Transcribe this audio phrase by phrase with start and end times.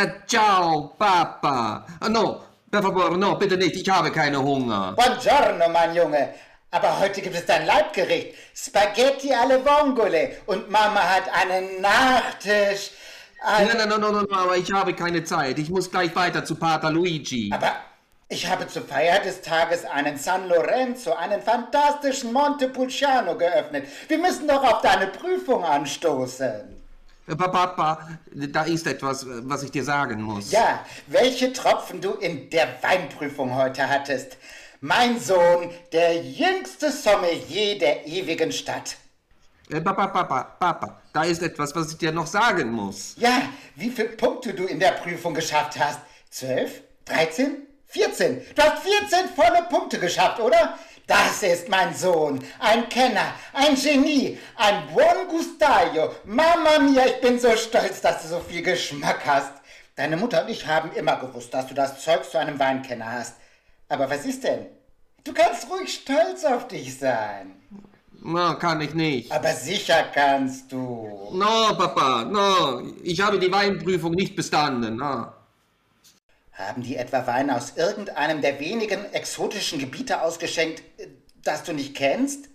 [0.00, 1.84] Äh, ciao, Papa.
[2.00, 4.94] Ah, No, per favore, no, bitte nicht, ich habe keine Hunger.
[4.96, 6.34] Buongiorno, mein Junge.
[6.70, 8.34] Aber heute gibt es dein Leibgericht.
[8.54, 10.36] Spaghetti alle Vongole.
[10.46, 12.90] Und Mama hat einen Nachtisch.
[13.42, 15.58] Ein- Nein, nein, nein, nein, nein, aber ich habe keine Zeit.
[15.58, 17.50] Ich muss gleich weiter zu Pater Luigi.
[17.52, 17.72] Aber
[18.28, 23.86] ich habe zur Feier des Tages einen San Lorenzo, einen fantastischen Montepulciano geöffnet.
[24.06, 26.77] Wir müssen doch auf deine Prüfung anstoßen.
[27.36, 30.50] Papa, da ist etwas, was ich dir sagen muss.
[30.50, 34.36] Ja, welche Tropfen du in der Weinprüfung heute hattest.
[34.80, 38.96] Mein Sohn, der jüngste Sommelier der ewigen Stadt.
[39.70, 43.14] Äh, Papa, Papa, Papa, da ist etwas, was ich dir noch sagen muss.
[43.18, 43.42] Ja,
[43.74, 46.00] wie viele Punkte du in der Prüfung geschafft hast?
[46.30, 46.82] Zwölf?
[47.04, 47.66] Dreizehn?
[47.86, 48.42] Vierzehn?
[48.54, 50.78] Du hast 14 volle Punkte geschafft, oder?
[51.08, 56.14] Das ist mein Sohn, ein Kenner, ein Genie, ein buon gustaio.
[56.26, 59.54] Mama mia, ich bin so stolz, dass du so viel Geschmack hast.
[59.96, 63.36] Deine Mutter und ich haben immer gewusst, dass du das Zeug zu einem Weinkenner hast.
[63.88, 64.66] Aber was ist denn?
[65.24, 67.54] Du kannst ruhig stolz auf dich sein.
[68.20, 69.32] Na, kann ich nicht.
[69.32, 71.30] Aber sicher kannst du.
[71.32, 72.82] No, Papa, no.
[73.02, 74.96] Ich habe die Weinprüfung nicht bestanden.
[74.96, 75.28] No.
[76.58, 81.06] Haben die etwa Wein aus irgendeinem der wenigen exotischen Gebiete ausgeschenkt, äh,
[81.44, 82.48] das du nicht kennst?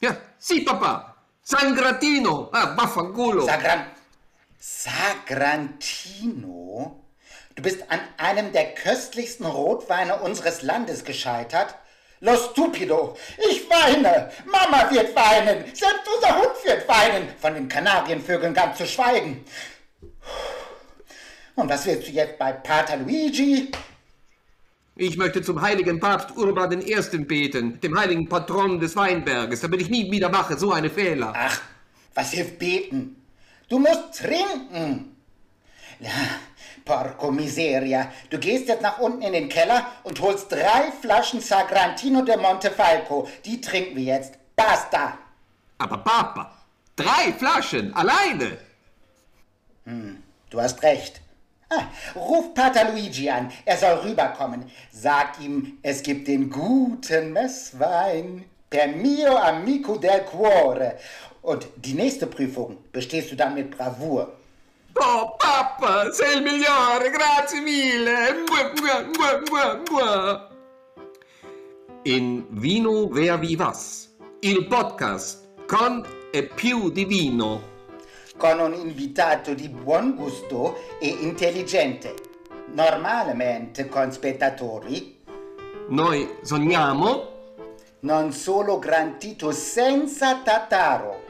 [0.00, 1.16] Ja, sì, Papa.
[1.42, 2.48] San Gratino.
[2.52, 3.44] Ah, vaffanculo.
[3.44, 3.86] Sagran
[4.60, 5.82] Sagrantino?
[7.56, 11.74] Du bist an einem der köstlichsten Rotweine unseres Landes gescheitert?
[12.20, 13.16] Lo stupido!
[13.50, 14.30] Ich weine!
[14.44, 15.64] Mama wird weinen!
[15.74, 17.28] Selbst unser Hund wird weinen!
[17.40, 19.44] Von den Kanarienvögeln ganz zu schweigen.
[21.54, 23.70] Und was willst du jetzt bei Pater Luigi?
[24.96, 27.18] Ich möchte zum heiligen Papst Urban I.
[27.24, 31.32] beten, dem heiligen Patron des Weinberges, damit ich nie wieder mache so eine Fehler.
[31.34, 31.60] Ach,
[32.14, 33.16] was hilft beten?
[33.68, 35.16] Du musst trinken.
[35.98, 36.10] Ja,
[36.84, 38.12] porco miseria.
[38.28, 43.28] Du gehst jetzt nach unten in den Keller und holst drei Flaschen Sagrantino de Montefalco.
[43.46, 44.34] Die trinken wir jetzt.
[44.54, 45.16] Basta.
[45.78, 46.52] Aber Papa,
[46.96, 48.58] drei Flaschen, alleine.
[50.50, 51.21] Du hast recht.
[51.74, 53.50] Ah, ruf Pater Luigi an.
[53.64, 54.70] Er soll rüberkommen.
[54.90, 58.44] Sag ihm, es gibt den guten Messwein.
[58.68, 60.98] Per mio amico del cuore.
[61.42, 64.32] Und die nächste Prüfung bestehst du dann mit Bravour.
[64.94, 68.44] Oh, Papa, sei il migliore, grazie mille.
[68.46, 70.50] Mua, mua, mua.
[72.04, 77.71] In Vino Ver Vivas, il podcast con e più di vino.
[78.42, 82.12] Con un invitato di buon gusto e intelligente.
[82.72, 85.20] Normalmente con spettatori,
[85.90, 87.30] Noi sogniamo,
[88.00, 91.20] non solo grantito senza tataro.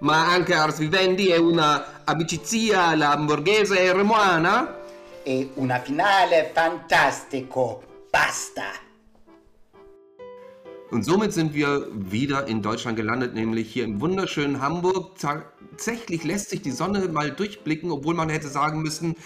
[0.00, 4.78] ma anche Ars Vivendi è una amicizia alla hamburghese e remoana.
[5.22, 7.82] E una finale fantastico.
[8.10, 8.85] Basta!
[10.90, 15.18] Und somit sind wir wieder in Deutschland gelandet, nämlich hier im wunderschönen Hamburg.
[15.18, 19.16] Tatsächlich lässt sich die Sonne mal durchblicken, obwohl man hätte sagen müssen,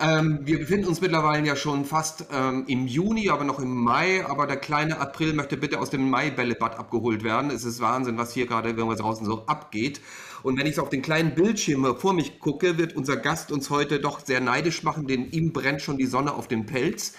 [0.00, 4.24] ähm, wir befinden uns mittlerweile ja schon fast ähm, im Juni, aber noch im Mai.
[4.26, 7.50] Aber der kleine April möchte bitte aus dem Mai-Bällebad abgeholt werden.
[7.50, 10.00] Es ist Wahnsinn, was hier gerade, wenn wir draußen so abgeht.
[10.42, 13.98] Und wenn ich auf den kleinen Bildschirm vor mich gucke, wird unser Gast uns heute
[13.98, 17.14] doch sehr neidisch machen, denn ihm brennt schon die Sonne auf den Pelz.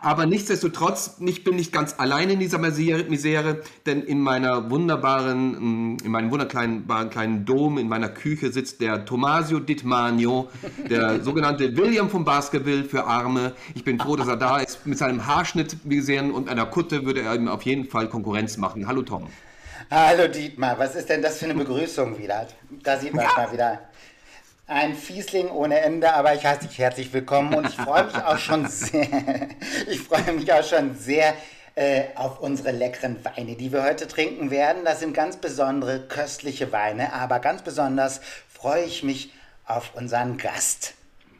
[0.00, 5.96] Aber nichtsdestotrotz, ich bin nicht ganz allein in dieser Misere, denn in meiner wunderbaren, mm,
[6.04, 10.48] in meinem wunderkleinen kleinen Dom, in meiner Küche sitzt der Tomasio Ditmanio,
[10.88, 13.52] der sogenannte William von Baskerville für Arme.
[13.74, 14.86] Ich bin froh, dass er da ist.
[14.86, 18.56] Mit seinem Haarschnitt, wie gesehen, und einer Kutte würde er ihm auf jeden Fall Konkurrenz
[18.56, 18.86] machen.
[18.86, 19.28] Hallo Tom.
[19.90, 22.46] Hallo Dietmar, was ist denn das für eine Begrüßung wieder?
[22.82, 23.87] Da sieht man es mal wieder.
[24.70, 28.36] Ein Fiesling ohne Ende, aber ich heiße dich herzlich willkommen und ich freue mich auch
[28.36, 29.08] schon sehr,
[29.88, 31.32] ich freue mich auch schon sehr
[31.74, 34.84] äh, auf unsere leckeren Weine, die wir heute trinken werden.
[34.84, 39.32] Das sind ganz besondere, köstliche Weine, aber ganz besonders freue ich mich
[39.64, 40.92] auf unseren Gast.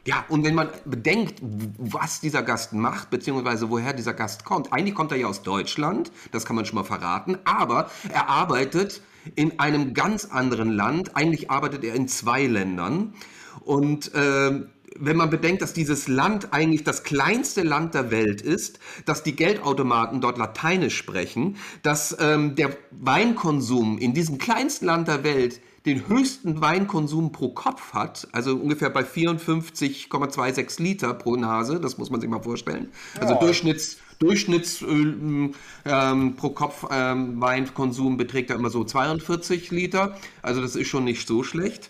[0.05, 1.39] Ja, und wenn man bedenkt,
[1.77, 6.11] was dieser Gast macht, beziehungsweise woher dieser Gast kommt, eigentlich kommt er ja aus Deutschland,
[6.31, 9.03] das kann man schon mal verraten, aber er arbeitet
[9.35, 11.15] in einem ganz anderen Land.
[11.15, 13.13] Eigentlich arbeitet er in zwei Ländern.
[13.61, 14.61] Und äh,
[14.95, 19.35] wenn man bedenkt, dass dieses Land eigentlich das kleinste Land der Welt ist, dass die
[19.35, 26.07] Geldautomaten dort Lateinisch sprechen, dass ähm, der Weinkonsum in diesem kleinsten Land der Welt den
[26.09, 32.19] höchsten Weinkonsum pro Kopf hat, also ungefähr bei 54,26 Liter pro Nase, das muss man
[32.19, 32.91] sich mal vorstellen.
[33.19, 33.39] Also Ja.
[33.39, 35.55] Durchschnitts, Durchschnitts ähm,
[35.85, 41.05] ähm, pro Kopf ähm, Weinkonsum beträgt ja immer so 42 Liter, also das ist schon
[41.05, 41.89] nicht so schlecht.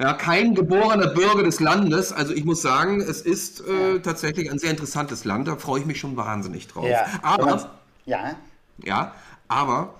[0.00, 2.12] Ja, kein geborener Bürger des Landes.
[2.12, 5.48] Also ich muss sagen, es ist äh, tatsächlich ein sehr interessantes Land.
[5.48, 6.86] Da freue ich mich schon wahnsinnig drauf.
[6.86, 7.06] Ja.
[7.22, 7.70] Aber,
[8.04, 8.36] Ja.
[8.84, 9.14] ja,
[9.48, 9.94] aber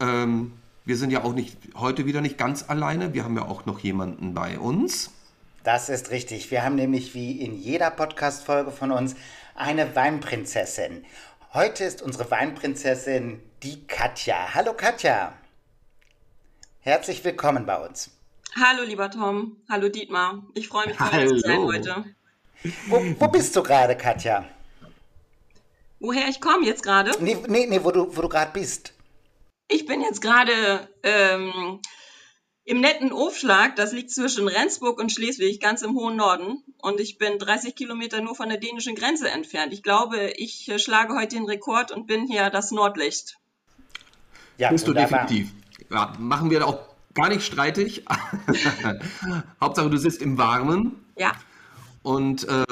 [0.00, 0.52] ähm,
[0.86, 3.12] wir sind ja auch nicht heute wieder nicht ganz alleine.
[3.12, 5.10] Wir haben ja auch noch jemanden bei uns.
[5.62, 6.50] Das ist richtig.
[6.50, 9.14] Wir haben nämlich wie in jeder Podcast-Folge von uns
[9.54, 11.04] eine Weinprinzessin.
[11.52, 14.54] Heute ist unsere Weinprinzessin die Katja.
[14.54, 15.32] Hallo Katja.
[16.80, 18.10] Herzlich willkommen bei uns.
[18.56, 19.56] Hallo, lieber Tom.
[19.70, 20.44] Hallo, Dietmar.
[20.54, 22.04] Ich freue mich, bei zu sein heute.
[22.88, 24.44] Wo, wo bist du gerade, Katja?
[26.00, 27.12] Woher ich komme jetzt gerade?
[27.20, 28.92] Nee, nee, nee wo du, wo du gerade bist.
[29.68, 31.80] Ich bin jetzt gerade ähm,
[32.64, 33.76] im netten Aufschlag.
[33.76, 36.62] Das liegt zwischen Rendsburg und Schleswig, ganz im hohen Norden.
[36.78, 39.72] Und ich bin 30 Kilometer nur von der dänischen Grenze entfernt.
[39.72, 43.38] Ich glaube, ich äh, schlage heute den Rekord und bin hier das Nordlicht.
[44.58, 45.50] Ja, Bist du definitiv.
[45.90, 46.78] Ja, machen wir auch
[47.12, 48.04] gar nicht streitig.
[49.60, 51.32] Hauptsache, du sitzt im Warmen Ja,
[52.02, 52.64] und äh,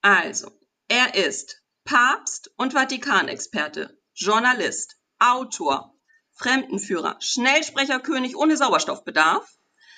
[0.01, 0.51] Also,
[0.88, 5.95] er ist Papst und Vatikanexperte, Journalist, Autor,
[6.34, 9.50] Fremdenführer, Schnellsprecherkönig ohne Sauerstoffbedarf,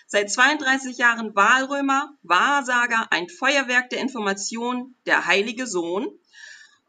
[0.05, 6.07] seit 32 Jahren Wahlrömer, Wahrsager, ein Feuerwerk der Information, der heilige Sohn.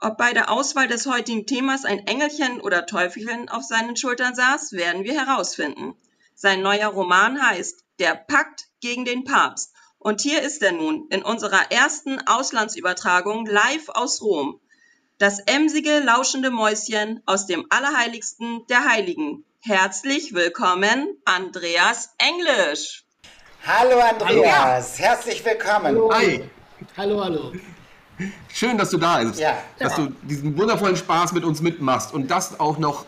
[0.00, 4.72] Ob bei der Auswahl des heutigen Themas ein Engelchen oder Teufelchen auf seinen Schultern saß,
[4.72, 5.96] werden wir herausfinden.
[6.34, 9.72] Sein neuer Roman heißt Der Pakt gegen den Papst.
[9.96, 14.60] Und hier ist er nun in unserer ersten Auslandsübertragung live aus Rom.
[15.20, 19.44] Das emsige, lauschende Mäuschen aus dem Allerheiligsten der Heiligen.
[19.60, 23.04] Herzlich willkommen, Andreas Englisch.
[23.66, 26.00] Hallo Andreas, herzlich willkommen.
[26.10, 26.48] Hi,
[26.96, 27.52] Hallo, hallo.
[28.48, 29.38] schön, dass du da bist.
[29.38, 29.58] Ja.
[29.78, 32.14] Dass du diesen wundervollen Spaß mit uns mitmachst.
[32.14, 33.04] Und das auch noch,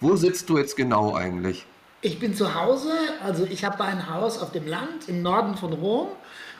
[0.00, 1.66] wo sitzt du jetzt genau eigentlich?
[2.00, 2.90] Ich bin zu Hause,
[3.22, 6.08] also ich habe ein Haus auf dem Land im Norden von Rom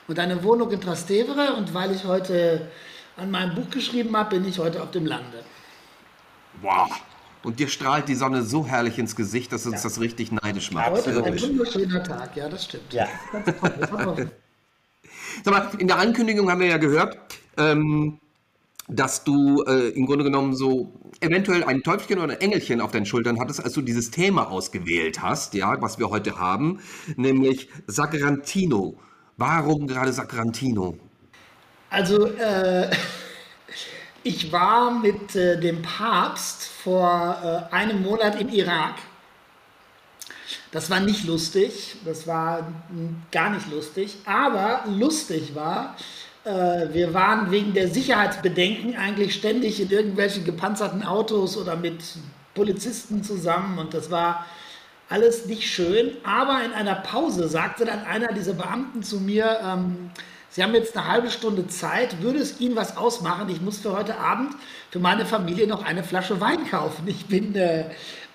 [0.07, 2.69] und eine Wohnung in Trastevere und weil ich heute
[3.21, 5.43] an meinem Buch geschrieben habe, bin ich heute auf dem Lande.
[6.61, 6.89] Wow.
[7.43, 10.91] Und dir strahlt die Sonne so herrlich ins Gesicht, dass uns das richtig neidisch macht.
[10.91, 12.93] Heute ist ein wunderschöner Tag, ja, das stimmt.
[12.93, 13.07] Ja.
[13.31, 13.89] Toll, das
[15.43, 17.17] Sag mal, in der Ankündigung haben wir ja gehört,
[17.57, 18.19] ähm,
[18.87, 23.05] dass du äh, im Grunde genommen so eventuell ein Teufelchen oder ein Engelchen auf deinen
[23.05, 26.79] Schultern hattest, als du dieses Thema ausgewählt hast, ja, was wir heute haben,
[27.15, 28.97] nämlich Sagrantino.
[29.37, 30.97] Warum gerade Sagrantino?
[31.91, 32.89] Also, äh,
[34.23, 38.95] ich war mit äh, dem Papst vor äh, einem Monat im Irak.
[40.71, 42.71] Das war nicht lustig, das war
[43.29, 45.97] gar nicht lustig, aber lustig war,
[46.45, 52.01] äh, wir waren wegen der Sicherheitsbedenken eigentlich ständig in irgendwelchen gepanzerten Autos oder mit
[52.55, 54.45] Polizisten zusammen und das war
[55.09, 60.09] alles nicht schön, aber in einer Pause sagte dann einer dieser Beamten zu mir, ähm,
[60.53, 63.47] Sie haben jetzt eine halbe Stunde Zeit, würde es Ihnen was ausmachen?
[63.47, 64.53] Ich muss für heute Abend
[64.89, 67.07] für meine Familie noch eine Flasche Wein kaufen.
[67.07, 67.83] Ich bin, äh,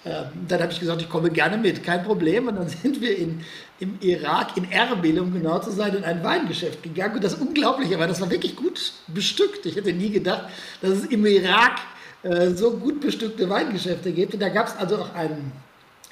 [0.04, 2.48] äh, dann habe ich gesagt, ich komme gerne mit, kein Problem.
[2.48, 3.44] Und dann sind wir in,
[3.80, 7.16] im Irak, in Erbil, um genau zu sein, in ein Weingeschäft gegangen.
[7.16, 9.66] Und das Unglaubliche war, das war wirklich gut bestückt.
[9.66, 10.46] Ich hätte nie gedacht,
[10.80, 11.80] dass es im Irak
[12.22, 14.32] äh, so gut bestückte Weingeschäfte gibt.
[14.32, 15.52] Und da gab es also auch einen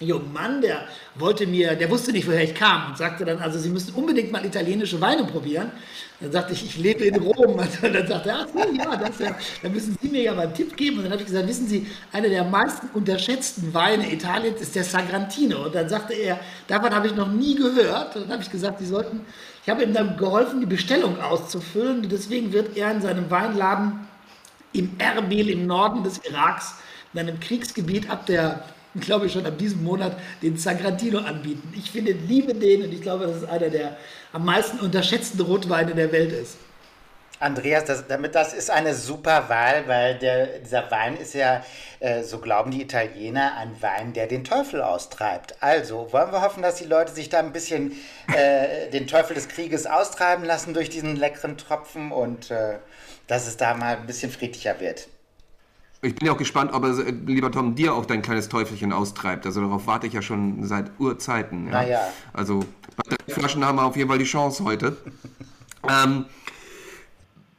[0.01, 3.59] jungen Mann, der wollte mir, der wusste nicht, woher ich kam und sagte dann, also
[3.59, 5.71] Sie müssen unbedingt mal italienische Weine probieren.
[6.21, 7.59] Dann sagte ich, ich lebe in Rom.
[7.59, 10.55] Und dann sagte er, ach ja, das ja, dann müssen Sie mir ja mal einen
[10.55, 10.99] Tipp geben.
[10.99, 14.85] Und dann habe ich gesagt, wissen Sie, einer der meisten unterschätzten Weine Italiens ist der
[14.85, 15.65] Sagrantino.
[15.65, 18.17] Und dann sagte er, davon habe ich noch nie gehört.
[18.17, 19.21] Und dann habe ich gesagt, Sie sollten,
[19.63, 22.03] ich habe ihm dann geholfen, die Bestellung auszufüllen.
[22.03, 24.07] Und deswegen wird er in seinem Weinladen
[24.73, 26.75] im Erbil im Norden des Iraks,
[27.13, 28.65] in einem Kriegsgebiet ab der,
[29.01, 31.73] glaube ich schon ab diesem Monat, den Sagrantino anbieten.
[31.77, 33.97] Ich finde, liebe den und ich glaube, dass es einer der
[34.33, 36.57] am meisten unterschätzten Rotweine der Welt ist.
[37.41, 41.63] Andreas, das, damit das ist eine super Wahl, weil der, dieser Wein ist ja,
[42.01, 45.57] äh, so glauben die Italiener, ein Wein, der den Teufel austreibt.
[45.61, 47.93] Also wollen wir hoffen, dass die Leute sich da ein bisschen
[48.35, 52.79] äh, den Teufel des Krieges austreiben lassen durch diesen leckeren Tropfen und äh,
[53.27, 55.09] dass es da mal ein bisschen friedlicher wird.
[56.05, 56.93] Ich bin ja auch gespannt, ob er,
[57.27, 59.47] lieber Tom, dir auch dein kleines Teufelchen austreibt.
[59.47, 61.67] Also darauf warte ich ja schon seit Urzeiten.
[61.67, 61.73] Ja?
[61.73, 62.01] Naja.
[62.35, 62.61] Also
[62.97, 64.99] bei drei Flaschen haben wir auf jeden Fall die Chance heute.
[65.89, 66.27] ähm,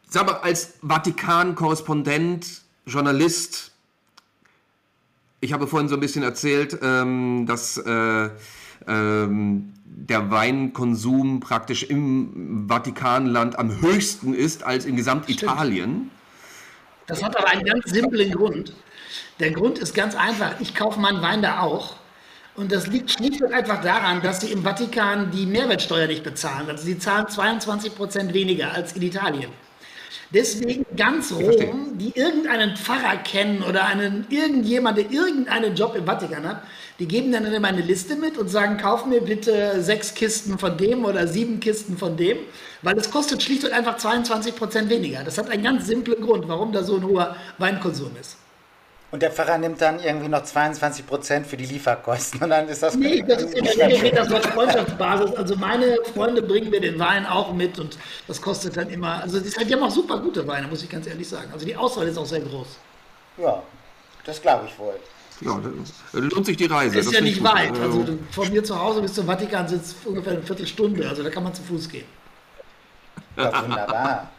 [0.08, 3.72] sag mal, als Vatikan-Korrespondent, Journalist,
[5.42, 8.30] ich habe vorhin so ein bisschen erzählt, ähm, dass äh,
[8.88, 16.12] ähm, der Weinkonsum praktisch im Vatikanland am höchsten ist als in Gesamtitalien.
[17.08, 18.74] Das hat aber einen ganz simplen Grund.
[19.40, 20.60] Der Grund ist ganz einfach.
[20.60, 21.96] Ich kaufe meinen Wein da auch.
[22.56, 26.70] Und das liegt schlicht und einfach daran, dass sie im Vatikan die Mehrwertsteuer nicht bezahlen.
[26.70, 29.52] Also sie zahlen 22 Prozent weniger als in Italien.
[30.34, 36.48] Deswegen ganz Rom, die irgendeinen Pfarrer kennen oder einen, irgendjemand, der irgendeinen Job im Vatikan
[36.48, 36.64] hat,
[36.98, 40.78] die geben dann immer eine Liste mit und sagen, kauf mir bitte sechs Kisten von
[40.78, 42.38] dem oder sieben Kisten von dem,
[42.86, 45.24] weil es kostet schlicht und einfach 22 Prozent weniger.
[45.24, 48.38] Das hat einen ganz simplen Grund, warum da so ein hoher Weinkonsum ist.
[49.12, 52.84] Und der Pfarrer nimmt dann irgendwie noch 22 Prozent für die Lieferkosten und dann ist
[52.84, 52.96] das.
[52.96, 55.34] Nee, das ist in der Regel geht das auf Freundschaftsbasis.
[55.36, 59.22] Also meine Freunde bringen mir den Wein auch mit und das kostet dann immer.
[59.22, 61.50] Also die haben auch super gute Weine, muss ich ganz ehrlich sagen.
[61.54, 62.68] Also die Auswahl ist auch sehr groß.
[63.38, 63.64] Ja,
[64.26, 64.96] das glaube ich wohl.
[65.42, 65.60] Ja,
[66.14, 66.98] lohnt sich die Reise.
[66.98, 67.80] Das ist ja nicht weit.
[67.80, 71.08] Also von mir zu Hause bis zum Vatikan sind es ungefähr eine Viertelstunde.
[71.08, 72.06] Also da kann man zu Fuß gehen.
[73.36, 74.32] Wunderbar.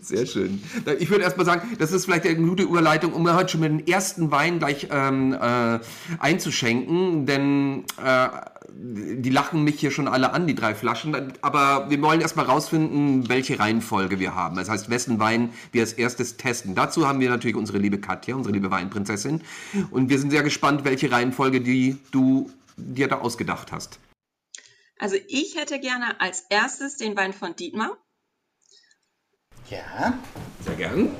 [0.00, 0.62] Sehr schön.
[0.98, 3.86] Ich würde erstmal sagen, das ist vielleicht eine gute Überleitung, um heute schon mit dem
[3.86, 5.78] ersten Wein gleich ähm, äh,
[6.18, 8.28] einzuschenken, denn äh,
[8.80, 11.32] die lachen mich hier schon alle an, die drei Flaschen.
[11.40, 14.56] Aber wir wollen erstmal rausfinden, welche Reihenfolge wir haben.
[14.56, 16.74] Das heißt, wessen Wein wir als erstes testen.
[16.74, 19.42] Dazu haben wir natürlich unsere liebe Katja, unsere liebe Weinprinzessin.
[19.90, 23.98] Und wir sind sehr gespannt, welche Reihenfolge die du dir da ausgedacht hast.
[24.98, 27.96] Also ich hätte gerne als erstes den Wein von Dietmar.
[29.70, 30.18] Ja.
[30.64, 31.14] Sehr gern.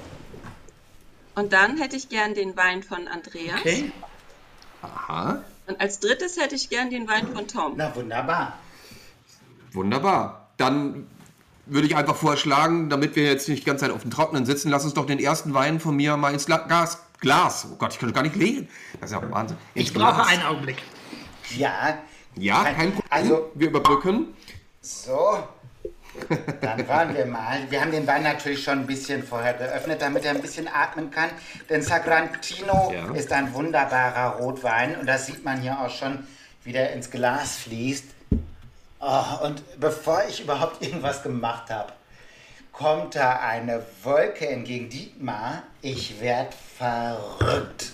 [1.34, 3.60] Und dann hätte ich gern den Wein von Andreas.
[3.60, 3.92] Okay.
[4.82, 5.44] Aha.
[5.66, 7.74] Und als drittes hätte ich gern den Wein von Tom.
[7.76, 8.58] Na wunderbar.
[9.72, 10.50] Wunderbar.
[10.56, 11.06] Dann
[11.66, 14.70] würde ich einfach vorschlagen, damit wir jetzt nicht die ganze Zeit auf dem Trockenen sitzen,
[14.70, 17.04] lass uns doch den ersten Wein von mir mal ins Glas.
[17.20, 17.68] Glas.
[17.70, 18.68] Oh Gott, ich kann gar nicht lesen.
[19.00, 19.56] Das ist ja Wahnsinn.
[19.74, 20.82] Ich brauche einen Augenblick.
[21.56, 21.98] Ja.
[22.40, 23.02] Ja, kein Problem.
[23.10, 24.36] Also, wir überbrücken.
[24.80, 25.38] So.
[26.60, 27.58] Dann wollen wir mal.
[27.70, 31.10] Wir haben den Wein natürlich schon ein bisschen vorher geöffnet, damit er ein bisschen atmen
[31.10, 31.30] kann.
[31.68, 33.14] Denn Sagrantino Ja.
[33.14, 36.26] ist ein wunderbarer Rotwein und das sieht man hier auch schon,
[36.64, 38.04] wie der ins Glas fließt.
[39.00, 41.92] Oh, und bevor ich überhaupt irgendwas gemacht habe,
[42.72, 45.62] kommt da eine Wolke entgegen Dietmar.
[45.82, 47.92] Ich werd verrückt.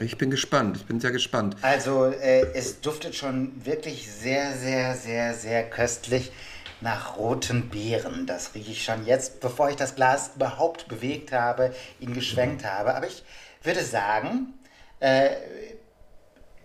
[0.00, 0.76] Ich bin gespannt.
[0.76, 1.56] Ich bin sehr gespannt.
[1.62, 6.32] Also äh, es duftet schon wirklich sehr, sehr, sehr, sehr köstlich
[6.80, 8.26] nach roten Beeren.
[8.26, 12.94] Das rieche ich schon jetzt, bevor ich das Glas überhaupt bewegt habe, ihn geschwenkt habe.
[12.94, 13.22] Aber ich
[13.62, 14.54] würde sagen,
[15.00, 15.30] äh,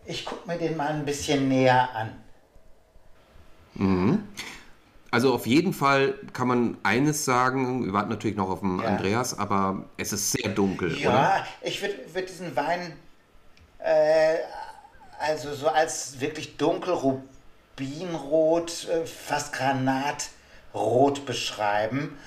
[0.06, 2.12] ich gucke mir den mal ein bisschen näher an.
[5.12, 8.86] Also auf jeden Fall kann man eines sagen, wir warten natürlich noch auf den Ja.
[8.86, 11.04] Andreas, aber es ist sehr dunkel, oder?
[11.04, 12.94] Ja, ich würde würd diesen Wein
[13.80, 14.38] äh,
[15.20, 22.18] also so als wirklich dunkel Rubinrot, äh, fast Granatrot beschreiben.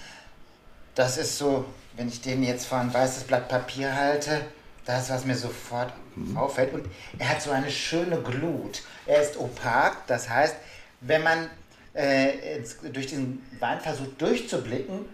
[0.95, 1.65] Das ist so,
[1.97, 4.41] wenn ich den jetzt vor ein weißes Blatt Papier halte,
[4.85, 5.93] das was mir sofort
[6.35, 6.73] auffällt.
[6.73, 6.87] Und
[7.19, 8.83] er hat so eine schöne Glut.
[9.07, 10.57] Er ist opak, das heißt,
[11.01, 11.51] wenn man
[11.93, 12.61] äh,
[12.93, 15.07] durch diesen Wein versucht durchzublicken,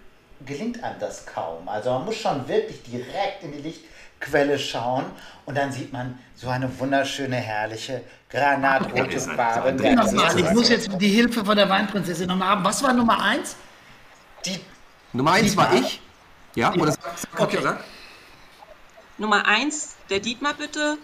[0.46, 1.68] gelingt einem das kaum.
[1.68, 3.58] Also man muss schon wirklich direkt in die
[4.24, 5.04] Lichtquelle schauen
[5.46, 9.72] und dann sieht man so eine wunderschöne, herrliche, granatrote Farbe.
[9.72, 12.64] Nochmal, ich muss jetzt die Hilfe von der Weinprinzessin nochmal haben.
[12.64, 13.56] Was war Nummer eins?
[14.46, 14.60] die,
[15.12, 15.88] Nummer eins war Dietmar?
[15.88, 16.00] ich.
[16.54, 17.58] Ja, oder sag, sag, Okay.
[17.62, 17.80] sag.
[19.18, 20.98] Nummer eins der Dietmar bitte.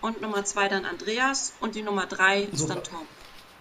[0.00, 1.54] Und Nummer zwei dann Andreas.
[1.60, 2.74] Und die Nummer drei ist Super.
[2.74, 2.98] dann Tom.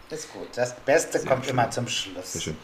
[0.10, 0.48] ist gut.
[0.56, 1.54] Das Beste kommt schön.
[1.54, 2.34] immer zum Schluss.
[2.34, 2.58] Sehr schön.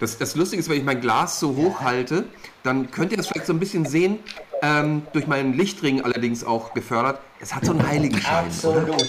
[0.00, 2.24] Das, das Lustige ist, wenn ich mein Glas so hoch halte,
[2.64, 4.18] dann könnt ihr das vielleicht so ein bisschen sehen,
[4.62, 7.18] ähm, durch meinen Lichtring allerdings auch gefördert.
[7.40, 8.46] Es hat so einen Heiligenschein.
[8.46, 8.96] Absolut.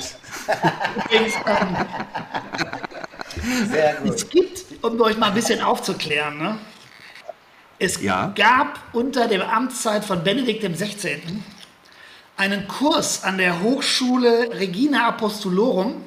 [3.71, 4.15] Sehr gut.
[4.15, 6.57] Es gibt, um euch mal ein bisschen aufzuklären, ne?
[7.79, 8.31] es Ja.
[8.35, 11.21] gab unter der Amtszeit von Benedikt XVI.
[12.37, 16.01] einen Kurs an der Hochschule Regina Apostolorum,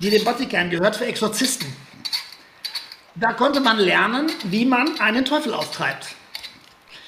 [0.00, 1.72] die dem Vatikan gehört, für Exorzisten.
[3.14, 6.08] Da konnte man lernen, wie man einen Teufel austreibt.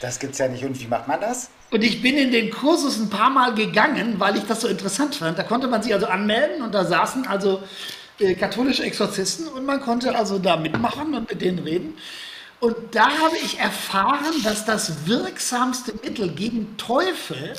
[0.00, 0.64] Das gibt's ja nicht.
[0.64, 1.50] Und wie macht man das?
[1.70, 5.16] Und ich bin in den Kursus ein paar Mal gegangen, weil ich das so interessant
[5.16, 5.38] fand.
[5.38, 7.62] Da konnte man sich also anmelden und da saßen also
[8.18, 11.94] äh, katholische Exorzisten und man konnte also da mitmachen und mit denen reden.
[12.60, 17.54] Und da habe ich erfahren, dass das wirksamste Mittel gegen Teufel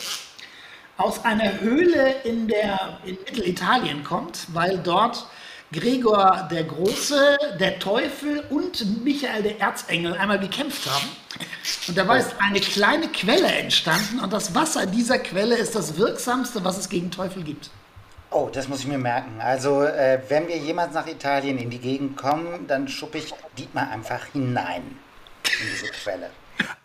[0.97, 5.25] aus einer Höhle in, der, in Mittelitalien kommt, weil dort
[5.71, 11.09] Gregor der Große, der Teufel und Michael der Erzengel einmal gekämpft haben.
[11.87, 16.63] Und dabei ist eine kleine Quelle entstanden und das Wasser dieser Quelle ist das wirksamste,
[16.63, 17.69] was es gegen Teufel gibt.
[18.31, 19.39] Oh, das muss ich mir merken.
[19.39, 23.89] Also, äh, wenn wir jemals nach Italien in die Gegend kommen, dann schuppe ich Dietmar
[23.89, 24.83] einfach hinein
[25.43, 26.29] in diese Quelle.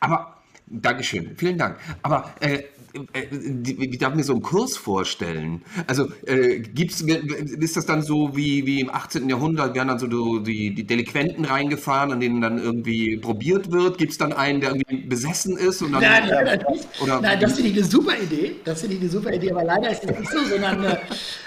[0.01, 1.79] Aber, Dankeschön, vielen Dank.
[2.03, 2.65] Aber äh,
[2.95, 5.63] wie darf ich mir so einen Kurs vorstellen?
[5.87, 9.29] Also äh, gibt's, ist das dann so wie, wie im 18.
[9.29, 13.99] Jahrhundert, werden dann so die, die Delinquenten reingefahren, an denen dann irgendwie probiert wird?
[13.99, 15.83] Gibt es dann einen, der irgendwie besessen ist?
[15.83, 16.65] Und dann, nein, nein,
[17.03, 18.57] oder, nein, das finde ich eine super Idee.
[18.65, 20.97] Das finde ich eine super Idee, aber leider ist das nicht so, sondern äh, äh,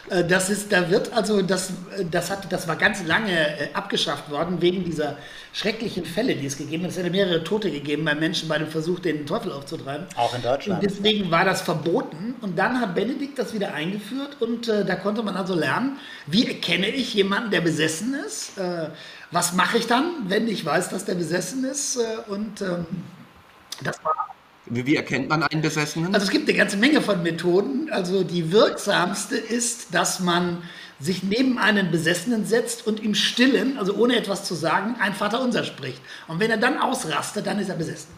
[0.10, 1.72] das ist, da wird also, das,
[2.10, 5.18] das, hat, das war ganz lange äh, abgeschafft worden wegen dieser
[5.54, 6.92] schrecklichen Fälle, die es gegeben hat.
[6.92, 10.08] Es hätte mehrere Tote gegeben bei Menschen bei dem Versuch, den Teufel aufzutreiben.
[10.16, 10.82] Auch in Deutschland.
[10.82, 12.36] Und deswegen war das verboten.
[12.42, 16.48] Und dann hat Benedikt das wieder eingeführt und äh, da konnte man also lernen, wie
[16.48, 18.58] erkenne ich jemanden, der besessen ist?
[18.58, 18.90] Äh,
[19.32, 21.98] was mache ich dann, wenn ich weiß, dass der besessen ist?
[21.98, 22.86] Äh, und ähm,
[23.84, 24.37] das war
[24.70, 26.14] wie erkennt man einen Besessenen?
[26.14, 27.90] Also es gibt eine ganze Menge von Methoden.
[27.92, 30.64] Also die wirksamste ist, dass man
[31.00, 35.64] sich neben einen Besessenen setzt und im Stillen, also ohne etwas zu sagen, ein Vaterunser
[35.64, 36.02] spricht.
[36.28, 38.10] Und wenn er dann ausrastet, dann ist er besessen.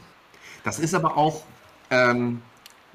[0.64, 1.44] Das ist aber auch
[1.90, 2.42] ähm,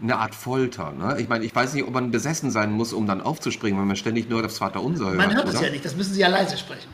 [0.02, 0.92] eine Art Folter.
[0.92, 1.20] Ne?
[1.20, 3.96] Ich meine, ich weiß nicht, ob man besessen sein muss, um dann aufzuspringen, wenn man
[3.96, 5.16] ständig nur das Vaterunser hört.
[5.16, 6.88] Man hört es ja nicht, das müssen Sie ja leise sprechen.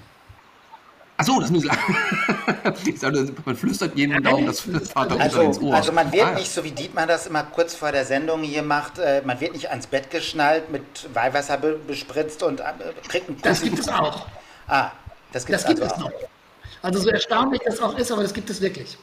[1.21, 3.33] Achso, das müssen Sie.
[3.45, 5.75] man flüstert jedem Daumen das Vaterunser also, ins Ohr.
[5.75, 8.63] Also man wird ah, nicht, so wie Dietmar das immer kurz vor der Sendung hier
[8.63, 12.65] macht, äh, man wird nicht ans Bett geschnallt, mit Weihwasser be bespritzt und äh,
[13.07, 14.27] kriegt einen Das gibt es auch.
[14.67, 14.93] Ah,
[15.33, 16.11] das, das gibt also es noch.
[16.81, 18.97] Also so erstaunlich das auch ist, aber das gibt es wirklich.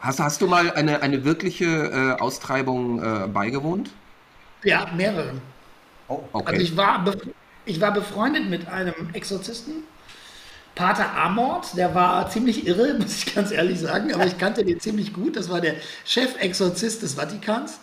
[0.00, 3.90] Hast, hast du mal eine, eine wirkliche äh, Austreibung äh, beigewohnt?
[4.64, 5.32] Ja, mehrere.
[6.08, 6.46] Oh, okay.
[6.46, 7.04] Also ich war,
[7.66, 9.82] ich war befreundet mit einem Exorzisten,
[10.76, 14.78] Pater Amort, der war ziemlich irre, muss ich ganz ehrlich sagen, aber ich kannte den
[14.78, 15.34] ziemlich gut.
[15.34, 17.80] Das war der Chefexorzist des Vatikans.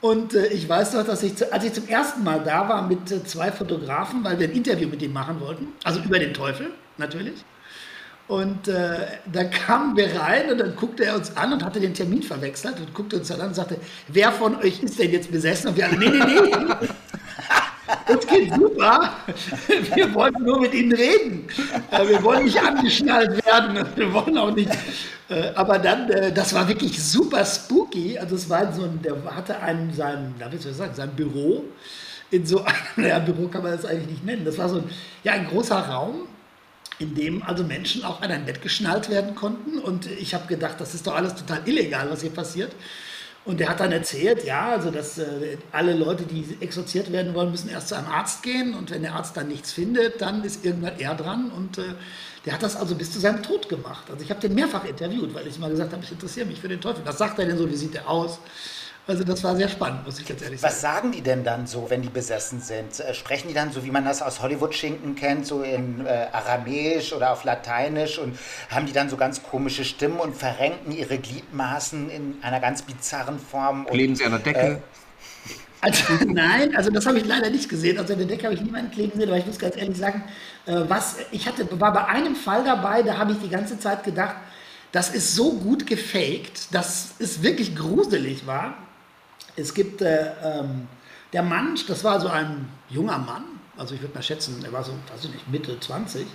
[0.00, 3.10] Und äh, ich weiß noch, dass ich, als ich zum ersten Mal da war mit
[3.10, 6.70] äh, zwei Fotografen, weil wir ein Interview mit ihm machen wollten, also über den Teufel
[6.98, 7.44] natürlich,
[8.28, 11.94] und äh, dann kamen wir rein und dann guckte er uns an und hatte den
[11.94, 15.30] Termin verwechselt und guckte uns dann an und sagte, wer von euch ist denn jetzt
[15.30, 15.68] besessen?
[15.68, 16.88] Und wir alle, nee, nee, nee.
[18.08, 19.12] Uns geht super.
[19.94, 21.48] Wir wollten nur mit Ihnen reden.
[21.90, 23.86] Äh, wir wollen nicht angeschnallt werden.
[23.94, 24.70] Wir wollen auch nicht.
[25.28, 28.18] Äh, aber dann, äh, das war wirklich super spooky.
[28.18, 31.64] Also es war so ein, der hatte einen, sein, wie soll ich sagen, sein Büro
[32.30, 32.76] in so einem,
[33.08, 34.44] ja, Büro kann man das eigentlich nicht nennen.
[34.44, 34.90] Das war so ein,
[35.24, 36.28] ja, ein großer Raum
[36.98, 39.78] in dem also Menschen auch an ein Bett geschnallt werden konnten.
[39.78, 42.72] Und ich habe gedacht, das ist doch alles total illegal, was hier passiert.
[43.46, 47.52] Und er hat dann erzählt, ja, also dass äh, alle Leute, die exorziert werden wollen,
[47.52, 48.74] müssen erst zu einem Arzt gehen.
[48.74, 51.52] Und wenn der Arzt dann nichts findet, dann ist irgendwann er dran.
[51.52, 51.82] Und äh,
[52.44, 54.10] der hat das also bis zu seinem Tod gemacht.
[54.10, 56.68] Also ich habe den mehrfach interviewt, weil ich mal gesagt habe, ich interessiere mich für
[56.68, 57.02] den Teufel.
[57.04, 57.70] Was sagt er denn so?
[57.70, 58.40] Wie sieht er aus?
[59.08, 60.72] Also das war sehr spannend, muss ich ganz ehrlich sagen.
[60.72, 62.98] Was sagen die denn dann so, wenn die besessen sind?
[62.98, 67.12] Äh, sprechen die dann so, wie man das aus Hollywood-Schinken kennt, so in äh, Aramäisch
[67.12, 68.36] oder auf Lateinisch und
[68.68, 73.38] haben die dann so ganz komische Stimmen und verrenken ihre Gliedmaßen in einer ganz bizarren
[73.38, 73.86] Form?
[73.86, 74.58] Kleben sie an der Decke?
[74.58, 74.76] Äh,
[75.80, 77.98] also, nein, also das habe ich leider nicht gesehen.
[77.98, 80.24] Also an der Decke habe ich niemanden kleben gesehen, aber ich muss ganz ehrlich sagen,
[80.66, 84.02] äh, was ich hatte, war bei einem Fall dabei, da habe ich die ganze Zeit
[84.02, 84.34] gedacht,
[84.90, 88.85] das ist so gut gefaked, dass es wirklich gruselig war.
[89.56, 90.88] Es gibt äh, ähm,
[91.32, 93.44] der Mann, das war so ein junger Mann,
[93.76, 96.26] also ich würde mal schätzen, er war so, weiß ich nicht, Mitte 20,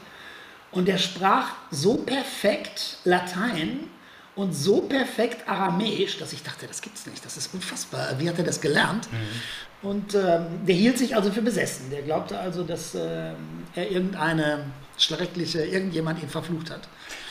[0.72, 3.90] und der sprach so perfekt Latein
[4.36, 8.18] und so perfekt Aramäisch, dass ich dachte, das gibt's nicht, das ist unfassbar.
[8.18, 9.12] Wie hat er das gelernt?
[9.12, 9.90] Mhm.
[9.90, 11.90] Und ähm, der hielt sich also für besessen.
[11.90, 13.34] Der glaubte also, dass äh,
[13.76, 14.66] er irgendeine
[14.98, 16.88] schreckliche, irgendjemand ihn verflucht hat.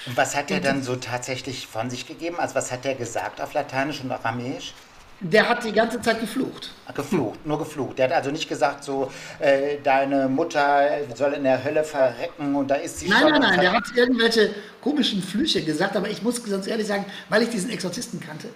[0.07, 2.37] Und was hat er dann so tatsächlich von sich gegeben?
[2.39, 4.75] Also was hat er gesagt auf Lateinisch und Aramäisch?
[5.21, 6.71] Der hat die ganze Zeit geflucht.
[6.95, 7.99] Geflucht, nur geflucht.
[7.99, 12.69] Der hat also nicht gesagt, so, äh, deine Mutter soll in der Hölle verrecken und
[12.69, 13.33] da ist sie nein, schon.
[13.33, 17.05] Nein, nein, nein, der hat irgendwelche komischen Flüche gesagt, aber ich muss ganz ehrlich sagen,
[17.29, 18.49] weil ich diesen Exorzisten kannte,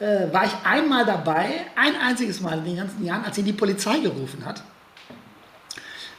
[0.00, 3.52] äh, war ich einmal dabei, ein einziges Mal in den ganzen Jahren, als ihn die
[3.52, 4.62] Polizei gerufen hat.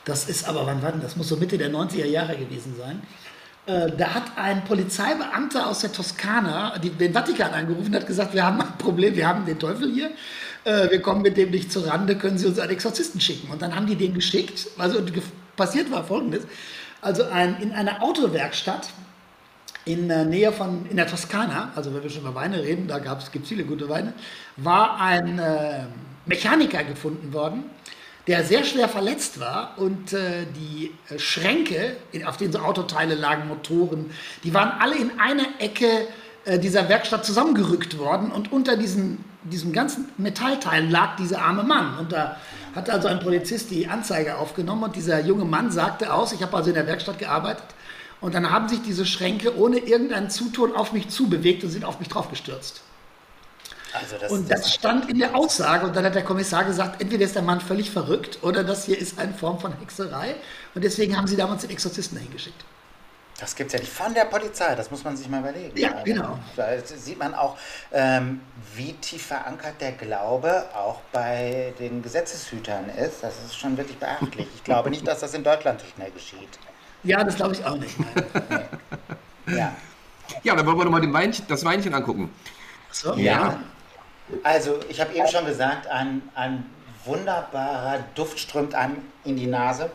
[0.06, 1.18] Das ist aber, wann war denn das?
[1.18, 3.02] muss so Mitte der 90er Jahre gewesen sein.
[3.70, 8.44] Äh, da hat ein Polizeibeamter aus der Toskana den Vatikan angerufen und hat gesagt, wir
[8.44, 10.10] haben ein Problem, wir haben den Teufel hier,
[10.64, 13.52] äh, wir kommen mit dem nicht zur Rande, können Sie uns einen Exorzisten schicken?
[13.52, 14.68] Und dann haben die den geschickt.
[14.80, 15.00] Also
[15.56, 16.46] passiert war Folgendes.
[17.02, 18.90] Also ein, in einer Autowerkstatt
[19.86, 22.98] in der Nähe von, in der Toskana, also wenn wir schon über Weine reden, da
[22.98, 24.14] gibt es viele gute Weine,
[24.58, 25.86] war ein äh,
[26.26, 27.66] Mechaniker gefunden worden,
[28.30, 33.48] der sehr schwer verletzt war und äh, die äh, Schränke, auf denen so Autoteile lagen,
[33.48, 34.12] Motoren,
[34.44, 35.88] die waren alle in einer Ecke
[36.46, 41.98] äh, dieser Werkstatt zusammengerückt worden und unter diesen, diesem ganzen Metallteil lag dieser arme Mann.
[41.98, 42.38] Und da
[42.76, 46.56] hat also ein Polizist die Anzeige aufgenommen und dieser junge Mann sagte aus, ich habe
[46.56, 47.66] also in der Werkstatt gearbeitet,
[48.22, 52.00] und dann haben sich diese Schränke ohne irgendeinen Zutun auf mich zubewegt und sind auf
[52.00, 52.82] mich draufgestürzt.
[53.94, 57.02] Also das, und das, das stand in der Aussage und dann hat der Kommissar gesagt,
[57.02, 60.36] entweder ist der Mann völlig verrückt oder das hier ist eine Form von Hexerei
[60.76, 62.64] und deswegen haben sie damals den Exorzisten dahin geschickt.
[63.40, 65.78] Das gibt es ja nicht von der Polizei, das muss man sich mal überlegen.
[65.78, 66.40] Ja, also, genau.
[66.58, 67.58] Da sieht man auch,
[67.94, 68.42] ähm,
[68.76, 73.24] wie tief verankert der Glaube auch bei den Gesetzeshütern ist.
[73.24, 74.48] Das ist schon wirklich beachtlich.
[74.56, 76.60] Ich glaube nicht, dass das in Deutschland so schnell geschieht.
[77.04, 77.96] Ja, das glaube ich auch nicht.
[79.48, 79.74] ja.
[80.44, 82.34] ja, dann wollen wir doch mal Weinchen, das Weinchen angucken.
[82.92, 83.24] So, ja.
[83.24, 83.60] ja.
[84.44, 86.66] Also, ich habe eben schon gesagt, ein, ein
[87.06, 89.90] wunderbarer Duft strömt einem in die Nase.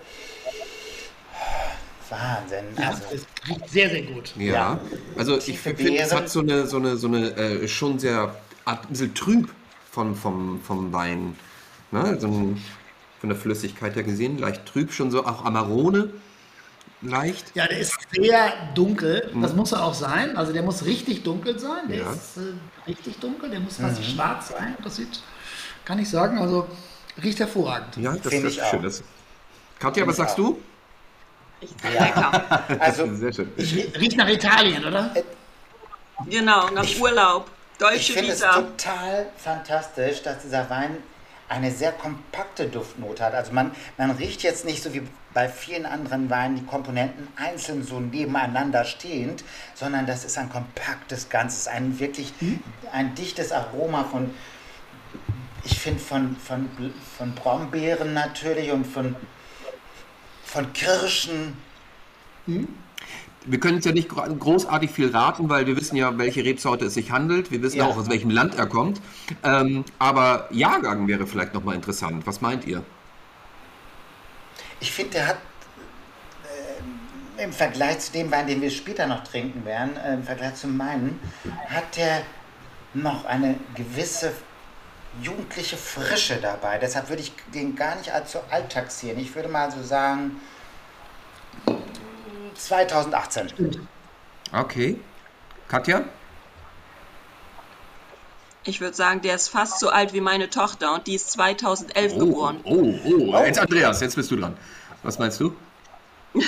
[2.11, 2.65] Wahnsinn.
[2.79, 4.35] Ja, also, es riecht sehr, sehr gut.
[4.37, 4.81] Ja, ja.
[5.17, 8.79] also ich finde, es hat so eine, so eine, so eine äh, schon sehr ein
[8.89, 9.51] bisschen trüb
[9.91, 11.37] von, vom, vom Wein.
[11.91, 12.19] Ne?
[12.21, 12.63] So ein,
[13.21, 16.11] von der Flüssigkeit her gesehen, leicht trüb, schon so auch Amarone
[17.03, 17.55] leicht.
[17.55, 19.31] Ja, der ist sehr dunkel.
[19.41, 19.59] Das mhm.
[19.59, 20.37] muss er auch sein.
[20.37, 21.89] Also der muss richtig dunkel sein.
[21.89, 22.13] Der ja.
[22.13, 23.51] ist äh, richtig dunkel.
[23.51, 24.05] Der muss fast mhm.
[24.05, 24.77] schwarz sein.
[24.83, 25.21] Das sieht,
[25.85, 26.39] kann ich sagen.
[26.39, 26.67] Also
[27.23, 27.97] riecht hervorragend.
[27.97, 28.83] Ja, das Find ist schön.
[28.83, 29.03] Das.
[29.79, 30.39] Katja, was sagst auch.
[30.39, 30.61] du?
[31.61, 32.65] Ich ja.
[32.79, 33.51] Also, sehr schön.
[33.57, 35.11] Riecht nach Italien, oder?
[35.15, 35.23] Äh,
[36.29, 37.51] genau, nach ich, Urlaub.
[37.79, 40.99] Deutsche Ich finde es total fantastisch, dass dieser Wein
[41.49, 43.35] eine sehr kompakte Duftnote hat.
[43.35, 45.03] Also man, man riecht jetzt nicht so wie
[45.35, 49.45] bei vielen anderen Weinen die Komponenten einzeln so nebeneinander stehend,
[49.75, 52.61] sondern das ist ein kompaktes Ganzes, ein wirklich mhm.
[52.93, 54.31] ein dichtes Aroma von,
[55.65, 56.69] ich finde von, von,
[57.19, 59.17] von Brombeeren natürlich und von,
[60.45, 61.57] von Kirschen.
[62.47, 62.69] Mhm.
[63.47, 66.95] Wir können es ja nicht großartig viel raten, weil wir wissen ja, welche Rebsorte es
[66.95, 67.51] sich handelt.
[67.51, 67.85] Wir wissen ja.
[67.85, 69.03] auch, aus welchem Land er kommt.
[69.43, 72.27] Ähm, aber Jahrgang wäre vielleicht nochmal interessant.
[72.27, 72.83] Was meint ihr?
[74.85, 75.39] Ich finde, der hat
[77.39, 80.57] äh, im Vergleich zu dem Wein, den wir später noch trinken werden, äh, im Vergleich
[80.57, 81.19] zu meinen,
[81.71, 82.21] hat der
[82.93, 84.35] noch eine gewisse
[85.23, 86.77] jugendliche Frische dabei.
[86.77, 89.19] Deshalb würde ich den gar nicht allzu alt taxieren.
[89.19, 90.39] Ich würde mal so sagen
[92.55, 93.89] 2018.
[94.53, 95.01] Okay.
[95.67, 96.05] Katja?
[98.65, 102.13] Ich würde sagen, der ist fast so alt wie meine Tochter und die ist 2011
[102.15, 102.61] oh, geboren.
[102.65, 104.57] Oh, oh, jetzt Andreas, jetzt bist du dran.
[105.03, 105.55] Was meinst du?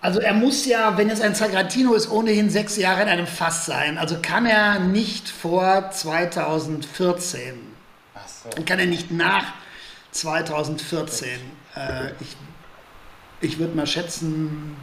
[0.00, 3.66] Also er muss ja, wenn es ein Zagrantino ist, ohnehin sechs Jahre in einem Fass
[3.66, 3.98] sein.
[3.98, 7.54] Also kann er nicht vor 2014.
[8.14, 8.48] Ach so.
[8.56, 9.54] Und kann er nicht nach
[10.12, 11.28] 2014.
[11.74, 12.36] Äh, ich
[13.40, 14.76] ich würde mal schätzen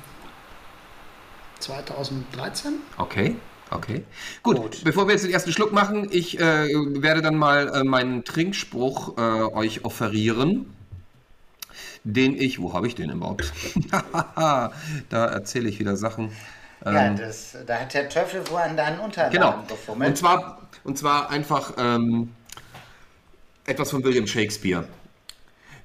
[1.59, 2.75] 2013.
[2.97, 3.35] Okay.
[3.75, 4.03] Okay.
[4.43, 6.67] Gut, Gut, bevor wir jetzt den ersten Schluck machen, ich äh,
[7.01, 10.73] werde dann mal äh, meinen Trinkspruch äh, euch offerieren.
[12.03, 13.51] Den ich, wo habe ich den überhaupt?
[14.35, 14.71] da
[15.09, 16.31] erzähle ich wieder Sachen.
[16.83, 19.63] Ja, ähm, das, da hat der Teufel wohl an deinen Unterlagen genau.
[19.67, 20.09] gefummelt.
[20.11, 22.29] Und zwar, und zwar einfach ähm,
[23.65, 24.87] etwas von William Shakespeare.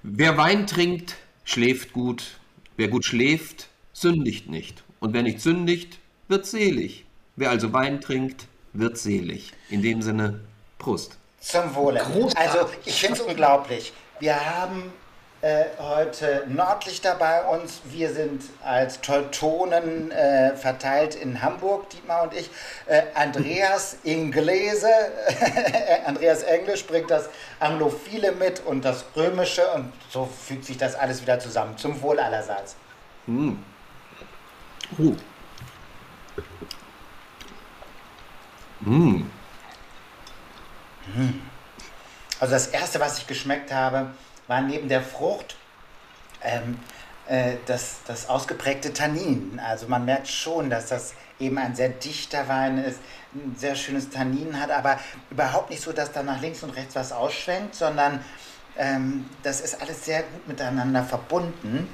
[0.03, 2.39] Wer Wein trinkt, schläft gut.
[2.77, 4.85] Wer gut schläft, sündigt nicht.
[5.01, 5.99] Und wer nicht sündigt,
[6.29, 7.05] wird selig.
[7.41, 9.55] Wer also Wein trinkt, wird selig.
[9.71, 10.41] In dem Sinne,
[10.77, 11.17] Prost.
[11.41, 12.01] Zum Wohle.
[12.01, 12.37] Großartig.
[12.37, 13.95] Also, ich finde es unglaublich.
[14.19, 14.93] Wir haben
[15.41, 17.81] äh, heute Nordlichter bei uns.
[17.87, 22.51] Wir sind als Teutonen äh, verteilt in Hamburg, Dietmar und ich.
[22.85, 24.91] Äh, Andreas Inglese,
[26.05, 31.23] Andreas Englisch bringt das Anglophile mit und das Römische und so fügt sich das alles
[31.23, 31.79] wieder zusammen.
[31.79, 32.77] Zum Wohl allerseits.
[33.27, 33.53] Mm.
[34.99, 35.17] Uh.
[38.81, 39.23] Mm.
[42.39, 44.11] Also das erste, was ich geschmeckt habe,
[44.47, 45.57] war neben der Frucht
[46.43, 46.79] ähm,
[47.27, 49.61] äh, das, das ausgeprägte Tannin.
[49.65, 53.01] Also man merkt schon, dass das eben ein sehr dichter Wein ist,
[53.35, 54.99] ein sehr schönes Tannin hat, aber
[55.31, 58.25] überhaupt nicht so, dass da nach links und rechts was ausschwenkt, sondern
[58.77, 61.89] ähm, das ist alles sehr gut miteinander verbunden.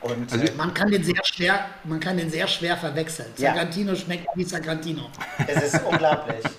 [0.00, 3.32] Und also, äh, man, kann den sehr schwer, man kann den sehr schwer verwechseln.
[3.36, 3.52] Ja.
[3.52, 5.10] Sagrantino schmeckt wie Sagrantino.
[5.46, 6.44] Es ist unglaublich.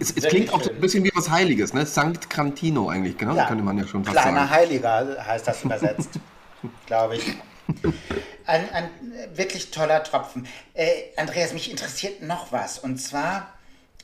[0.00, 1.86] Es, es klingt auch so ein bisschen wie was Heiliges, ne?
[1.86, 3.46] Sankt Crantino eigentlich, genau, ja.
[3.46, 4.50] könnte man ja schon fast Kleiner sagen.
[4.50, 6.10] Heiliger heißt das übersetzt,
[6.86, 7.36] glaube ich.
[8.44, 8.90] Ein, ein,
[9.34, 10.48] wirklich toller Tropfen.
[10.74, 12.80] Äh, Andreas, mich interessiert noch was.
[12.80, 13.54] Und zwar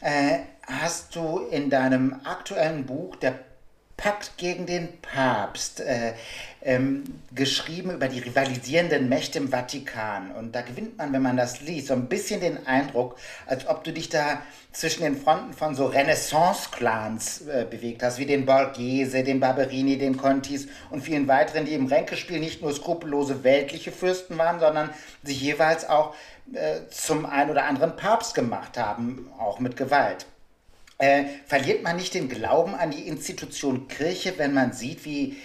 [0.01, 3.39] äh, hast du in deinem aktuellen Buch, der
[3.97, 6.15] Pakt gegen den Papst, äh,
[6.63, 7.05] ähm,
[7.35, 10.33] geschrieben über die rivalisierenden Mächte im Vatikan.
[10.33, 13.85] Und da gewinnt man, wenn man das liest, so ein bisschen den Eindruck, als ob
[13.85, 19.23] du dich da zwischen den Fronten von so Renaissance-Clans äh, bewegt hast, wie den Borghese,
[19.23, 24.37] den Barberini, den Contis und vielen weiteren, die im Ränkespiel nicht nur skrupellose weltliche Fürsten
[24.39, 24.91] waren, sondern
[25.23, 26.15] sich jeweils auch
[26.53, 30.27] äh, zum ein oder anderen Papst gemacht haben, auch mit Gewalt.
[31.05, 35.37] Äh, verliert man nicht den Glauben an die Institution Kirche, wenn man sieht, wie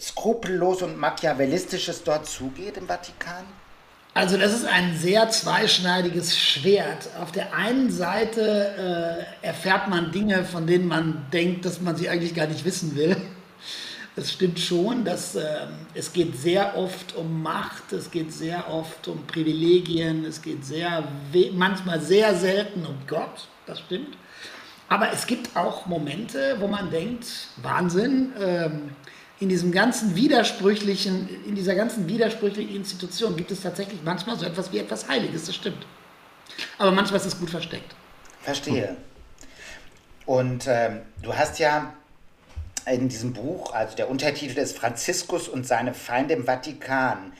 [0.00, 3.44] skrupellos und machiavellistisch es dort zugeht im Vatikan?
[4.12, 7.10] Also das ist ein sehr zweischneidiges Schwert.
[7.20, 12.08] Auf der einen Seite äh, erfährt man Dinge, von denen man denkt, dass man sie
[12.08, 13.16] eigentlich gar nicht wissen will.
[14.16, 19.06] Es stimmt schon, dass äh, es geht sehr oft um Macht, es geht sehr oft
[19.06, 21.04] um Privilegien, es geht sehr
[21.52, 23.46] manchmal sehr selten um Gott.
[23.66, 24.16] Das stimmt.
[24.88, 28.90] Aber es gibt auch Momente, wo man denkt, Wahnsinn, ähm,
[29.40, 34.72] in diesem ganzen widersprüchlichen, in dieser ganzen widersprüchlichen Institution gibt es tatsächlich manchmal so etwas
[34.72, 35.84] wie etwas Heiliges, das stimmt.
[36.78, 37.94] Aber manchmal ist es gut versteckt.
[38.42, 38.96] Verstehe.
[40.26, 41.92] Und ähm, du hast ja
[42.86, 47.32] in diesem Buch, also der Untertitel ist Franziskus und seine Feinde im Vatikan.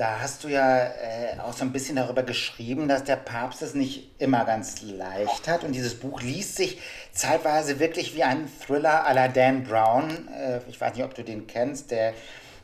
[0.00, 3.74] Da hast du ja äh, auch so ein bisschen darüber geschrieben, dass der Papst es
[3.74, 5.62] nicht immer ganz leicht hat.
[5.62, 6.80] Und dieses Buch liest sich
[7.12, 10.26] zeitweise wirklich wie ein Thriller à la Dan Brown.
[10.28, 12.14] Äh, ich weiß nicht, ob du den kennst, der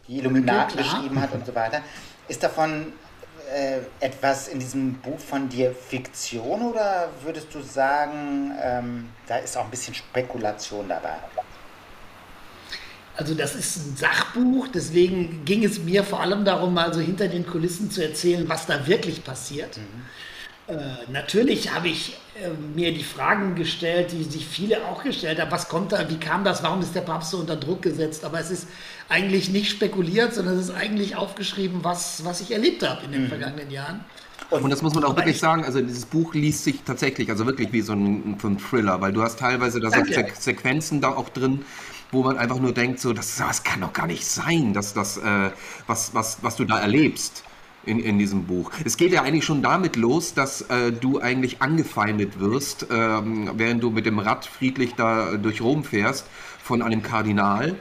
[0.08, 1.82] die Illuminaten geschrieben hat und so weiter.
[2.26, 2.94] Ist davon
[3.54, 9.58] äh, etwas in diesem Buch von dir Fiktion oder würdest du sagen, ähm, da ist
[9.58, 11.16] auch ein bisschen Spekulation dabei?
[13.16, 17.28] Also das ist ein Sachbuch, deswegen ging es mir vor allem darum, mal so hinter
[17.28, 19.78] den Kulissen zu erzählen, was da wirklich passiert.
[19.78, 20.02] Mhm.
[20.68, 25.50] Äh, natürlich habe ich äh, mir die Fragen gestellt, die sich viele auch gestellt haben.
[25.50, 28.24] Was kommt da, wie kam das, warum ist der Papst so unter Druck gesetzt?
[28.24, 28.66] Aber es ist
[29.08, 33.24] eigentlich nicht spekuliert, sondern es ist eigentlich aufgeschrieben, was, was ich erlebt habe in den
[33.24, 33.28] mhm.
[33.28, 34.04] vergangenen Jahren.
[34.50, 37.72] Und das muss man auch wirklich sagen, also dieses Buch liest sich tatsächlich, also wirklich
[37.72, 40.02] wie so ein, so ein Thriller, weil du hast teilweise da so
[40.38, 41.64] Sequenzen da auch drin,
[42.12, 45.16] wo man einfach nur denkt, so, das, das kann doch gar nicht sein, dass das,
[45.18, 45.50] äh,
[45.86, 47.44] was, was, was du da erlebst.
[47.84, 48.72] In, in diesem Buch.
[48.84, 53.80] Es geht ja eigentlich schon damit los, dass äh, du eigentlich angefeindet wirst, ähm, während
[53.80, 56.26] du mit dem Rad friedlich da durch Rom fährst,
[56.60, 57.76] von einem Kardinal.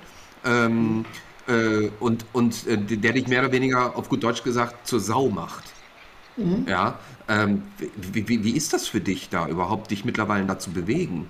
[0.46, 1.06] Ähm,
[1.48, 5.30] äh, und und äh, der dich mehr oder weniger, auf gut Deutsch gesagt, zur Sau
[5.30, 5.64] macht.
[6.38, 6.66] Mhm.
[6.68, 7.64] Ja, ähm,
[7.96, 11.30] wie, wie, wie ist das für dich da überhaupt, dich mittlerweile dazu bewegen?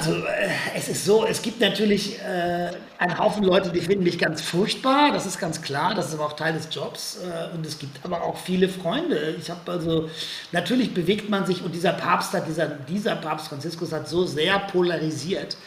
[0.00, 4.18] Also äh, es ist so, es gibt natürlich äh, einen Haufen Leute, die finden mich
[4.18, 7.66] ganz furchtbar, das ist ganz klar, das ist aber auch Teil des Jobs äh, und
[7.66, 9.36] es gibt aber auch viele Freunde.
[9.38, 10.08] Ich habe also,
[10.52, 14.58] natürlich bewegt man sich und dieser Papst hat, dieser, dieser Papst Franziskus hat so sehr
[14.58, 15.58] polarisiert,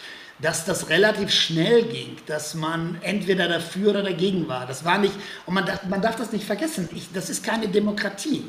[0.41, 4.65] dass das relativ schnell ging, dass man entweder dafür oder dagegen war.
[4.65, 5.13] Das war nicht,
[5.45, 8.45] und man, man darf das nicht vergessen, ich, das ist keine Demokratie.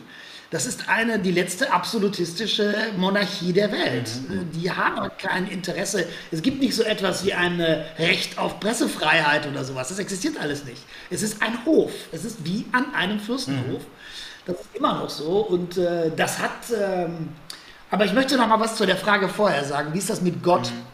[0.55, 4.09] Das ist eine, die letzte absolutistische Monarchie der Welt.
[4.29, 4.53] Mhm.
[4.53, 6.07] Die haben kein Interesse.
[6.31, 9.89] Es gibt nicht so etwas wie ein Recht auf Pressefreiheit oder sowas.
[9.89, 10.81] Das existiert alles nicht.
[11.11, 11.91] Es ist ein Hof.
[12.13, 13.81] Es ist wie an einem Fürstenhof.
[13.81, 14.47] Mhm.
[14.47, 15.41] Das ist immer noch so.
[15.41, 16.53] Und äh, das hat.
[16.73, 17.31] Ähm,
[17.91, 19.93] aber ich möchte noch mal was zu der Frage vorher sagen.
[19.93, 20.71] Wie ist das mit Gott?
[20.71, 20.87] Mhm.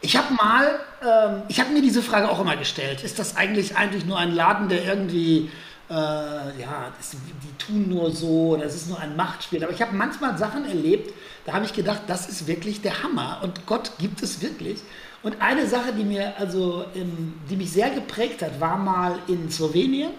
[0.00, 3.04] Ich habe mal, ähm, ich habe mir diese Frage auch immer gestellt.
[3.04, 5.50] Ist das eigentlich eigentlich nur ein Laden, der irgendwie
[5.88, 9.62] äh, ja, das, die tun nur so, das ist nur ein Machtspiel.
[9.62, 11.12] Aber ich habe manchmal Sachen erlebt,
[11.44, 14.80] da habe ich gedacht, das ist wirklich der Hammer und Gott gibt es wirklich.
[15.22, 19.50] Und eine Sache, die mir also, ähm, die mich sehr geprägt hat, war mal in
[19.50, 20.10] Slowenien.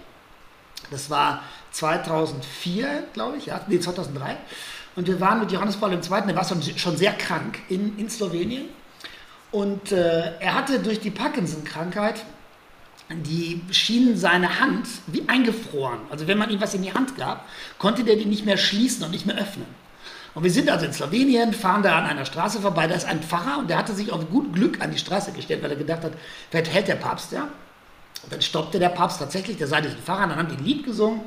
[0.91, 4.37] Das war 2004, glaube ich, ja, nee, 2003.
[4.95, 8.65] Und wir waren mit Johannes Paul II., der war schon, sehr krank in, in Slowenien.
[9.51, 12.23] Und äh, er hatte durch die Parkinson-Krankheit
[13.09, 15.99] die schienen seine Hand wie eingefroren.
[16.09, 19.03] Also wenn man ihm was in die Hand gab, konnte der die nicht mehr schließen
[19.03, 19.65] und nicht mehr öffnen.
[20.35, 23.23] Und wir sind also in Slowenien, fahren da an einer Straße vorbei, da ist ein
[23.23, 26.03] Pfarrer und der hatte sich auf gut Glück an die Straße gestellt, weil er gedacht
[26.03, 26.11] hat,
[26.51, 27.47] vielleicht hält der Papst ja.
[28.23, 31.21] Und dann stoppte der Papst tatsächlich, der seitliche Pfarrer, dann haben die ein Lied gesungen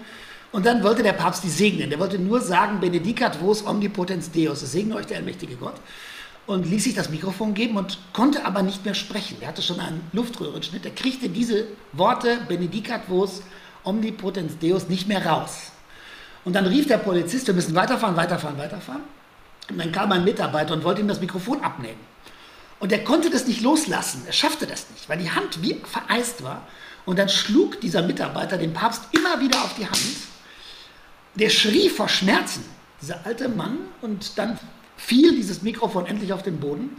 [0.52, 1.90] und dann wollte der Papst die segnen.
[1.90, 5.74] Der wollte nur sagen, Benedicat vos omnipotens Deus, es segne euch der allmächtige Gott.
[6.46, 9.38] Und ließ sich das Mikrofon geben und konnte aber nicht mehr sprechen.
[9.40, 10.84] Er hatte schon einen Luftröhrenschnitt.
[10.84, 13.42] Er kriegte diese Worte Benedicat vos
[13.84, 15.72] omnipotens Deus nicht mehr raus.
[16.44, 19.02] Und dann rief der Polizist, wir müssen weiterfahren, weiterfahren, weiterfahren.
[19.68, 22.00] Und dann kam ein Mitarbeiter und wollte ihm das Mikrofon abnehmen.
[22.80, 24.22] Und er konnte das nicht loslassen.
[24.26, 26.66] Er schaffte das nicht, weil die Hand wie vereist war.
[27.04, 30.00] Und dann schlug dieser Mitarbeiter den Papst immer wieder auf die Hand.
[31.34, 32.64] Der schrie vor Schmerzen,
[33.00, 33.78] dieser alte Mann.
[34.00, 34.58] Und dann
[35.00, 36.96] fiel dieses Mikrofon endlich auf den Boden.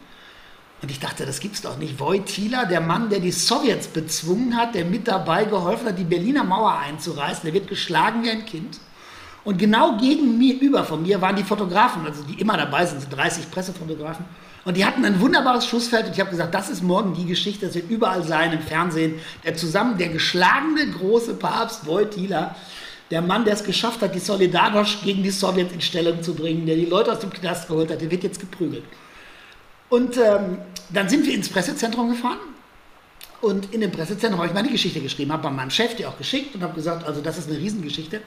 [0.81, 1.99] Und ich dachte, das gibt's doch nicht.
[1.99, 6.43] Wojtyla, der Mann, der die Sowjets bezwungen hat, der mit dabei geholfen hat, die Berliner
[6.43, 8.79] Mauer einzureißen, der wird geschlagen wie ein Kind.
[9.43, 13.01] Und genau gegen mir, über von mir, waren die Fotografen, also die immer dabei sind,
[13.01, 14.25] so 30 Pressefotografen.
[14.63, 17.65] Und die hatten ein wunderbares Schussfeld und ich habe gesagt, das ist morgen die Geschichte,
[17.65, 19.19] das wird überall sein im Fernsehen.
[19.43, 22.55] Der zusammen, der geschlagene große Papst Wojtyla,
[23.11, 26.65] der Mann, der es geschafft hat, die Solidarność gegen die Sowjets in Stellung zu bringen,
[26.65, 28.83] der die Leute aus dem Knast geholt hat, der wird jetzt geprügelt.
[29.89, 30.57] Und ähm,
[30.89, 32.39] dann sind wir ins Pressezentrum gefahren
[33.41, 36.55] und in dem Pressezentrum habe ich meine Geschichte geschrieben, habe meinem Chef die auch geschickt
[36.55, 38.21] und habe gesagt, also das ist eine Riesengeschichte.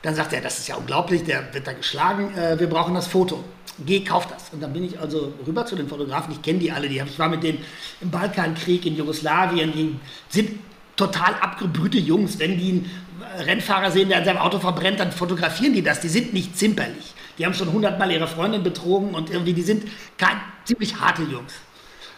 [0.00, 3.06] Dann sagt er, das ist ja unglaublich, der wird da geschlagen, äh, wir brauchen das
[3.06, 3.42] Foto.
[3.84, 4.50] Geh, kauf das.
[4.52, 7.18] Und dann bin ich also rüber zu den Fotografen, ich kenne die alle, die, ich
[7.18, 7.58] war mit denen
[8.00, 9.96] im Balkankrieg, in Jugoslawien, die
[10.28, 10.60] sind
[10.96, 12.38] total abgebrühte Jungs.
[12.38, 12.90] Wenn die einen
[13.38, 16.00] Rennfahrer sehen, der an seinem Auto verbrennt, dann fotografieren die das.
[16.00, 17.14] Die sind nicht zimperlich.
[17.38, 19.84] Die haben schon hundertmal ihre Freundin betrogen und irgendwie, die sind
[20.18, 21.52] kein, ziemlich harte Jungs.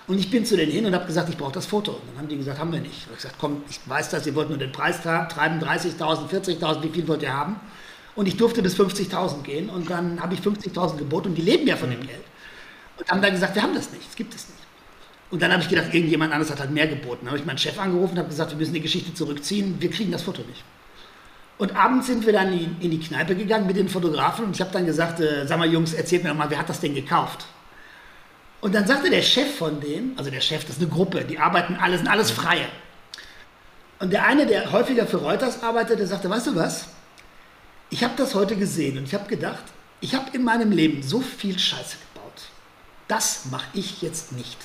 [0.06, 1.92] Und ich bin zu denen hin und habe gesagt, ich brauche das Foto.
[1.92, 2.96] Und dann haben die gesagt, haben wir nicht.
[2.96, 6.82] Ich habe gesagt, komm, ich weiß das, ihr wollt nur den Preis treiben, 30.000, 40.000,
[6.82, 7.58] wie viel wollt ihr haben?
[8.14, 11.66] Und ich durfte bis 50.000 gehen und dann habe ich 50.000 geboten und die leben
[11.66, 12.06] ja von dem mhm.
[12.06, 12.24] Geld.
[12.98, 14.56] Und haben dann gesagt, wir haben das nicht, es gibt es nicht.
[15.30, 17.22] Und dann habe ich gedacht, irgendjemand anderes hat halt mehr geboten.
[17.22, 19.90] Dann habe ich meinen Chef angerufen und habe gesagt, wir müssen die Geschichte zurückziehen, wir
[19.90, 20.62] kriegen das Foto nicht.
[21.58, 24.72] Und abends sind wir dann in, die Kneipe gegangen mit den Fotografen und ich habe
[24.72, 27.46] dann gesagt, äh, sag mal Jungs, erzählt mir doch mal, wer hat das denn gekauft?
[28.60, 31.38] Und dann sagte der Chef von denen, also der Chef, das ist eine Gruppe, die
[31.38, 32.66] arbeiten alle, sind alles Freie.
[33.98, 36.88] Und der eine, der häufiger für Reuters arbeitet, der sagte, weißt du was,
[37.88, 39.64] ich habe das heute gesehen und ich habe gedacht,
[40.00, 42.42] ich habe in meinem Leben so viel Scheiße gebaut.
[43.08, 44.58] Das mache ich jetzt nicht.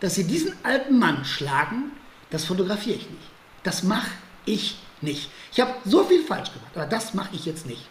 [0.00, 1.92] Dass sie diesen alten Mann schlagen,
[2.30, 3.28] das fotografiere ich nicht.
[3.62, 4.10] Das mache
[4.44, 5.30] ich nicht.
[5.56, 7.88] Ich habe so viel falsch gemacht, aber das mache ich jetzt nicht.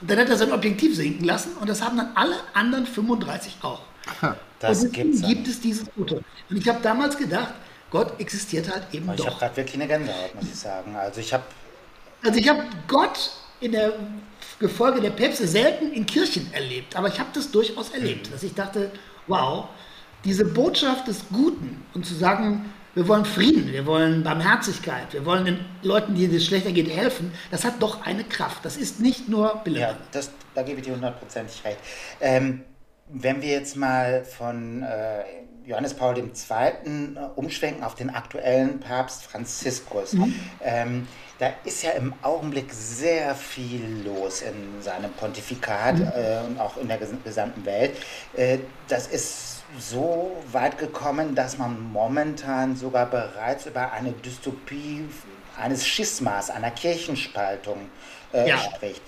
[0.00, 3.56] Und dann hat er sein Objektiv sinken lassen und das haben dann alle anderen 35
[3.60, 3.82] auch.
[4.58, 6.22] Das und gibt's gibt es dieses Foto.
[6.48, 7.52] Und ich habe damals gedacht,
[7.90, 9.24] Gott existiert halt eben ich doch.
[9.24, 10.96] Ich habe gerade wirklich eine Gänsehaut, muss ich sagen.
[10.96, 11.44] Also ich habe
[12.22, 13.92] also ich habe Gott in der
[14.58, 18.32] Gefolge der Päpste selten in Kirchen erlebt, aber ich habe das durchaus erlebt, mhm.
[18.32, 18.92] dass ich dachte,
[19.26, 19.66] wow,
[20.24, 25.44] diese Botschaft des Guten und zu sagen, wir wollen Frieden, wir wollen Barmherzigkeit, wir wollen
[25.44, 28.64] den Leuten, denen es schlechter geht, helfen, das hat doch eine Kraft.
[28.64, 29.80] Das ist nicht nur Bilder.
[29.80, 31.78] Ja, das, da gebe ich dir hundertprozentig recht.
[32.20, 32.62] Ähm,
[33.08, 35.22] wenn wir jetzt mal von äh,
[35.64, 36.24] Johannes Paul II.
[36.24, 40.14] Äh, umschwenken auf den aktuellen Papst Franziskus.
[40.14, 40.34] Mhm.
[40.62, 46.12] Ähm, da ist ja im Augenblick sehr viel los in seinem Pontifikat mhm.
[46.14, 47.96] äh, und auch in der gesamten Welt.
[48.36, 55.08] Äh, das ist so weit gekommen, dass man momentan sogar bereits über eine Dystopie
[55.58, 57.90] eines Schismas, einer Kirchenspaltung
[58.32, 58.58] äh, ja.
[58.58, 59.02] spricht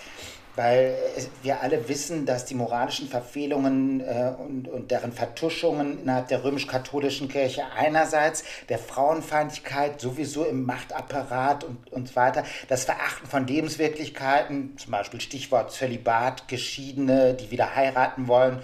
[0.57, 0.97] weil
[1.43, 7.29] wir alle wissen, dass die moralischen Verfehlungen äh, und, und deren Vertuschungen innerhalb der römisch-katholischen
[7.29, 14.77] Kirche einerseits, der Frauenfeindlichkeit sowieso im Machtapparat und, und so weiter, das Verachten von Lebenswirklichkeiten,
[14.79, 18.63] zum Beispiel Stichwort Zölibat, Geschiedene, die wieder heiraten wollen,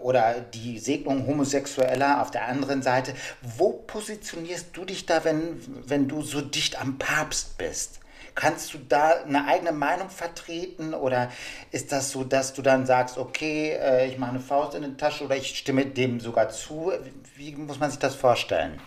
[0.00, 3.14] oder die Segnung Homosexueller auf der anderen Seite.
[3.42, 8.00] Wo positionierst du dich da, wenn, wenn du so dicht am Papst bist?
[8.34, 11.30] Kannst du da eine eigene Meinung vertreten oder
[11.70, 14.96] ist das so, dass du dann sagst, okay, äh, ich mache eine Faust in die
[14.96, 16.92] Tasche oder ich stimme dem sogar zu?
[17.36, 18.80] Wie muss man sich das vorstellen?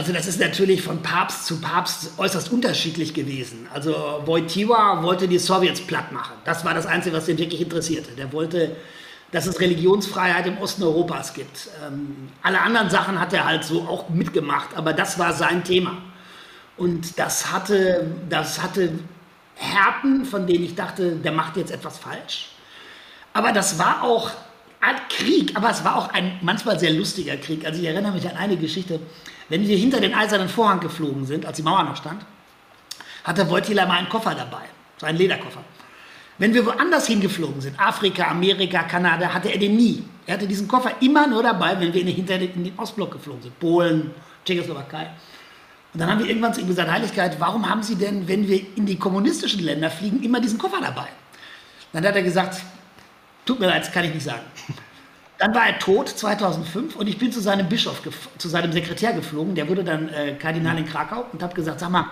[0.00, 3.68] Also das ist natürlich von Papst zu Papst äußerst unterschiedlich gewesen.
[3.70, 3.92] Also
[4.24, 6.32] Wojtyła wollte die Sowjets platt machen.
[6.46, 8.12] Das war das Einzige, was ihn wirklich interessierte.
[8.12, 8.74] Der wollte,
[9.30, 11.68] dass es Religionsfreiheit im Osten Europas gibt.
[11.86, 15.98] Ähm, alle anderen Sachen hat er halt so auch mitgemacht, aber das war sein Thema.
[16.78, 18.92] Und das hatte, das hatte
[19.54, 22.52] Härten, von denen ich dachte, der macht jetzt etwas falsch.
[23.34, 24.30] Aber das war auch
[24.80, 27.66] ein Krieg, aber es war auch ein manchmal sehr lustiger Krieg.
[27.66, 28.98] Also ich erinnere mich an eine Geschichte.
[29.50, 32.24] Wenn wir hinter den eisernen Vorhang geflogen sind, als die Mauer noch stand,
[33.24, 34.62] hatte Wojtyla mal einen Koffer dabei,
[34.96, 35.62] so einen Lederkoffer.
[36.38, 40.02] Wenn wir woanders hingeflogen sind, Afrika, Amerika, Kanada, hatte er den nie.
[40.26, 43.42] Er hatte diesen Koffer immer nur dabei, wenn wir hinter den, in den Ostblock geflogen
[43.42, 44.12] sind, Polen,
[44.46, 45.10] Tschechoslowakei.
[45.92, 48.60] Und dann haben wir irgendwann zu ihm gesagt, Heiligkeit, warum haben Sie denn, wenn wir
[48.76, 51.08] in die kommunistischen Länder fliegen, immer diesen Koffer dabei?
[51.92, 52.62] Dann hat er gesagt,
[53.50, 54.42] Tut mir leid, das kann ich nicht sagen.
[55.40, 58.02] Dann war er tot 2005 und ich bin zu seinem Bischof,
[58.36, 59.54] zu seinem Sekretär geflogen.
[59.54, 62.08] Der wurde dann äh, Kardinal in Krakau und habe gesagt, sag mal,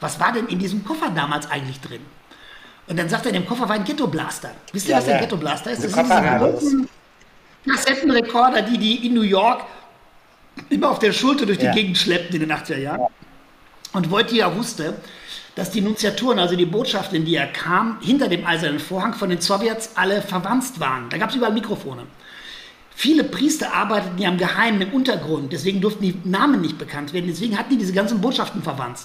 [0.00, 2.00] was war denn in diesem Koffer damals eigentlich drin?
[2.86, 4.52] Und dann sagt er, in dem Koffer war ein Ghetto-Blaster.
[4.72, 5.12] Wisst ihr, ja, was ja.
[5.12, 5.84] ein Ghetto-Blaster ist?
[5.84, 6.88] Das sind diese großen
[7.68, 9.62] Kassettenrekorder, die die in New York
[10.70, 11.74] immer auf der Schulter durch die ja.
[11.74, 13.08] Gegend schleppten in den 80er Jahren.
[13.92, 14.94] Und Wojtyla wusste,
[15.54, 19.28] dass die Nunziaturen, also die Botschaften, in die er kam, hinter dem eisernen Vorhang von
[19.28, 21.10] den Sowjets alle verwandt waren.
[21.10, 22.06] Da gab es überall Mikrofone.
[23.00, 27.28] Viele Priester arbeiteten ja im Geheimen im Untergrund, deswegen durften die Namen nicht bekannt werden,
[27.28, 28.98] deswegen hatten die diese ganzen Botschaften verwandt.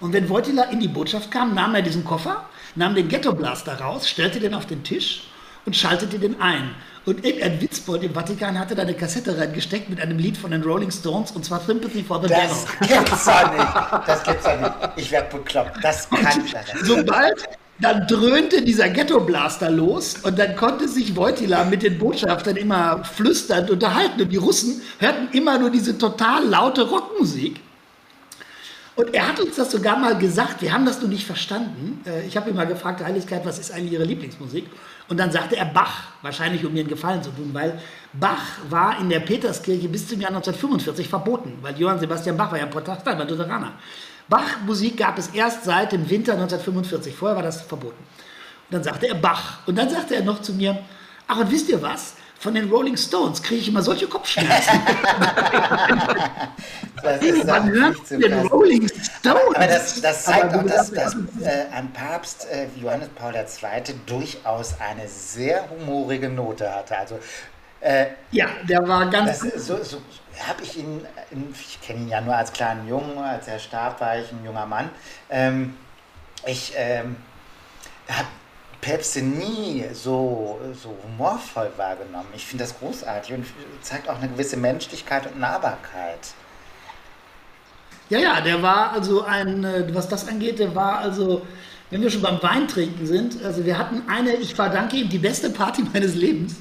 [0.00, 4.08] Und wenn Wojtyla in die Botschaft kam, nahm er diesen Koffer, nahm den Ghetto-Blaster raus,
[4.08, 5.28] stellte den auf den Tisch
[5.64, 6.74] und schaltete den ein.
[7.06, 10.64] Und irgendein Witzbold im Vatikan hatte da eine Kassette reingesteckt mit einem Lied von den
[10.64, 12.48] Rolling Stones und zwar Sympathy for the Devil.
[12.80, 14.08] Das gibt's ja nicht.
[14.08, 14.74] Das gibt's ja nicht.
[14.96, 15.78] Ich werde bekloppt.
[15.84, 16.52] Das kann ich
[16.82, 17.48] Sobald
[17.82, 23.70] dann dröhnte dieser Ghetto-Blaster los und dann konnte sich Wojtyla mit den Botschaftern immer flüsternd
[23.70, 27.60] unterhalten und die Russen hörten immer nur diese total laute Rockmusik.
[28.94, 32.02] Und er hat uns das sogar mal gesagt, wir haben das nur nicht verstanden.
[32.06, 34.66] Äh, ich habe ihn mal gefragt, Heiligkeit, was ist eigentlich Ihre Lieblingsmusik?
[35.08, 37.80] Und dann sagte er Bach, wahrscheinlich um mir einen Gefallen zu tun, weil
[38.12, 42.58] Bach war in der Peterskirche bis zum Jahr 1945 verboten, weil Johann Sebastian Bach war
[42.58, 43.72] ja Protestant, war Lutheraner.
[44.28, 47.98] Bach-Musik gab es erst seit dem Winter 1945, vorher war das verboten.
[47.98, 49.66] Und dann sagte er Bach.
[49.66, 50.78] Und dann sagte er noch zu mir,
[51.28, 52.14] ach und wisst ihr was?
[52.42, 54.72] von den Rolling Stones kriege ich immer solche Kopfschmerzen.
[57.46, 59.54] Man hört den Rolling Stones.
[59.54, 63.46] Aber das, das zeigt auch, dass, dass äh, ein Papst äh, Johannes Paul II.
[64.06, 66.98] durchaus eine sehr humorige Note hatte.
[66.98, 67.20] Also,
[67.80, 69.38] äh, ja, der war ganz.
[69.38, 69.98] Das, so, so
[70.48, 71.06] habe ich ihn,
[71.54, 74.66] ich kenne ihn ja nur als kleinen Jungen, als er starb, war ich ein junger
[74.66, 74.90] Mann.
[75.30, 75.76] Ähm,
[76.46, 77.16] ich ähm,
[78.08, 78.28] habe
[78.80, 82.28] Päpste nie so, so humorvoll wahrgenommen.
[82.34, 83.46] Ich finde das großartig und
[83.80, 86.34] zeigt auch eine gewisse Menschlichkeit und Nahbarkeit.
[88.10, 91.46] Ja, ja, der war also ein, äh, was das angeht, der war also,
[91.90, 95.50] wenn wir schon beim Weintrinken sind, also wir hatten eine, ich verdanke ihm die beste
[95.50, 96.56] Party meines Lebens.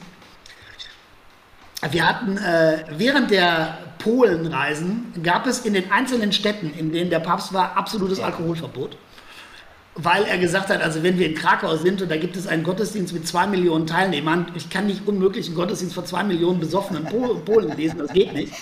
[1.90, 7.20] Wir hatten äh, während der Polenreisen gab es in den einzelnen Städten, in denen der
[7.20, 8.98] Papst war, absolutes Alkoholverbot
[9.96, 12.64] weil er gesagt hat, also wenn wir in Krakau sind und da gibt es einen
[12.64, 17.06] Gottesdienst mit zwei Millionen Teilnehmern, ich kann nicht unmöglich einen Gottesdienst vor zwei Millionen besoffenen
[17.46, 18.54] Polen lesen, das geht nicht.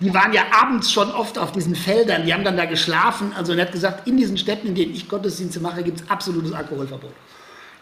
[0.00, 3.32] Die waren ja abends schon oft auf diesen Feldern, die haben dann da geschlafen.
[3.36, 6.52] Also er hat gesagt, in diesen Städten, in denen ich Gottesdienste mache, gibt es absolutes
[6.52, 7.12] Alkoholverbot.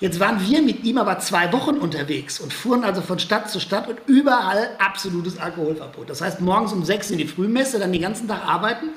[0.02, 3.60] Jetzt waren wir mit ihm aber zwei Wochen unterwegs und fuhren also von Stadt zu
[3.60, 6.10] Stadt und überall absolutes Alkoholverbot.
[6.10, 8.88] Das heißt, morgens um sechs in die Frühmesse, dann den ganzen Tag arbeiten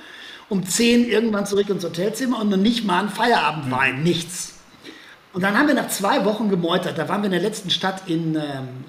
[0.49, 4.55] um 10 irgendwann zurück ins Hotelzimmer und noch nicht mal ein Feierabendwein, nichts.
[5.31, 6.97] Und dann haben wir nach zwei Wochen gemeutert.
[6.97, 8.83] Da waren wir in der letzten Stadt in, ähm,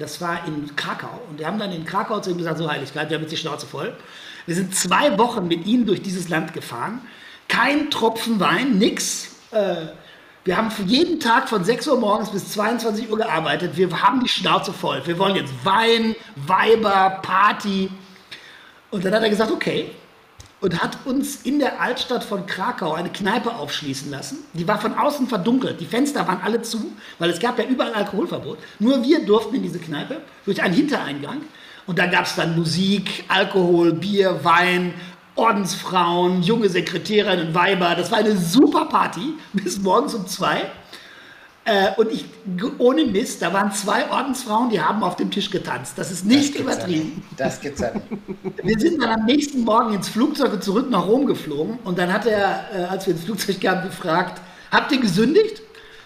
[0.00, 1.22] das war in Krakau.
[1.30, 3.36] Und wir haben dann in Krakau zu ihm gesagt, so Heiligkeit, wir haben jetzt die
[3.36, 3.96] Schnauze voll.
[4.46, 7.00] Wir sind zwei Wochen mit ihnen durch dieses Land gefahren.
[7.46, 9.36] Kein Tropfen Wein, nix.
[9.52, 9.86] Äh,
[10.44, 13.76] wir haben jeden Tag von 6 Uhr morgens bis 22 Uhr gearbeitet.
[13.76, 15.02] Wir haben die Schnauze voll.
[15.04, 16.16] Wir wollen jetzt Wein,
[16.46, 17.90] Weiber, Party.
[18.90, 19.90] Und dann hat er gesagt, okay,
[20.60, 24.38] und hat uns in der Altstadt von Krakau eine Kneipe aufschließen lassen.
[24.52, 27.94] Die war von außen verdunkelt, die Fenster waren alle zu, weil es gab ja überall
[27.94, 28.58] Alkoholverbot.
[28.78, 31.42] Nur wir durften in diese Kneipe durch einen Hintereingang.
[31.86, 34.94] Und da gab es dann Musik, Alkohol, Bier, Wein,
[35.40, 37.94] Ordensfrauen, junge Sekretärinnen, Weiber.
[37.94, 40.70] Das war eine super Party bis morgens um zwei.
[41.64, 42.26] Äh, und ich,
[42.78, 45.94] ohne Mist, da waren zwei Ordensfrauen, die haben auf dem Tisch getanzt.
[45.96, 47.22] Das ist nicht das übertrieben.
[47.38, 48.04] Ja das gibt's ja nicht.
[48.62, 51.78] Wir sind dann am nächsten Morgen ins Flugzeug und zurück nach Rom geflogen.
[51.84, 55.62] Und dann hat er, äh, als wir ins Flugzeug kamen, gefragt, habt ihr gesündigt?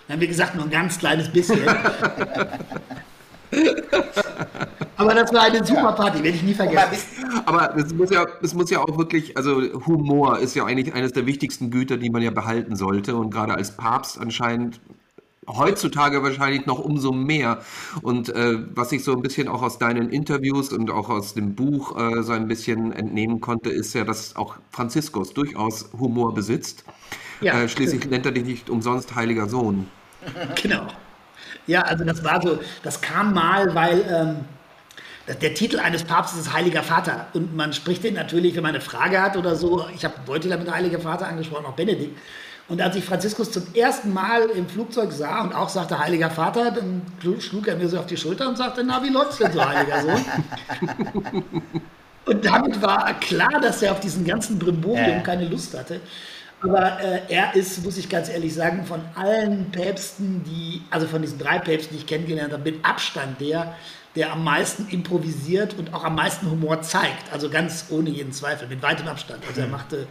[0.06, 1.60] Dann haben wir gesagt, nur ein ganz kleines bisschen.
[4.96, 7.24] Aber das war eine super Party, werde ich nie vergessen.
[7.46, 11.12] Aber es muss, ja, es muss ja auch wirklich, also Humor ist ja eigentlich eines
[11.12, 13.16] der wichtigsten Güter, die man ja behalten sollte.
[13.16, 14.80] Und gerade als Papst anscheinend
[15.46, 17.60] heutzutage wahrscheinlich noch umso mehr.
[18.02, 21.54] Und äh, was ich so ein bisschen auch aus deinen Interviews und auch aus dem
[21.54, 26.84] Buch äh, so ein bisschen entnehmen konnte, ist ja, dass auch Franziskus durchaus Humor besitzt.
[27.40, 28.12] Ja, äh, schließlich stimmt.
[28.12, 29.88] nennt er dich nicht umsonst heiliger Sohn.
[30.62, 30.86] Genau.
[31.66, 34.36] Ja, also das war so, das kam mal, weil ähm,
[35.26, 37.28] der Titel eines Papstes ist Heiliger Vater.
[37.32, 39.86] Und man spricht den natürlich, wenn man eine Frage hat oder so.
[39.94, 42.18] Ich habe Beuteler mit Heiliger Vater angesprochen, auch Benedikt.
[42.68, 46.70] Und als ich Franziskus zum ersten Mal im Flugzeug sah und auch sagte, Heiliger Vater,
[46.70, 47.02] dann
[47.38, 50.00] schlug er mir so auf die Schulter und sagte, na, wie läuft's denn so, Heiliger
[50.00, 51.44] Sohn?
[52.26, 56.00] und damit war klar, dass er auf diesen ganzen Brimborium keine Lust hatte.
[56.62, 61.20] Aber äh, er ist, muss ich ganz ehrlich sagen, von allen Päpsten, die, also von
[61.20, 63.74] diesen drei Päpsten, die ich kennengelernt habe, mit Abstand der,
[64.16, 67.32] der am meisten improvisiert und auch am meisten Humor zeigt.
[67.32, 69.42] Also ganz ohne jeden Zweifel, mit weitem Abstand.
[69.46, 70.06] Also er machte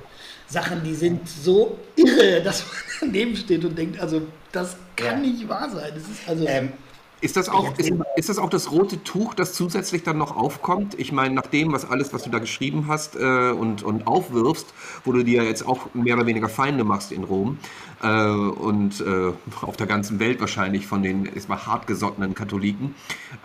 [0.48, 5.32] Sachen, die sind so irre, dass man daneben steht und denkt, also das kann ja.
[5.32, 5.92] nicht wahr sein.
[5.94, 6.46] Das ist also.
[6.48, 6.74] Ähm,
[7.24, 11.00] ist das, auch, ist, ist, das auch das rote Tuch, das zusätzlich dann noch aufkommt?
[11.00, 14.74] Ich meine, nach dem, was alles, was du da geschrieben hast äh, und, und aufwirfst,
[15.06, 17.60] wo du dir jetzt auch mehr oder weniger Feinde machst in Rom
[18.02, 22.94] äh, und äh, auf der ganzen Welt wahrscheinlich von den erstmal hartgesottenen Katholiken,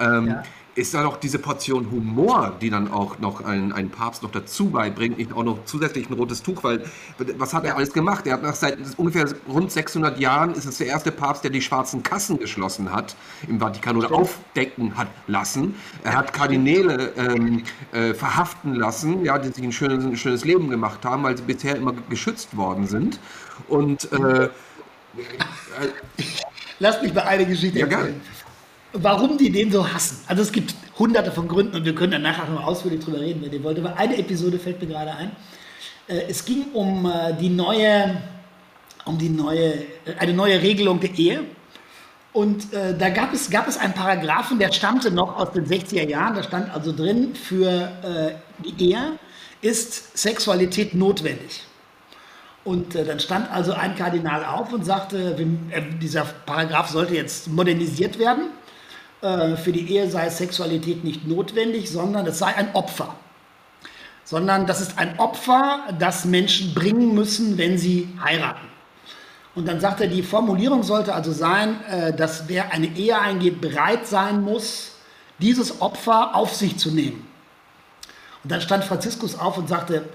[0.00, 0.42] ähm, ja
[0.78, 4.70] ist da noch diese Portion Humor, die dann auch noch ein, ein Papst noch dazu
[4.70, 6.84] beibringt, nicht auch noch zusätzlich ein rotes Tuch, weil
[7.36, 8.26] was hat er alles gemacht?
[8.28, 11.60] Er hat nach seit ungefähr rund 600 Jahren ist es der erste Papst, der die
[11.60, 13.16] schwarzen Kassen geschlossen hat
[13.48, 14.20] im Vatikan oder Stimmt.
[14.20, 15.74] aufdecken hat lassen.
[16.04, 20.70] Er hat Kardinäle ähm, äh, verhaften lassen, ja, die sich ein schönes, ein schönes Leben
[20.70, 23.18] gemacht haben, weil sie bisher immer geschützt worden sind.
[23.66, 24.48] Und äh,
[26.78, 28.20] Lass mich mal eine Geschichte ja, erzählen
[28.92, 30.18] warum die den so hassen.
[30.26, 33.42] Also es gibt hunderte von Gründen und wir können dann nachher noch ausführlich drüber reden,
[33.42, 33.78] wenn ihr wollt.
[33.78, 35.30] Aber eine Episode fällt mir gerade ein.
[36.08, 38.20] Äh, es ging um äh, die neue,
[39.04, 41.44] um die neue, äh, eine neue Regelung der Ehe.
[42.34, 46.36] Und da gab es, gab es einen Paragraphen, der stammte noch aus den 60er Jahren.
[46.36, 47.90] Da stand also drin, für
[48.58, 49.18] die Ehe
[49.60, 51.64] ist Sexualität notwendig.
[52.64, 55.34] Und dann stand also ein Kardinal auf und sagte,
[56.00, 58.50] dieser Paragraph sollte jetzt modernisiert werden.
[59.20, 63.14] Äh, für die Ehe sei Sexualität nicht notwendig, sondern es sei ein Opfer.
[64.24, 68.66] Sondern das ist ein Opfer, das Menschen bringen müssen, wenn sie heiraten.
[69.54, 73.60] Und dann sagt er, die Formulierung sollte also sein, äh, dass wer eine Ehe eingeht,
[73.60, 74.92] bereit sein muss,
[75.38, 77.26] dieses Opfer auf sich zu nehmen.
[78.44, 80.08] Und dann stand Franziskus auf und sagte,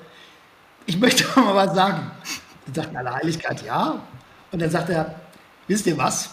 [0.85, 2.11] ich möchte mal was sagen.
[2.65, 3.99] Dann sagt alle Heiligkeit, ja.
[4.51, 5.15] Und dann sagt er,
[5.67, 6.29] wisst ihr was?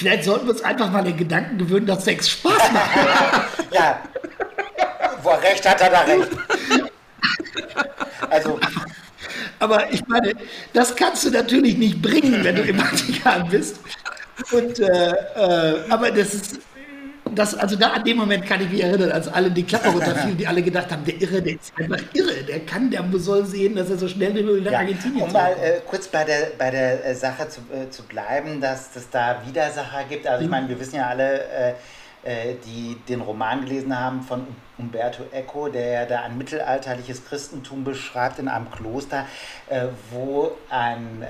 [0.00, 2.90] Vielleicht sollten wir uns einfach mal den Gedanken gewöhnen, dass Sex Spaß macht.
[3.70, 4.00] ja.
[5.22, 6.28] Wo er recht hat, hat er recht.
[8.30, 8.58] Also.
[9.58, 10.32] Aber ich meine,
[10.72, 13.78] das kannst du natürlich nicht bringen, wenn du im Vatikan bist.
[14.52, 16.60] Und, äh, äh, aber das ist,
[17.34, 20.36] das, also da an dem Moment kann ich mich erinnern, als alle die Klappe runterfielen,
[20.36, 23.76] die alle gedacht haben, der Irre, der ist einfach irre, der kann, der soll sehen,
[23.76, 26.52] dass er so schnell wie möglich nach ja, Argentinien Um mal äh, kurz bei der,
[26.58, 30.26] bei der äh, Sache zu, äh, zu bleiben, dass es da Widersacher gibt.
[30.26, 30.50] Also ich mhm.
[30.50, 31.74] meine, wir wissen ja alle, äh,
[32.22, 34.46] äh, die den Roman gelesen haben von
[34.78, 39.26] Umberto Eco, der da ein mittelalterliches Christentum beschreibt in einem Kloster,
[39.68, 41.24] äh, wo ein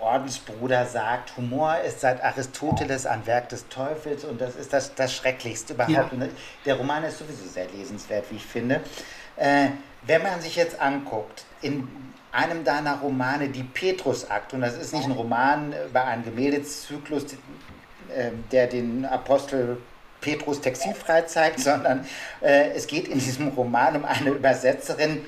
[0.00, 5.14] Ordensbruder sagt, Humor ist seit Aristoteles ein Werk des Teufels und das ist das, das
[5.14, 6.12] Schrecklichste überhaupt.
[6.12, 6.28] Ja.
[6.64, 8.80] Der Roman ist sowieso sehr lesenswert, wie ich finde.
[9.36, 9.68] Äh,
[10.02, 11.88] wenn man sich jetzt anguckt, in
[12.32, 17.24] einem deiner Romane, die Petrusakt, und das ist nicht ein Roman über einen Gemäldezyklus,
[18.14, 19.78] äh, der den Apostel
[20.20, 22.06] Petrus textilfrei zeigt, sondern
[22.40, 25.24] äh, es geht in diesem Roman um eine Übersetzerin,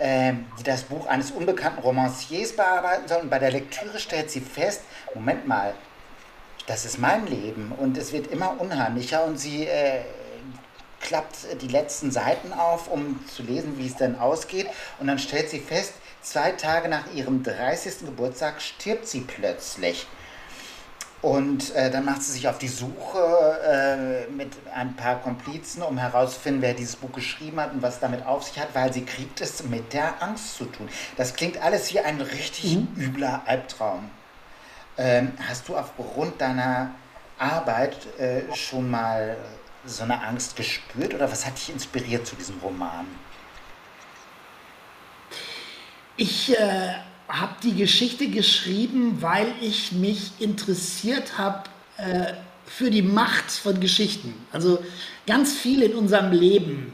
[0.00, 3.22] die das Buch eines unbekannten Romanciers bearbeiten soll.
[3.22, 4.82] Und bei der Lektüre stellt sie fest,
[5.14, 5.74] Moment mal,
[6.66, 10.02] das ist mein Leben und es wird immer unheimlicher und sie äh,
[11.00, 14.68] klappt die letzten Seiten auf, um zu lesen, wie es denn ausgeht.
[14.98, 18.00] Und dann stellt sie fest, zwei Tage nach ihrem 30.
[18.00, 20.06] Geburtstag stirbt sie plötzlich.
[21.20, 25.98] Und äh, dann macht sie sich auf die Suche äh, mit ein paar Komplizen, um
[25.98, 29.40] herauszufinden, wer dieses Buch geschrieben hat und was damit auf sich hat, weil sie kriegt
[29.40, 30.88] es mit der Angst zu tun.
[31.16, 32.88] Das klingt alles wie ein richtig mhm.
[32.96, 34.08] übler Albtraum.
[34.96, 36.92] Ähm, hast du aufgrund deiner
[37.36, 39.36] Arbeit äh, schon mal
[39.84, 43.06] so eine Angst gespürt oder was hat dich inspiriert zu diesem Roman?
[46.16, 46.94] Ich äh,
[47.28, 51.64] habe die Geschichte geschrieben, weil ich mich interessiert habe
[51.98, 52.32] äh,
[52.64, 54.34] für die Macht von Geschichten.
[54.52, 54.78] Also
[55.26, 56.92] ganz viel in unserem Leben,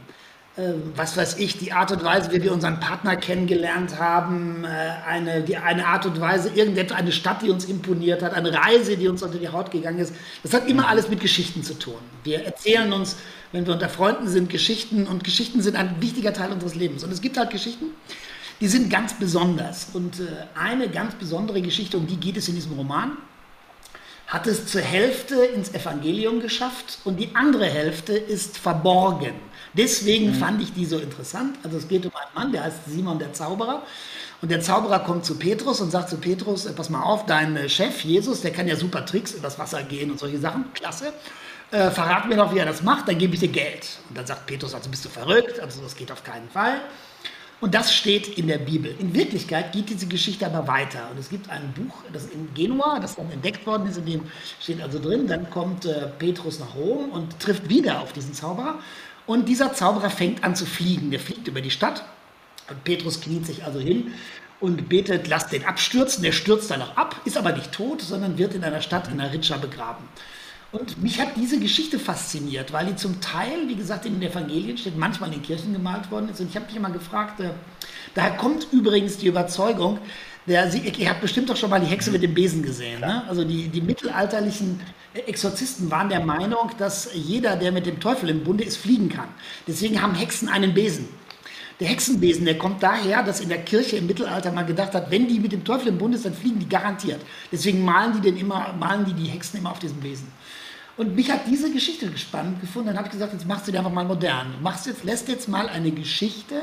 [0.57, 4.68] äh, was weiß ich, die Art und Weise, wie wir unseren Partner kennengelernt haben, äh,
[5.09, 8.97] eine, die, eine Art und Weise, irgendetwas, eine Stadt, die uns imponiert hat, eine Reise,
[8.97, 11.99] die uns unter die Haut gegangen ist, das hat immer alles mit Geschichten zu tun.
[12.24, 13.16] Wir erzählen uns,
[13.53, 17.05] wenn wir unter Freunden sind, Geschichten und Geschichten sind ein wichtiger Teil unseres Lebens.
[17.05, 17.87] Und es gibt halt Geschichten,
[18.65, 19.89] die sind ganz besonders.
[19.93, 20.25] Und äh,
[20.59, 23.19] eine ganz besondere Geschichte, um die geht es in diesem Roman,
[24.27, 29.35] hat es zur Hälfte ins Evangelium geschafft und die andere Hälfte ist verborgen.
[29.75, 30.35] Deswegen mhm.
[30.37, 31.59] fand ich die so interessant.
[31.62, 33.83] Also es geht um einen Mann, der heißt Simon der Zauberer.
[34.41, 37.59] Und der Zauberer kommt zu Petrus und sagt zu Petrus, äh, pass mal auf, dein
[37.59, 41.12] äh, Chef Jesus, der kann ja super Tricks übers Wasser gehen und solche Sachen, klasse.
[41.71, 43.99] Äh, verrat mir doch, wie er das macht, dann gebe ich dir Geld.
[44.09, 46.81] Und dann sagt Petrus, also bist du verrückt, also das geht auf keinen Fall.
[47.61, 48.94] Und das steht in der Bibel.
[48.98, 51.09] In Wirklichkeit geht diese Geschichte aber weiter.
[51.11, 54.26] Und es gibt ein Buch, das in Genua, das dann entdeckt worden ist, in dem
[54.61, 58.78] steht also drin, dann kommt äh, Petrus nach Rom und trifft wieder auf diesen Zauberer.
[59.26, 61.11] Und dieser Zauberer fängt an zu fliegen.
[61.11, 62.05] Der fliegt über die Stadt.
[62.68, 64.12] Und Petrus kniet sich also hin
[64.61, 66.22] und betet, lasst den abstürzen.
[66.22, 69.20] Der stürzt dann auch ab, ist aber nicht tot, sondern wird in einer Stadt in
[69.20, 70.05] Aricia begraben.
[70.75, 74.77] Und mich hat diese Geschichte fasziniert, weil die zum Teil, wie gesagt, in den Evangelien
[74.77, 76.41] steht, manchmal in den Kirchen gemalt worden ist.
[76.41, 77.51] Und ich habe mich immer gefragt, äh,
[78.14, 80.01] daher kommt übrigens die Überzeugung,
[80.49, 83.01] der, Sie, ihr habt bestimmt doch schon mal die Hexe mit dem Besen gesehen.
[83.01, 83.22] Ne?
[83.29, 84.81] Also die, die mittelalterlichen
[85.14, 89.29] Exorzisten waren der Meinung, dass jeder, der mit dem Teufel im Bunde ist, fliegen kann.
[89.68, 91.09] Deswegen haben Hexen einen Besen.
[91.79, 95.29] Der Hexenbesen, der kommt daher, dass in der Kirche im Mittelalter mal gedacht hat, wenn
[95.29, 97.20] die mit dem Teufel im Bund ist, dann fliegen die garantiert.
[97.53, 100.29] Deswegen malen die den immer, malen die die Hexen immer auf diesem Besen.
[100.97, 102.88] Und mich hat diese Geschichte spannend gefunden.
[102.88, 104.53] Dann habe ich gesagt, jetzt machst du die einfach mal modern.
[104.57, 106.61] Du machst jetzt, lässt jetzt mal eine Geschichte,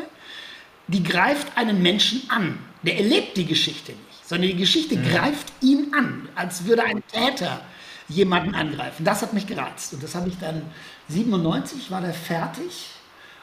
[0.87, 2.57] die greift einen Menschen an.
[2.83, 5.09] Der erlebt die Geschichte nicht, sondern die Geschichte mhm.
[5.09, 7.61] greift ihn an, als würde ein Täter
[8.07, 9.03] jemanden angreifen.
[9.03, 9.93] Das hat mich gereizt.
[9.93, 10.61] Und das habe ich dann
[11.09, 12.89] 97 war der fertig.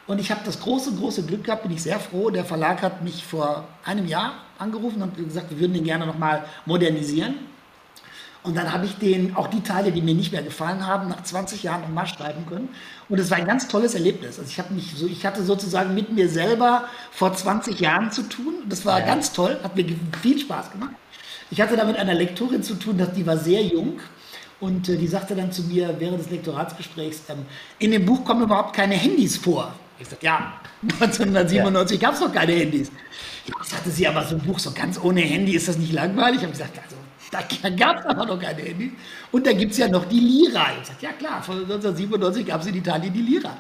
[0.07, 2.31] Und ich habe das große, große Glück gehabt, bin ich sehr froh.
[2.31, 6.45] Der Verlag hat mich vor einem Jahr angerufen und gesagt, wir würden den gerne nochmal
[6.65, 7.35] modernisieren.
[8.43, 11.23] Und dann habe ich den, auch die Teile, die mir nicht mehr gefallen haben, nach
[11.23, 12.69] 20 Jahren nochmal schreiben können.
[13.09, 14.39] Und es war ein ganz tolles Erlebnis.
[14.39, 18.23] Also ich, habe mich so, ich hatte sozusagen mit mir selber vor 20 Jahren zu
[18.23, 18.55] tun.
[18.69, 19.07] Das war ja.
[19.07, 19.85] ganz toll, hat mir
[20.23, 20.95] viel Spaß gemacht.
[21.51, 24.01] Ich hatte da mit einer Lektorin zu tun, die war sehr jung.
[24.61, 27.47] Und äh, die sagte dann zu mir während des Lektoratsgesprächs, ähm,
[27.79, 29.73] in dem Buch kommen überhaupt keine Handys vor.
[30.01, 32.09] Ich sagte, ja, 1997 ja.
[32.09, 32.91] gab es noch keine Handys.
[33.47, 36.39] Ja, sagte sie, aber so ein Buch so ganz ohne Handy, ist das nicht langweilig?
[36.39, 36.97] Ich habe gesagt, also
[37.63, 38.93] da gab es aber noch keine Handys.
[39.31, 40.67] Und da gibt es ja noch die Lira.
[40.81, 43.57] Ich sagte, ja klar, von 1997 gab es in Italien die Lira.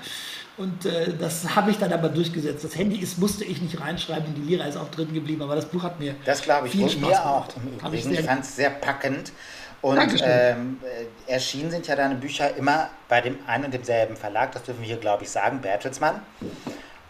[0.56, 2.64] Und äh, das habe ich dann aber durchgesetzt.
[2.64, 5.66] Das Handy ist, musste ich nicht reinschreiben, die Lira ist auch drin geblieben, aber das
[5.66, 7.46] Buch hat mir Das glaube ich, viel Spaß mir auch.
[7.92, 9.32] Ich, ich fand es sehr packend.
[9.80, 14.50] Und ähm, äh, erschienen sind ja deine Bücher immer bei dem einen und demselben Verlag,
[14.50, 16.20] das dürfen wir hier, glaube ich, sagen, Bertelsmann.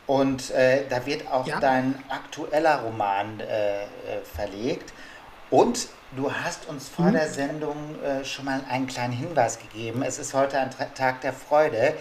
[0.07, 1.61] Und äh, da wird auch ja.
[1.61, 3.87] dein aktueller Roman äh, äh
[4.35, 4.93] verlegt.
[5.51, 7.13] Und du hast uns vor mhm.
[7.13, 10.03] der Sendung äh, schon mal einen kleinen Hinweis gegeben.
[10.03, 11.95] Es ist heute ein Tag der Freude.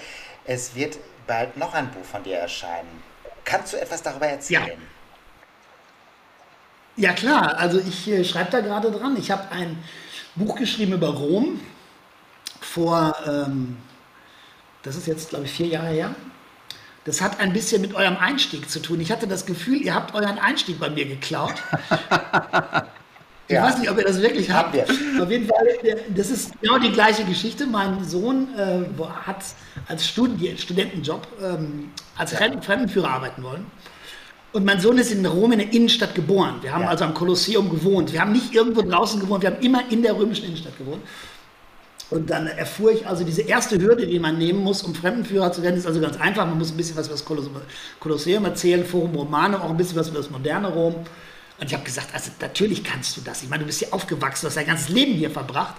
[0.45, 3.03] Es wird bald noch ein Buch von dir erscheinen.
[3.45, 4.65] Kannst du etwas darüber erzählen?
[4.65, 4.73] Ja.
[6.99, 9.15] Ja klar, also ich äh, schreibe da gerade dran.
[9.17, 9.77] Ich habe ein
[10.35, 11.59] Buch geschrieben über Rom
[12.59, 13.77] vor, ähm,
[14.81, 16.15] das ist jetzt glaube ich vier Jahre her.
[17.05, 18.99] Das hat ein bisschen mit eurem Einstieg zu tun.
[18.99, 21.55] Ich hatte das Gefühl, ihr habt euren Einstieg bei mir geklaut.
[23.47, 23.63] Ich ja.
[23.63, 24.77] weiß nicht, ob ihr das wirklich habt.
[24.77, 25.65] Auf jeden Fall,
[26.09, 27.65] das ist genau die gleiche Geschichte.
[27.65, 28.81] Mein Sohn äh,
[29.25, 29.37] hat
[29.87, 32.39] als Studi Studentenjob ähm, als ja.
[32.39, 33.65] Fremdenführer arbeiten wollen.
[34.51, 36.55] Und mein Sohn ist in Rom in der Innenstadt geboren.
[36.61, 36.89] Wir haben ja.
[36.89, 38.11] also am Kolosseum gewohnt.
[38.11, 41.03] Wir haben nicht irgendwo draußen gewohnt, wir haben immer in der römischen Innenstadt gewohnt.
[42.09, 45.61] Und dann erfuhr ich also diese erste Hürde, die man nehmen muss, um Fremdenführer zu
[45.61, 46.45] werden, ist also ganz einfach.
[46.45, 47.25] Man muss ein bisschen was über das
[47.99, 50.95] Kolosseum erzählen, Forum Romanum, auch ein bisschen was über das moderne Rom.
[51.59, 53.43] Und ich habe gesagt, also natürlich kannst du das.
[53.43, 55.75] Ich meine, du bist hier aufgewachsen, du hast dein ganzes Leben hier verbracht.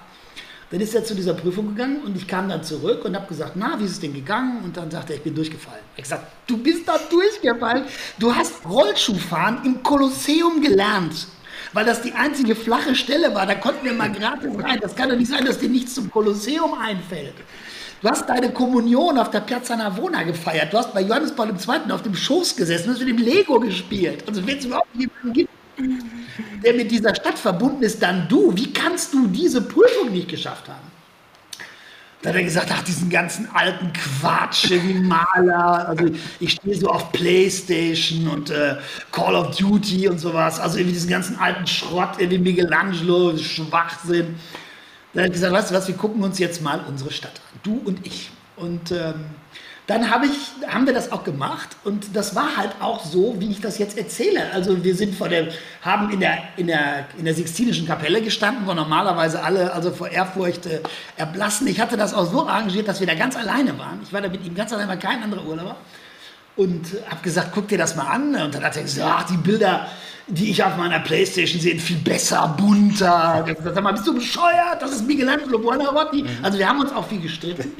[0.70, 3.52] Dann ist er zu dieser Prüfung gegangen und ich kam dann zurück und habe gesagt,
[3.54, 4.62] na, wie ist es denn gegangen?
[4.64, 5.80] Und dann sagte er, ich bin durchgefallen.
[5.96, 7.84] Ich gesagt, du bist da durchgefallen.
[8.18, 11.26] Du hast Rollschuhfahren im Kolosseum gelernt,
[11.72, 13.46] weil das die einzige flache Stelle war.
[13.46, 14.78] Da konnten wir mal gratis rein.
[14.80, 17.34] Das kann doch nicht sein, dass dir nichts zum Kolosseum einfällt.
[18.02, 20.72] Du hast deine Kommunion auf der Piazza Navona gefeiert.
[20.72, 21.90] Du hast bei Johannes Paul II.
[21.90, 24.22] auf dem Schoß gesessen und hast mit dem Lego gespielt.
[24.28, 25.50] Also wenn es überhaupt jemanden gibt,
[26.64, 28.54] der mit dieser Stadt verbunden ist, dann du.
[28.54, 30.88] Wie kannst du diese Prüfung nicht geschafft haben?
[32.20, 35.88] Da hat er gesagt, ach, diesen ganzen alten Quatsch, wie Maler.
[35.88, 36.06] Also
[36.40, 38.76] ich stehe so auf Playstation und äh,
[39.12, 40.58] Call of Duty und sowas.
[40.58, 44.34] Also irgendwie diesen ganzen alten Schrott, irgendwie Michelangelo, Schwachsinn.
[45.14, 47.60] Da hat er gesagt, weißt du was, wir gucken uns jetzt mal unsere Stadt an.
[47.62, 48.30] Du und ich.
[48.56, 49.26] Und ähm,
[49.88, 50.32] dann hab ich,
[50.68, 53.96] haben wir das auch gemacht und das war halt auch so, wie ich das jetzt
[53.96, 54.52] erzähle.
[54.52, 55.48] Also wir sind vor der,
[55.80, 60.10] haben in der, in der, in der Sixtinischen Kapelle gestanden, wo normalerweise alle also vor
[60.10, 60.80] Ehrfurcht äh,
[61.16, 61.66] erblassen.
[61.68, 64.00] Ich hatte das auch so arrangiert, dass wir da ganz alleine waren.
[64.02, 65.76] Ich war da mit ihm ganz alleine, war kein anderer Urlauber.
[66.58, 68.34] Und habe gesagt, guck dir das mal an.
[68.34, 69.86] Und dann hat er gesagt, ach, die Bilder,
[70.26, 73.46] die ich auf meiner Playstation sehe, viel besser, bunter.
[73.62, 74.82] Sag mal, bist du bescheuert?
[74.82, 76.24] Das ist Michelangelo Buonarroti.
[76.24, 76.28] Mhm.
[76.42, 77.70] Also wir haben uns auch viel gestritten.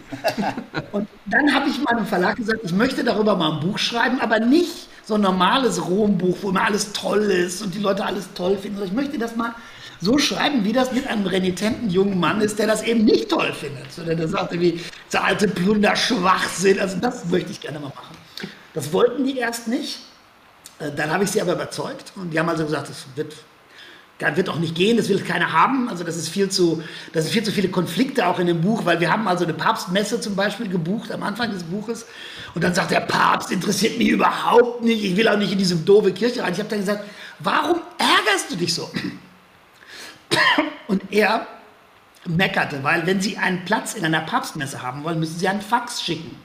[0.93, 4.39] und dann habe ich meinem Verlag gesagt, ich möchte darüber mal ein Buch schreiben, aber
[4.39, 8.57] nicht so ein normales Rombuch, wo immer alles toll ist und die Leute alles toll
[8.57, 8.81] finden.
[8.85, 9.57] Ich möchte das mal
[10.01, 13.53] so schreiben, wie das mit einem renitenten jungen Mann ist, der das eben nicht toll
[13.53, 14.81] findet, sondern der sagt wie
[15.12, 16.79] der alte Plunder Schwachsinn.
[16.79, 18.16] Also das möchte ich gerne mal machen.
[18.74, 20.00] Das wollten die erst nicht.
[20.78, 23.34] Äh, dann habe ich sie aber überzeugt und die haben also gesagt, es wird,
[24.18, 25.88] wird auch nicht gehen, das will keiner haben.
[25.88, 28.84] Also das ist viel zu, das sind viel zu viele Konflikte auch in dem Buch,
[28.84, 32.06] weil wir haben also eine Papstmesse zum Beispiel gebucht am Anfang des Buches
[32.54, 35.76] und dann sagt der Papst interessiert mich überhaupt nicht, ich will auch nicht in diese
[35.76, 36.52] doofe Kirche rein.
[36.52, 37.04] Ich habe dann gesagt,
[37.38, 38.90] warum ärgerst du dich so?
[40.88, 41.46] Und er
[42.26, 46.02] meckerte, weil wenn Sie einen Platz in einer Papstmesse haben wollen, müssen Sie einen Fax
[46.02, 46.36] schicken.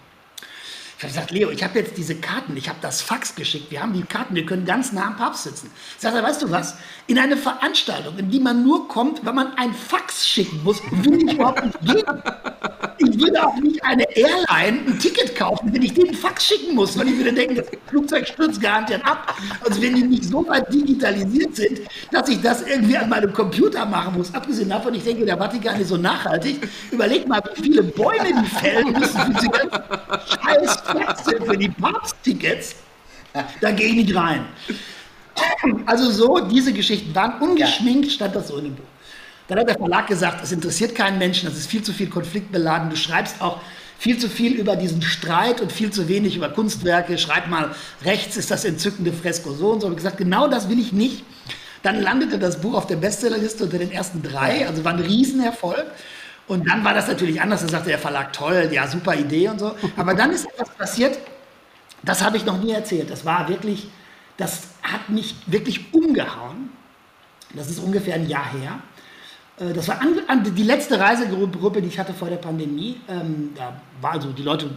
[1.04, 3.82] Ich habe gesagt, Leo, ich habe jetzt diese Karten, ich habe das Fax geschickt, wir
[3.82, 5.70] haben die Karten, wir können ganz nah am Papst sitzen.
[5.98, 6.78] Ich sage, weißt du was,
[7.08, 11.28] in eine Veranstaltung, in die man nur kommt, wenn man ein Fax schicken muss, will
[11.28, 12.24] ich überhaupt nicht gehen.
[13.00, 16.98] Ich würde auch nicht eine Airline ein Ticket kaufen, wenn ich den Fax schicken muss,
[16.98, 19.36] weil ich würde denken, das Flugzeug stürzt garantiert ab.
[19.66, 21.82] Also wenn die nicht so weit digitalisiert sind,
[22.12, 24.34] dass ich das irgendwie an meinem Computer machen muss.
[24.34, 26.66] Abgesehen davon, ich denke, der Vatikan ist so nachhaltig.
[26.92, 29.84] Überleg mal, wie viele Bäume die fällen müssen für diese ganzen
[30.44, 32.76] scheiß Faxe für die Papsttickets.
[33.62, 34.46] Da gehe ich nicht rein.
[35.86, 38.84] Also so, diese Geschichten waren ungeschminkt, stand das so in dem Buch.
[39.48, 42.90] Dann hat der Verlag gesagt, es interessiert keinen Menschen, das ist viel zu viel konfliktbeladen.
[42.90, 43.62] Du schreibst auch
[43.98, 47.18] viel zu viel über diesen Streit und viel zu wenig über Kunstwerke.
[47.18, 47.76] Schreib mal,
[48.06, 49.88] rechts ist das entzückende Fresko so und so.
[49.88, 51.24] Und gesagt, genau das will ich nicht.
[51.82, 55.86] Dann landete das Buch auf der Bestsellerliste unter den ersten drei, also war ein Riesenerfolg.
[56.48, 57.62] Und dann war das natürlich anders.
[57.62, 59.76] Da sagte der Verlag, toll, ja, super Idee und so.
[59.96, 61.18] Aber dann ist etwas passiert,
[62.04, 63.10] das habe ich noch nie erzählt.
[63.10, 63.88] Das war wirklich,
[64.38, 66.70] das hat mich wirklich umgehauen.
[67.54, 68.80] Das ist ungefähr ein Jahr her.
[69.60, 73.00] Äh, das war an, an, die letzte Reisegruppe, die ich hatte vor der Pandemie.
[73.08, 74.70] Ähm, da war also die Leute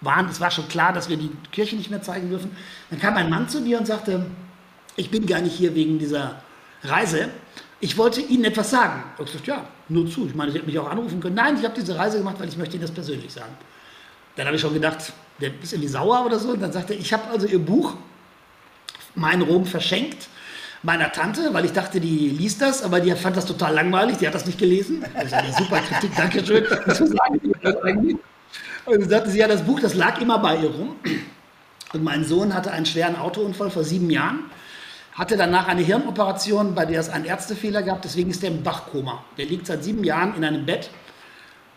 [0.00, 2.56] waren, es war schon klar, dass wir die Kirche nicht mehr zeigen dürfen.
[2.90, 4.26] Dann kam ein Mann zu mir und sagte,
[4.96, 6.42] ich bin gar nicht hier wegen dieser
[6.84, 7.28] Reise.
[7.80, 9.02] Ich wollte Ihnen etwas sagen.
[9.14, 10.26] Ich habe gesagt, ja, nur zu.
[10.26, 11.36] Ich meine, Sie hätten mich auch anrufen können.
[11.36, 13.56] Nein, ich habe diese Reise gemacht, weil ich möchte Ihnen das persönlich sagen.
[14.36, 16.50] Dann habe ich schon gedacht, der ist irgendwie sauer oder so.
[16.50, 17.94] Und dann sagte er, ich habe also Ihr Buch,
[19.14, 20.28] mein Rom verschenkt
[20.82, 24.26] meiner Tante, weil ich dachte, die liest das, aber die fand das total langweilig, die
[24.26, 25.04] hat das nicht gelesen.
[25.14, 26.64] Also, ja, super Kritik, danke schön.
[28.84, 30.96] Und dann sagte sie, ja, das Buch, das lag immer bei ihr rum.
[31.92, 34.50] Und mein Sohn hatte einen schweren Autounfall vor sieben Jahren,
[35.18, 39.24] hatte danach eine Hirnoperation, bei der es einen Ärztefehler gab, deswegen ist er im Bachkoma.
[39.36, 40.90] Der liegt seit sieben Jahren in einem Bett,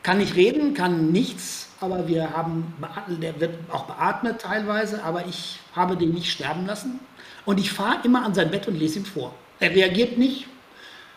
[0.03, 2.73] kann nicht reden, kann nichts, aber wir haben,
[3.07, 6.99] der wird auch beatmet teilweise, aber ich habe den nicht sterben lassen.
[7.43, 9.33] Und ich fahre immer an sein Bett und lese ihm vor.
[9.59, 10.45] Er reagiert nicht.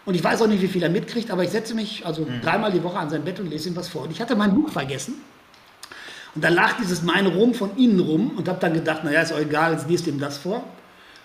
[0.06, 2.40] Und ich weiß auch nicht, wie viel er mitkriegt, aber ich setze mich also mhm.
[2.42, 4.02] dreimal die Woche an sein Bett und lese ihm was vor.
[4.02, 5.14] Und ich hatte mein Buch vergessen.
[6.34, 9.32] Und da lag dieses Mein Rom von innen rum und habe dann gedacht, naja, ist
[9.32, 10.64] auch egal, jetzt liest ihm das vor.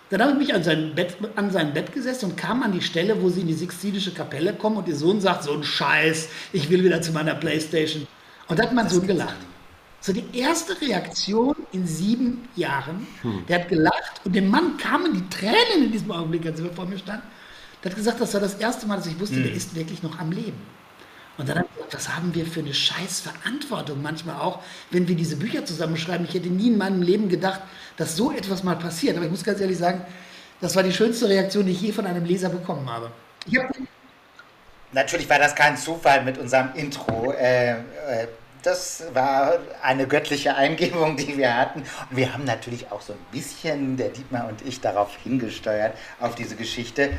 [0.09, 2.81] Dann habe ich mich an sein, Bett, an sein Bett gesetzt und kam an die
[2.81, 6.29] Stelle, wo sie in die Sixtinische Kapelle kommen und ihr Sohn sagt, so ein Scheiß,
[6.51, 8.07] ich will wieder zu meiner Playstation.
[8.47, 9.37] Und da hat mein das Sohn gelacht.
[10.01, 13.05] So die erste Reaktion in sieben Jahren.
[13.21, 13.45] Hm.
[13.47, 16.85] Der hat gelacht und dem Mann kamen die Tränen in diesem Augenblick, als er vor
[16.85, 17.21] mir stand.
[17.83, 19.43] Der hat gesagt, das war das erste Mal, dass ich wusste, hm.
[19.43, 20.57] der ist wirklich noch am Leben.
[21.39, 24.59] Und dann habe ich gesagt, was haben wir für eine scheiß Verantwortung manchmal auch,
[24.91, 26.27] wenn wir diese Bücher zusammenschreiben.
[26.27, 27.61] Ich hätte nie in meinem Leben gedacht,
[27.95, 29.15] dass so etwas mal passiert.
[29.15, 30.05] Aber ich muss ganz ehrlich sagen,
[30.59, 33.09] das war die schönste Reaktion, die ich je von einem Leser bekommen habe.
[33.55, 33.73] Hab
[34.91, 37.31] Natürlich war das kein Zufall mit unserem Intro.
[37.31, 37.75] Äh, äh,
[38.61, 41.83] das war eine göttliche Eingebung, die wir hatten.
[42.09, 46.35] Und wir haben natürlich auch so ein bisschen, der Dietmar und ich, darauf hingesteuert, auf
[46.35, 47.11] diese Geschichte.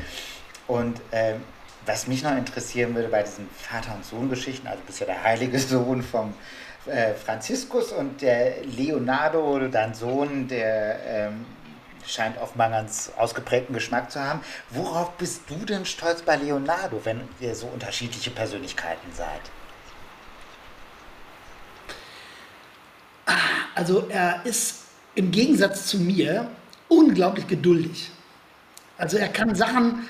[0.67, 1.41] Und ähm,
[1.85, 5.59] was mich noch interessieren würde bei diesen Vater- und Sohn-Geschichten, also bist ja der heilige
[5.59, 6.33] Sohn vom
[6.85, 11.45] äh, Franziskus und der Leonardo, dein Sohn, der ähm,
[12.05, 14.41] scheint offenbar einen ganz ausgeprägten Geschmack zu haben.
[14.69, 19.41] Worauf bist du denn stolz bei Leonardo, wenn ihr so unterschiedliche Persönlichkeiten seid?
[23.75, 26.49] Also er ist im Gegensatz zu mir
[26.87, 28.11] unglaublich geduldig.
[28.97, 30.07] Also er kann Sachen,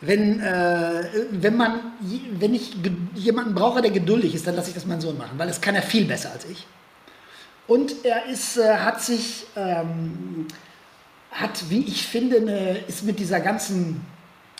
[0.00, 1.80] wenn, äh, wenn, man,
[2.38, 2.72] wenn ich
[3.14, 5.74] jemanden brauche, der geduldig ist, dann lasse ich das meinen Sohn machen, weil das kann
[5.74, 6.66] er viel besser als ich.
[7.66, 10.46] Und er ist, äh, hat sich, ähm,
[11.30, 14.04] hat, wie ich finde, eine, ist mit dieser ganzen,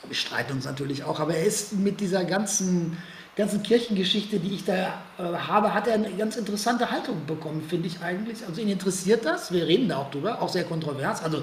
[0.07, 2.97] wir streiten uns natürlich auch, aber er ist mit dieser ganzen
[3.37, 7.89] ganzen Kirchengeschichte, die ich da äh, habe, hat er eine ganz interessante Haltung bekommen, finde
[7.89, 8.47] ich eigentlich.
[8.47, 11.23] Also ihn interessiert das, wir reden da auch drüber, auch sehr kontrovers.
[11.23, 11.43] Also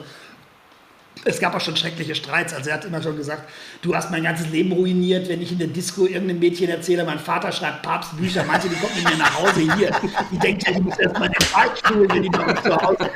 [1.23, 2.53] es gab auch schon schreckliche Streits.
[2.53, 3.49] Also er hat immer schon gesagt,
[3.81, 7.19] du hast mein ganzes Leben ruiniert, wenn ich in der Disco irgendeinem Mädchen erzähle, mein
[7.19, 9.91] Vater schreibt Papstbücher, manche, die kommen mit mir nach Hause hier.
[10.31, 13.09] Die denken, du musst erstmal in den Fahrstuhl, wenn die bei uns zu Hause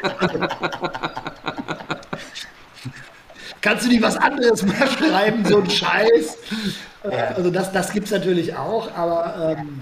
[3.62, 6.38] Kannst du nicht was anderes mal schreiben, so ein Scheiß?
[7.04, 7.30] Ja.
[7.36, 9.82] Also das, das gibt es natürlich auch, aber ähm,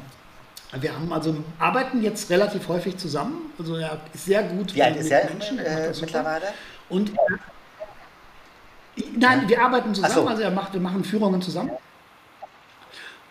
[0.80, 3.51] wir haben also arbeiten jetzt relativ häufig zusammen.
[3.59, 6.45] Also er ist sehr gut Wie alt ist er Menschen, äh, mittlerweile?
[6.88, 7.11] Und
[9.15, 10.27] Nein, wir arbeiten zusammen, so.
[10.27, 11.71] also er macht, wir machen Führungen zusammen.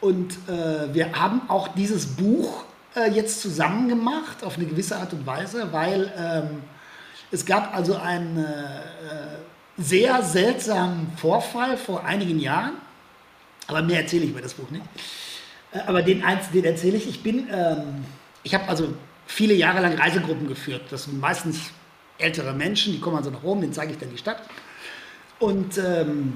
[0.00, 2.64] Und äh, wir haben auch dieses Buch
[2.96, 6.62] äh, jetzt zusammen gemacht, auf eine gewisse Art und Weise, weil ähm,
[7.30, 8.42] es gab also einen äh,
[9.78, 12.74] sehr seltsamen Vorfall vor einigen Jahren,
[13.68, 14.84] aber mehr erzähle ich über das Buch nicht.
[15.72, 17.08] Äh, aber den, den erzähle ich.
[17.08, 18.04] Ich bin, ähm,
[18.42, 18.92] ich habe also
[19.26, 20.82] viele Jahre lang Reisegruppen geführt.
[20.90, 21.70] Das sind meistens
[22.18, 24.42] ältere Menschen, die kommen also nach Rom, denen zeige ich dann die Stadt.
[25.42, 26.34] Und ähm,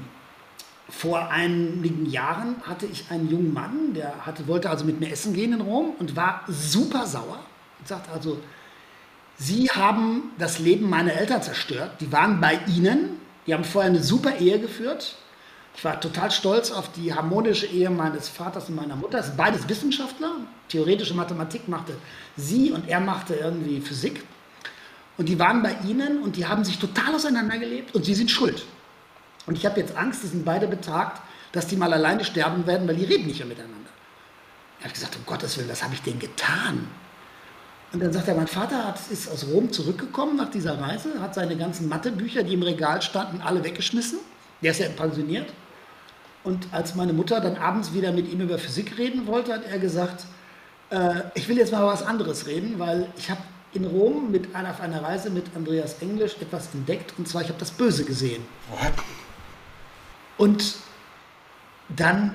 [0.88, 5.32] vor einigen Jahren hatte ich einen jungen Mann, der hatte, wollte also mit mir essen
[5.32, 7.38] gehen in Rom und war super sauer
[7.78, 8.40] und sagte also,
[9.38, 11.92] Sie haben das Leben meiner Eltern zerstört.
[12.00, 15.16] Die waren bei Ihnen, die haben vorher eine super Ehe geführt.
[15.76, 19.18] Ich war total stolz auf die harmonische Ehe meines Vaters und meiner Mutter.
[19.18, 20.32] Das sind beides Wissenschaftler.
[20.68, 21.96] Theoretische Mathematik machte
[22.36, 24.24] sie und er machte irgendwie Physik.
[25.16, 28.66] Und die waren bei ihnen und die haben sich total auseinandergelebt und sie sind schuld.
[29.46, 31.20] Und ich habe jetzt Angst, die sind beide betagt,
[31.52, 33.90] dass die mal alleine sterben werden, weil die reden nicht mehr miteinander.
[34.80, 36.86] Er hat gesagt, um Gottes Willen, was habe ich denn getan?
[37.92, 41.34] Und dann sagt er, mein Vater hat, ist aus Rom zurückgekommen nach dieser Reise, hat
[41.34, 44.18] seine ganzen Mathebücher, die im Regal standen, alle weggeschmissen.
[44.60, 45.52] Der ist ja pensioniert.
[46.44, 49.78] Und als meine Mutter dann abends wieder mit ihm über Physik reden wollte, hat er
[49.78, 50.24] gesagt,
[50.90, 53.40] äh, ich will jetzt mal was anderes reden, weil ich habe
[53.72, 57.58] in Rom mit auf einer Reise mit Andreas Englisch etwas entdeckt, und zwar ich habe
[57.58, 58.42] das Böse gesehen.
[58.70, 58.92] What?
[60.38, 60.76] Und
[61.88, 62.34] dann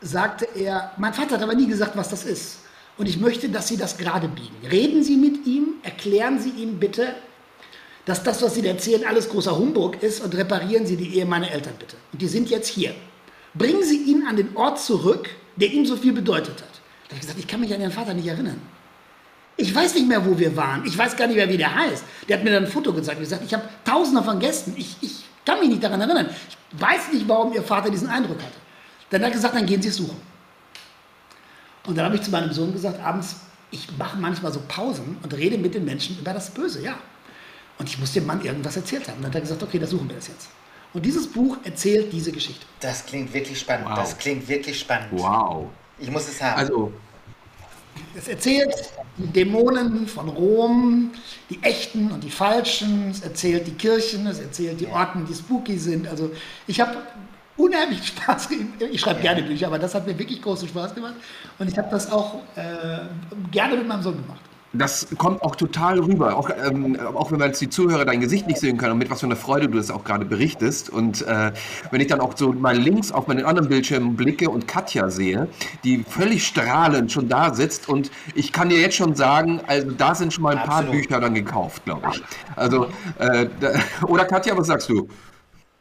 [0.00, 2.58] sagte er, mein Vater hat aber nie gesagt, was das ist.
[2.96, 4.56] Und ich möchte, dass Sie das gerade biegen.
[4.68, 7.14] Reden Sie mit ihm, erklären Sie ihm bitte,
[8.04, 11.50] dass das, was Sie erzählen, alles großer Humbug ist und reparieren Sie die Ehe meiner
[11.50, 11.96] Eltern bitte.
[12.12, 12.94] Und die sind jetzt hier.
[13.54, 16.80] Bringen Sie ihn an den Ort zurück, der ihm so viel bedeutet hat.
[17.08, 18.60] Da habe ich gesagt, ich kann mich an Ihren Vater nicht erinnern.
[19.56, 20.84] Ich weiß nicht mehr, wo wir waren.
[20.86, 22.04] Ich weiß gar nicht mehr, wie der heißt.
[22.28, 24.74] Der hat mir dann ein Foto gezeigt und gesagt, ich habe tausende von Gästen.
[24.76, 26.30] Ich, ich kann mich nicht daran erinnern.
[26.48, 28.58] Ich weiß nicht, warum Ihr Vater diesen Eindruck hatte.
[29.10, 30.20] Dann hat er gesagt, dann gehen Sie es suchen.
[31.86, 33.36] Und dann habe ich zu meinem Sohn gesagt, abends,
[33.70, 36.98] ich mache manchmal so Pausen und rede mit den Menschen über das Böse, ja.
[37.78, 39.16] Und ich muss dem Mann irgendwas erzählt haben.
[39.16, 40.48] Und dann hat er gesagt, okay, da suchen wir das jetzt.
[40.92, 42.64] Und dieses Buch erzählt diese Geschichte.
[42.80, 43.88] Das klingt wirklich spannend.
[43.88, 43.96] Wow.
[43.96, 45.08] Das klingt wirklich spannend.
[45.12, 45.66] Wow.
[45.98, 46.58] Ich muss es haben.
[46.58, 46.92] Also,
[48.16, 48.74] Es erzählt
[49.16, 51.12] die Dämonen von Rom,
[51.50, 53.10] die echten und die falschen.
[53.10, 56.08] Es erzählt die Kirchen, es erzählt die Orten, die spooky sind.
[56.08, 56.30] Also
[56.66, 56.96] ich habe
[57.56, 58.48] unheimlich Spaß.
[58.90, 61.14] Ich schreibe gerne Bücher, aber das hat mir wirklich großen Spaß gemacht.
[61.58, 62.98] Und ich habe das auch äh,
[63.50, 64.40] gerne mit meinem Sohn gemacht.
[64.72, 68.46] Das kommt auch total rüber, auch, ähm, auch wenn man jetzt die Zuhörer dein Gesicht
[68.46, 70.90] nicht sehen kann und mit was für einer Freude du das auch gerade berichtest.
[70.90, 71.52] Und äh,
[71.90, 75.48] wenn ich dann auch so mal links auf meinen anderen Bildschirm blicke und Katja sehe,
[75.84, 80.14] die völlig strahlend schon da sitzt und ich kann dir jetzt schon sagen, also da
[80.14, 81.02] sind schon mal ein paar Absolut.
[81.02, 82.22] Bücher dann gekauft, glaube ich.
[82.56, 82.86] Also,
[83.18, 83.72] äh, da,
[84.06, 85.08] oder Katja, was sagst du?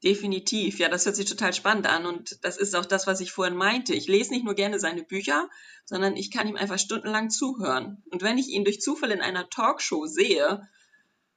[0.08, 3.34] Definitiv, ja, das hört sich total spannend an und das ist auch das, was ich
[3.34, 3.93] vorhin meinte.
[3.93, 5.49] Ich lese nicht nur gerne seine Bücher,
[5.84, 8.01] sondern ich kann ihm einfach stundenlang zuhören.
[8.10, 10.66] Und wenn ich ihn durch Zufall in einer Talkshow sehe,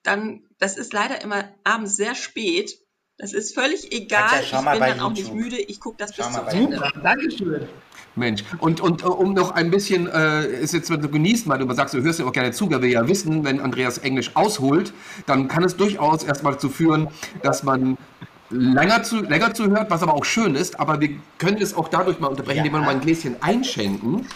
[0.05, 2.79] dann, das ist leider immer abends sehr spät.
[3.19, 4.29] Das ist völlig egal.
[4.29, 5.59] Katja, ich bin dann auch nicht müde.
[5.59, 6.77] Ich gucke das Schau bis mal zum Ende.
[6.77, 7.69] Super, Dankeschön.
[8.15, 11.75] Mensch, und, und um noch ein bisschen, äh, ist jetzt, wenn du genießt, weil du
[11.75, 14.93] sagst, du hörst ja auch gerne zu, weil wir ja wissen, wenn Andreas Englisch ausholt,
[15.27, 17.09] dann kann es durchaus erstmal dazu führen,
[17.43, 17.99] dass man
[18.51, 22.19] länger, zu, länger zuhört, was aber auch schön ist, aber wir können es auch dadurch
[22.21, 22.65] mal unterbrechen, Ja.
[22.65, 24.27] indem wir mal ein Gläschen einschenken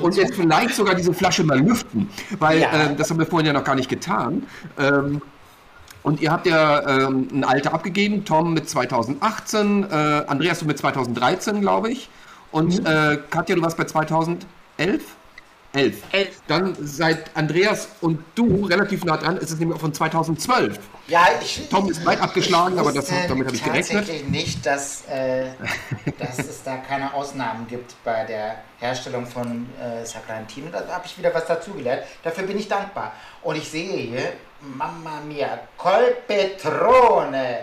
[0.00, 2.72] und jetzt vielleicht sogar diese Flasche mal lüften, weil Ja.
[2.72, 4.46] ähm, das haben wir vorhin ja noch gar nicht getan.
[4.78, 5.20] Ähm,
[6.04, 9.94] und ihr habt ja ähm, ein Alter abgegeben, Tom mit 2018, äh,
[10.28, 12.08] Andreas du mit 2013, glaube ich.
[12.52, 14.46] Und äh, Katja, du warst bei 2011?
[15.78, 16.02] 11.
[16.12, 16.40] Elf.
[16.46, 20.78] Dann seid Andreas und du relativ nah dran, ist es nämlich auch von 2012.
[21.06, 21.68] Ja, ich.
[21.70, 23.98] Tom ist weit abgeschlagen, ich aber das- damit habe ich gerechnet.
[24.06, 25.46] Tatsächlich nicht, dass, äh,
[26.18, 30.68] dass es da keine Ausnahmen gibt bei der Herstellung von äh, Sagrantino.
[30.70, 32.02] Da habe ich wieder was dazugelernt.
[32.22, 33.12] Dafür bin ich dankbar.
[33.42, 37.60] Und ich sehe hier, Mamma mia, Colpetrone.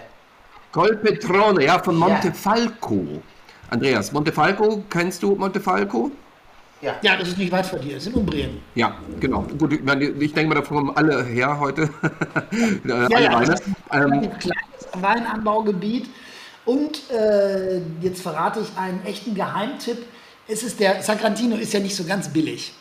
[0.71, 2.07] Colpetrone, ja, von Ja.
[2.07, 3.21] Montefalco.
[3.69, 6.11] Andreas, Montefalco, kennst du Montefalco?
[6.85, 6.95] Ja.
[7.01, 7.95] Ja, das ist nicht weit von dir.
[7.95, 8.61] Das ist in Umbrien.
[8.75, 9.41] Ja, genau.
[9.57, 11.89] Gut, ich, meine, ich denke mal, da kommen alle her heute.
[12.85, 16.07] äh, alle Ja, ja, das ist ein Ähm, kleines Weinanbaugebiet.
[16.65, 19.97] Und äh, jetzt verrate ich einen echten Geheimtipp.
[20.47, 22.73] Es ist der Sagrantino ist ja nicht so ganz billig.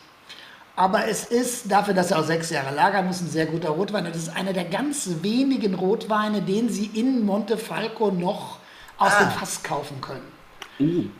[0.75, 4.05] Aber es ist dafür, dass er auch sechs Jahre lagern muss, ein sehr guter Rotwein.
[4.05, 8.59] Und es ist einer der ganz wenigen Rotweine, den Sie in Montefalco noch
[8.97, 9.23] aus Ah.
[9.23, 11.11] dem Fass kaufen können.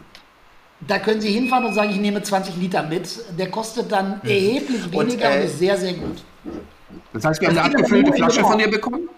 [0.88, 3.08] Da können Sie hinfahren und sagen, ich nehme 20 Liter mit.
[3.38, 6.24] Der kostet dann erheblich weniger und, äh, ist sehr, sehr gut.
[7.14, 9.10] das heißt, wir haben Das eine abgefüllte Flasche von dir bekommen?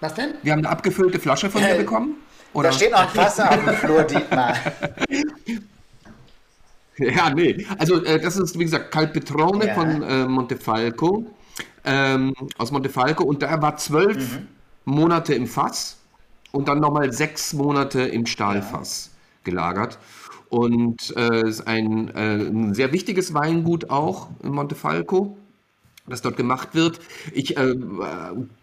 [0.00, 0.34] Was denn?
[0.42, 2.16] Wir haben eine abgefüllte Flasche von Äh, dir bekommen?
[2.52, 2.68] Oder?
[2.70, 4.54] Da steht noch ein Fass auf dem Flur, Dietmar.
[6.96, 7.66] Ja, nee.
[7.78, 9.74] Also äh, das ist, wie gesagt, Calpetrone Ja.
[9.74, 11.26] von äh, Montefalco.
[11.84, 13.24] Ähm, aus Montefalco.
[13.24, 14.38] Und da war zwölf
[14.84, 15.96] Monate im Fass
[16.52, 19.10] und dann nochmal sechs Monate im Stahlfass
[19.42, 19.98] gelagert.
[20.54, 25.36] Und äh, ist ein, äh, ein sehr wichtiges Weingut auch in Montefalco
[26.06, 27.00] das dort gemacht wird.
[27.32, 27.74] Ich äh,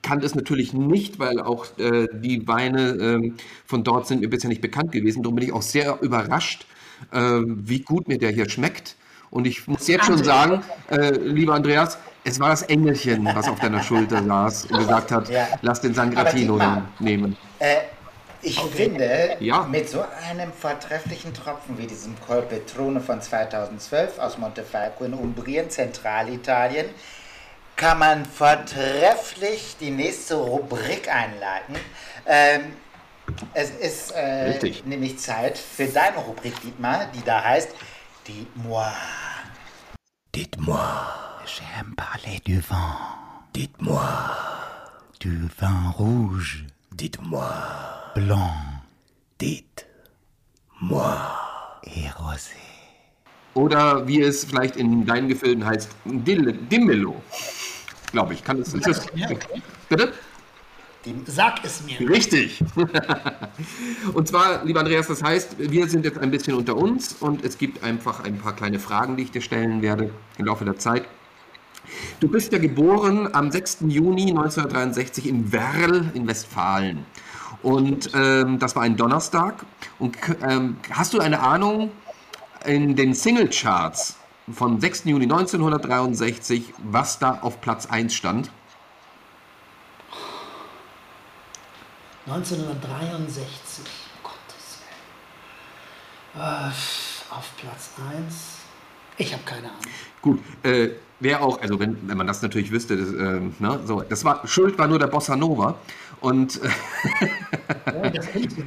[0.04, 3.36] kannte es natürlich nicht, weil auch äh, die Weine ähm,
[3.66, 5.24] von dort sind mir bisher nicht bekannt gewesen.
[5.24, 6.68] Darum bin ich auch sehr überrascht,
[7.12, 8.96] äh, wie gut mir der hier schmeckt.
[9.32, 10.62] Und ich muss jetzt schon sagen,
[10.92, 15.30] äh, lieber Andreas, es war das Engelchen, was auf deiner Schulter saß und gesagt hat,
[15.32, 15.48] Ja.
[15.64, 16.60] lass den Sangratino
[17.00, 17.36] nehmen.
[18.44, 19.64] Ich finde, Ja.
[19.64, 26.88] mit so einem vortrefflichen Tropfen wie diesem Colpetrone von 2012 aus Montefalco in Umbrien, Zentralitalien,
[27.76, 31.76] kann man vortrefflich die nächste Rubrik einleiten.
[32.26, 32.74] Ähm,
[33.54, 37.70] es ist äh, nämlich Zeit für deine Rubrik, Dietmar, die da heißt
[38.28, 38.92] Dites-moi.
[40.36, 40.78] Dites-moi,
[41.46, 42.98] J'aime parler du vin.
[43.56, 44.02] dites-moi,
[45.20, 45.30] Du
[45.60, 47.52] vin rouge, dites-moi,
[48.14, 48.51] blanc
[49.39, 51.18] dites-moi.
[51.84, 52.55] et rosé.
[53.53, 57.22] Oder wie es vielleicht in deinen Gefilden heißt, Dill- Dimmelo.
[58.12, 58.43] Glaube ich.
[58.43, 59.05] Kann es, ist das,
[59.89, 60.14] bitte?
[61.26, 61.99] Sag es mir.
[62.09, 62.64] Richtig.
[64.14, 67.57] und zwar, lieber Andreas, das heißt, wir sind jetzt ein bisschen unter uns und es
[67.57, 71.05] gibt einfach ein paar kleine Fragen, die ich dir stellen werde im Laufe der Zeit.
[72.20, 73.80] Du bist ja geboren am 6.
[73.88, 77.05] Juni 1963 in Werl in Westfalen.
[77.64, 79.66] Und ähm, das war ein Donnerstag.
[79.99, 81.91] Und ähm, hast du eine Ahnung
[82.66, 84.18] in den Singlecharts
[84.51, 85.05] von 6.
[85.05, 88.49] Juni 1963, was da auf Platz 1 stand?
[92.28, 93.86] 1963.
[94.16, 94.80] Um Gottes
[96.34, 96.45] Willen.
[96.45, 96.70] Äh,
[97.34, 98.61] auf Platz 1.
[99.22, 99.80] Ich habe keine Ahnung.
[100.24, 104.01] Gut, äh, wer auch, also wenn, wenn man das natürlich wüsste, das, ähm, ne, so,
[104.01, 105.76] das war, Schuld war nur der Bossa Nova.
[106.22, 106.59] Und
[107.86, 108.11] äh,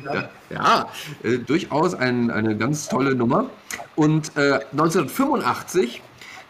[0.04, 0.88] Ja, ja,
[1.24, 3.50] äh, durchaus ein, eine ganz tolle Nummer.
[3.96, 6.02] Und äh, 1985,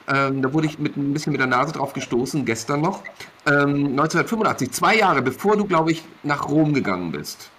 [0.08, 3.02] ähm, da wurde ich mit, ein bisschen mit der Nase drauf gestoßen, gestern noch.
[3.46, 7.50] Ähm, 1985, zwei Jahre bevor du, glaube ich, nach Rom gegangen bist,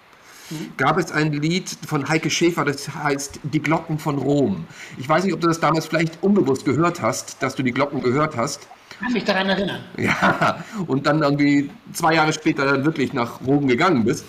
[0.76, 4.66] gab es ein Lied von Heike Schäfer, das heißt Die Glocken von Rom.
[4.98, 8.02] Ich weiß nicht, ob du das damals vielleicht unbewusst gehört hast, dass du die Glocken
[8.02, 8.66] gehört hast.
[8.90, 9.80] Ich kann mich daran erinnern.
[9.98, 14.24] Ja, und dann irgendwie zwei Jahre später dann wirklich nach Rom gegangen bist.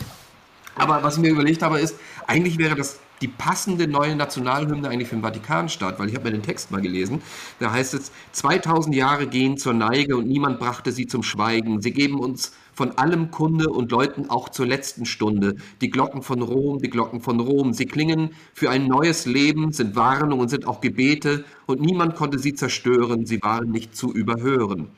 [0.76, 1.96] Aber was ich mir überlegt habe, ist,
[2.28, 6.32] eigentlich wäre das die passende neue Nationalhymne eigentlich für den Vatikanstaat, weil ich habe mir
[6.32, 7.22] den Text mal gelesen.
[7.60, 11.82] Da heißt es, 2000 Jahre gehen zur Neige und niemand brachte sie zum Schweigen.
[11.82, 15.56] Sie geben uns von allem Kunde und läuten auch zur letzten Stunde.
[15.82, 17.74] Die Glocken von Rom, die Glocken von Rom.
[17.74, 22.38] Sie klingen für ein neues Leben, sind Warnung und sind auch Gebete und niemand konnte
[22.38, 23.26] sie zerstören.
[23.26, 24.90] Sie waren nicht zu überhören.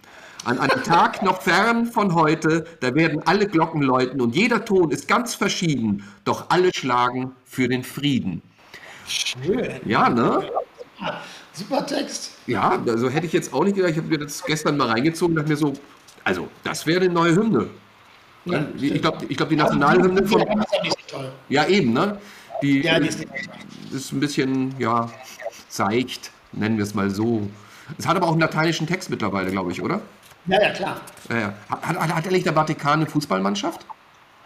[0.44, 4.92] An einem Tag noch fern von heute, da werden alle Glocken läuten und jeder Ton
[4.92, 8.42] ist ganz verschieden, doch alle schlagen für den Frieden.
[9.08, 9.80] Schön.
[9.86, 10.50] Ja, ne?
[11.54, 12.32] Super Text.
[12.46, 15.32] Ja, also hätte ich jetzt auch nicht gedacht, ich habe mir das gestern mal reingezogen
[15.32, 15.74] und dachte mir so,
[16.24, 17.70] also das wäre eine neue Hymne.
[18.46, 20.46] Ja, ich glaube, ich glaub, die Nationalhymne von,
[21.50, 22.18] ja eben, ne?
[22.62, 23.30] Die Ja, die ist toll.
[23.92, 25.10] ist ein bisschen, ja,
[25.68, 27.48] seicht, nennen wir es mal so.
[27.98, 30.02] Es hat aber auch einen lateinischen Text mittlerweile, glaube ich, oder?
[30.46, 31.02] Ja, ja, klar.
[31.30, 31.54] Ja, ja.
[31.70, 33.86] Hat, hat, hat eigentlich der Vatikan eine Fußballmannschaft?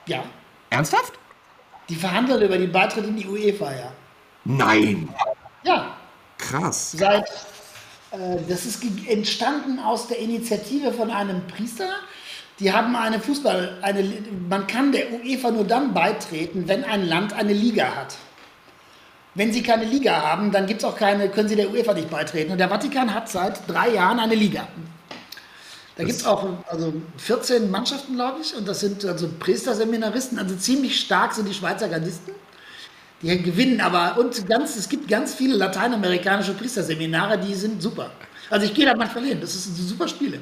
[0.07, 0.24] Ja.
[0.69, 1.13] Ernsthaft?
[1.89, 3.91] Die verhandeln über den Beitritt in die UEFA, ja.
[4.45, 5.09] Nein.
[5.63, 5.95] Ja,
[6.38, 6.91] Krass.
[6.91, 7.32] seit äh,
[8.47, 11.89] das ist entstanden aus der Initiative von einem Priester.
[12.59, 14.03] Die haben eine Fußball, eine,
[14.47, 18.16] man kann der UEFA nur dann beitreten, wenn ein Land eine Liga hat.
[19.34, 22.51] Wenn sie keine Liga haben, dann gibt's auch keine, können sie der UEFA nicht beitreten.
[22.51, 24.68] Und der Vatikan hat seit drei Jahren eine Liga.
[25.95, 30.55] Da gibt es auch also 14 Mannschaften, glaube ich, und das sind also Priesterseminaristen, also
[30.55, 32.34] ziemlich stark sind die Schweizer Gardisten.
[33.24, 38.11] Die gewinnen aber und ganz, es gibt ganz viele lateinamerikanische Priesterseminare, die sind super.
[38.49, 40.39] Also ich gehe da manchmal hin, das sind super Spiele.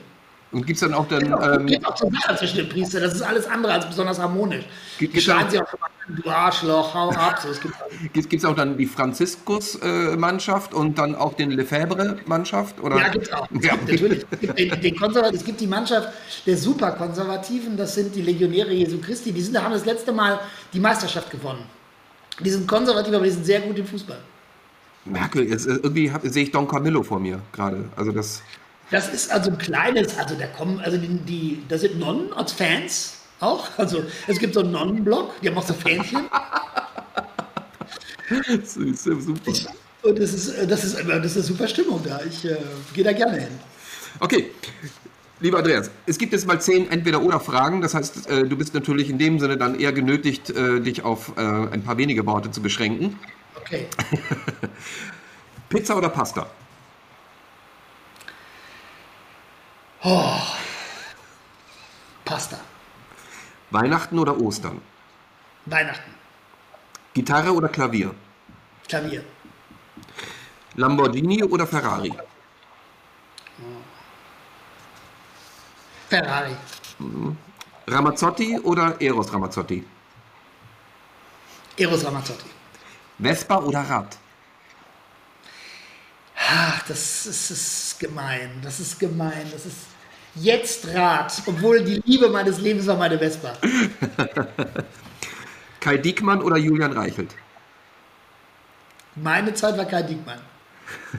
[0.51, 3.03] Und gibt es dann auch dann, Es ähm, geht auch zur Sache zwischen den Priestern,
[3.03, 4.65] das ist alles andere als besonders harmonisch.
[4.99, 7.39] Gibt- Die schreien sich auch schon mal an, du Arschloch, hau ab.
[7.41, 12.81] So, es gibt, gibt's auch dann die Franziskus-Mannschaft und dann auch den Lefebvre-Mannschaft?
[12.81, 12.97] oder?
[12.97, 13.47] ja, gibt es auch.
[13.57, 13.75] Es Ja.
[13.75, 14.25] gibt, natürlich.
[14.29, 16.09] Es gibt, den, den es gibt die Mannschaft
[16.45, 20.39] der Superkonservativen, das sind die Legionäre Jesu Christi, die sind, haben das letzte Mal
[20.73, 21.63] die Meisterschaft gewonnen.
[22.43, 24.19] Die sind konservativ, aber die sind sehr gut im Fußball.
[25.05, 27.85] Merkel, jetzt, äh, irgendwie hab, sehe ich Don Camillo vor mir gerade.
[27.95, 28.41] Also das,
[28.91, 32.51] Das ist also ein kleines, also da kommen, also die, die da sind Nonnen als
[32.51, 33.67] Fans auch.
[33.77, 36.21] Also es gibt so einen Nonnenblock, die haben auch so Fähnchen.
[38.47, 39.51] Das ist ja super.
[40.03, 42.21] Und das ist, äh, das ist, das ist eine super Stimmung da.
[42.25, 42.55] Ich äh,
[42.93, 43.59] gehe da gerne hin.
[44.19, 44.51] Okay,
[45.41, 47.81] lieber Andreas, es gibt jetzt mal zehn Entweder-Oder-Fragen.
[47.81, 51.33] Das heißt, äh, du bist natürlich in dem Sinne dann eher genötigt, äh, dich auf
[51.37, 53.19] äh, ein paar wenige Worte zu beschränken.
[53.59, 53.87] Okay.
[55.69, 56.47] Pizza oder Pasta?
[62.25, 62.59] Pasta.
[63.69, 64.81] Weihnachten oder Ostern?
[65.65, 66.11] Weihnachten.
[67.13, 68.15] Gitarre oder Klavier?
[68.87, 69.23] Klavier.
[70.75, 72.11] Lamborghini oder Ferrari?
[76.11, 76.55] Ferrari.
[77.87, 79.81] Ramazzotti oder Eros Ramazzotti?
[81.77, 82.49] Eros Ramazzotti.
[83.17, 84.17] Vespa oder Rad?
[86.35, 88.59] Ach, das ist, ist gemein.
[88.61, 89.47] Das ist gemein.
[89.53, 89.87] Das ist
[90.35, 91.31] jetzt Rad.
[91.45, 93.53] Obwohl die Liebe meines Lebens war meine Vespa.
[95.79, 97.33] Kai Diekmann oder Julian Reichelt?
[99.15, 100.41] Meine Zeit war Kai Diekmann.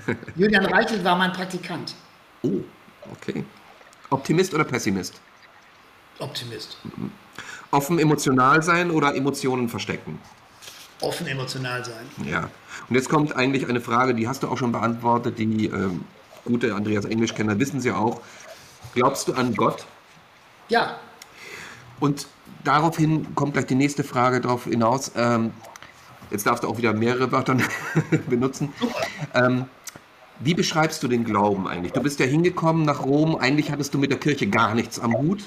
[0.36, 1.95] Julian Reichelt war mein Praktikant.
[2.43, 2.61] Oh,
[3.11, 3.43] okay.
[4.12, 5.20] Optimist oder Pessimist?
[6.18, 6.76] Optimist.
[7.70, 10.18] Offen emotional sein oder Emotionen verstecken?
[11.00, 12.28] Offen emotional sein.
[12.30, 12.48] Ja.
[12.88, 15.38] Und jetzt kommt eigentlich eine Frage, die hast du auch schon beantwortet.
[15.38, 16.04] Die ähm,
[16.44, 18.20] gute Andreas Englischkenner wissen sie auch.
[18.94, 19.86] Glaubst du an Gott?
[20.68, 20.98] Ja,
[22.00, 22.26] Und
[22.64, 25.12] daraufhin kommt gleich die nächste Frage darauf hinaus.
[25.16, 25.52] Ähm,
[26.30, 27.56] jetzt darfst du auch wieder mehrere Wörter
[28.28, 28.72] benutzen.
[29.34, 29.66] Ähm,
[30.45, 31.93] wie beschreibst du den Glauben eigentlich?
[31.93, 33.36] Du bist ja hingekommen nach Rom.
[33.36, 35.43] Eigentlich hattest du mit der Kirche gar nichts am Hut.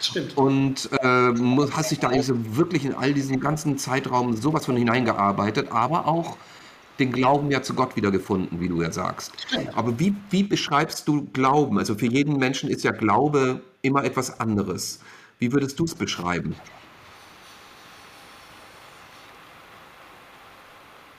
[0.00, 0.36] stimmt.
[0.36, 1.32] und äh,
[1.72, 6.06] hast dich da eigentlich so wirklich in all diesen ganzen Zeitraum sowas von hineingearbeitet, aber
[6.06, 6.36] auch
[6.98, 9.32] den Glauben ja zu Gott wiedergefunden, wie du ja sagst.
[9.74, 11.78] Aber wie, wie beschreibst du Glauben?
[11.78, 15.00] Also für jeden Menschen ist ja Glaube immer etwas anderes.
[15.38, 16.54] Wie würdest du es beschreiben?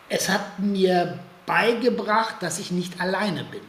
[0.10, 3.62] Es hat mir beigebracht, dass ich nicht alleine bin.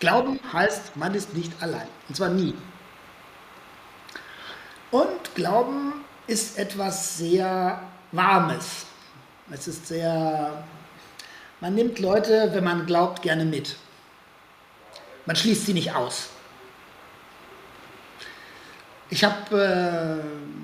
[0.00, 1.86] Glauben heißt, man ist nicht allein.
[2.08, 2.54] Und zwar nie.
[4.90, 8.86] Und Glauben ist etwas sehr Warmes.
[9.50, 10.64] Es ist sehr.
[11.60, 13.76] Man nimmt Leute, wenn man glaubt, gerne mit.
[15.24, 16.30] Man schließt sie nicht aus.
[19.08, 20.61] Ich habe äh,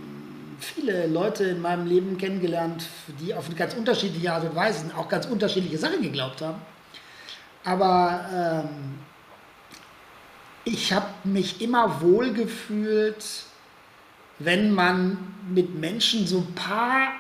[0.59, 2.87] viele Leute in meinem Leben kennengelernt,
[3.21, 6.61] die auf eine ganz unterschiedliche Art und Weise auch ganz unterschiedliche Sachen geglaubt haben.
[7.65, 8.99] Aber ähm,
[10.65, 13.25] ich habe mich immer wohl gefühlt,
[14.39, 17.13] wenn man mit Menschen so ein paar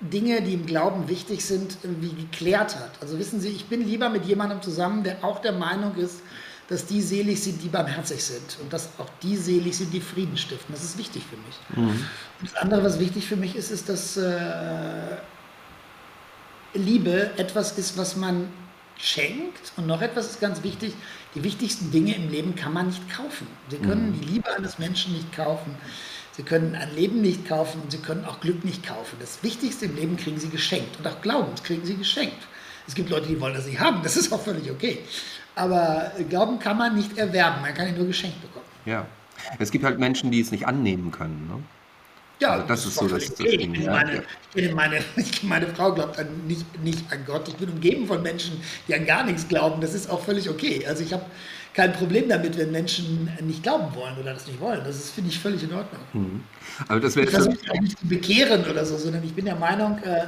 [0.00, 2.90] Dinge, die im Glauben wichtig sind, irgendwie geklärt hat.
[3.00, 6.20] Also wissen Sie, ich bin lieber mit jemandem zusammen, der auch der Meinung ist,
[6.68, 10.36] dass die selig sind, die barmherzig sind und dass auch die selig sind, die Frieden
[10.36, 10.74] stiften.
[10.74, 11.56] Das ist wichtig für mich.
[12.40, 15.16] Und das andere, was wichtig für mich ist, ist, dass äh,
[16.74, 18.48] Liebe etwas ist, was man
[18.96, 19.72] schenkt.
[19.76, 20.94] Und noch etwas ist ganz wichtig,
[21.34, 23.46] die wichtigsten Dinge im Leben kann man nicht kaufen.
[23.68, 25.74] Sie können die Liebe eines Menschen nicht kaufen.
[26.32, 29.16] Sie können ein Leben nicht kaufen und sie können auch Glück nicht kaufen.
[29.20, 30.98] Das Wichtigste im Leben kriegen sie geschenkt.
[30.98, 32.38] Und auch Glauben kriegen sie geschenkt.
[32.86, 34.02] Es gibt Leute, die wollen das nicht haben.
[34.02, 34.98] Das ist auch völlig okay.
[35.56, 37.62] Aber Glauben kann man nicht erwerben.
[37.62, 38.64] Man kann ihn nur geschenkt bekommen.
[38.84, 39.06] Ja.
[39.58, 41.46] Es gibt halt Menschen, die es nicht annehmen können.
[41.48, 41.62] Ne?
[42.40, 43.36] Ja, Also das ist so das- das.
[43.36, 43.92] Ding, ja.
[43.92, 44.22] meine,
[44.74, 45.00] meine,
[45.42, 47.46] meine Frau glaubt an, nicht, nicht an Gott.
[47.48, 49.80] Ich bin umgeben von Menschen, die an gar nichts glauben.
[49.80, 50.84] Das ist auch völlig okay.
[50.86, 51.24] Also ich habe
[51.72, 54.80] kein Problem damit, wenn Menschen nicht glauben wollen oder das nicht wollen.
[54.84, 56.42] Das finde ich, völlig in Ordnung.
[56.88, 59.44] Aber das wäre Ich versuche mich auch nicht zu bekehren oder so, sondern ich bin
[59.44, 60.26] der Meinung, äh,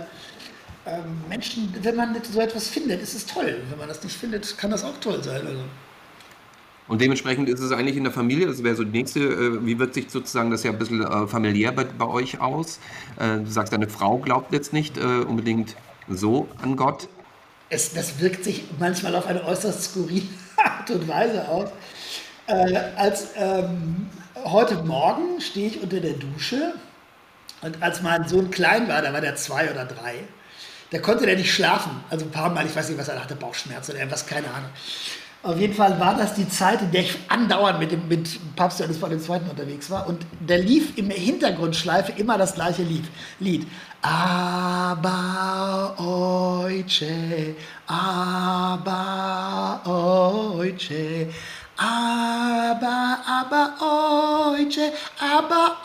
[0.87, 3.57] ähm, Menschen, wenn man so etwas findet, ist es toll.
[3.69, 5.47] Wenn man das nicht findet, kann das auch toll sein.
[5.47, 5.61] Also.
[6.89, 9.79] Und dementsprechend ist es eigentlich in der Familie, das wäre so die nächste, äh, wie
[9.79, 12.79] wirkt sich sozusagen das ja ein bisschen äh, familiär bei, bei euch aus?
[13.19, 15.75] Äh, du sagst, deine Frau glaubt jetzt nicht äh, unbedingt
[16.09, 17.09] so an Gott.
[17.69, 21.71] es, das wirkt sich manchmal auf eine äußerst skurrile Art und Weise aus.
[22.47, 24.09] Äh, als ähm,
[24.45, 26.75] heute Morgen stehe ich unter der Dusche
[27.63, 30.21] und als mein Sohn klein war, da war der zwei oder drei,
[30.91, 31.91] da konnte der nicht schlafen.
[32.11, 34.71] Also ein paar Mal, ich weiß nicht, was er hatte, Bauchschmerzen oder irgendwas, keine Ahnung.
[35.43, 38.81] Auf jeden Fall war das die Zeit, in der ich andauernd mit dem mit Papst
[38.81, 39.19] Johannes Paul II.
[39.49, 40.09] unterwegs war.
[40.09, 43.05] Und da lief im Hintergrundschleife immer das gleiche Lied.
[43.39, 43.65] Lied.
[44.03, 47.55] Aber oice,
[47.87, 48.97] aber
[49.87, 51.29] oice,
[51.77, 53.75] aber, aber
[54.59, 55.77] oice, aber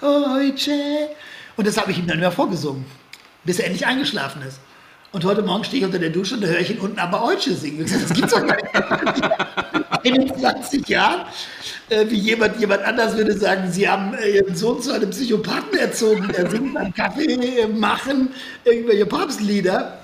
[0.00, 1.10] oice.
[1.56, 2.86] Und das habe ich ihm dann immer vorgesungen,
[3.44, 4.58] bis er endlich eingeschlafen ist.
[5.12, 7.54] Und heute Morgen stehe ich unter der Dusche und höre ich ihn unten aber Eutsche
[7.54, 7.84] singen.
[7.84, 9.22] Ich sag, das gibt's doch gar nicht.
[10.02, 11.26] In 20 Jahren,
[11.88, 15.78] äh, wie jemand, jemand anders würde sagen, sie haben äh, ihren Sohn zu einem Psychopathen
[15.78, 18.30] erzogen, der singt beim Kaffee äh, machen
[18.64, 19.98] irgendwelche Papstlieder.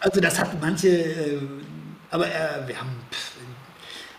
[0.00, 1.38] Also das hat manche, äh,
[2.10, 3.32] aber äh, wir haben pff,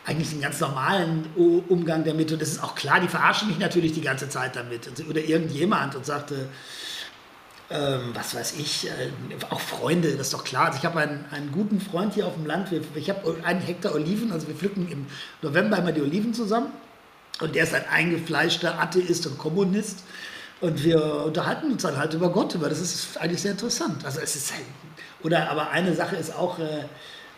[0.06, 3.58] eigentlich einen ganz normalen U- Umgang damit und das ist auch klar, die verarschen mich
[3.58, 4.90] natürlich die ganze Zeit damit.
[5.10, 6.50] Oder irgendjemand und sagte,
[7.74, 9.10] ähm, was weiß ich, äh,
[9.50, 10.68] auch Freunde, das ist doch klar.
[10.68, 12.70] Also ich habe einen, einen guten Freund hier auf dem Land.
[12.70, 15.08] Wir, ich habe einen Hektar Oliven, also wir pflücken im
[15.42, 16.72] November immer die Oliven zusammen.
[17.42, 20.04] Und der ist ein eingefleischter Atheist und Kommunist.
[20.62, 24.06] Und wir unterhalten uns dann halt über Gott, über das ist eigentlich sehr interessant.
[24.06, 24.66] Also es ist halt,
[25.24, 26.86] oder aber eine Sache ist auch, äh,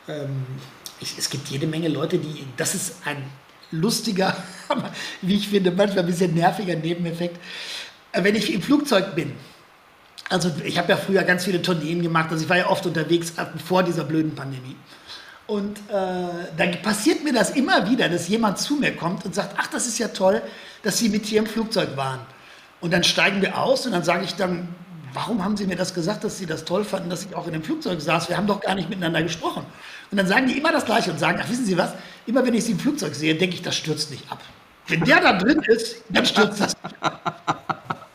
[0.09, 0.45] ähm,
[0.99, 3.23] ich, es gibt jede Menge Leute, die, das ist ein
[3.71, 4.35] lustiger,
[5.21, 7.39] wie ich finde, manchmal ein bisschen nerviger Nebeneffekt.
[8.11, 9.33] Wenn ich im Flugzeug bin,
[10.29, 13.33] also ich habe ja früher ganz viele Tourneen gemacht, also ich war ja oft unterwegs
[13.37, 14.75] äh, vor dieser blöden Pandemie.
[15.47, 19.55] Und äh, dann passiert mir das immer wieder, dass jemand zu mir kommt und sagt,
[19.57, 20.41] ach, das ist ja toll,
[20.81, 22.19] dass Sie mit hier im Flugzeug waren.
[22.81, 24.67] Und dann steigen wir aus und dann sage ich dann,
[25.13, 27.53] warum haben Sie mir das gesagt, dass Sie das toll fanden, dass ich auch in
[27.53, 28.27] dem Flugzeug saß?
[28.27, 29.65] Wir haben doch gar nicht miteinander gesprochen.
[30.09, 31.93] Und dann sagen die immer das Gleiche und sagen, ach, wissen Sie was,
[32.25, 34.41] immer wenn ich Sie im Flugzeug sehe, denke ich, das stürzt nicht ab.
[34.87, 36.73] Wenn der da drin ist, dann stürzt das.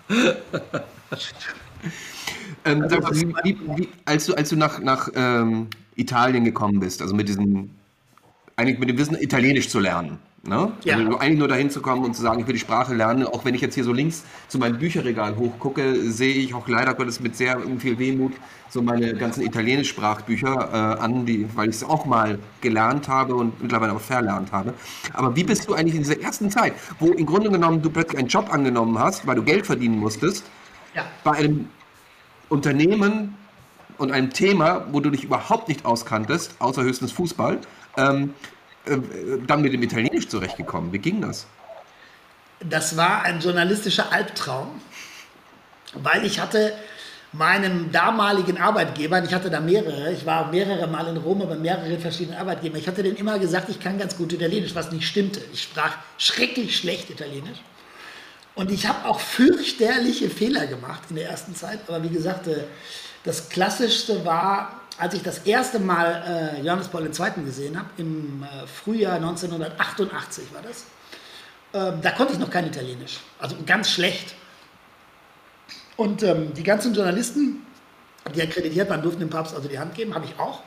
[2.64, 7.00] Ähm, Also wie, wie, wie, als du, als du nach, nach ähm, Italien gekommen bist,
[7.00, 7.70] also mit diesem,
[8.56, 10.18] eigentlich mit dem Wissen, Italienisch zu lernen.
[10.42, 10.72] Ne?
[10.84, 10.96] Ja.
[10.96, 13.24] Also eigentlich nur dahin zu kommen und zu sagen, ich will die Sprache lernen.
[13.24, 16.94] Auch wenn ich jetzt hier so links zu meinem Bücherregal hochgucke, sehe ich auch leider
[16.94, 18.32] Gottes mit sehr viel Wehmut
[18.70, 23.60] so meine ganzen Italienisch-Sprachbücher äh, an, die, weil ich es auch mal gelernt habe und
[23.60, 24.72] mittlerweile auch verlernt habe.
[25.12, 28.18] Aber wie bist du eigentlich in dieser ersten Zeit, wo im Grunde genommen du plötzlich
[28.18, 30.44] einen Job angenommen hast, weil du Geld verdienen musstest,
[30.94, 31.04] Ja.
[31.24, 31.68] bei einem
[32.48, 33.36] Unternehmen
[33.98, 37.58] und einem Thema, wo du dich überhaupt nicht auskanntest, außer höchstens Fußball,
[37.96, 38.34] ähm,
[38.86, 38.98] äh,
[39.46, 40.92] dann mit dem Italienisch zurechtgekommen.
[40.92, 41.46] Wie ging das?
[42.60, 44.80] Das war ein journalistischer Albtraum,
[45.94, 46.72] weil ich hatte
[47.32, 51.98] meinem damaligen Arbeitgeber, ich hatte da mehrere, ich war mehrere Mal in Rom, aber mehrere
[51.98, 55.40] verschiedene Arbeitgeber, ich hatte denen immer gesagt, ich kann ganz gut Italienisch, was nicht stimmte.
[55.52, 57.58] Ich sprach schrecklich schlecht Italienisch.
[58.54, 61.80] Und ich habe auch fürchterliche Fehler gemacht in der ersten Zeit.
[61.88, 62.64] Aber wie gesagt, äh,
[63.24, 67.44] das Klassischste war, als ich das erste Mal äh, Johannes Paul II.
[67.44, 70.84] gesehen habe, im äh, Frühjahr 1988 war das.
[71.72, 73.20] Ähm, da konnte ich noch kein Italienisch.
[73.38, 74.34] Also ganz schlecht.
[75.96, 77.66] Und ähm, die ganzen Journalisten,
[78.34, 80.62] die akkreditiert waren, durften dem Papst also die Hand geben, habe ich auch.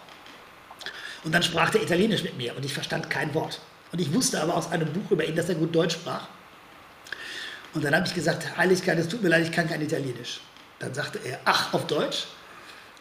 [1.24, 3.60] Und dann sprach der Italienisch mit mir und ich verstand kein Wort.
[3.92, 6.28] Und ich wusste aber aus einem Buch über ihn, dass er gut Deutsch sprach.
[7.74, 10.42] Und dann habe ich gesagt, Heiligkeit, es tut mir leid, ich kann kein Italienisch.
[10.80, 12.26] Dann sagte er, ach, auf Deutsch?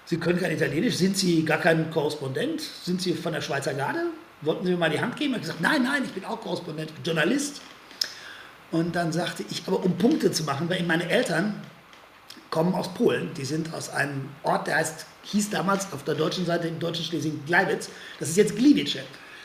[0.04, 0.96] Sie können kein Italienisch?
[0.96, 2.60] Sind Sie gar kein Korrespondent?
[2.60, 4.06] Sind Sie von der Schweizer Garde?
[4.40, 5.30] Wollten Sie mir mal die Hand geben?
[5.30, 7.60] Ich habe gesagt, nein, nein, ich bin auch Korrespondent, Journalist.
[8.70, 11.62] Und dann sagte ich, aber um Punkte zu machen, weil meine Eltern
[12.50, 13.32] kommen aus Polen.
[13.34, 17.04] Die sind aus einem Ort, der heißt, hieß damals auf der deutschen Seite im deutschen
[17.04, 17.88] Schleswig-Gleiwitz.
[18.18, 18.98] Das ist jetzt Gliwice.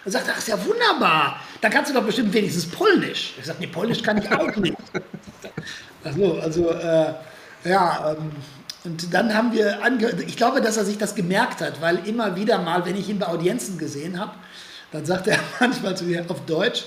[0.08, 1.42] Dann sagt ach, ist ja wunderbar.
[1.60, 3.34] Dann kannst du doch bestimmt wenigstens Polnisch.
[3.38, 4.78] Ich sage, nee, Polnisch kann ich auch nicht.
[6.02, 7.14] Also, also äh,
[7.66, 8.32] ja, ähm,
[8.86, 12.38] und dann haben wir angehört, ich glaube, dass er sich das gemerkt hat, weil immer
[12.38, 14.32] wieder mal, wenn ich ihn bei Audienzen gesehen habe,
[14.94, 16.86] dann sagt er manchmal zu mir auf Deutsch,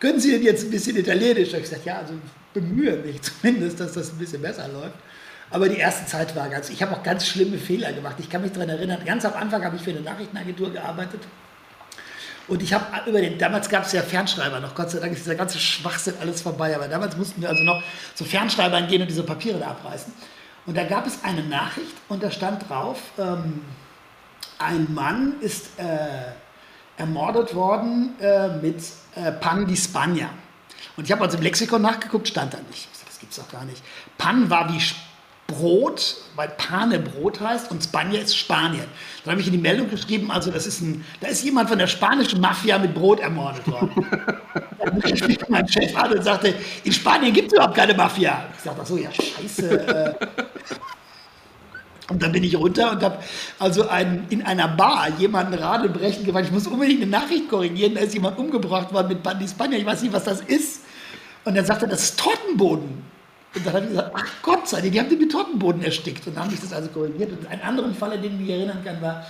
[0.00, 1.50] können Sie denn jetzt ein bisschen Italienisch?
[1.50, 2.14] Hab ich gesagt, ja, also
[2.54, 4.96] bemühe mich zumindest, dass das ein bisschen besser läuft.
[5.50, 8.16] Aber die erste Zeit war ganz, ich habe auch ganz schlimme Fehler gemacht.
[8.18, 11.20] Ich kann mich daran erinnern, ganz am Anfang habe ich für eine Nachrichtenagentur gearbeitet.
[12.48, 15.24] Und ich habe über den, damals gab es ja Fernschreiber noch, Gott sei Dank ist
[15.24, 17.82] dieser ganze Schwachsinn alles vorbei, aber damals mussten wir also noch
[18.14, 20.12] zu Fernschreibern gehen und diese Papiere da abreißen.
[20.66, 23.62] Und da gab es eine Nachricht und da stand drauf, ähm,
[24.58, 26.32] ein Mann ist äh,
[26.96, 28.82] ermordet worden äh, mit
[29.14, 30.30] äh, Pan di Spagna.
[30.96, 32.88] Und ich habe also im Lexikon nachgeguckt, stand da nicht.
[32.92, 33.82] Ich sag, das gibt's doch gar nicht.
[34.18, 34.80] Pan war wie
[35.52, 38.84] Brot, weil Pane Brot heißt und Spagna ist Spanien.
[39.24, 41.78] Dann habe ich in die Meldung geschrieben, also das ist ein, da ist jemand von
[41.78, 44.06] der spanischen Mafia mit Brot ermordet worden.
[44.78, 46.54] Dann rief mich mein Chef an und sagte,
[46.84, 48.44] in Spanien gibt es überhaupt keine Mafia.
[48.56, 49.88] Ich sagte, ach so, ja scheiße.
[49.88, 50.14] Äh.
[52.08, 53.18] Und dann bin ich runter und habe
[53.58, 58.00] also einen, in einer Bar jemanden Radebrechen gefragt, ich muss unbedingt eine Nachricht korrigieren, da
[58.00, 60.82] ist jemand umgebracht worden mit Bandi Spagna, ich weiß nicht, was das ist.
[61.44, 63.11] Und dann sagte er, das ist Tortenboden.
[63.54, 66.26] Und dann habe ich gesagt, ach Gott sei Dank, die haben den mit Tortenboden erstickt.
[66.26, 67.32] Und dann habe ich das also korrigiert.
[67.32, 69.26] Und einen anderen Fall, an den ich mich erinnern kann, war,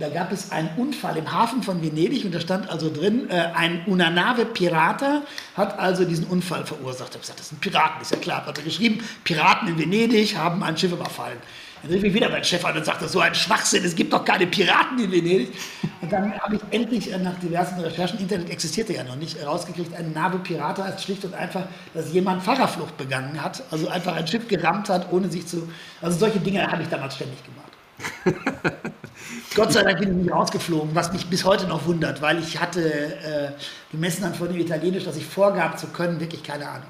[0.00, 3.50] da gab es einen Unfall im Hafen von Venedig und da stand also drin, äh,
[3.54, 5.22] ein Una Nave Pirata
[5.54, 7.10] hat also diesen Unfall verursacht.
[7.10, 8.46] Ich habe gesagt, das sind Piraten, ist ja klar.
[8.46, 11.38] Hat er geschrieben, Piraten in Venedig haben ein Schiff überfallen.
[11.82, 14.24] Dann rief ich wieder mein Chef an und sagte, so ein Schwachsinn, es gibt doch
[14.24, 15.52] keine Piraten in Venedig.
[16.02, 19.94] Und dann habe ich endlich äh, nach diversen Recherchen, Internet existierte ja noch nicht, herausgekriegt,
[19.94, 24.26] ein Nave Pirata heißt schlicht und einfach, dass jemand Fahrerflucht begangen hat, also einfach ein
[24.26, 25.70] Schiff gerammt hat, ohne sich zu...
[26.02, 27.70] Also solche Dinge habe ich damals ständig gemacht.
[29.54, 32.60] Gott sei Dank bin ich nicht rausgeflogen, was mich bis heute noch wundert, weil ich
[32.60, 33.50] hatte, äh,
[33.90, 36.86] gemessen an von dem Italienisch, das ich vorgab zu können, wirklich keine Ahnung.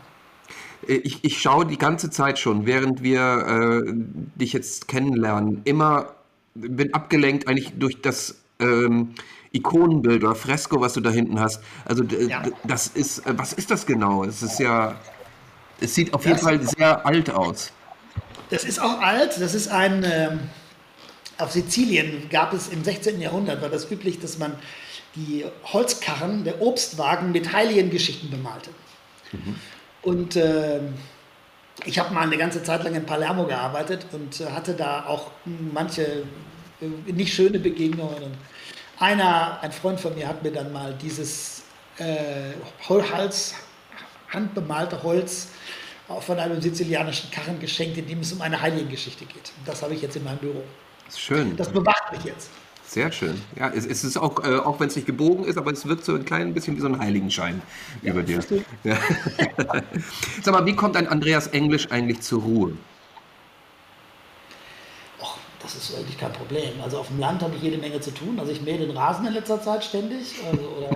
[0.86, 3.92] Ich, ich schaue die ganze Zeit schon, während wir äh,
[4.36, 6.14] dich jetzt kennenlernen, immer
[6.54, 9.14] bin abgelenkt eigentlich durch das ähm,
[9.52, 11.62] Ikonenbild oder Fresko, was du da hinten hast.
[11.84, 12.42] Also Ja.
[12.64, 14.24] das ist, äh, was ist das genau?
[14.24, 14.96] Es ist ja,
[15.80, 17.72] es sieht auf jeden Das- Fall sehr alt aus.
[18.50, 19.40] Das ist auch alt.
[19.40, 20.04] Das ist ein.
[20.04, 20.40] Ähm,
[21.38, 23.20] auf Sizilien gab es im 16.
[23.20, 24.52] Jahrhundert, war das üblich, dass man
[25.14, 28.70] die Holzkarren der Obstwagen mit Heiligengeschichten bemalte.
[30.02, 30.94] Und ähm,
[31.84, 35.30] ich habe mal eine ganze Zeit lang in Palermo gearbeitet und äh, hatte da auch
[35.46, 36.24] manche
[36.80, 38.36] äh, nicht schöne Begegnungen.
[38.98, 41.62] Einer, ein Freund von mir, hat mir dann mal dieses
[41.98, 42.52] äh,
[42.88, 43.54] Hals,
[44.28, 45.48] handbemalte Holz
[46.20, 49.52] von einem sizilianischen Karren geschenkt, in dem es um eine Heiligengeschichte geht.
[49.64, 50.62] Das habe ich jetzt in meinem Büro.
[51.08, 51.56] Ist schön.
[51.56, 52.50] Das bewacht mich jetzt.
[52.90, 53.40] Sehr schön.
[53.54, 56.04] Ja, es, es ist auch, äh, auch wenn es nicht gebogen ist, aber es wirkt
[56.04, 57.62] so ein klein bisschen wie so ein Heiligenschein
[58.02, 58.40] über dir.
[58.82, 58.96] Ja.
[60.42, 62.72] Sag mal, wie kommt ein Andreas Englisch eigentlich zur Ruhe?
[65.20, 66.80] Och, das ist eigentlich kein Problem.
[66.82, 68.40] Also auf dem Land habe ich jede Menge zu tun.
[68.40, 70.34] Also ich mähe den Rasen in letzter Zeit ständig.
[70.50, 70.88] Also,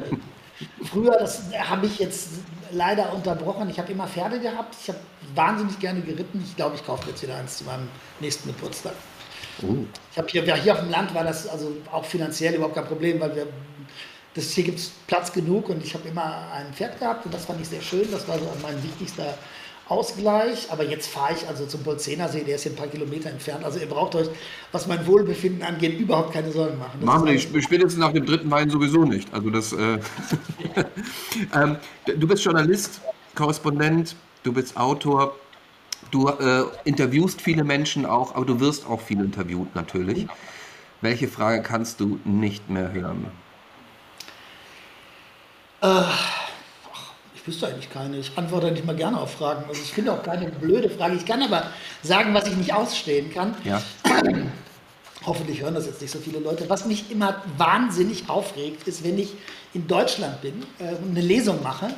[0.90, 2.30] früher, das habe ich jetzt
[2.72, 3.70] leider unterbrochen.
[3.70, 4.74] Ich habe immer Pferde gehabt.
[4.82, 4.98] Ich habe
[5.36, 6.42] wahnsinnig gerne geritten.
[6.44, 7.86] Ich glaube, ich kaufe jetzt wieder eins zu meinem
[8.18, 8.94] nächsten Geburtstag.
[9.62, 9.76] Oh.
[10.10, 12.86] Ich habe hier, ja, hier auf dem Land war das also auch finanziell überhaupt kein
[12.86, 13.46] Problem, weil wir,
[14.34, 17.44] das, hier gibt es Platz genug und ich habe immer ein Pferd gehabt und das
[17.44, 18.10] fand ich sehr schön.
[18.10, 19.38] Das war so mein wichtigster
[19.88, 20.70] Ausgleich.
[20.70, 23.64] Aber jetzt fahre ich also zum Bolzenersee, der ist hier ein paar Kilometer entfernt.
[23.64, 24.28] Also ihr braucht euch,
[24.72, 26.98] was mein Wohlbefinden angeht, überhaupt keine Sorgen machen.
[27.00, 29.32] Das Machen wir nicht, spätestens nach dem dritten Wein sowieso nicht.
[29.32, 29.98] Also das, äh,
[31.54, 31.76] ähm,
[32.06, 33.00] du bist Journalist,
[33.34, 35.36] Korrespondent, du bist Autor,
[36.10, 40.26] du äh, interviewst viele Menschen auch, aber du wirst auch viel interviewt natürlich.
[41.00, 43.26] Welche Frage kannst du nicht mehr hören?
[47.34, 48.16] Ich wüsste eigentlich keine.
[48.16, 49.64] Ich antworte nicht mal gerne auf Fragen.
[49.68, 51.16] Also ich finde auch keine blöde Frage.
[51.16, 51.64] Ich kann aber
[52.02, 53.54] sagen, was ich nicht ausstehen kann.
[53.64, 53.82] Ja.
[55.26, 56.70] Hoffentlich hören das jetzt nicht so viele Leute.
[56.70, 59.34] Was mich immer wahnsinnig aufregt, ist, wenn ich
[59.74, 61.88] in Deutschland bin äh, und eine Lesung mache,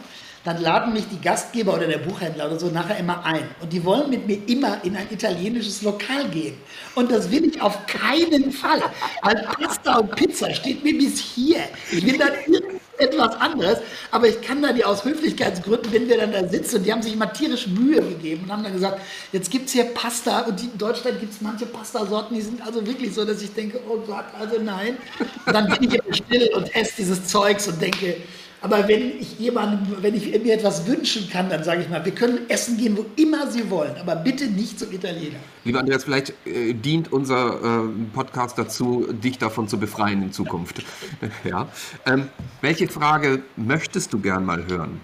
[0.46, 3.48] dann laden mich die Gastgeber oder der Buchhändler oder so nachher immer ein.
[3.60, 6.56] Und die wollen mit mir immer in ein italienisches Lokal gehen.
[6.94, 8.80] Und das will ich auf keinen Fall.
[9.22, 11.58] Weil Pasta und Pizza steht mir bis hier.
[11.90, 13.78] Ich will dann irgendetwas anderes.
[14.12, 17.02] Aber ich kann da die aus Höflichkeitsgründen, wenn wir dann da sitzen, und die haben
[17.02, 19.00] sich immer tierisch Mühe gegeben und haben dann gesagt,
[19.32, 22.86] jetzt gibt es hier Pasta und in Deutschland gibt es manche Pastasorten, die sind also
[22.86, 24.96] wirklich so, dass ich denke, oh Gott, also nein.
[25.44, 28.18] Und dann bin ich immer still und esse dieses Zeugs und denke,
[28.60, 32.12] aber wenn ich jemandem, wenn ich mir etwas wünschen kann, dann sage ich mal, wir
[32.12, 35.38] können essen gehen, wo immer Sie wollen, aber bitte nicht zum Italiener.
[35.64, 40.82] Lieber Andreas, vielleicht äh, dient unser äh, Podcast dazu, dich davon zu befreien in Zukunft.
[41.44, 41.68] ja.
[42.06, 42.28] Ähm,
[42.60, 45.00] welche Frage möchtest du gern mal hören?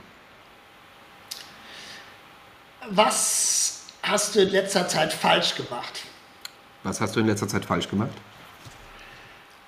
[2.90, 6.04] Was hast du in letzter Zeit falsch gemacht?
[6.82, 8.12] Was hast du in letzter Zeit falsch gemacht?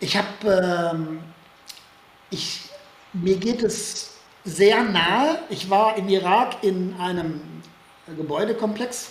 [0.01, 1.20] Ich habe, ähm,
[2.31, 2.63] ich,
[3.14, 4.10] mir geht es
[4.44, 5.38] sehr nahe.
[5.48, 7.40] Ich war im Irak in einem
[8.16, 9.10] Gebäudekomplex,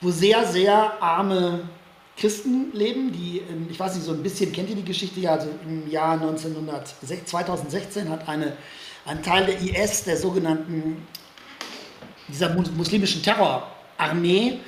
[0.00, 1.68] wo sehr, sehr arme
[2.16, 5.32] Christen leben, die, in, ich weiß nicht, so ein bisschen kennt ihr die Geschichte, ja,
[5.34, 6.94] also im Jahr 1900,
[7.24, 8.56] 2016 hat eine,
[9.06, 11.06] ein Teil der IS, der sogenannten,
[12.28, 14.60] dieser mus- muslimischen Terrorarmee,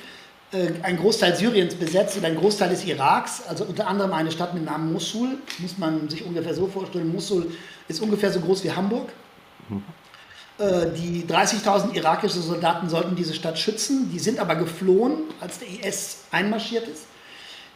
[0.53, 4.53] äh, einen Großteil Syriens besetzt und einen Großteil des Iraks, also unter anderem eine Stadt
[4.53, 7.51] mit Namen Mosul, muss man sich ungefähr so vorstellen, Mosul
[7.87, 9.09] ist ungefähr so groß wie Hamburg.
[10.59, 15.67] Äh, Die 30.000 irakische Soldaten sollten diese Stadt schützen, die sind aber geflohen, als der
[15.67, 17.05] IS einmarschiert ist.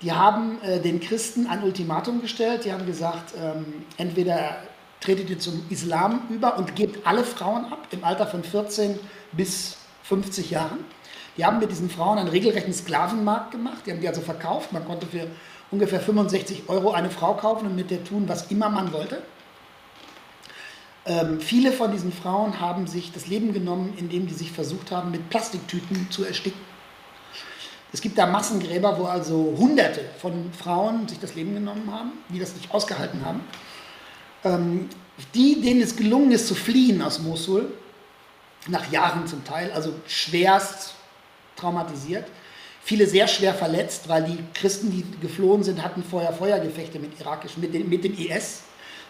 [0.04, 3.66] Die haben äh, den Christen ein Ultimatum gestellt, die haben gesagt, ähm,
[3.98, 4.58] entweder
[5.00, 9.00] tretet ihr zum Islam über und gebt alle Frauen ab im Alter von 14
[9.32, 10.80] bis 50 Jahren.
[11.38, 13.84] Die haben mit diesen Frauen einen regelrechten Sklavenmarkt gemacht.
[13.86, 14.74] Die haben die also verkauft.
[14.74, 15.28] Man konnte für
[15.70, 19.22] ungefähr 65 Euro eine Frau kaufen und mit der tun, was immer man wollte.
[21.06, 25.12] Ähm, viele von diesen Frauen haben sich das Leben genommen, indem die sich versucht haben,
[25.12, 26.60] mit Plastiktüten zu ersticken.
[27.94, 32.40] Es gibt da Massengräber, wo also Hunderte von Frauen sich das Leben genommen haben, die
[32.40, 33.42] das nicht ausgehalten haben.
[34.44, 34.90] Ähm,
[35.34, 37.72] die, denen es gelungen ist zu fliehen aus Mosul,
[38.68, 40.97] nach Jahren zum Teil, also schwerst
[41.58, 42.26] traumatisiert.
[42.88, 47.60] viele sehr schwer verletzt, weil die Christen, die geflohen sind, hatten vorher Feuergefechte mit irakischen,
[47.62, 48.62] mit, den, mit dem IS,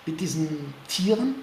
[0.07, 1.35] mit diesen Tieren.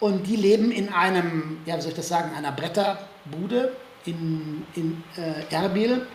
[0.00, 3.72] Und die leben in einem, ja, wie soll ich das sagen, einer Bretterbude
[4.04, 6.06] in, in äh, Erbil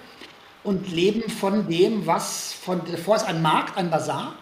[0.65, 4.35] und leben von dem, was von davor ist ein Markt, ein Bazar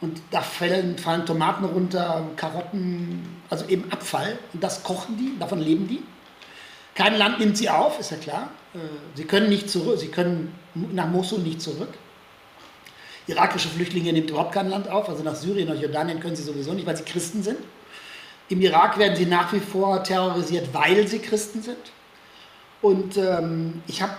[0.00, 5.58] und da fallen, fallen Tomaten runter, Karotten, also eben Abfall und das kochen die, davon
[5.58, 6.02] leben die.
[6.94, 8.50] Kein Land nimmt sie auf, ist ja klar.
[8.74, 8.78] Äh,
[9.14, 11.90] sie können nicht zurück, sie können nach Mosul nicht zurück.
[13.26, 16.72] Irakische Flüchtlinge nimmt überhaupt kein Land auf, also nach Syrien, nach Jordanien können sie sowieso
[16.72, 17.58] nicht, weil sie Christen sind.
[18.48, 21.78] Im Irak werden sie nach wie vor terrorisiert, weil sie Christen sind.
[22.82, 24.12] Und ähm, ich habe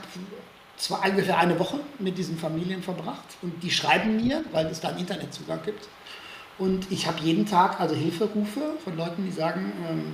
[0.77, 4.89] zwar ungefähr eine Woche mit diesen Familien verbracht und die schreiben mir, weil es da
[4.89, 5.87] einen Internetzugang gibt.
[6.57, 10.13] Und ich habe jeden Tag also Hilferufe von Leuten, die sagen, ähm,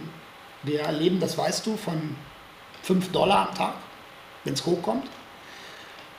[0.63, 2.15] wir erleben, das weißt du, von
[2.83, 3.73] 5 Dollar am Tag,
[4.43, 5.05] wenn es hochkommt.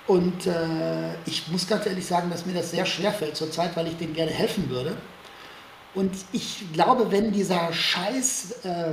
[0.07, 3.87] Und äh, ich muss ganz ehrlich sagen, dass mir das sehr schwer fällt zurzeit, weil
[3.87, 4.97] ich denen gerne helfen würde.
[5.95, 8.93] Und ich glaube, wenn dieser scheiß äh,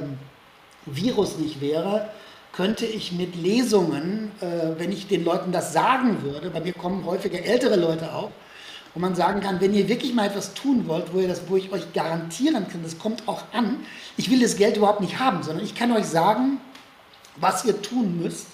[0.86, 2.10] Virus nicht wäre,
[2.54, 7.06] könnte ich mit Lesungen, äh, wenn ich den Leuten das sagen würde, bei mir kommen
[7.06, 8.32] häufiger ältere Leute auch,
[8.94, 11.56] wo man sagen kann, wenn ihr wirklich mal etwas tun wollt, wo, ihr das, wo
[11.56, 13.78] ich euch garantieren kann, das kommt auch an,
[14.18, 16.60] ich will das Geld überhaupt nicht haben, sondern ich kann euch sagen,
[17.40, 18.48] was ihr tun müsst,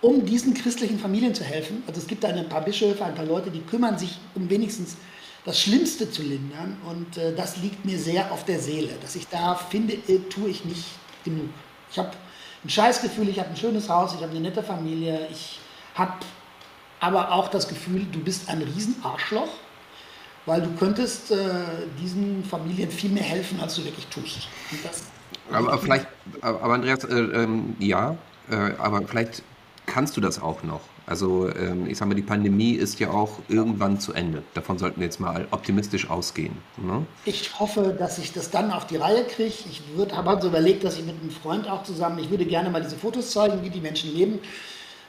[0.00, 1.82] um diesen christlichen Familien zu helfen.
[1.86, 4.96] Also es gibt da ein paar Bischöfe, ein paar Leute, die kümmern sich um wenigstens
[5.44, 9.28] das Schlimmste zu lindern und äh, das liegt mir sehr auf der Seele, dass ich
[9.28, 10.84] da finde, äh, tue ich nicht
[11.22, 11.50] genug.
[11.90, 12.12] Ich habe
[12.64, 15.58] ein Scheißgefühl, ich habe ein schönes Haus, ich habe eine nette Familie, ich
[15.94, 16.14] habe
[17.00, 19.50] aber auch das Gefühl, du bist ein Riesenarschloch,
[20.46, 21.36] weil du könntest äh,
[22.00, 24.48] diesen Familien viel mehr helfen, als du wirklich tust.
[25.50, 26.06] Aber vielleicht,
[26.40, 28.16] aber Andreas, äh, ähm, ja,
[28.50, 29.42] äh, aber vielleicht
[29.86, 30.80] kannst du das auch noch.
[31.06, 34.42] Also ähm, ich sage mal, die Pandemie ist ja auch irgendwann zu Ende.
[34.54, 36.56] Davon sollten wir jetzt mal optimistisch ausgehen.
[36.78, 37.04] Ne?
[37.26, 39.52] Ich hoffe, dass ich das dann auf die Reihe kriege.
[39.70, 42.70] Ich habe halt so überlegt, dass ich mit einem Freund auch zusammen, ich würde gerne
[42.70, 44.38] mal diese Fotos zeigen, wie die Menschen leben.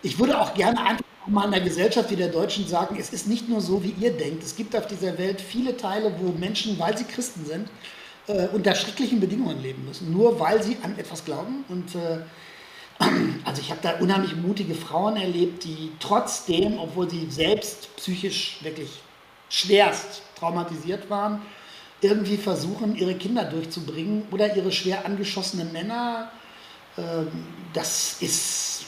[0.01, 3.27] Ich würde auch gerne einfach mal in der Gesellschaft wie der Deutschen sagen, es ist
[3.27, 4.43] nicht nur so, wie ihr denkt.
[4.43, 7.69] Es gibt auf dieser Welt viele Teile, wo Menschen, weil sie Christen sind,
[8.27, 10.11] äh, unter schrecklichen Bedingungen leben müssen.
[10.11, 11.65] Nur weil sie an etwas glauben.
[11.69, 12.19] Und äh,
[13.45, 18.89] also ich habe da unheimlich mutige Frauen erlebt, die trotzdem, obwohl sie selbst psychisch wirklich
[19.49, 21.41] schwerst traumatisiert waren,
[22.01, 26.31] irgendwie versuchen, ihre Kinder durchzubringen oder ihre schwer angeschossenen Männer.
[26.97, 27.27] Ähm,
[27.73, 28.85] das ist,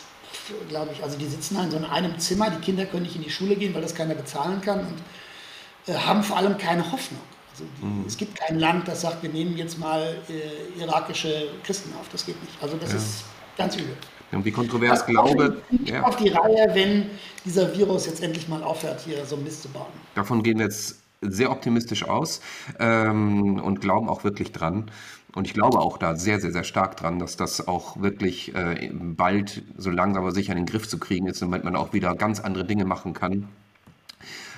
[0.70, 3.24] glaube ich, also die sitzen da in so einem Zimmer, die Kinder können nicht in
[3.24, 7.22] die Schule gehen, weil das keiner bezahlen kann und äh, haben vor allem keine Hoffnung.
[7.58, 8.04] Also die, mhm.
[8.06, 12.08] Es gibt kein Land, das sagt, wir nehmen jetzt mal äh, irakische Christen auf.
[12.12, 12.54] Das geht nicht.
[12.62, 12.98] Also das ja.
[12.98, 13.24] ist
[13.58, 13.98] Ganz übel.
[14.32, 15.62] Und wie kontrovers das Glaube.
[15.86, 16.04] Ja.
[16.04, 17.10] auf die Reihe, wenn
[17.44, 19.88] dieser Virus jetzt endlich mal aufhört, hier so Mist zu bauen.
[20.16, 22.42] Davon gehen wir jetzt sehr optimistisch aus
[22.80, 24.92] ähm, und glauben auch wirklich dran.
[25.34, 28.92] Und ich glaube auch da sehr, sehr, sehr stark dran, dass das auch wirklich äh,
[28.94, 32.14] bald so langsam aber sicher in den Griff zu kriegen ist, damit man auch wieder
[32.16, 33.48] ganz andere Dinge machen kann.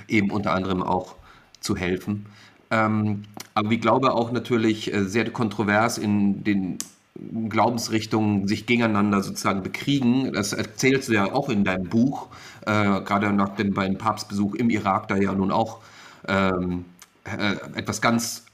[0.07, 1.15] Eben unter anderem auch
[1.61, 2.25] zu helfen.
[2.71, 3.23] Ähm,
[3.53, 6.77] aber ich glaube auch natürlich äh, sehr kontrovers in den
[7.49, 10.31] Glaubensrichtungen sich gegeneinander sozusagen bekriegen.
[10.33, 12.27] Das erzählst du ja auch in deinem Buch,
[12.65, 15.79] äh, gerade nach dem beim Papstbesuch im Irak, da ja nun auch
[16.27, 16.85] ähm,
[17.25, 18.45] äh, etwas ganz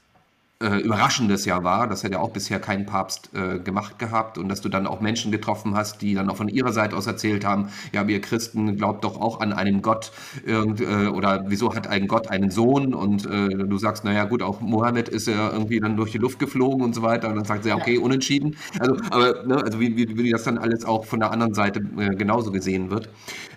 [0.62, 1.86] äh, Überraschendes ja war.
[1.86, 5.00] Das hat ja auch bisher kein Papst äh, gemacht gehabt und dass du dann auch
[5.00, 8.76] Menschen getroffen hast, die dann auch von ihrer Seite aus erzählt haben, ja, wir Christen
[8.76, 10.12] glaubt doch auch an einen Gott
[10.46, 14.42] irgend, äh, oder wieso hat ein Gott einen Sohn und äh, du sagst, naja gut,
[14.42, 17.44] auch Mohammed ist ja irgendwie dann durch die Luft geflogen und so weiter und dann
[17.44, 18.56] sagt sie, ja, okay, unentschieden.
[18.78, 21.80] Also, aber ne, also wie, wie, wie das dann alles auch von der anderen Seite
[21.98, 23.10] äh, genauso gesehen wird.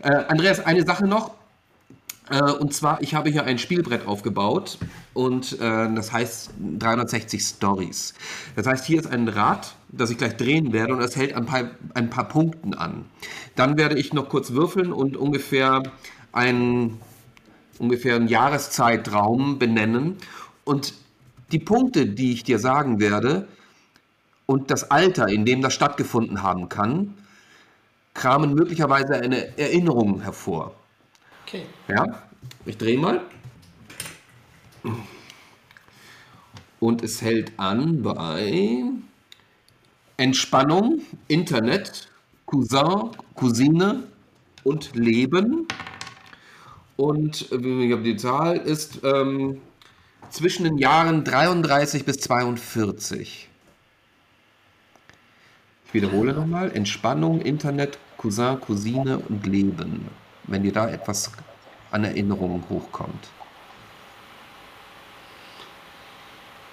[0.04, 1.39] Äh, Andreas, eine Sache noch,
[2.30, 4.78] äh, und zwar, ich habe hier ein Spielbrett aufgebaut
[5.14, 8.14] und äh, das heißt 360 Stories.
[8.56, 11.46] Das heißt, hier ist ein Rad, das ich gleich drehen werde und es hält ein
[11.46, 13.06] paar, ein paar Punkten an.
[13.56, 15.84] Dann werde ich noch kurz würfeln und ungefähr
[16.32, 17.00] einen,
[17.80, 20.18] ungefähr einen Jahreszeitraum benennen.
[20.64, 20.94] Und
[21.52, 23.48] die Punkte, die ich dir sagen werde
[24.46, 27.16] und das Alter, in dem das stattgefunden haben kann,
[28.14, 30.76] kramen möglicherweise eine Erinnerung hervor.
[31.50, 31.66] Okay.
[31.88, 32.06] Ja,
[32.68, 33.22] ich drehe mal.
[36.80, 38.84] Und es hält an bei
[40.16, 42.08] Entspannung, Internet,
[42.46, 44.04] Cousin, Cousine
[44.64, 45.68] und Leben.
[46.98, 49.60] Und die Zahl ist ähm,
[50.30, 53.50] zwischen den Jahren 33 bis 42.
[55.88, 56.72] Ich wiederhole nochmal.
[56.76, 60.29] Entspannung, Internet, Cousin, Cousine und Leben.
[60.50, 61.32] Wenn dir da etwas
[61.92, 63.28] an Erinnerungen hochkommt?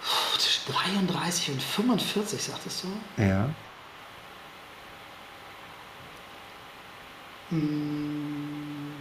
[0.01, 3.23] Puh, Zwischen 33 und 45, sagtest du?
[3.23, 3.49] Ja.
[7.51, 8.95] Hm.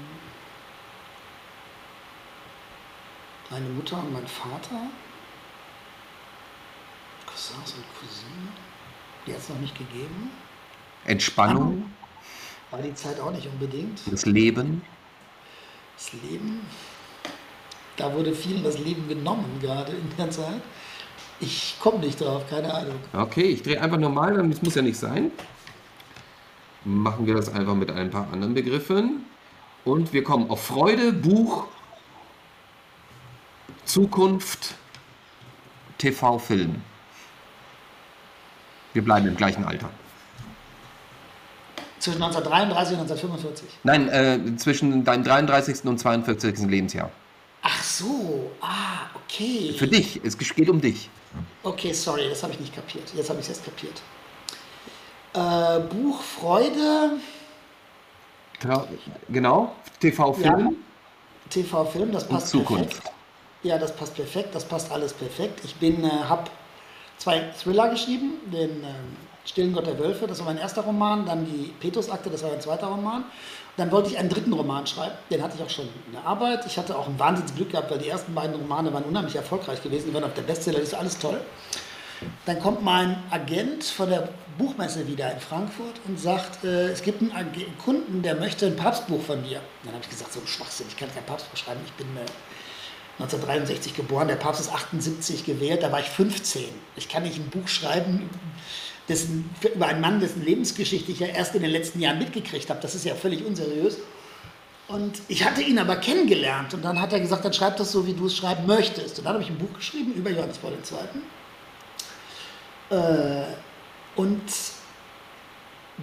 [3.50, 4.90] Meine Mutter und mein Vater.
[7.26, 8.50] Cousins und Cousinen.
[9.26, 10.32] Die hat es noch nicht gegeben.
[11.06, 11.92] Entspannung,
[12.72, 14.02] War die Zeit auch nicht unbedingt.
[14.12, 14.82] das Leben.
[15.98, 16.62] Das Leben.
[17.98, 20.62] Da wurde vielen das Leben genommen, gerade in der Zeit.
[21.40, 22.96] Ich komme nicht drauf, keine Ahnung.
[23.14, 25.32] Okay, ich drehe einfach normal, das muss ja nicht sein.
[26.84, 29.26] Machen wir das einfach mit ein paar anderen Begriffen.
[29.86, 31.68] Und wir kommen auf Freude, Buch,
[33.86, 34.76] Zukunft,
[35.98, 36.82] TV, Film.
[38.94, 39.90] Wir bleiben im gleichen Alter.
[42.06, 43.68] Zwischen 1933 und 1945.
[43.84, 45.86] Nein, äh, zwischen deinem 33.
[45.86, 46.60] und 42.
[46.70, 47.10] Lebensjahr.
[47.64, 49.74] Ach so, ah, okay.
[49.76, 51.10] Für dich, es geht um dich.
[51.64, 53.12] Okay, sorry, das habe ich nicht kapiert.
[53.16, 54.04] Jetzt habe ich es erst kapiert.
[55.34, 57.14] Äh, Buch Freude,
[59.30, 60.76] Genau, TV, Film
[61.50, 62.90] TV-Film, das und passt Zukunft.
[62.92, 63.12] perfekt.
[63.64, 65.60] Ja, das passt perfekt, das passt alles perfekt.
[65.64, 66.52] Ich bin, äh, habe
[67.18, 71.46] zwei Thriller geschrieben, den ähm, Stillen Gott der Wölfe, das war mein erster Roman, dann
[71.46, 73.24] die Petrusakte, das war mein zweiter Roman.
[73.78, 76.66] Dann wollte ich einen dritten Roman schreiben, den hatte ich auch schon in der Arbeit.
[76.66, 80.08] Ich hatte auch ein Wahnsinnsglück gehabt, weil die ersten beiden Romane waren unheimlich erfolgreich gewesen,
[80.08, 81.40] die waren auf der Bestsellerliste, alles toll.
[82.46, 87.22] Dann kommt mein Agent von der Buchmesse wieder in Frankfurt und sagt, äh, es gibt
[87.22, 89.60] einen, Ag- Kunden, der möchte ein Papstbuch von dir.
[89.84, 92.22] Dann habe ich gesagt, so ein Schwachsinn, ich kann kein Papstbuch schreiben, ich bin äh,
[93.20, 96.64] 1963 geboren, der Papst ist 78 gewählt, da war ich 15.
[96.96, 98.30] Ich kann nicht ein Buch schreiben
[99.08, 102.82] dessen, über einen Mann, dessen Lebensgeschichte ich ja erst in den letzten Jahren mitgekriegt habe.
[102.82, 103.98] Das ist ja völlig unseriös.
[104.88, 108.06] Und ich hatte ihn aber kennengelernt und dann hat er gesagt, dann schreib das so,
[108.06, 109.18] wie du es schreiben möchtest.
[109.18, 111.22] Und dann habe ich ein Buch geschrieben über Johannes Paul II.
[112.96, 113.46] Äh,
[114.16, 114.44] und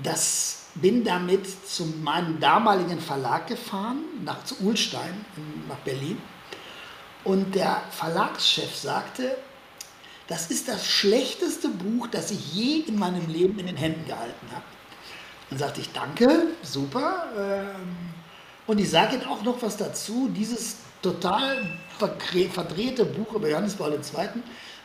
[0.03, 6.19] das bin damit zu meinem damaligen Verlag gefahren, nach zu Ulstein, in, nach Berlin.
[7.25, 9.37] Und der Verlagschef sagte,
[10.29, 14.47] das ist das schlechteste Buch, das ich je in meinem Leben in den Händen gehalten
[14.53, 14.65] habe.
[15.51, 17.27] Dann sagte ich, danke, super.
[17.39, 17.97] ähm,
[18.67, 23.93] Und ich sage Ihnen auch noch was dazu, dieses total verdrehte Buch über Johannes Paul
[23.93, 24.29] II.,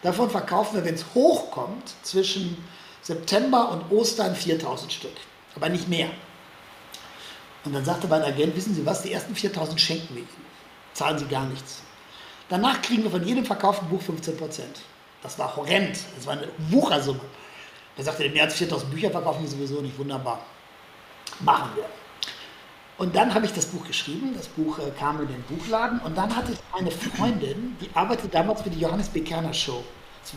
[0.01, 2.57] davon verkaufen wir, wenn es hochkommt, zwischen
[3.01, 5.15] September und Ostern 4000 Stück.
[5.55, 6.09] Aber nicht mehr.
[7.63, 10.45] Und dann sagte mein Agent, wissen Sie was, die ersten 4000 schenken wir Ihnen.
[10.93, 11.81] Zahlen Sie gar nichts.
[12.49, 14.81] Danach kriegen wir von jedem verkauften Buch 15 Prozent.
[15.21, 15.97] Das war horrend.
[16.15, 17.21] Das war eine Wuchersumme.
[17.97, 19.97] Er sagte, mehr als 4000 Bücher verkaufen wir sowieso nicht.
[19.97, 20.39] Wunderbar.
[21.39, 21.85] Machen wir.
[22.97, 24.33] Und dann habe ich das Buch geschrieben.
[24.35, 25.99] Das Buch äh, kam in den Buchladen.
[25.99, 29.21] Und dann hatte ich eine Freundin, die arbeitete damals für die Johannes B.
[29.21, 29.83] Kerner Show.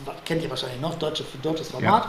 [0.05, 2.07] Das kennt ihr wahrscheinlich noch, deutsche, deutsches Format.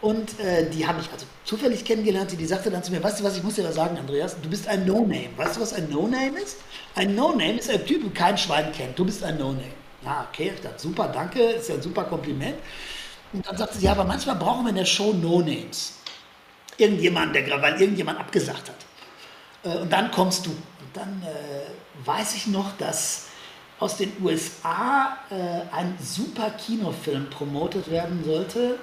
[0.00, 2.32] Und äh, die habe ich also zufällig kennengelernt.
[2.32, 4.36] Die, die sagte dann zu mir, weißt du was, ich muss dir was sagen, Andreas,
[4.40, 5.28] du bist ein No-Name.
[5.36, 6.56] Weißt du, was ein No-Name ist?
[6.94, 8.98] Ein No-Name ist ein Typ, den kein Schwein kennt.
[8.98, 9.79] Du bist ein No-Name.
[10.02, 12.56] Ja, okay, ich dachte, super, danke, ist ja ein super Kompliment.
[13.32, 15.94] Und dann sagte sie, ja, aber manchmal brauchen wir in der Show No-Names.
[16.78, 18.76] Irgendjemand, der weil irgendjemand abgesagt hat.
[19.62, 20.50] Äh, Und dann kommst du.
[20.50, 23.26] Und dann äh, weiß ich noch, dass
[23.78, 28.78] aus den USA äh, ein super Kinofilm promotet werden sollte.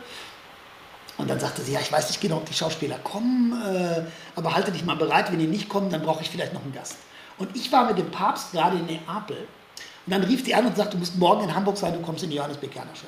[1.18, 4.04] Und dann sagte sie, ja, ich weiß nicht genau, ob die Schauspieler kommen, äh,
[4.36, 6.74] aber halte dich mal bereit, wenn die nicht kommen, dann brauche ich vielleicht noch einen
[6.74, 6.98] Gast.
[7.40, 9.48] Und ich war mit dem Papst gerade in Neapel.
[10.08, 12.24] Und dann rief die an und sagte, du musst morgen in Hamburg sein, du kommst
[12.24, 13.08] in die Johannes Bekerner Show.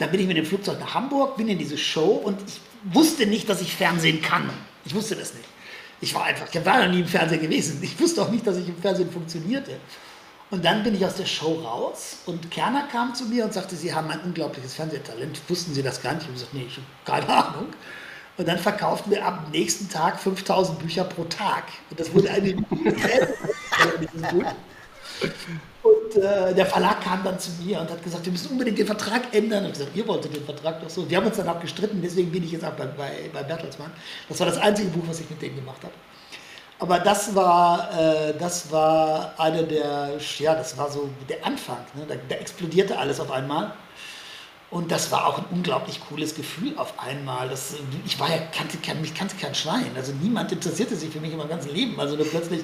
[0.00, 2.60] Dann bin ich mit dem Flugzeug nach Hamburg, bin in diese Show und ich
[2.92, 4.50] wusste nicht, dass ich Fernsehen kann.
[4.84, 5.48] Ich wusste das nicht.
[6.00, 7.78] Ich war einfach, ich war noch nie im Fernsehen gewesen.
[7.82, 9.76] Ich wusste auch nicht, dass ich im Fernsehen funktionierte.
[10.50, 13.76] Und dann bin ich aus der Show raus und Kerner kam zu mir und sagte,
[13.76, 15.40] Sie haben ein unglaubliches Fernsehtalent.
[15.48, 16.22] Wussten Sie das gar nicht?
[16.22, 17.66] Ich habe gesagt, nee, ich habe keine Ahnung.
[18.36, 21.64] Und dann verkauften wir am nächsten Tag 5000 Bücher pro Tag.
[21.90, 22.56] Und das wurde eine.
[25.90, 28.86] Und äh, der Verlag kam dann zu mir und hat gesagt, wir müssen unbedingt den
[28.86, 29.64] Vertrag ändern.
[29.64, 31.08] Und ich gesagt, ihr wolltet den Vertrag doch so.
[31.08, 33.90] Wir haben uns dann auch gestritten, deswegen bin ich jetzt auch bei, bei, bei Bertelsmann.
[34.28, 35.94] Das war das einzige Buch, was ich mit denen gemacht habe.
[36.78, 41.84] Aber das war, äh, das war eine der, ja, das war so der Anfang.
[41.94, 42.04] Ne?
[42.08, 43.72] Da, da explodierte alles auf einmal.
[44.70, 47.48] Und das war auch ein unglaublich cooles Gefühl auf einmal.
[47.48, 47.74] Das,
[48.06, 49.90] ich war ja, kannte, kein, mich kannte kein Schwein.
[49.96, 51.98] Also niemand interessierte sich für mich in meinem ganzen Leben.
[51.98, 52.62] Also plötzlich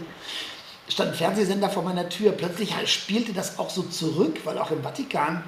[0.88, 2.32] stand ein Fernsehsender vor meiner Tür.
[2.32, 5.42] Plötzlich spielte das auch so zurück, weil auch im Vatikan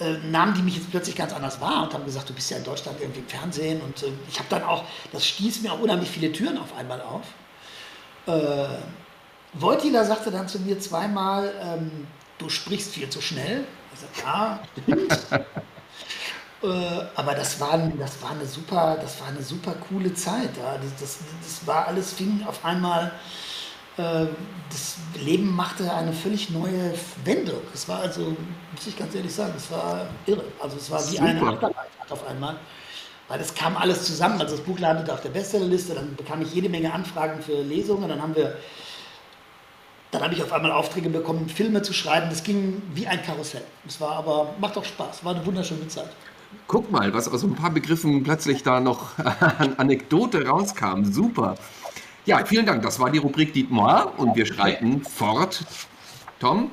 [0.00, 2.56] äh, nahmen die mich jetzt plötzlich ganz anders wahr und haben gesagt, du bist ja
[2.56, 3.80] in Deutschland irgendwie im Fernsehen.
[3.80, 7.00] Und äh, ich habe dann auch, das stieß mir auch unheimlich viele Türen auf einmal
[7.00, 7.22] auf.
[8.26, 8.68] Äh,
[9.54, 12.06] Wojtila sagte dann zu mir zweimal, ähm,
[12.38, 13.64] du sprichst viel zu schnell.
[13.92, 15.46] Ich sagte, ja.
[16.68, 20.56] äh, aber das war, das, war eine super, das war eine super coole Zeit.
[20.56, 20.78] Ja.
[20.78, 23.12] Das, das, das war alles, fing auf einmal,
[23.96, 26.94] das Leben machte eine völlig neue
[27.24, 27.60] Wendung.
[27.74, 28.36] Es war also,
[28.74, 30.44] muss ich ganz ehrlich sagen, es war irre.
[30.60, 32.56] Also es war wie eine Achterbahn auf einmal.
[33.28, 34.40] Weil das kam alles zusammen.
[34.40, 38.08] Also das Buch landete auf der Bestsellerliste, dann bekam ich jede Menge Anfragen für Lesungen,
[38.08, 38.56] dann haben wir
[40.12, 42.26] dann habe ich auf einmal Aufträge bekommen, Filme zu schreiben.
[42.28, 43.64] Das ging wie ein Karussell.
[43.88, 46.10] Es war aber, macht auch Spaß, war eine wunderschöne Zeit.
[46.66, 51.04] Guck mal, was aus ein paar Begriffen plötzlich da noch an Anekdote rauskam.
[51.04, 51.56] Super.
[52.24, 52.82] Ja, vielen Dank.
[52.82, 55.64] Das war die Rubrik Dietmar und wir schreiten fort.
[56.38, 56.70] Tom?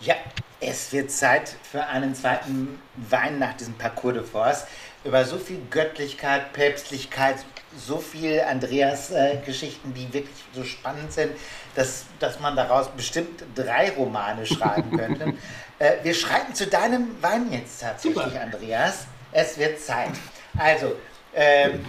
[0.00, 0.16] Ja,
[0.58, 4.66] es wird Zeit für einen zweiten Wein nach diesem Parcours de Force.
[5.04, 7.36] Über so viel Göttlichkeit, Päpstlichkeit,
[7.76, 11.32] so viel Andreas-Geschichten, die wirklich so spannend sind,
[11.76, 15.34] dass, dass man daraus bestimmt drei Romane schreiben könnte.
[15.78, 18.40] äh, wir schreiten zu deinem Wein jetzt tatsächlich, Super.
[18.40, 19.06] Andreas.
[19.30, 20.12] Es wird Zeit.
[20.56, 20.96] Also,
[21.32, 21.84] ähm,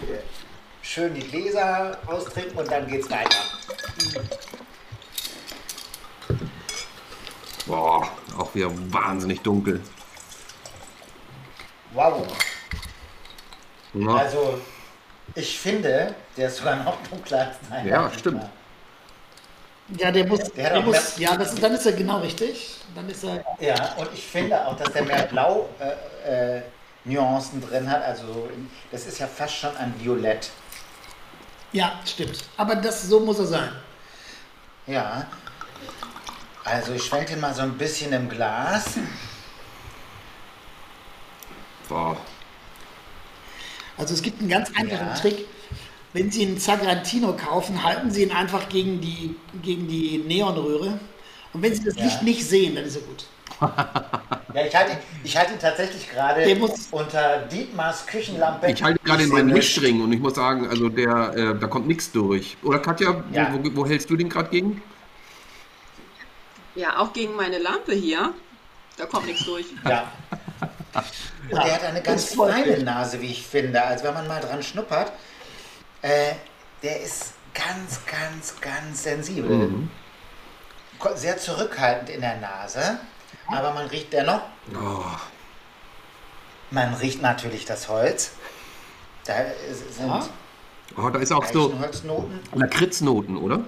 [0.85, 3.37] schön die Gläser austrinken und dann geht's weiter.
[7.65, 8.07] Boah,
[8.37, 9.81] auch wieder wahnsinnig dunkel.
[11.93, 12.27] Wow.
[13.93, 14.59] Ja, Also,
[15.33, 17.87] ich finde, der ist sogar noch dunkler als dein.
[17.87, 18.43] Ja, stimmt.
[19.97, 22.75] Ja, der muss, Der der muss ja, das, ist- dann ist er genau richtig.
[22.95, 25.69] Dann ist er, Ja, und ich finde auch, dass der mehr Blau
[26.25, 26.61] äh, äh,
[27.05, 28.03] Nuancen drin hat.
[28.03, 28.49] Also,
[28.91, 30.49] das ist ja fast schon ein Violett.
[31.75, 32.43] Ja, stimmt.
[32.57, 33.71] Aber das, so muss er sein.
[34.87, 35.27] Ja.
[36.63, 38.85] Also, ich schwenke den mal so ein bisschen im Glas.
[41.89, 42.17] boah.
[43.97, 45.13] Also es gibt einen ganz einfachen Ja.
[45.13, 45.45] Trick.
[46.13, 50.99] Wenn Sie einen Zagrantino kaufen, halten Sie ihn einfach gegen die, gegen die Neonröhre.
[51.53, 52.03] Und wenn Sie das Ja.
[52.05, 53.25] Licht nicht sehen, dann ist er gut.
[53.61, 58.71] Ja, ich halte ihn, ich halte ihn tatsächlich gerade Der muss- unter Dietmars Küchenlampe.
[58.71, 59.47] Ich halte gerade in meinen.
[59.53, 62.57] Mischring und ich muss sagen, also der, äh, da kommt nichts durch.
[62.63, 63.53] Oder Katja, Ja.
[63.53, 64.81] wo, wo, wo hältst du den gerade gegen?
[66.75, 68.33] Ja, auch gegen meine Lampe hier.
[68.97, 69.65] Da kommt nichts durch.
[69.87, 70.11] Ja.
[71.49, 72.81] Und der hat eine ganz feine.
[72.83, 73.81] Nase, wie ich finde.
[73.83, 75.11] Also wenn man mal dran schnuppert,
[76.01, 76.31] äh,
[76.81, 79.69] der ist ganz, ganz, ganz sensibel.
[80.99, 82.99] Ko- Sehr zurückhaltend in der Nase,
[83.47, 84.41] aber man riecht dennoch,
[84.73, 85.03] Oh,
[86.71, 88.31] man riecht natürlich das Holz.
[89.25, 90.27] Da ist- sind Ja.
[90.97, 92.39] oh, da ist auch so Eichenholznoten.
[92.53, 93.59] Lakritznoten, oder?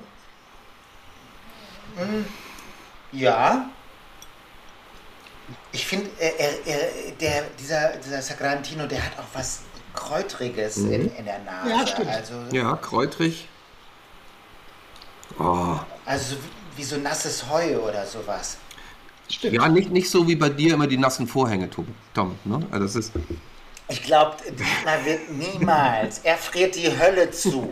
[3.11, 3.69] Ja.
[5.71, 9.61] Ich finde, er, er, er, der, dieser, dieser Sagrantino, der hat auch was
[9.93, 11.69] Kräutriges in, in der Nase.
[11.69, 12.09] Ja, stimmt.
[12.09, 13.47] Also, Ja, kräutrig.
[15.39, 15.77] Oh.
[16.05, 18.57] also so wie, wie so nasses Heu oder sowas.
[19.29, 19.53] Stimmt.
[19.53, 21.87] Ja, nicht, nicht so wie bei dir immer die nassen Vorhänge, Tom.
[22.13, 22.59] Tom ne?
[22.71, 23.11] Also das ist,
[23.89, 27.71] Ich glaube, Dietmar wird niemals, er friert die Hölle zu.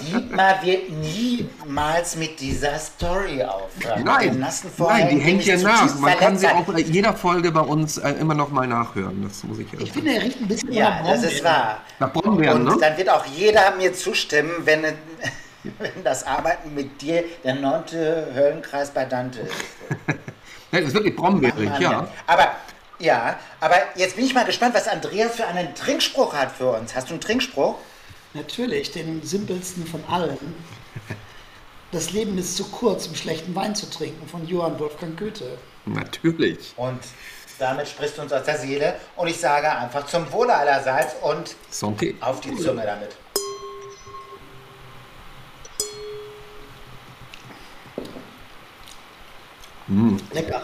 [0.00, 4.04] Dietmar wird niemals mit dieser Story aufhören.
[4.04, 4.38] nein,
[4.78, 5.98] nein, die hängt ja nach.
[5.98, 9.22] Man kann sie auch in jeder Folge bei uns äh, immer noch mal nachhören.
[9.22, 11.34] Das muss ich ja Ich finde, er riecht ein bisschen Ja, nach das Brombeeren.
[11.36, 11.80] ist wahr.
[11.98, 12.76] Nach Brombeeren, Und ne?
[12.80, 14.82] dann wird auch jeder mir zustimmen, wenn,
[15.78, 19.54] wenn das Arbeiten mit dir der neunte Höllenkreis bei Dante ist.
[20.72, 22.08] Ja, das ist wirklich brombeerig, ja.
[22.26, 22.52] Aber
[23.00, 26.94] ja, aber jetzt bin ich mal gespannt, was Andreas für einen Trinkspruch hat für uns.
[26.94, 27.76] Hast du einen Trinkspruch?
[28.34, 30.54] Natürlich, den simpelsten von allen.
[31.92, 35.58] Das Leben ist zu kurz, um schlechten Wein zu trinken, von Johann Wolfgang Goethe.
[35.86, 36.72] Natürlich.
[36.76, 37.00] Und
[37.58, 38.94] damit sprichst du uns aus der Seele.
[39.16, 42.14] Und ich sage einfach zum Wohle allerseits und Santé.
[42.20, 43.16] auf die Zunge damit.
[50.32, 50.62] Lecker.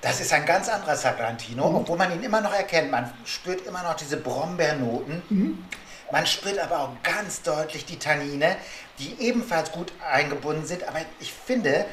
[0.00, 1.76] Das ist ein ganz anderer Sagrantino, Mhm.
[1.76, 2.90] obwohl man ihn immer noch erkennt.
[2.90, 5.22] Man spürt immer noch diese Brombeernoten.
[5.28, 5.64] Mhm.
[6.10, 8.56] Man spürt aber auch ganz deutlich die Tannine,
[8.98, 10.84] die ebenfalls gut eingebunden sind.
[10.88, 11.84] Aber ich finde,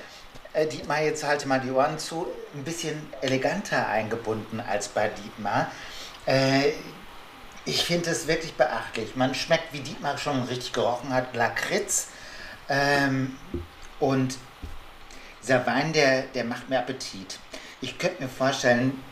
[0.54, 5.70] äh, Dietmar, jetzt halte mal die Ohren zu, ein bisschen eleganter eingebunden als bei Dietmar.
[6.28, 6.72] Äh,
[7.66, 9.16] ich finde es wirklich beachtlich.
[9.16, 12.08] Man schmeckt, wie Dietmar schon richtig gerochen hat, Lakritz.
[12.70, 13.38] Ähm,
[14.00, 14.38] und
[15.42, 17.40] dieser Wein, der, der macht mir Appetit.
[17.82, 19.04] Ich könnte mir vorstellen,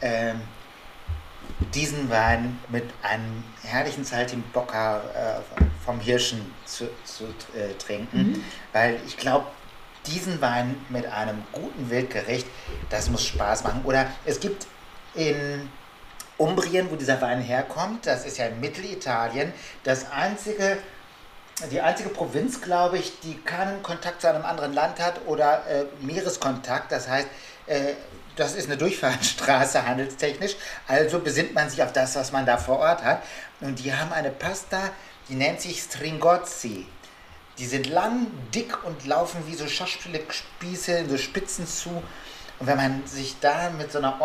[0.00, 0.40] ähm,
[1.74, 7.24] diesen Wein mit einem herrlichen Saltimbocca äh, vom Hirschen zu, zu
[7.56, 9.46] äh, trinken, weil ich glaube,
[10.06, 12.46] diesen Wein mit einem guten Wildgericht,
[12.88, 13.82] das muss Spaß machen.
[13.84, 14.66] Oder es gibt
[15.14, 15.68] in
[16.38, 18.06] Umbrien, wo dieser Wein herkommt.
[18.06, 19.52] Das ist ja in Mittelitalien.
[19.82, 20.78] Das einzige,
[21.66, 25.84] die einzige Provinz, glaube ich, die keinen Kontakt zu einem anderen Land hat oder äh,
[26.00, 26.92] Meereskontakt.
[26.92, 27.26] Das heißt,
[27.66, 27.94] äh,
[28.36, 30.54] das ist eine Durchfahrtsstraße handelstechnisch.
[30.86, 33.22] Also besinnt man sich auf das, was man da vor Ort hat.
[33.60, 34.90] Und die haben eine Pasta,
[35.28, 36.86] die nennt sich Stringozzi.
[37.58, 41.90] Die sind lang, dick und laufen wie so Schachspieße in so Spitzen zu.
[42.60, 44.20] Und wenn man sich da mit so einer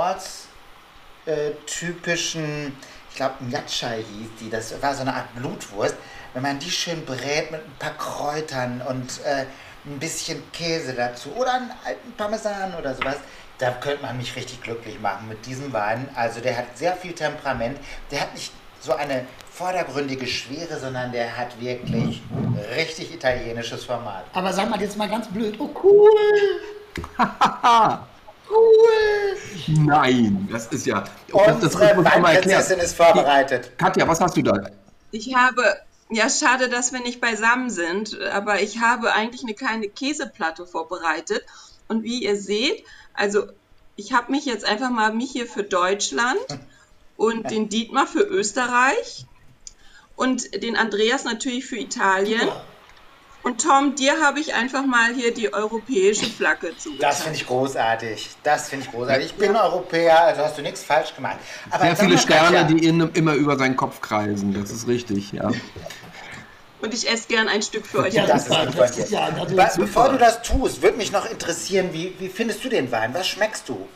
[1.26, 2.78] ortstypischen,
[3.10, 5.96] ich glaube, Nyatscha hieß die, das war so eine Art Blutwurst,
[6.34, 9.46] wenn man die schön brät mit ein paar Kräutern und äh,
[9.86, 13.18] ein bisschen Käse dazu oder einen alten Parmesan oder sowas,
[13.60, 16.10] da könnte man mich richtig glücklich machen mit diesem Wein.
[16.16, 17.78] Also der hat sehr viel Temperament,
[18.12, 22.22] der hat nicht so eine vordergründige Schwere, sondern der hat wirklich
[22.76, 24.26] richtig italienisches Format.
[24.34, 26.10] Aber sag mal jetzt mal ganz blöd, oh cool!
[28.50, 29.38] cool!
[29.68, 31.04] Nein, das ist ja.
[31.32, 33.78] Oh, das, das Unsere Weinprinzessin ist vorbereitet.
[33.78, 34.54] Katja, was hast du da?
[35.12, 35.62] Ich habe,
[36.14, 41.45] ja, schade, dass wir nicht beisammen sind, aber ich habe eigentlich eine kleine Käseplatte vorbereitet.
[41.88, 42.84] Und wie ihr seht,
[43.14, 43.48] also
[43.95, 46.40] ich habe mich jetzt einfach mal mich hier für Deutschland
[47.18, 49.26] und den Dietmar für Österreich
[50.15, 52.49] und den Andreas natürlich für Italien.
[53.44, 57.10] Und Tom, dir habe ich einfach mal hier die europäische Flagge zugetan.
[57.10, 58.30] Das finde ich großartig.
[58.41, 59.26] Das finde ich großartig.
[59.26, 61.38] Ich bin Europäer, also hast du nichts falsch gemacht.
[61.69, 64.53] Aber Sehr viele Sterne, ja, die in, immer über seinen Kopf kreisen.
[64.53, 65.52] Das ist richtig, ja.
[66.84, 68.14] Und ich esse gern ein Stück für euch.
[68.14, 72.14] Ja, das, das ist, ja, das Bevor du das tust, würde mich noch interessieren, wie,
[72.20, 73.14] wie findest du den Wein?
[73.14, 73.88] Was schmeckst du?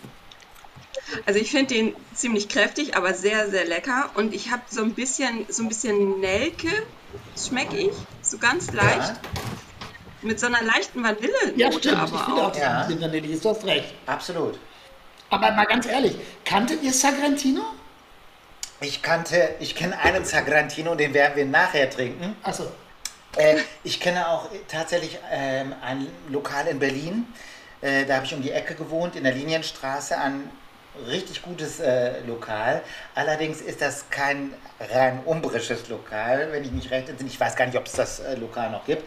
[1.25, 4.09] Also ich finde den ziemlich kräftig, aber sehr, sehr lecker.
[4.15, 6.69] Und ich habe so ein bisschen, so ein bisschen Nelke,
[7.37, 9.09] schmecke ich, so ganz leicht.
[9.09, 9.17] Ja.
[10.21, 11.33] Mit so einer leichten Vanille.
[11.57, 11.97] Ja, stimmt.
[11.97, 12.87] Aber ich finde auch, auch ja.
[12.89, 13.95] Vanille, du hast recht.
[14.05, 14.57] Absolut.
[15.29, 16.15] Aber mal ganz ehrlich,
[16.45, 17.63] kanntet ihr Sagrantino?
[18.79, 22.35] Ich kannte, ich kenne einen Sagrantino, den werden wir nachher trinken.
[22.43, 22.71] Achso.
[23.35, 27.25] Äh, ich kenne auch tatsächlich ähm, ein Lokal in Berlin.
[27.81, 30.49] Äh, da habe ich um die Ecke gewohnt, in der Linienstraße an
[31.07, 32.81] richtig gutes äh, Lokal.
[33.15, 34.53] Allerdings ist das kein
[34.93, 37.29] rein umbrisches Lokal, wenn ich mich recht entsinne.
[37.29, 39.03] Ich weiß gar nicht, ob es das äh, Lokal noch gibt.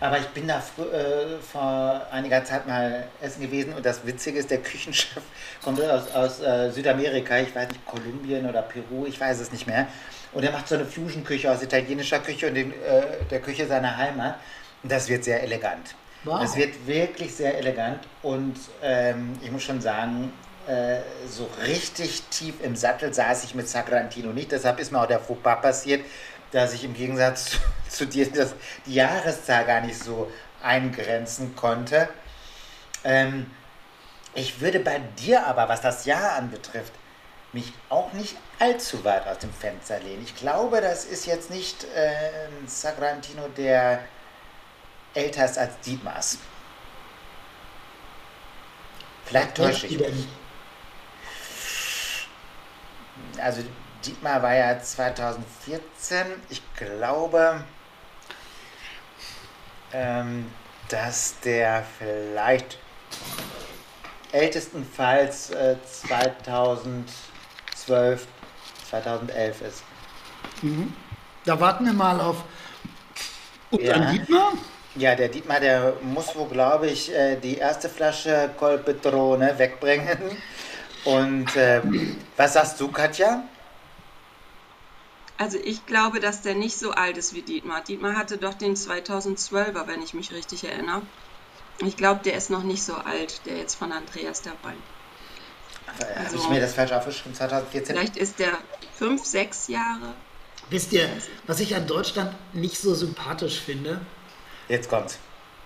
[0.00, 4.50] Aber ich bin da äh, vor einiger Zeit mal essen gewesen und das Witzige ist,
[4.50, 5.22] der Küchenchef
[5.62, 9.66] kommt aus, aus äh, Südamerika, ich weiß nicht, Kolumbien oder Peru, ich weiß es nicht
[9.66, 9.86] mehr.
[10.32, 13.96] Und er macht so eine Fusion-Küche aus italienischer Küche und den, äh, der Küche seiner
[13.96, 14.36] Heimat.
[14.82, 15.94] Und das wird sehr elegant.
[16.26, 16.40] Wow.
[16.40, 20.32] Das wird wirklich sehr elegant und ähm, ich muss schon sagen,
[20.66, 24.52] äh, so richtig tief im Sattel saß ich mit Sagrantino nicht.
[24.52, 26.04] Deshalb ist mir auch der Fauxpas passiert,
[26.52, 30.30] dass ich im Gegensatz zu, zu dir das, die Jahreszahl gar nicht so
[30.62, 32.08] eingrenzen konnte.
[33.04, 33.50] Ähm,
[34.34, 36.92] ich würde bei dir aber, was das Jahr anbetrifft,
[37.52, 40.22] mich auch nicht allzu weit aus dem Fenster lehnen.
[40.24, 44.00] Ich glaube, das ist jetzt nicht äh, ein Sagrantino, der
[45.14, 46.38] älter ist als Dietmars.
[49.24, 50.28] Vielleicht täusche ich mich
[53.40, 53.62] also
[54.04, 56.26] Dietmar war ja 2014.
[56.48, 57.64] Ich glaube,
[59.92, 60.50] ähm,
[60.88, 62.78] dass der vielleicht
[64.32, 68.26] ältestenfalls äh, 2012,
[68.90, 69.82] 2011 ist.
[70.62, 70.92] Mhm.
[71.44, 72.42] Da warten wir mal auf
[73.70, 74.10] ja.
[74.10, 74.54] Dietmar.
[74.96, 80.18] Ja, der Dietmar, der muss wohl, glaube ich, äh, die erste Flasche Colpetrone wegbringen.
[81.06, 81.80] Und äh,
[82.36, 83.44] was sagst du, Katja?
[85.38, 87.82] Also ich glaube, dass der nicht so alt ist wie Dietmar.
[87.82, 91.02] Dietmar hatte doch den 2012er, wenn ich mich richtig erinnere.
[91.78, 94.74] Ich glaube, der ist noch nicht so alt, der jetzt von Andreas dabei.
[96.16, 97.34] Also, Habe ich mir das falsch aufgeschrieben?
[97.34, 97.94] 2014?
[97.94, 98.58] Vielleicht ist der
[98.98, 100.14] fünf, sechs Jahre.
[100.70, 101.08] Wisst ihr,
[101.46, 104.00] was ich an Deutschland nicht so sympathisch finde?
[104.68, 105.18] Jetzt kommt's.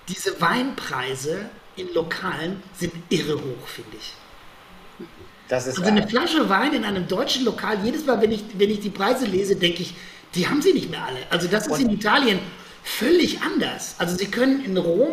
[0.08, 4.12] Diese Weinpreise in Lokalen sind irre hoch, finde ich.
[5.52, 8.90] Also eine Flasche Wein in einem deutschen Lokal, jedes Mal, wenn ich, wenn ich die
[8.90, 9.94] Preise lese, denke ich,
[10.34, 11.18] die haben sie nicht mehr alle.
[11.28, 12.38] Also das ist in Italien
[12.84, 13.96] völlig anders.
[13.98, 15.10] Also sie können in Rom,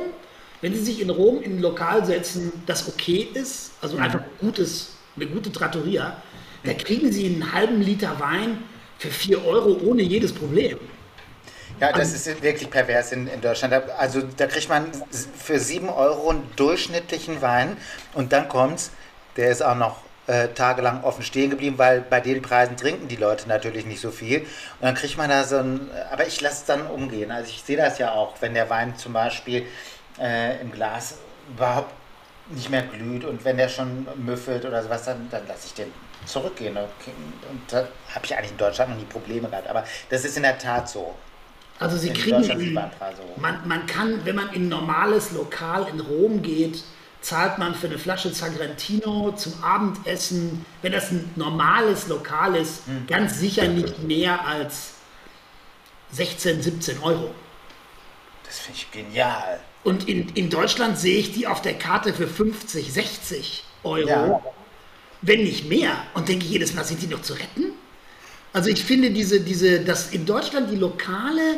[0.61, 4.03] wenn sie sich in Rom in ein Lokal setzen, das okay ist, also mhm.
[4.03, 6.21] einfach gutes, eine gute Trattoria,
[6.63, 8.63] da kriegen sie einen halben Liter Wein
[8.99, 10.77] für 4 Euro ohne jedes Problem.
[11.79, 13.73] Ja, das ist wirklich pervers in, in Deutschland.
[13.97, 14.87] Also da kriegt man
[15.37, 17.77] für 7 Euro einen durchschnittlichen Wein
[18.13, 18.91] und dann kommt's,
[19.35, 23.15] der ist auch noch äh, tagelang offen stehen geblieben, weil bei den Preisen trinken die
[23.15, 24.41] Leute natürlich nicht so viel.
[24.41, 24.47] Und
[24.81, 27.31] dann kriegt man da so ein, aber ich lasse es dann umgehen.
[27.31, 29.65] Also ich sehe das ja auch, wenn der Wein zum Beispiel
[30.19, 31.17] äh, im Glas
[31.49, 31.93] überhaupt
[32.49, 35.91] nicht mehr glüht und wenn der schon müffelt oder sowas, dann, dann lasse ich den
[36.25, 36.77] zurückgehen.
[36.77, 37.11] Okay.
[37.49, 39.67] Und da habe ich eigentlich in Deutschland noch nie Probleme gehabt.
[39.67, 41.15] Aber das ist in der Tat so.
[41.79, 46.41] Also sie In kriegen, man, man kann, wenn man in ein normales Lokal in Rom
[46.41, 46.83] geht,
[47.21, 53.39] zahlt man für eine Flasche Zagrantino zum Abendessen, wenn das ein normales Lokal ist, ganz
[53.39, 54.93] sicher nicht mehr als
[56.11, 57.33] 16, 17 Euro.
[58.45, 59.59] Das finde ich genial.
[59.83, 64.41] Und in, in Deutschland sehe ich die auf der Karte für 50, 60 Euro, Ja.
[65.21, 65.91] wenn nicht mehr.
[66.13, 67.71] Und denke jedes Mal, sind die noch zu retten?
[68.53, 71.57] Also ich finde diese, diese, dass in Deutschland die Lokale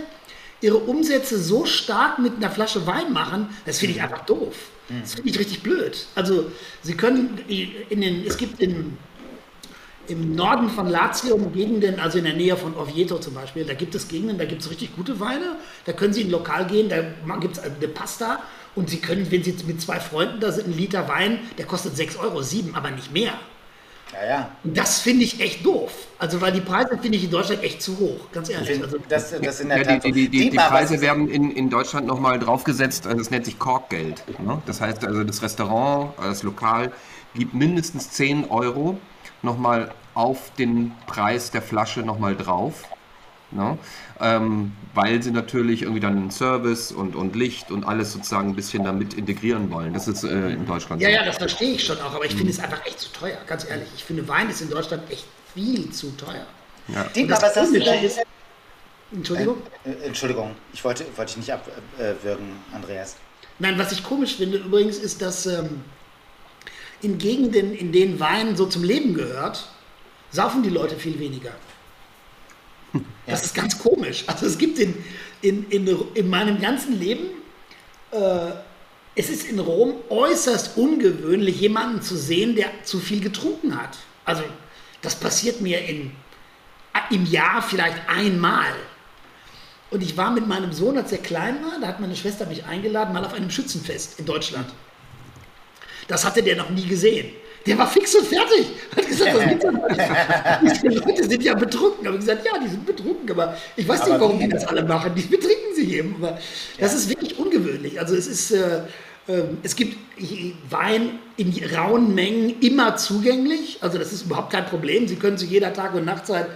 [0.61, 4.55] ihre Umsätze so stark mit einer Flasche Wein machen, das finde ich einfach doof.
[4.89, 6.07] Das finde ich richtig blöd.
[6.15, 6.51] Also
[6.81, 8.97] sie können in den, es gibt in,
[10.07, 13.93] im Norden von Latium Gegenden, also in der Nähe von Oviedo zum Beispiel, da gibt
[13.93, 15.57] es Gegenden, da gibt es richtig gute Weine.
[15.85, 17.01] Da können Sie in ein Lokal gehen, da
[17.37, 18.41] gibt es eine Pasta
[18.75, 21.95] und Sie können, wenn Sie mit zwei Freunden da sind, ein Liter Wein, der kostet
[21.95, 23.33] 6 Euro, 7, aber nicht mehr.
[24.13, 24.51] Ja, ja.
[24.63, 25.91] Und das finde ich echt doof.
[26.17, 28.83] Also weil die Preise finde ich in Deutschland echt zu hoch, ganz Ich ehrlich.
[28.83, 31.69] Also, das, das in der Ja, Tat die, die, die, die Preise werden in, in
[31.69, 34.23] Deutschland nochmal draufgesetzt, also das nennt sich Korkgeld.
[34.39, 34.61] Ne?
[34.65, 36.91] Das heißt also, das Restaurant, das Lokal
[37.35, 38.97] gibt mindestens 10 Euro
[39.41, 42.83] nochmal auf den Preis der Flasche nochmal drauf.
[43.51, 43.77] Ne?
[44.19, 48.83] Ähm, weil sie natürlich irgendwie dann Service und, und Licht und alles sozusagen ein bisschen
[48.83, 49.93] damit integrieren wollen.
[49.93, 51.15] Das ist äh, in Deutschland ja, so.
[51.15, 53.67] ja, das verstehe ich schon auch, aber ich finde es einfach echt zu teuer, ganz
[53.67, 53.87] ehrlich.
[53.95, 56.45] Ich finde Wein ist in Deutschland echt viel zu teuer.
[56.87, 57.03] Ja.
[57.03, 58.03] Das du Komische denn?
[58.03, 58.19] ist-
[59.11, 59.57] Entschuldigung?
[59.83, 63.15] Äh, Entschuldigung, ich wollte, wollte dich nicht abwürgen, Andreas.
[63.57, 65.81] Nein, was ich komisch finde übrigens ist, dass ähm,
[67.01, 69.67] in Gegenden, in denen Wein so zum Leben gehört,
[70.31, 71.51] saufen die Leute viel weniger.
[73.29, 74.23] Das ist ganz komisch.
[74.27, 74.93] Also es gibt in,
[75.41, 77.27] in, in, in meinem ganzen Leben,
[78.11, 78.51] äh,
[79.15, 83.97] es ist in Rom äußerst ungewöhnlich, jemanden zu sehen, der zu viel getrunken hat.
[84.25, 84.43] Also
[85.01, 86.11] das passiert mir in,
[87.09, 88.73] im Jahr vielleicht einmal.
[89.91, 92.65] Und ich war mit meinem Sohn, als er klein war, da hat meine Schwester mich
[92.65, 94.69] eingeladen, mal auf einem Schützenfest in Deutschland.
[96.07, 97.31] Das hatte der noch nie gesehen.
[97.69, 98.65] Der war fix und fertig.
[98.97, 100.83] Hat gesagt, das gibt's doch nicht.
[100.83, 102.07] Die Leute sind ja betrunken.
[102.07, 103.29] Aber ich gesagt, ja, die sind betrunken.
[103.29, 104.45] Aber ich weiß nicht, Aber warum wie?
[104.45, 105.13] die das alle machen.
[105.15, 106.15] Die betrinken sich eben.
[106.15, 106.39] Aber
[106.79, 107.99] das ist wirklich ungewöhnlich.
[107.99, 108.81] Also es ist, äh,
[109.27, 109.97] ähm, es gibt
[110.71, 113.77] Wein in rauen Mengen immer zugänglich.
[113.81, 115.07] Also das ist überhaupt kein Problem.
[115.07, 116.47] Sie können zu jeder Tag- und Nachtzeit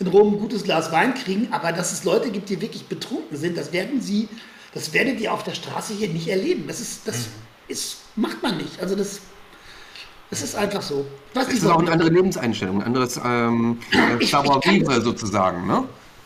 [0.00, 1.48] in Rom ein gutes Glas Wein kriegen.
[1.50, 4.26] Aber dass es Leute gibt, die wirklich betrunken sind, das werden Sie,
[4.72, 6.64] das werdet ihr auf der Straße hier nicht erleben.
[6.66, 7.26] Das ist, das
[7.68, 8.80] ist, macht man nicht.
[8.80, 9.20] Also das,
[10.32, 11.04] das ist einfach so.
[11.34, 15.66] Weiß Es ist auch eine andere Lebenseinstellung, ein anderes ähm, äh, das- sozusagen.
[15.66, 15.84] Ne?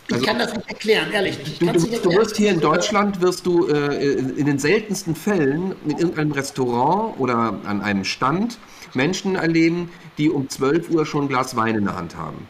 [0.08, 1.48] ich kann das nicht erklären, ehrlich nicht.
[1.54, 2.16] Ich Du, du, nicht du erklären.
[2.20, 7.54] wirst hier in Deutschland, wirst du äh, in den seltensten Fällen in irgendeinem Restaurant oder
[7.64, 8.58] an einem Stand
[8.94, 12.46] Menschen erleben, die um 12 Uhr schon ein Glas Wein in der Hand haben.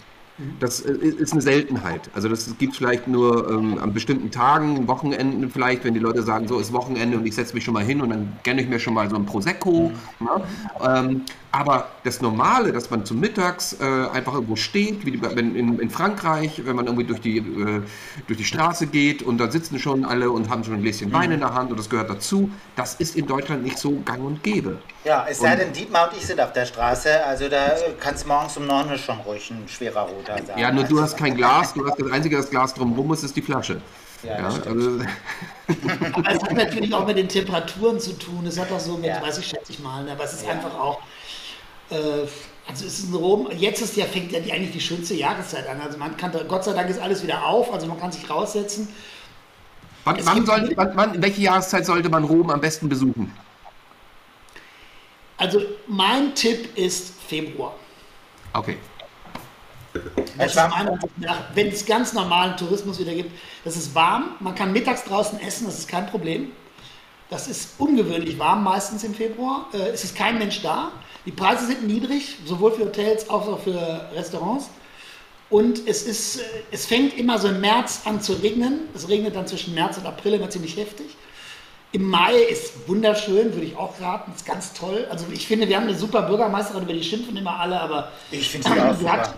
[0.61, 2.11] Das äh, ist eine Seltenheit.
[2.12, 6.23] Also das gibt es vielleicht nur ähm, an bestimmten Tagen, Wochenenden vielleicht, wenn die Leute
[6.23, 8.69] sagen, so ist Wochenende und ich setze mich schon mal hin und dann gönne ich
[8.69, 9.93] mir schon mal so ein Prosecco.
[10.20, 10.28] Ne?
[10.87, 11.23] Ähm,
[11.57, 15.89] aber das Normale, dass man zum Mittags äh, einfach irgendwo steht, wie wenn in, in
[15.89, 17.83] Frankreich, wenn man irgendwie durch die, äh,
[18.27, 21.33] durch die Straße geht und da sitzen schon alle und haben schon ein Gläschen Wein
[21.33, 24.43] in der Hand und das gehört dazu, das ist in Deutschland nicht so gang und
[24.43, 24.83] gäbe.
[25.05, 28.27] Ja, es sei denn, Dietmar und ich sind auf der Straße, also da kann es
[28.27, 30.59] morgens um 9 Uhr schon ruhig ein schwerer Roter sein.
[30.59, 33.35] Ja, nur du hast kein Glas, du hast das einzige das Glas drumherum ist, ist
[33.35, 33.81] die Flasche.
[34.23, 34.99] Ja, Ja, also,
[36.12, 38.47] Aber es hat natürlich auch mit den Temperaturen zu tun.
[38.47, 39.23] Es hat auch so mit, Ja.
[39.23, 40.12] weiß ich, schätze ich mal, ne?
[40.12, 40.53] aber es ist Ja.
[40.53, 41.01] einfach auch.
[41.91, 42.27] Äh,
[42.69, 45.69] also es ist in Rom, jetzt ist ja, fängt ja die, eigentlich die schönste Jahreszeit
[45.69, 45.81] an.
[45.81, 48.89] Also man kann, Gott sei Dank ist alles wieder auf, also man kann sich raussetzen.
[50.05, 53.33] wann, wann gibt- soll, wann, wann, welche Jahreszeit sollte man Rom am besten besuchen?
[55.37, 57.75] Also mein Tipp ist Februar.
[58.53, 58.79] Okay.
[61.55, 63.31] Wenn es ganz normalen Tourismus wieder gibt,
[63.65, 66.53] das ist warm, man kann mittags draußen essen, das ist kein Problem.
[67.29, 69.67] Das ist ungewöhnlich warm meistens im Februar.
[69.73, 70.93] Äh, es ist kein Mensch da.
[71.27, 74.70] Die Preise sind niedrig, sowohl für Hotels als auch für Restaurants.
[75.51, 76.43] Und es, ist, äh,
[76.73, 78.81] es fängt immer so im März an zu regnen.
[78.94, 81.07] Es regnet dann zwischen März und April immer ziemlich heftig.
[81.93, 85.07] Im Mai ist wunderschön, würde ich auch raten, ist ganz toll.
[85.09, 88.51] Also ich finde, wir haben eine super Bürgermeisterin, über die schimpfen immer alle, aber Ich
[88.51, 89.35] finde sie auch super.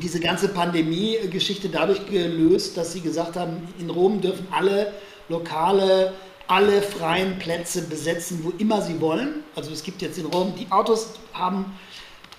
[0.00, 4.92] diese ganze Pandemie-Geschichte dadurch gelöst, dass sie gesagt haben, in Rom dürfen alle
[5.28, 6.12] Lokale,
[6.48, 9.44] alle freien Plätze besetzen, wo immer sie wollen.
[9.54, 11.78] Also es gibt jetzt in Rom, die Autos haben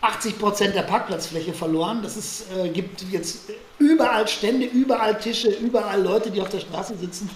[0.01, 2.01] 80 Prozent der Parkplatzfläche verloren.
[2.01, 6.97] Das ist, äh, gibt jetzt überall Stände, überall Tische, überall Leute, die auf der Straße
[6.97, 7.29] sitzen.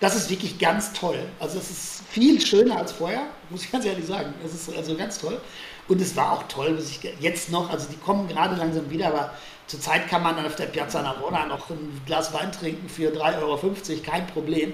[0.00, 1.18] Das ist wirklich ganz toll.
[1.38, 4.34] Also es ist viel schöner als vorher, muss ich ganz ehrlich sagen.
[4.44, 5.40] Es ist also ganz toll.
[5.88, 9.08] Und es war auch toll, muss ich jetzt noch, also die kommen gerade langsam wieder,
[9.08, 9.34] aber
[9.66, 13.42] zurzeit kann man dann auf der Piazza Navona noch ein Glas Wein trinken für 3,50
[13.42, 13.58] Euro,
[14.04, 14.72] kein Problem,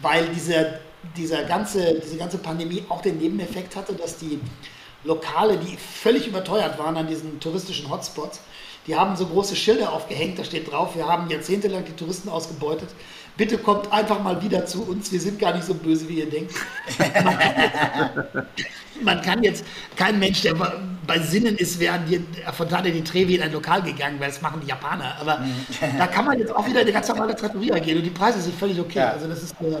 [0.00, 0.80] weil dieser,
[1.16, 4.40] dieser ganze, diese ganze Pandemie auch den Nebeneffekt hatte, dass die
[5.04, 8.40] Lokale, die völlig überteuert waren an diesen touristischen Hotspots,
[8.86, 12.88] die haben so große Schilder aufgehängt, da steht drauf, wir haben jahrzehntelang die Touristen ausgebeutet.
[13.36, 16.28] Bitte kommt einfach mal wieder zu uns, wir sind gar nicht so böse, wie ihr
[16.28, 16.54] denkt.
[16.98, 17.42] Man kann
[18.42, 18.64] jetzt,
[19.02, 19.64] man kann jetzt
[19.96, 20.54] kein Mensch, der
[21.06, 22.22] bei Sinnen ist, wäre an die
[22.52, 25.16] Fontane di Trevi in ein Lokal gegangen, weil das machen die Japaner.
[25.20, 25.40] Aber
[25.96, 28.40] da kann man jetzt auch wieder in eine ganz normale Trattoria gehen und die Preise
[28.40, 28.98] sind völlig okay.
[28.98, 29.10] Ja.
[29.12, 29.78] Also das ist äh,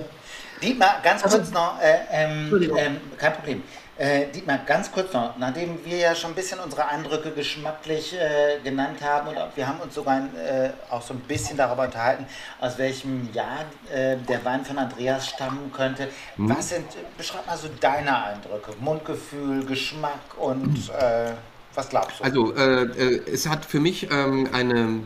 [0.62, 3.62] Dietmar, ganz Also- kurz noch, äh, ähm, ähm, kein Problem.
[3.96, 8.58] Äh, Dietmar, ganz kurz noch, nachdem wir ja schon ein bisschen unsere Eindrücke geschmacklich äh,
[8.64, 12.24] genannt haben und wir haben uns sogar äh, auch so ein bisschen darüber unterhalten,
[12.62, 16.08] aus welchem Jahr äh, der Wein von Andreas stammen könnte.
[16.38, 16.86] Was sind,
[17.18, 21.32] beschreib mal so deine Eindrücke, Mundgefühl, Geschmack und äh,
[21.74, 22.24] was glaubst du?
[22.24, 25.00] Also, äh, es hat für mich ähm, eine,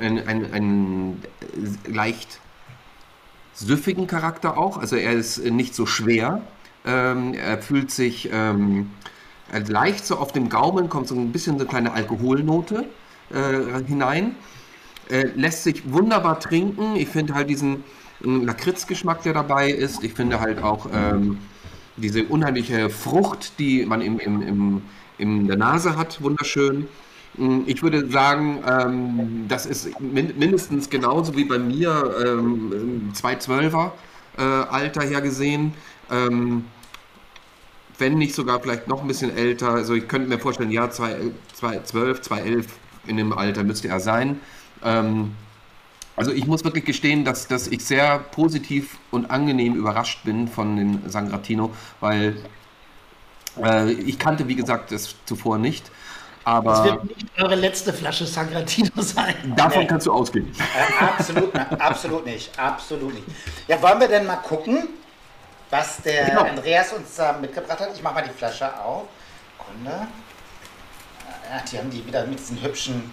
[0.00, 2.38] ein, ein, einen äh, leicht
[3.54, 4.78] süffigen Charakter auch.
[4.78, 6.42] Also, er ist äh, nicht so schwer.
[6.84, 8.90] Ähm, er fühlt sich ähm,
[9.52, 12.86] äh, leicht so auf dem Gaumen, kommt so ein bisschen so eine kleine Alkoholnote
[13.30, 14.34] äh, hinein.
[15.08, 16.96] Äh, lässt sich wunderbar trinken.
[16.96, 17.84] Ich finde halt diesen
[18.24, 20.02] ähm, Lakritzgeschmack, der dabei ist.
[20.02, 21.38] Ich finde halt auch ähm,
[21.96, 24.82] diese unheimliche Frucht, die man im, im, im,
[25.18, 26.88] in der Nase hat, wunderschön.
[27.36, 33.94] Mm, Ich würde sagen, ähm, das ist min mindestens genauso wie bei mir ähm, 212er
[34.36, 35.74] äh, Alter her gesehen.
[36.10, 36.66] Ähm,
[37.98, 39.70] wenn nicht sogar vielleicht noch ein bisschen älter.
[39.70, 42.66] Also ich könnte mir vorstellen, ja, 2012, 2011
[43.06, 44.40] in dem Alter müsste er sein.
[44.82, 45.32] Ähm,
[46.16, 50.76] also ich muss wirklich gestehen, dass, dass ich sehr positiv und angenehm überrascht bin von
[50.76, 52.36] dem Sangratino, weil
[53.62, 55.90] äh, ich kannte, wie gesagt, das zuvor nicht.
[56.44, 59.54] Das Aber wird nicht eure letzte Flasche Sangratino sein.
[59.56, 60.52] davon kannst du ausgehen.
[60.58, 63.26] Äh, absolut, absolut nicht, absolut nicht.
[63.68, 64.88] Ja, wollen wir denn mal gucken,
[65.70, 66.42] was der Genau.
[66.42, 67.90] Andreas uns da mitgebracht hat?
[67.94, 69.04] Ich mache mal die Flasche auf.
[69.58, 69.90] Kunde.
[71.50, 73.12] Ja, die haben die wieder mit diesen hübschen,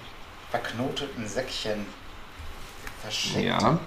[0.52, 1.86] verknoteten Säckchen
[3.02, 3.46] verschickt.
[3.46, 3.60] Ja.
[3.60, 3.80] Von,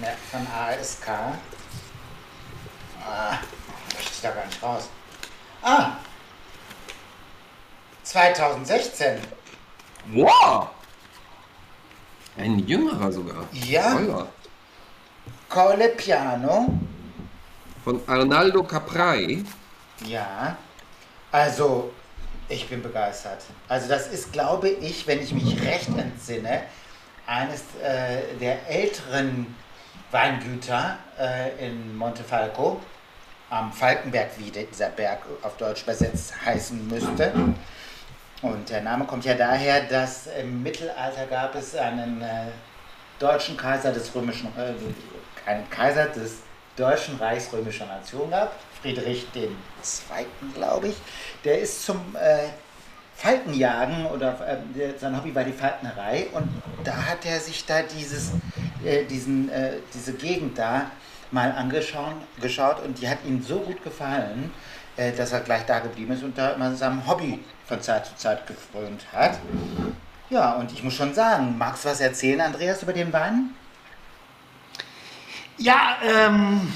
[0.00, 1.08] der, von ASK.
[3.04, 3.38] Ah,
[3.94, 4.88] möchte ich da gar nicht raus.
[5.62, 5.92] Ah!
[8.12, 9.18] 2016.
[10.12, 10.68] Wow!
[12.36, 13.44] Ein jüngerer sogar.
[13.52, 14.26] Ja.
[15.48, 16.68] Cole Piano.
[17.82, 19.42] Von Arnaldo Caprai.
[20.04, 20.56] Ja,
[21.30, 21.90] also
[22.48, 23.44] ich bin begeistert.
[23.68, 26.64] Also das ist, glaube ich, wenn ich mich recht entsinne,
[27.26, 29.54] eines äh, der älteren
[30.10, 32.78] Weingüter äh, in Montefalco,
[33.48, 37.32] am Falkenberg, wie dieser Berg auf Deutsch übersetzt heißen müsste.
[38.42, 42.46] Und der Name kommt ja daher, dass im Mittelalter gab es einen äh,
[43.20, 46.38] deutschen Kaiser des römischen, äh, einen Kaiser des
[46.76, 49.50] Deutschen Reichs römischer Nation gab, Friedrich II.,
[50.54, 50.96] glaube ich.
[51.44, 52.48] Der ist zum äh,
[53.14, 54.36] Falkenjagen oder
[54.76, 56.48] äh, sein Hobby war die Falknerei und
[56.82, 58.32] da hat er sich da dieses,
[58.84, 60.90] äh, diesen, äh, diese Gegend da
[61.30, 64.52] mal angeschaut geschaut und die hat ihm so gut gefallen,
[64.96, 68.16] äh, dass er gleich da geblieben ist und da immer seinem Hobby von Zeit zu
[68.16, 69.38] Zeit gefrönt hat.
[70.30, 73.50] Ja, und ich muss schon sagen, magst du was erzählen, Andreas, über den Wein?
[75.58, 76.72] Ja, ähm,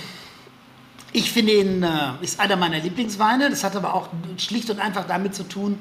[1.13, 1.89] ich finde ihn, äh,
[2.21, 3.49] ist einer meiner Lieblingsweine.
[3.51, 5.79] Das hat aber auch schlicht und einfach damit zu tun,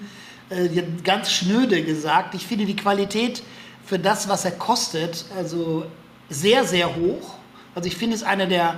[0.49, 0.69] äh,
[1.03, 3.43] ganz schnöde gesagt, ich finde die Qualität
[3.85, 5.85] für das, was er kostet, also
[6.29, 7.35] sehr, sehr hoch.
[7.75, 8.75] Also ich finde es einer der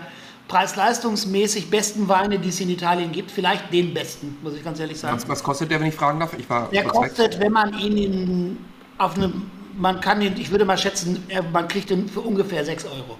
[0.47, 3.31] preis-leistungsmäßig besten Weine, die es in Italien gibt.
[3.31, 5.15] Vielleicht den besten, muss ich ganz ehrlich sagen.
[5.17, 6.33] Was, was kostet der, wenn ich fragen darf?
[6.37, 6.89] Ich war Der weg.
[6.91, 8.57] kostet, wenn man ihn in,
[8.97, 12.85] auf einem, man kann ihn, ich würde mal schätzen, man kriegt ihn für ungefähr 6
[12.85, 13.17] Euro.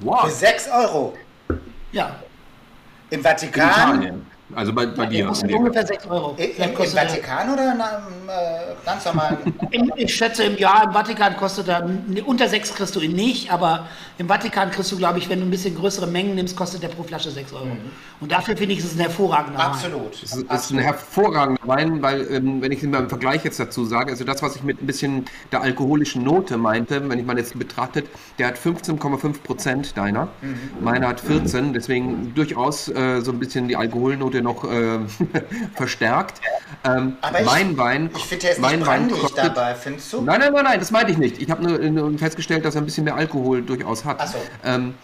[0.00, 0.30] Für Wow.
[0.30, 1.14] 6 Euro.
[1.92, 2.16] Ja,
[3.10, 3.70] Im In Vatikan?
[3.70, 4.26] Italien.
[4.54, 5.26] Also bei, bei der dir.
[5.26, 6.36] kostet ungefähr 6 Euro.
[6.36, 9.38] Im, Im Vatikan oder in einem äh, ganz normalen?
[9.96, 11.88] Ich schätze, im Jahr im Vatikan kostet er,
[12.24, 13.86] unter 6 kriegst du ihn nicht, aber
[14.18, 16.88] im Vatikan kriegst du, glaube ich, wenn du ein bisschen größere Mengen nimmst, kostet der
[16.88, 17.76] pro Flasche 6 Euro.
[18.20, 19.66] Und dafür finde ich, ist es ein hervorragender Wein.
[19.66, 20.14] Absolut.
[20.22, 23.58] Es ist, ist ein hervorragender Wein, weil, ähm, wenn ich es mal im Vergleich jetzt
[23.58, 27.26] dazu sage, also das, was ich mit ein bisschen der alkoholischen Note meinte, wenn ich
[27.26, 28.06] mal jetzt betrachtet,
[28.38, 30.28] der hat 15,5 Prozent deiner,
[30.80, 34.98] meiner hat 14, deswegen durchaus äh, so ein bisschen die Alkoholnote noch äh,
[35.74, 36.40] verstärkt.
[36.84, 40.12] Ähm, Aber ich- mein Wein, Ich finde, der ist mein nicht Wein kostet- dabei, findest
[40.12, 40.22] du?
[40.22, 41.40] Nein, nein, nein, nein, das meinte ich nicht.
[41.40, 44.16] Ich habe nur, nur festgestellt, dass er ein bisschen mehr Alkohol durchaus hat.
[44.20, 44.38] Ach so.
[44.64, 44.94] Ähm,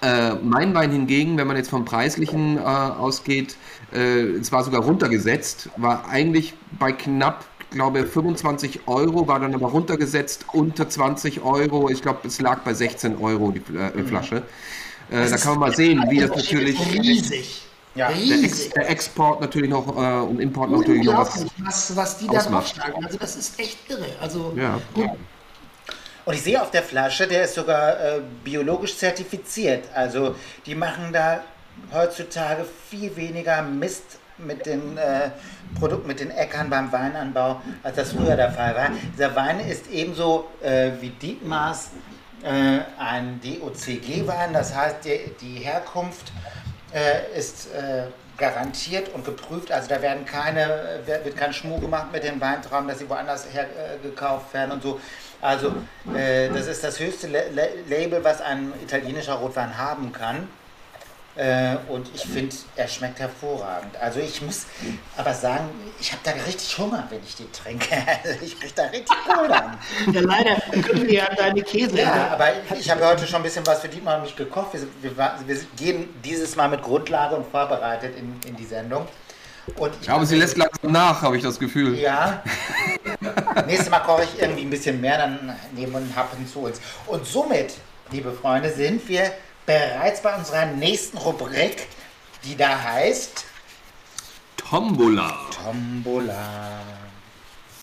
[0.00, 3.56] Äh, mein Wein hingegen, wenn man jetzt vom Preislichen äh, ausgeht,
[3.92, 9.66] äh, es war sogar runtergesetzt, war eigentlich bei knapp, glaube 25 Euro, war dann aber
[9.66, 11.90] runtergesetzt unter 20 Euro.
[11.90, 14.44] Ich glaube, es lag bei 16 Euro die äh, Flasche.
[15.10, 16.78] Äh, da kann man mal sehen, wie das natürlich.
[16.94, 17.62] Riesig.
[17.98, 18.08] Ja.
[18.12, 21.44] Der, Ex, der Export natürlich noch äh, und Import natürlich noch was.
[21.58, 23.04] Was, was die da draufschlagen.
[23.04, 24.06] Also das ist echt irre.
[24.20, 24.80] Also Ja.
[24.94, 25.10] gut,
[26.24, 29.84] Und ich sehe auf der Flasche, der ist sogar äh, biologisch zertifiziert.
[29.94, 31.40] Also die machen da
[31.92, 35.30] heutzutage viel weniger Mist mit den äh,
[35.78, 38.90] Produkten, mit den Äckern beim Weinanbau, als das früher der Fall war.
[39.12, 41.90] Dieser Wein ist ebenso äh, wie Dietmars
[42.44, 46.32] äh, ein DOCG-Wein, das heißt, die, die Herkunft
[46.92, 48.04] äh, ist äh,
[48.36, 49.72] garantiert und geprüft.
[49.72, 53.64] Also da werden keine, wird kein Schmuh gemacht mit den Weintrauben, dass sie woanders her
[53.64, 55.00] äh, werden und so.
[55.40, 55.72] Also
[56.14, 60.48] äh, das ist das höchste La La Label, was ein italienischer Rotwein haben kann.
[61.38, 63.96] Äh, und ich finde, er schmeckt hervorragend.
[64.00, 64.66] Also ich muss
[65.16, 65.68] aber sagen,
[66.00, 67.86] ich habe da richtig Hunger, wenn ich die trinke.
[68.24, 69.78] Also ich kriege da richtig Kohl an.
[70.12, 71.96] ja, leider können wir ja deine Käse.
[71.96, 74.72] Ja, aber ich habe heute schon ein bisschen was für Dietmar und mich gekocht.
[74.72, 79.06] Wir, wir, wir gehen dieses Mal mit Grundlage und vorbereitet in, in die Sendung.
[79.76, 81.96] Und ich Ja, aber sie lässt langsam nach, habe ich das Gefühl.
[81.96, 82.42] Ja.
[83.66, 86.80] Nächstes Mal koche ich irgendwie ein bisschen mehr, dann nehmen wir einen Happen zu uns.
[87.06, 87.74] Und somit,
[88.10, 89.30] liebe Freunde, sind wir
[89.68, 91.86] bereits bei unserer nächsten Rubrik,
[92.42, 93.44] die da heißt
[94.56, 95.30] Tombola.
[95.62, 96.80] Tombola.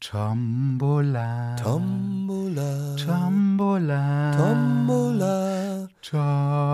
[0.02, 1.56] Tombola.
[1.62, 4.32] Tombola, Tombola.
[4.36, 6.66] Tombola, Tombola.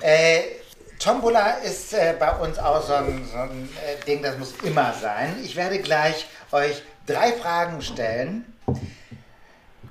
[0.00, 0.42] Äh,
[0.98, 4.92] Tombola ist äh, bei uns auch so ein, so ein äh, Ding, das muss immer
[4.92, 5.34] sein.
[5.42, 8.44] Ich werde gleich euch drei Fragen stellen.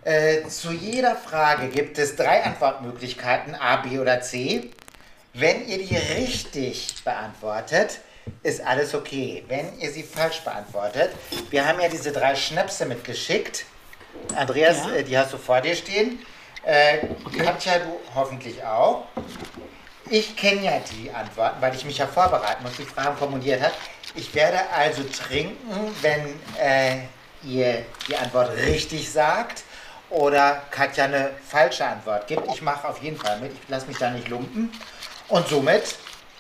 [0.04, 4.70] Äh, zu jeder Frage gibt es drei Antwortmöglichkeiten, A, B oder C.
[5.34, 8.00] Wenn ihr die richtig beantwortet,
[8.44, 9.44] ist alles okay.
[9.48, 11.12] Wenn ihr sie falsch beantwortet,
[11.50, 13.66] wir haben ja diese drei Schnäpse mitgeschickt.
[14.36, 14.94] Andreas, Ja.
[14.96, 16.20] äh, die hast du vor dir stehen.
[16.64, 17.00] Äh,
[17.38, 19.06] Katja, du hoffentlich auch.
[20.10, 23.74] Ich kenne ja die Antworten, weil ich mich ja vorbereiten muss, die Fragen formuliert hat.
[24.14, 26.22] Ich werde also trinken, wenn
[26.60, 27.02] äh,
[27.46, 29.64] ihr die Antwort richtig sagt
[30.10, 32.48] oder Katja eine falsche Antwort gibt.
[32.54, 34.72] Ich mache auf jeden Fall mit, ich lasse mich da nicht lumpen.
[35.28, 35.96] Und somit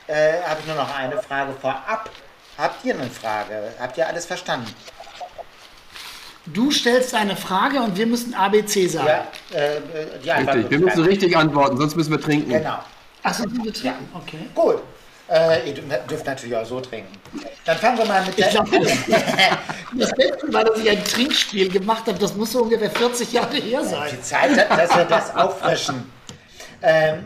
[0.07, 2.09] äh, habe ich nur noch eine Frage vorab.
[2.57, 3.73] Habt ihr eine Frage?
[3.79, 4.73] Habt ihr alles verstanden?
[6.45, 9.07] Du stellst eine Frage und wir müssen ABC sagen.
[9.07, 9.81] Ja, äh, äh,
[10.23, 10.57] die Antwort.
[10.57, 10.71] Richtig.
[10.71, 12.51] Wir müssen richtig antworten, sonst müssen wir trinken.
[12.51, 12.77] Genau.
[13.23, 14.07] Achso, du trinken.
[14.13, 14.49] Okay.
[14.53, 14.83] Gut.
[15.27, 17.17] Äh, ihr dürft natürlich auch so trinken.
[17.65, 18.47] Dann fangen wir mal mit der.
[18.47, 18.69] Ich glaube,
[19.95, 23.55] das letzte Mal, dass ich ein Trinkspiel gemacht habe, das muss so ungefähr 40 Jahre
[23.55, 24.11] her sein.
[24.11, 26.11] Die Zeit, dass wir das auffrischen.
[26.83, 27.25] Ähm,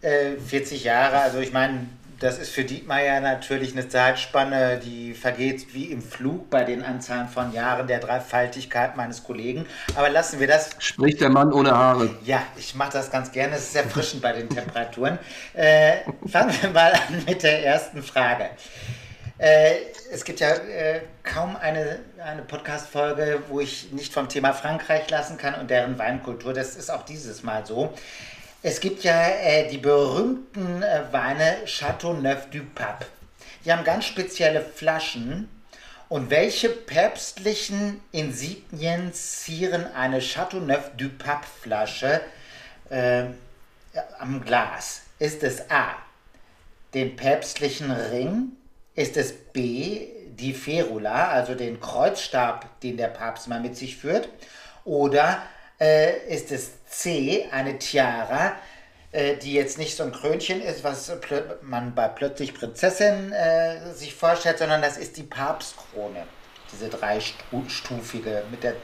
[0.00, 1.86] äh, 40 Jahre, also ich meine,
[2.20, 6.82] das ist für Dietmar ja natürlich eine Zeitspanne, die vergeht wie im Flug bei den
[6.82, 9.66] Anzahlen von Jahren der Dreifaltigkeit meines Kollegen.
[9.94, 12.10] Aber lassen wir das Spricht der Mann ohne Haare.
[12.24, 13.56] ja, ich mache das ganz gerne.
[13.56, 15.18] Es ist erfrischend bei den Temperaturen.
[15.52, 18.50] Äh, fangen wir mal an mit der ersten Frage.
[19.38, 19.74] Äh,
[20.12, 25.36] es gibt ja äh, kaum eine, eine Podcast-Folge, wo ich nicht vom Thema Frankreich lassen
[25.38, 26.52] kann und deren Weinkultur.
[26.52, 27.92] Das ist auch dieses Mal so.
[28.66, 33.04] Es gibt ja äh, die berühmten äh, Weine Chateauneuf du Pape.
[33.62, 35.50] Die haben ganz spezielle Flaschen.
[36.08, 42.22] Und welche päpstlichen Insignien zieren eine Chateauneuf du Pape Flasche
[42.88, 43.24] äh,
[44.18, 45.02] am Glas?
[45.18, 45.96] Ist es A,
[46.94, 48.52] den päpstlichen Ring?
[48.94, 50.06] Ist es B,
[50.38, 54.30] die Ferula, also den Kreuzstab, den der Papst mal mit sich führt?
[54.86, 55.42] Oder
[55.78, 58.56] äh, ist es C, eine Tiara,
[59.12, 61.12] äh, die jetzt nicht so ein Krönchen ist, was
[61.62, 66.26] man bei plötzlich Prinzessin äh, sich vorstellt, sondern das ist die Papstkrone.
[66.72, 68.74] Diese dreistufige mit der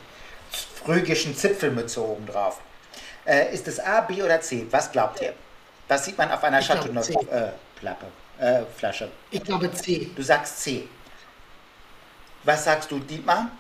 [0.51, 2.61] phrygischen Zipfelmütze oben drauf.
[3.25, 4.67] Äh, ist es A, B oder C?
[4.71, 5.35] Was glaubt ihr?
[5.89, 7.15] Was sieht man auf einer Ich glaube Chateauneuf C.
[7.31, 7.51] äh,
[8.39, 9.11] äh, Flasche?
[9.31, 10.11] Ich glaube C.
[10.15, 10.89] Du sagst C.
[12.45, 13.51] Was sagst du, Dietmar?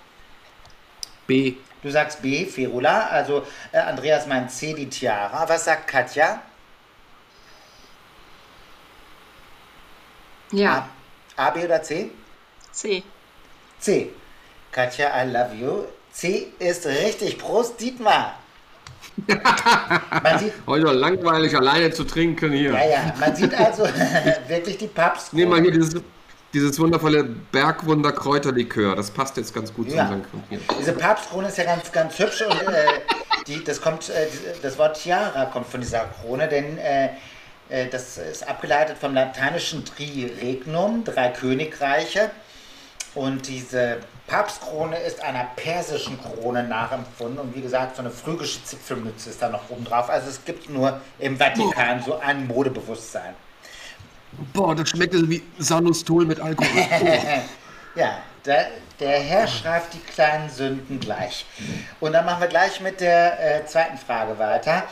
[1.26, 1.54] B.
[1.82, 3.08] Du sagst B, Ferula.
[3.08, 5.48] Also äh, Andreas meint C, die Tiara.
[5.48, 6.40] Was sagt Katja?
[10.52, 10.88] Ja,
[11.36, 12.10] A, B oder C?
[12.72, 13.02] C.
[13.78, 14.10] C.
[14.72, 15.84] Katja, I love you.
[16.12, 17.38] C ist richtig.
[17.38, 18.34] Prost, Dietmar.
[20.22, 22.72] man sieht, Heute langweilig, alleine zu trinken hier.
[22.72, 23.84] ja, ja, man sieht also
[24.48, 25.42] wirklich die Papstkrone.
[25.42, 26.02] Nehmen wir hier dieses,
[26.52, 30.08] Dieses wundervolle Bergwunder Kräuterlikör, das passt jetzt ganz gut Ja.
[30.08, 30.60] zu unserem hier.
[30.80, 32.86] Diese Papstkrone ist ja ganz, ganz hübsch und äh,
[33.46, 34.26] die, das, kommt, äh,
[34.60, 37.10] das Wort Tiara kommt von dieser Krone, denn äh,
[37.68, 42.30] äh, das ist abgeleitet vom lateinischen Triregnum, drei Königreiche.
[43.14, 43.98] Und diese
[44.28, 49.48] Papstkrone ist einer persischen Krone nachempfunden und wie gesagt, so eine phrygische Zipfelmütze ist da
[49.48, 50.08] noch oben drauf.
[50.10, 53.34] Also es gibt nur im Vatikan so ein Modebewusstsein.
[54.52, 56.68] Boah, das schmeckt wie Sanustol mit Alkohol.
[57.96, 58.68] Ja, der,
[59.00, 61.44] der Herr schreibt die kleinen Sünden gleich.
[61.98, 64.84] Und dann machen wir gleich mit der äh, zweiten Frage weiter.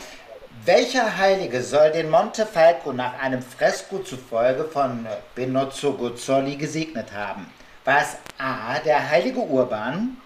[0.64, 5.06] Welcher Heilige soll den Monte Falco nach einem Fresko zufolge von
[5.36, 7.46] Benozzo Gozzoli gesegnet haben?
[7.84, 10.16] War es A, der heilige Urban?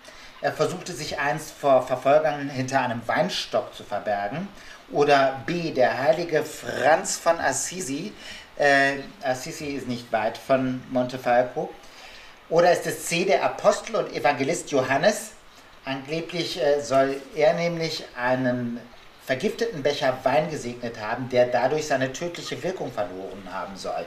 [0.41, 4.49] Er versuchte sich einst vor Verfolgern hinter einem Weinstock zu verbergen.
[4.91, 8.13] Oder B, der heilige Franz von Assisi.
[8.57, 11.71] Äh, Assisi ist nicht weit von Montefalco.
[12.49, 15.31] Oder ist es C, der Apostel und Evangelist Johannes?
[15.85, 18.79] Angeblich äh, soll er nämlich einen
[19.25, 24.05] vergifteten Becher Wein gesegnet haben, der dadurch seine tödliche Wirkung verloren haben soll.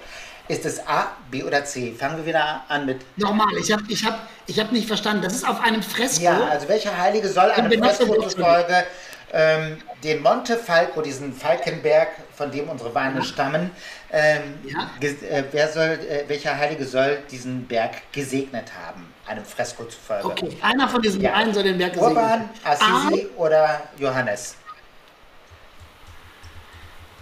[0.47, 1.91] Ist es A, B oder C?
[1.93, 5.23] Fangen wir wieder an mit Nochmal, ich habe ich hab, ich hab nicht verstanden.
[5.23, 6.23] Das ist auf einem Fresko.
[6.23, 8.85] Ja, also welcher Heilige soll einem Benozzo Fresko zufolge
[9.33, 13.71] ähm, den Monte Falco, diesen Falkenberg, von dem unsere Weine stammen,
[14.11, 14.91] ähm, Ja.
[15.01, 20.27] äh, wer soll, äh, welcher Heilige soll diesen Berg gesegnet haben, einem Fresko zufolge?
[20.27, 21.31] Okay, einer von diesen Ja.
[21.31, 22.49] beiden soll den Berg gesegnet Urban, haben.
[22.63, 24.55] Assisi oder Johannes?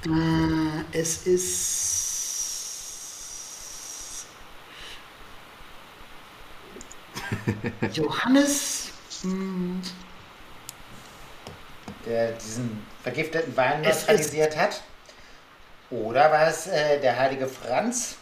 [0.05, 2.15] Ah, es ist.
[7.93, 8.89] Johannes.
[9.21, 9.81] hm,
[12.05, 14.81] der diesen vergifteten Wein neutralisiert hat?
[15.89, 18.15] Oder war es äh, der heilige Franz?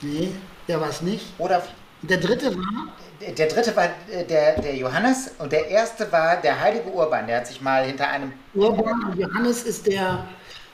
[0.00, 0.30] Nee,
[0.66, 1.26] der war es nicht.
[1.38, 1.62] Oder
[2.02, 2.88] Der dritte war.
[3.20, 7.26] der dritte war äh, der, der Johannes und der erste war der heilige Urban.
[7.26, 10.26] Der hat sich mal hinter einem Urban und Johannes ist der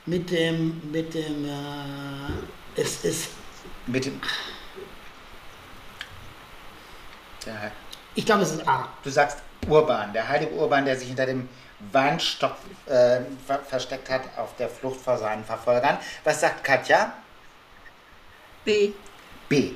[0.06, 0.80] mit dem.
[0.90, 1.44] mit dem.
[1.44, 3.28] Äh, es ist.
[3.86, 4.18] mit dem.
[7.44, 7.70] Der,
[8.14, 8.88] Ich glaube, es ist A.
[9.04, 9.38] du sagst
[9.68, 11.48] Urban, der heilige Urban, der sich hinter dem
[11.92, 12.56] Weinstock
[12.86, 15.98] äh, ver versteckt hat auf der Flucht vor seinen Verfolgern.
[16.24, 17.12] Was sagt Katja?
[18.64, 18.92] B.
[19.48, 19.72] B.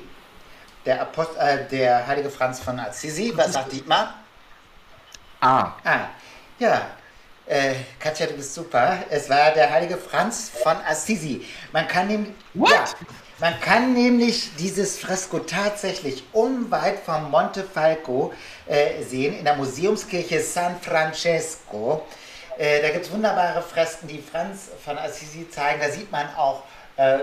[0.85, 3.31] Der, Apost äh, der heilige Franz von Assisi.
[3.35, 4.15] Was sagt Dietmar?
[5.39, 5.73] A.
[5.83, 6.07] Ah,
[6.59, 6.81] ja.
[7.45, 8.99] Äh, Katja, du bist super.
[9.09, 11.45] Es war der heilige Franz von Assisi.
[11.71, 12.85] Man kann nämlich, ja,
[13.43, 18.31] man kann nämlich dieses Fresko tatsächlich unweit vom Monte Falco
[18.67, 22.05] äh, sehen, in der Museumskirche San Francesco.
[22.57, 25.81] Äh, da gibt es wunderbare Fresken, die Franz von Assisi zeigen.
[25.81, 26.63] Da sieht man auch
[26.95, 27.19] äh, äh,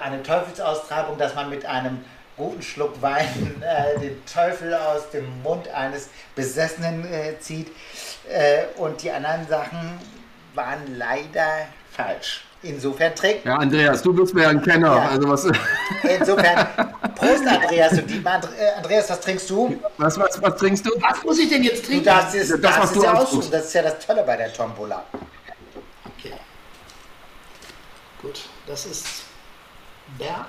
[0.00, 2.04] eine Teufelsaustreibung, dass man mit einem
[2.36, 7.72] guten Schluck Wein äh, den Teufel aus dem Mund eines Besessenen äh, zieht.
[8.30, 9.98] Äh, und die anderen Sachen
[10.54, 12.45] waren leider falsch.
[12.68, 14.96] Insofern trägt, Ja, Andreas, du bist mir ein Kenner.
[14.96, 15.08] Ja.
[15.10, 15.46] Also was,
[16.02, 16.66] insofern,
[17.14, 18.40] Prost Andreas und Dietmar.
[18.58, 19.80] Äh, Andreas, was trinkst du?
[19.98, 20.90] was, was, was trinkst du?
[21.00, 22.04] Was muss ich denn jetzt Du trinken?
[22.04, 23.50] darfst es, Das, darfst was du ja aussuchen.
[23.50, 25.04] Das ist ja das Tolle bei der Tombola.
[26.18, 26.34] Okay.
[28.22, 29.06] Gut, das ist
[30.18, 30.46] Berg.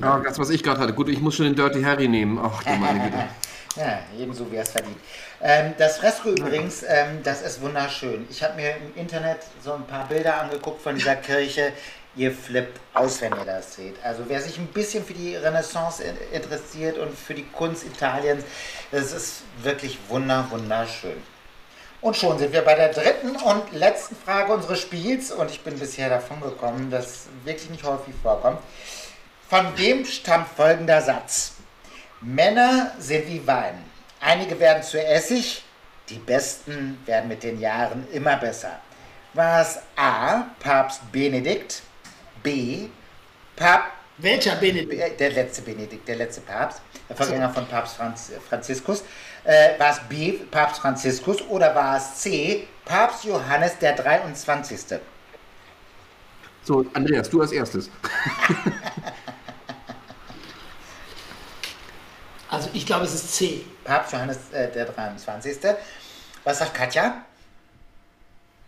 [0.00, 0.92] Ja, das, was ich gerade hatte.
[0.92, 2.38] Gut, ich muss schon den Dirty Harry nehmen.
[2.42, 3.16] Ach du meine Güte.
[3.76, 4.96] Ja, ebenso wie er es verdient.
[5.40, 8.26] Ähm, das Fresko übrigens, ähm, das ist wunderschön.
[8.30, 11.72] Ich habe mir im Internet so ein paar Bilder angeguckt von dieser Kirche.
[12.16, 13.94] Ihr flippt aus, wenn ihr das seht.
[14.02, 18.42] Also wer sich ein bisschen für die Renaissance in- interessiert und für die Kunst Italiens,
[18.90, 21.22] das ist wirklich wunder, wunderschön.
[22.00, 25.30] Und schon sind wir bei der dritten und letzten Frage unseres Spiels.
[25.30, 28.58] Und ich bin bisher davon gekommen, dass wirklich nicht häufig vorkommt.
[29.48, 31.52] Von wem stammt folgender Satz?
[32.20, 33.87] Männer sind wie Wein.
[34.28, 35.64] Einige werden zu Essig,
[36.10, 38.72] die Besten werden mit den Jahren immer besser.
[39.32, 40.44] War es A.
[40.60, 41.80] Papst Benedikt,
[42.42, 42.88] B.
[43.56, 43.88] Papst
[44.18, 45.00] Welcher Benedikt?
[45.00, 49.02] äh, der letzte Benedikt, der letzte Papst, der Vorgänger von Papst Franz, Franziskus.
[49.44, 55.00] Äh, war es B, Papst Franziskus, oder war es C, Papst Johannes der 23.?
[56.64, 57.88] So, Andreas, du als erstes.
[62.48, 63.64] Also ich glaube, es ist C.
[63.84, 65.58] Papst Johannes äh, der 23.
[66.44, 67.24] Was sagt Katja?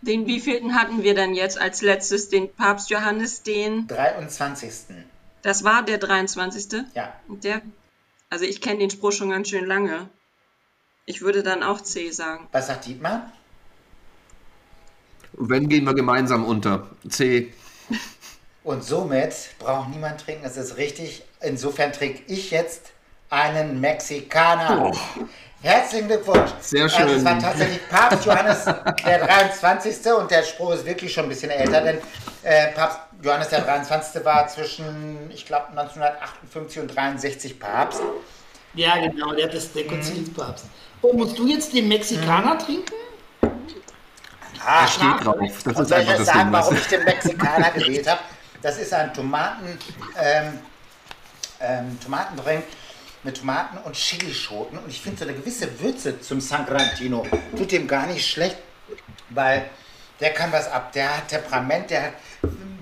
[0.01, 2.29] Den wievielten hatten wir denn jetzt als letztes?
[2.29, 3.87] Den Papst Johannes, den.
[3.87, 4.71] 23.
[5.41, 6.85] Das war der 23.
[6.93, 7.13] Ja.
[7.27, 7.61] Und der.
[8.29, 10.09] Also ich kenne den Spruch schon ganz schön lange.
[11.05, 12.47] Ich würde dann auch C sagen.
[12.51, 13.31] Was sagt Dietmar?
[15.33, 16.87] Wenn gehen wir gemeinsam unter.
[17.09, 17.53] C.
[18.63, 21.23] Und somit braucht niemand trinken, es ist richtig.
[21.41, 22.91] insofern trinke ich jetzt
[23.31, 24.91] einen Mexikaner.
[25.63, 26.51] Herzlichen Glückwunsch.
[26.59, 27.25] Sehr Also es schön.
[27.25, 28.65] war tatsächlich Papst Johannes
[29.05, 30.11] der 23.
[30.13, 31.97] und der Spruch ist wirklich schon ein bisschen älter, denn
[32.43, 34.25] äh, Papst Johannes der 23.
[34.25, 38.01] war zwischen, ich glaube, 1958 und 63 Papst.
[38.73, 40.65] Ja, genau, der, das, der Konzilspapst.
[41.01, 42.93] Oh, musst du jetzt den Mexikaner trinken?
[44.65, 45.35] Ah, Steht drauf.
[45.63, 46.51] Das Und ist soll ich einfach euch das sagen, Ding.
[46.53, 48.21] warum ich den Mexikaner gewählt habe?
[48.61, 49.77] Das ist ein Tomaten,
[50.21, 50.59] ähm,
[51.59, 52.63] ähm, Tomatendrink
[53.23, 54.77] mit Tomaten und Chilischoten.
[54.77, 57.25] Und ich finde so eine gewisse Würze zum San Grantino
[57.57, 58.57] tut dem gar nicht schlecht,
[59.29, 59.69] weil
[60.19, 60.91] der kann was ab.
[60.93, 62.13] Der hat Temperament, der hat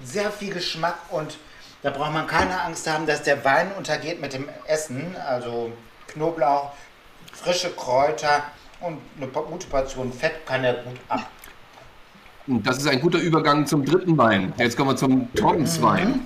[0.03, 1.37] sehr viel Geschmack und
[1.81, 5.15] da braucht man keine Angst haben, dass der Wein untergeht mit dem Essen.
[5.27, 5.71] Also
[6.07, 6.71] Knoblauch,
[7.33, 8.43] frische Kräuter
[8.81, 11.29] und eine gute Portion Fett kann er gut ab.
[12.47, 14.53] Das ist ein guter Übergang zum dritten Wein.
[14.57, 16.21] Jetzt kommen wir zum Tommswein,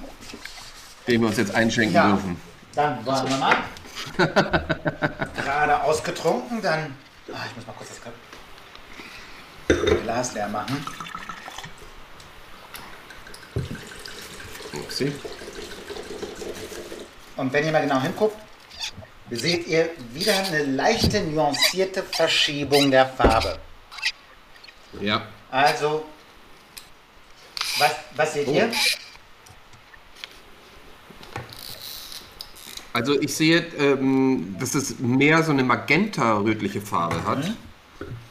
[1.08, 2.08] den wir uns jetzt einschenken Ja.
[2.10, 2.40] dürfen.
[2.76, 3.56] Dann warten wir mal.
[4.18, 6.96] Gerade ausgetrunken, dann.
[7.32, 8.02] Ah, ich muss mal kurz das
[10.04, 10.86] Glas leer machen.
[14.74, 15.14] Upsi.
[17.36, 18.38] Und wenn ihr mal genau hinguckt,
[19.32, 23.58] seht ihr wieder eine leichte nuancierte Verschiebung der Farbe.
[25.00, 25.28] Ja.
[25.50, 26.06] Also,
[27.78, 28.72] was, was seht ihr?
[32.94, 37.52] Also ich sehe, ähm, dass es mehr so eine magenta-rötliche Farbe hat.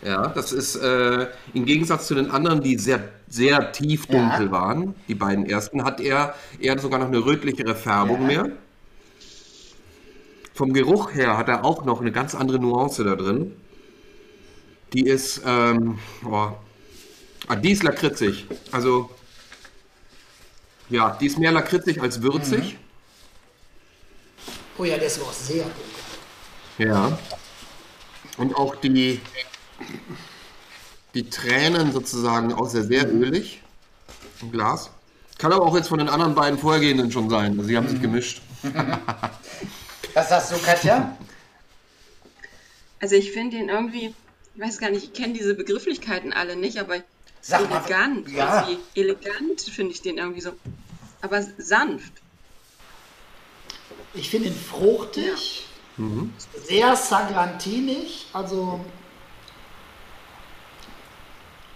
[0.05, 4.52] Ja, das ist äh, im Gegensatz zu den anderen, die sehr, sehr tief dunkel Ja.
[4.52, 8.26] waren, die beiden ersten, hat er eher sogar noch eine rötlichere Färbung Ja.
[8.26, 8.52] mehr.
[10.55, 13.52] Vom Geruch her hat er auch noch eine ganz andere Nuance da drin.
[14.93, 16.60] Die ist, ähm, boah,
[17.48, 18.47] ah, die ist lakritzig.
[18.70, 19.09] Also,
[20.90, 22.76] ja, die ist mehr lakritzig als würzig.
[24.78, 25.82] Oh ja, der ist aber auch sehr dunkel.
[26.78, 27.19] Ja.
[28.39, 29.20] Und auch die,
[31.15, 33.62] die Tränen sozusagen auch sehr, sehr ölig
[34.40, 34.90] im Glas.
[35.39, 37.53] Kann aber auch jetzt von den anderen beiden vorhergehenden schon sein.
[37.53, 38.43] Also, sie haben sich gemischt.
[40.15, 41.16] Was sagst du, Katja?
[43.01, 44.15] Also ich finde ihn irgendwie,
[44.55, 46.99] ich weiß gar nicht, ich kenne diese Begrifflichkeiten alle nicht, aber
[47.40, 48.69] Sag mal, elegant, ja.
[48.69, 50.53] irgendwie elegant finde ich den irgendwie so.
[51.20, 52.22] Aber sanft.
[54.14, 55.66] Ich finde ihn fruchtig,
[56.66, 58.84] sehr sagrantinig, also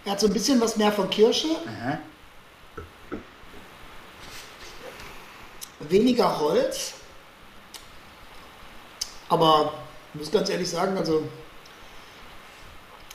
[0.05, 1.49] er hat so ein bisschen was mehr von Kirsche.
[5.81, 6.95] Weniger Holz.
[9.29, 9.73] Aber
[10.15, 11.29] ich muss ganz ehrlich sagen, also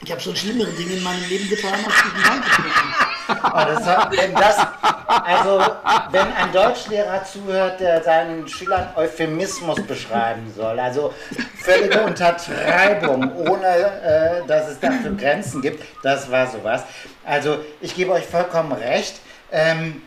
[0.03, 3.10] ich habe schon schlimmere Dinge in meinem Leben getan, als diesen Wein zu trinken.
[3.41, 4.57] Das hat, wenn das,
[5.07, 5.61] also
[6.11, 11.13] wenn ein Deutschlehrer zuhört, der seinen Schülern Euphemismus beschreiben soll, also
[11.63, 16.83] völlige Untertreibung, ohne äh, dass es dafür Grenzen gibt, das war sowas.
[17.25, 19.19] Also ich gebe euch vollkommen recht.
[19.51, 20.01] Ähm,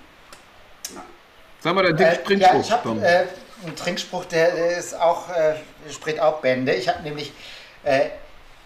[1.61, 3.25] Sag mal deinen äh, Trinkspruch, ja, ich habe äh,
[3.65, 5.55] einen Trinkspruch, der, der ist auch, äh,
[5.91, 6.75] spricht auch Bände.
[6.75, 7.33] Ich habe nämlich
[7.85, 8.11] äh,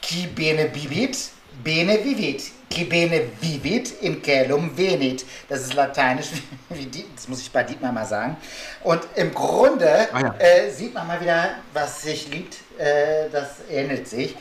[0.02, 1.16] Qui bene vivit,
[1.62, 2.42] bene vivit.
[2.70, 5.24] Qui bene vivit, in celum venit.
[5.48, 6.28] Das ist lateinisch,
[6.68, 8.36] wie die, das muss ich bei Dietmar mal sagen.
[8.84, 10.34] Und im Grunde Ah ja.
[10.38, 14.36] äh, sieht man mal wieder, was sich liebt, äh, das ähnelt sich.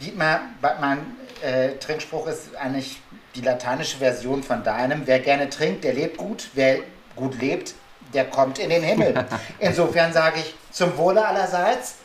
[0.00, 0.40] Dietmar,
[0.80, 3.00] mein äh, Trinkspruch ist eigentlich
[3.34, 5.02] die lateinische Version von deinem.
[5.06, 6.50] Wer gerne trinkt, der lebt gut.
[6.54, 6.78] Wer
[7.16, 7.74] gut lebt,
[8.12, 9.24] der kommt in den Himmel.
[9.58, 11.96] Insofern sage ich zum Wohle allerseits.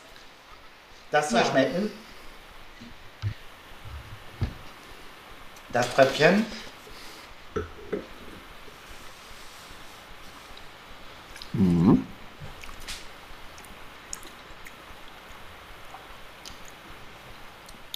[1.12, 1.46] Das soll Ja.
[1.46, 1.90] schmecken.
[5.72, 6.44] Das Tröpfchen.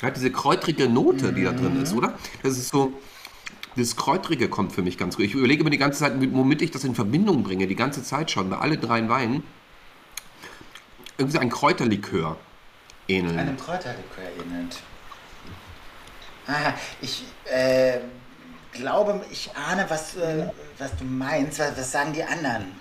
[0.00, 2.12] Er hat diese kräutrige Note, die da drin ist, oder?
[2.42, 2.92] Das ist so,
[3.74, 5.24] das Kräutrige kommt für mich ganz gut.
[5.24, 8.30] Ich überlege mir die ganze Zeit, womit ich das in Verbindung bringe, die ganze Zeit
[8.30, 9.42] schon, bei alle drei Weinen.
[11.16, 12.36] Irgendwie ein Kräuterlikör
[13.08, 13.38] ähneln.
[13.38, 14.82] Einem Kräuterlikör ähnelt.
[17.00, 17.98] Ich äh,
[18.72, 20.48] glaube, ich ahne, was, äh,
[20.78, 21.58] was du meinst.
[21.58, 22.80] Was, was sagen die anderen?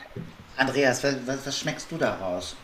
[0.57, 1.15] Andreas, was,
[1.45, 2.55] was, schmeckst du daraus?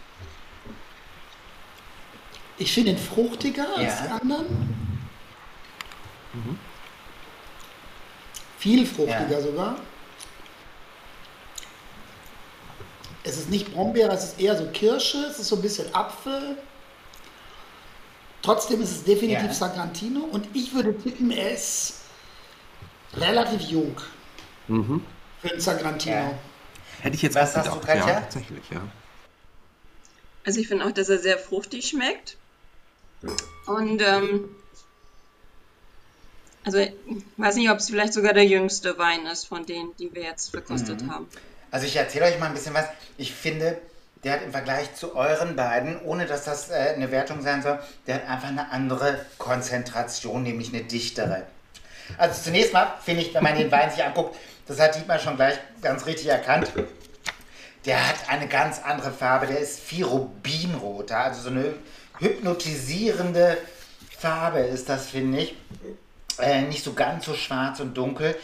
[2.58, 4.06] Ich finde ihn fruchtiger als Ja.
[4.06, 5.00] die anderen.
[8.58, 9.42] Viel fruchtiger Ja.
[9.42, 9.76] sogar.
[13.24, 16.58] Es ist nicht Brombeere, es ist eher so Kirsche, es ist so ein bisschen Apfel.
[18.42, 19.54] Trotzdem ist es definitiv Ja.
[19.54, 21.96] Sagrantino und ich würde tippen, er ist
[23.14, 23.96] relativ jung
[24.68, 26.16] für einen Sagrantino.
[26.16, 26.40] Ja.
[27.02, 27.88] Hätte ich jetzt Was auch du, gedacht.
[27.88, 28.08] Katja?
[28.08, 28.82] Ja, tatsächlich, ja.
[30.46, 32.38] Also ich finde auch, dass er sehr fruchtig schmeckt.
[33.66, 34.50] Und ähm,
[36.64, 36.94] also ich
[37.38, 40.52] weiß nicht, ob es vielleicht sogar der jüngste Wein ist von denen, die wir jetzt
[40.52, 41.28] verkostet haben.
[41.72, 42.86] Also ich erzähle euch mal ein bisschen was.
[43.18, 43.80] Ich finde,
[44.24, 47.80] der hat im Vergleich zu euren beiden, ohne dass das äh, eine Wertung sein soll,
[48.08, 51.44] der hat einfach eine andere Konzentration, nämlich eine dichtere.
[52.18, 54.36] Also zunächst mal finde ich, wenn man den Wein sich anguckt,
[54.68, 56.72] das hat Dietmar schon gleich ganz richtig erkannt.
[57.86, 61.74] Der hat eine ganz andere Farbe, der ist viel rubinroter, also so eine
[62.20, 63.58] hypnotisierende
[64.18, 65.56] Farbe ist das, finde ich.
[66.40, 68.36] Äh, nicht so ganz so schwarz und dunkel.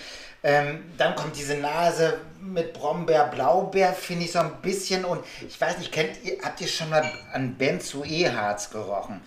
[0.43, 5.05] Ähm, dann kommt diese Nase mit Brombeer, Blaubeer, finde ich so ein bisschen.
[5.05, 7.03] Und ich weiß nicht, kennt ihr, habt ihr schon mal
[7.34, 9.22] an Benzoe-Harz gerochen?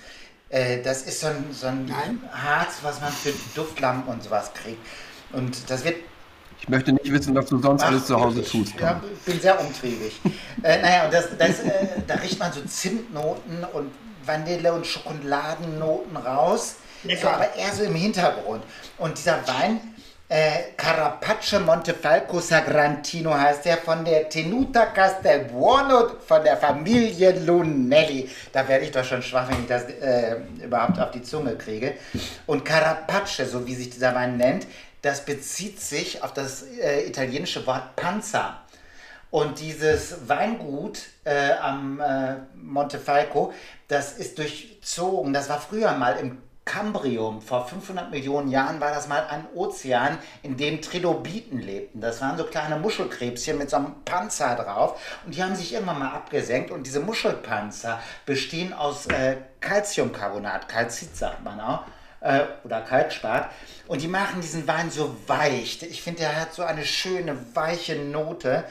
[0.49, 2.23] Äh, das ist so ein, so ein Nein.
[2.33, 4.79] Harz, was man für Duftlampen und sowas kriegt.
[5.33, 5.97] Und das wird
[6.61, 8.79] Ich möchte nicht wissen, was du sonst alles zu Hause ich, tust.
[8.81, 10.21] Ja, ich bin sehr umtriebig.
[10.63, 13.93] äh, naja, und das, das, äh, da riecht man so Zimtnoten und
[14.25, 16.77] Vanille- und Schokoladennoten raus.
[17.21, 18.65] So, aber eher so im Hintergrund.
[18.99, 19.81] Und dieser Wein,
[20.29, 28.29] äh, Carapace Montefalco Sagrantino heißt der, von der Tenuta Castelbuono, von der Familie Lunelli.
[28.53, 31.95] Da werde ich doch schon schwach, wenn ich das äh, überhaupt auf die Zunge kriege.
[32.47, 34.67] Und Carapace, so wie sich dieser Wein nennt,
[35.01, 38.61] das bezieht sich auf das äh, italienische Wort Panzer.
[39.31, 43.53] Und dieses Weingut äh, am äh, Montefalco,
[43.87, 45.33] das ist durchzogen.
[45.33, 46.39] Das war früher mal im
[46.69, 47.41] Kambrium.
[47.41, 52.01] Vor 500 Millionen Jahren war das mal ein Ozean, in dem Trilobiten lebten.
[52.01, 55.01] Das waren so kleine Muschelkrebschen mit so einem Panzer drauf.
[55.25, 56.71] Und die haben sich irgendwann mal abgesenkt.
[56.71, 61.85] Und diese Muschelpanzer bestehen aus äh, Calciumcarbonat, Calcit sagt man auch
[62.21, 63.51] äh, oder Kalkspat.
[63.87, 65.83] Und die machen diesen Wein so weich.
[65.83, 68.65] Ich finde, der hat so eine schöne, weiche Note.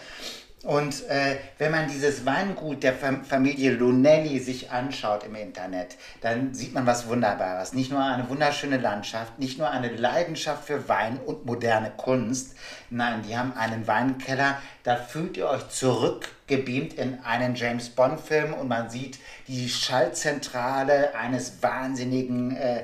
[0.68, 6.54] Und äh, wenn man dieses Weingut der Fam Familie Lunelli sich anschaut im Internet, dann
[6.54, 7.72] sieht man was Wunderbares.
[7.72, 12.58] Nicht nur eine wunderschöne Landschaft, nicht nur eine Leidenschaft für Wein und moderne Kunst.
[12.90, 18.68] Nein, die haben einen Weinkeller, da fühlt ihr euch zurückgebeamt in einen James Bond-Film und
[18.68, 22.84] man sieht die Schallzentrale eines wahnsinnigen äh,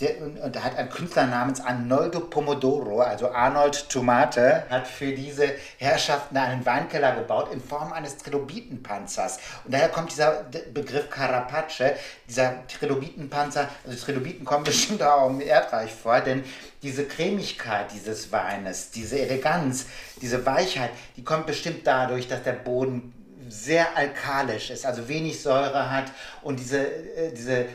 [0.00, 6.36] und, da hat ein Künstler namens Arnoldo Pomodoro, also Arnold Tomate, hat für diese Herrschaften
[6.36, 9.38] einen Weinkeller gebaut in Form eines Trilobitenpanzers.
[9.64, 10.44] Und daher kommt dieser
[10.74, 11.94] Begriff Carapace,
[12.28, 16.44] dieser Trilobitenpanzer, also Trilobiten kommen bestimmt auch im Erdreich vor, denn
[16.82, 19.86] diese Cremigkeit dieses Weines, diese Eleganz,
[20.20, 23.14] diese Weichheit, die kommt bestimmt dadurch, dass der Boden
[23.48, 26.06] sehr alkalisch ist, also wenig Säure hat
[26.42, 27.66] und diese, äh, diese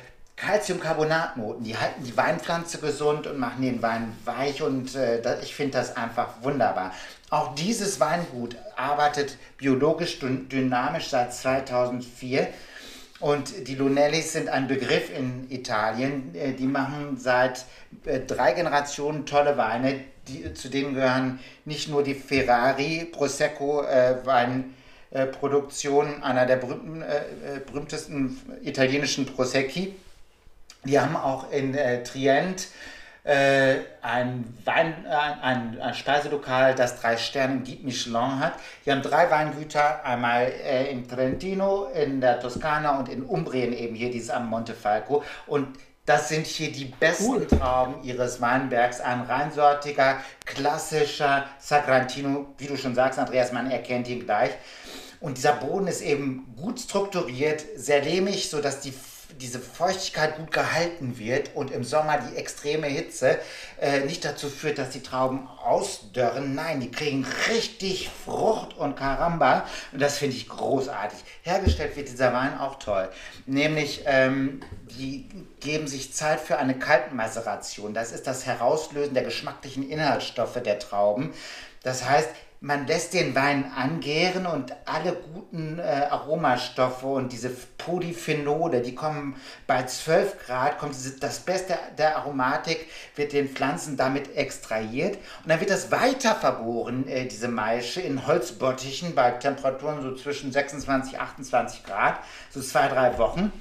[0.42, 5.54] Calciumcarbonatnoten, die halten die Weinpflanze gesund und machen den Wein weich und äh, das, ich
[5.56, 6.94] finde das einfach wunderbar.
[7.30, 12.48] Auch dieses Weingut arbeitet biologisch dyn- dynamisch seit 2004
[13.20, 16.34] und die Lunellis sind ein Begriff in Italien.
[16.34, 17.66] Äh, Die machen seit
[18.06, 20.00] äh, drei Generationen tolle Weine.
[20.28, 27.18] Die, zu denen gehören nicht nur die Ferrari Prosecco äh, Weinproduktion, einer der berühmten, äh,
[27.18, 29.96] äh, berühmtesten italienischen Prosecchi.
[30.84, 32.68] Die haben auch in äh, Trient
[33.24, 35.14] äh, ein, Wein, äh,
[35.44, 38.54] ein, ein Speiselokal, das drei Sterne Guide Michelin hat.
[38.86, 43.96] Die haben drei Weingüter, einmal äh, in Trentino, in der Toskana und in Umbrien eben
[43.96, 45.24] hier, dieses am Montefalco.
[45.46, 45.68] Und
[46.08, 49.02] das sind hier die besten Trauben ihres Weinbergs.
[49.02, 54.52] Ein reinsortiger, klassischer Sagrantino, wie du schon sagst, Andreas, man erkennt ihn gleich.
[55.20, 58.92] Und dieser Boden ist eben gut strukturiert, sehr lehmig, sodass die
[59.40, 63.40] diese Feuchtigkeit gut gehalten wird und im Sommer die extreme Hitze
[63.80, 66.56] äh, nicht dazu führt, dass die Trauben ausdörren.
[66.56, 71.20] Nein, die kriegen richtig Frucht und Karamba und das finde ich großartig.
[71.44, 73.10] Hergestellt wird dieser Wein auch toll,
[73.46, 74.62] nämlich ähm,
[74.98, 75.28] die
[75.60, 77.94] geben sich Zeit für eine Kaltmaceration.
[77.94, 81.34] Das ist das Herauslösen der geschmacklichen Inhaltsstoffe der Trauben.
[81.84, 82.30] Das heißt,
[82.64, 89.36] man lässt den Wein angären und alle guten äh, Aromastoffe und diese Polyphenole, die kommen
[89.66, 95.60] bei 12 Grad, kommt das Beste der Aromatik, wird den Pflanzen damit extrahiert und dann
[95.60, 101.84] wird das weiter vergoren, äh, diese Maische, in Holzbottichen bei Temperaturen so zwischen 26, 28
[101.84, 102.20] Grad,
[102.52, 103.52] so zwei, drei Wochen.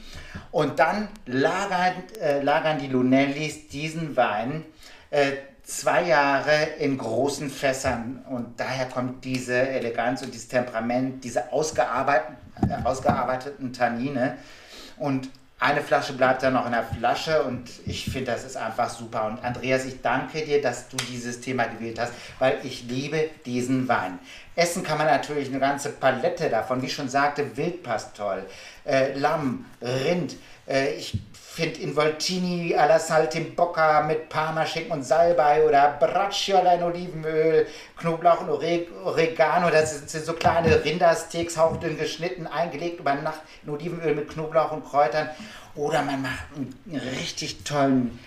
[0.50, 4.66] Und dann lagern, äh, lagern die Lunellis diesen Wein
[5.08, 5.32] äh,
[5.70, 12.36] zwei Jahre in großen Fässern und daher kommt diese Eleganz und dieses Temperament, diese ausgearbeiteten,
[12.68, 14.36] äh, ausgearbeiteten Tannine
[14.98, 15.28] und
[15.60, 19.26] eine Flasche bleibt dann noch in der Flasche und ich finde, das ist einfach super.
[19.26, 23.86] Und Andreas, ich danke dir, dass du dieses Thema gewählt hast, weil ich liebe diesen
[23.86, 24.18] Wein.
[24.56, 26.82] Essen kann man natürlich eine ganze Palette davon.
[26.82, 28.44] Wie ich schon sagte, Wildpass toll,
[28.84, 30.36] äh, Lamm, Rind.
[30.66, 37.66] Äh, ich finde Involtini alla Saltimbocca mit Parmaschinken und Salbei oder Bracciola in Olivenöl,
[37.96, 39.68] Knoblauch und Ore Oregano.
[39.70, 44.72] Das sind, sind so kleine Rindersteaks, hauchdünn geschnitten, eingelegt über Nacht in Olivenöl mit Knoblauch
[44.72, 45.28] und Kräutern.
[45.74, 48.18] Oder man macht einen richtig tollen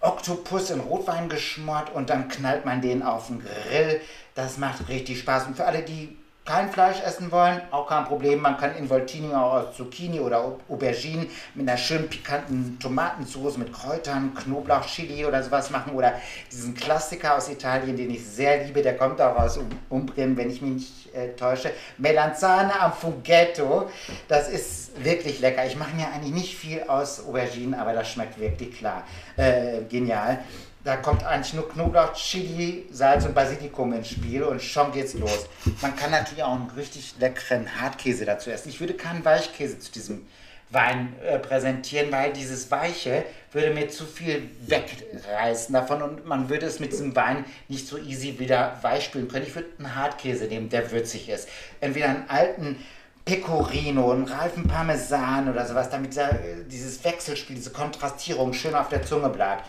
[0.00, 4.00] Oktopus in Rotwein geschmort und dann knallt man den auf den Grill.
[4.40, 5.48] Das macht richtig Spaß.
[5.48, 8.40] Und für alle, die kein Fleisch essen wollen, auch kein Problem.
[8.40, 14.34] Man kann Involtini auch aus Zucchini oder Auberginen mit einer schön pikanten Tomatensauce mit Kräutern,
[14.34, 15.92] Knoblauch, Chili oder sowas machen.
[15.92, 16.14] Oder
[16.50, 19.60] diesen Klassiker aus Italien, den ich sehr liebe, der kommt auch aus
[19.90, 21.70] Umbrien, wenn ich mich nicht äh, täusche.
[21.98, 23.90] Melanzane am Fughetto.
[24.26, 25.66] Das ist wirklich lecker.
[25.66, 29.04] Ich mache mir eigentlich nicht viel aus Auberginen, aber das schmeckt wirklich klar.
[29.36, 30.38] Äh, genial.
[30.82, 35.46] Da kommt eigentlich nur Knoblauch, Chili, Salz und Basilikum ins Spiel und schon geht's los.
[35.82, 38.70] Man kann natürlich auch einen richtig leckeren Hartkäse dazu essen.
[38.70, 40.26] Ich würde keinen Weichkäse zu diesem
[40.70, 46.66] Wein äh, präsentieren, weil dieses Weiche würde mir zu viel wegreißen davon und man würde
[46.66, 49.46] es mit diesem Wein nicht so easy wieder weich spülen können.
[49.46, 51.48] Ich würde einen Hartkäse nehmen, der würzig ist.
[51.80, 52.76] Entweder einen alten
[53.24, 56.38] Pecorino, einen reifen Parmesan oder sowas, damit dieser,
[56.70, 59.64] dieses Wechselspiel, diese Kontrastierung schön auf der Zunge bleibt.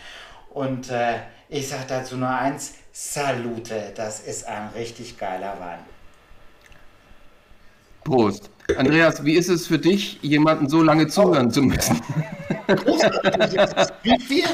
[0.53, 1.19] Und äh,
[1.49, 5.79] ich sage dazu nur eins, Salute, das ist ein richtig geiler Wein.
[8.03, 8.49] Prost.
[8.77, 11.51] Andreas, wie ist es für dich, jemanden so lange zuhören oh.
[11.51, 12.01] zu müssen?
[12.67, 13.31] Großartig,
[14.03, 14.47] wie ja,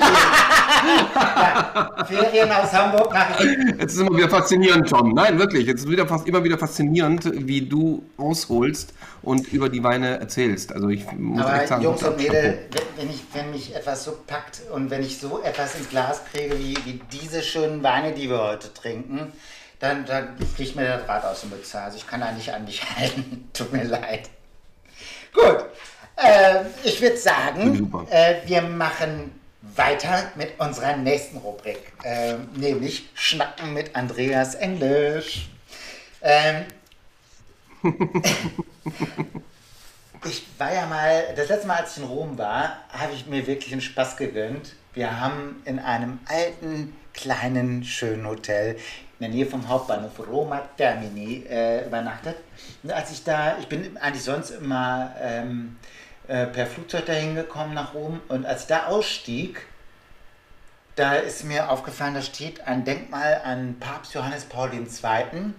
[2.07, 5.13] Ferien aus Hamburg nach Jetzt ist immer wieder faszinierend, John.
[5.13, 5.67] Nein, wirklich.
[5.67, 10.73] Jetzt ist wieder fast immer wieder faszinierend, wie du ausholst und über die Weine erzählst.
[10.73, 12.57] Also ich muss Aber echt sagen, Jungs und Mädels,
[12.97, 16.57] wenn, ich, wenn mich etwas so packt und wenn ich so etwas ins Glas kriege
[16.57, 19.31] wie, wie diese schönen Weine, die wir heute trinken,
[19.79, 21.79] dann, dann fliegt mir der Draht aus dem Mütze.
[21.79, 23.49] Also ich kann da nicht an dich halten.
[23.53, 24.29] Tut mir leid.
[25.33, 25.65] Gut.
[26.15, 33.73] Äh, ich würde sagen, äh, wir machen weiter mit unserer nächsten Rubrik, äh, nämlich Schnacken
[33.73, 35.49] mit Andreas Englisch.
[36.21, 36.65] Ähm,
[40.25, 43.45] ich war ja mal, das letzte Mal, als ich in Rom war, habe ich mir
[43.45, 44.73] wirklich einen Spaß gegönnt.
[44.93, 48.75] Wir haben in einem alten, kleinen, schönen Hotel
[49.19, 52.37] in der Nähe vom Hauptbahnhof Roma Termini äh, übernachtet.
[52.83, 55.75] Und als ich da, ich bin eigentlich sonst immer ähm,
[56.27, 59.65] äh, per Flugzeug dahin gekommen nach Rom und als ich da ausstieg,
[60.95, 64.81] da ist mir aufgefallen, da steht ein Denkmal an Papst Johannes Paul II.
[64.81, 65.53] Und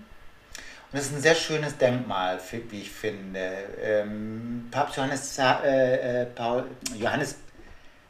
[0.93, 2.41] das ist ein sehr schönes Denkmal,
[2.71, 3.51] wie ich finde.
[3.83, 6.65] Ähm, Papst Johannes, äh, äh, Paul,
[6.97, 7.37] Johannes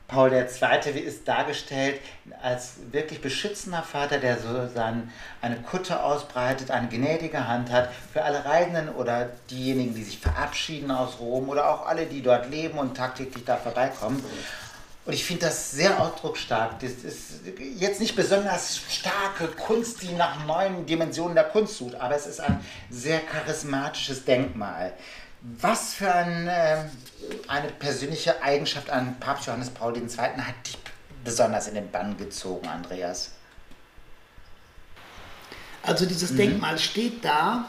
[0.09, 0.99] Paul II.
[0.99, 2.01] ist dargestellt
[2.43, 5.13] als wirklich beschützender Vater, der so sein,
[5.43, 10.91] eine Kutte ausbreitet, eine gnädige Hand hat für alle Reisenden oder diejenigen, die sich verabschieden
[10.91, 14.25] aus Rom oder auch alle, die dort leben und tagtäglich da vorbeikommen.
[15.05, 16.81] Und ich finde das sehr ausdrucksstark.
[16.81, 17.41] Das ist
[17.77, 22.41] jetzt nicht besonders starke Kunst, die nach neuen Dimensionen der Kunst sucht, aber es ist
[22.41, 24.95] ein sehr charismatisches Denkmal.
[25.41, 26.85] Was für ein, äh,
[27.47, 30.09] eine persönliche Eigenschaft an Papst Johannes Paul II.
[30.19, 30.79] hat dich
[31.25, 33.33] besonders in den Bann gezogen, Andreas?
[35.83, 36.37] Also dieses mhm.
[36.37, 37.67] Denkmal steht da,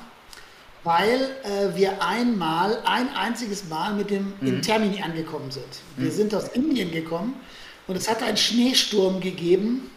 [0.84, 4.48] weil äh, wir einmal, ein einziges Mal mit dem mhm.
[4.48, 5.66] in Termini angekommen sind.
[5.98, 6.16] Wir mhm.
[6.16, 7.40] sind aus Indien gekommen
[7.88, 9.90] und es hatte einen Schneesturm gegeben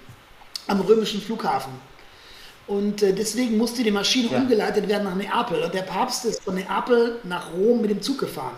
[0.67, 1.73] am römischen Flughafen.
[2.67, 4.39] Und äh, deswegen musste die Maschine ja.
[4.39, 5.63] umgeleitet werden nach Neapel.
[5.63, 8.57] Und der Papst ist von Neapel nach Rom mit dem Zug gefahren.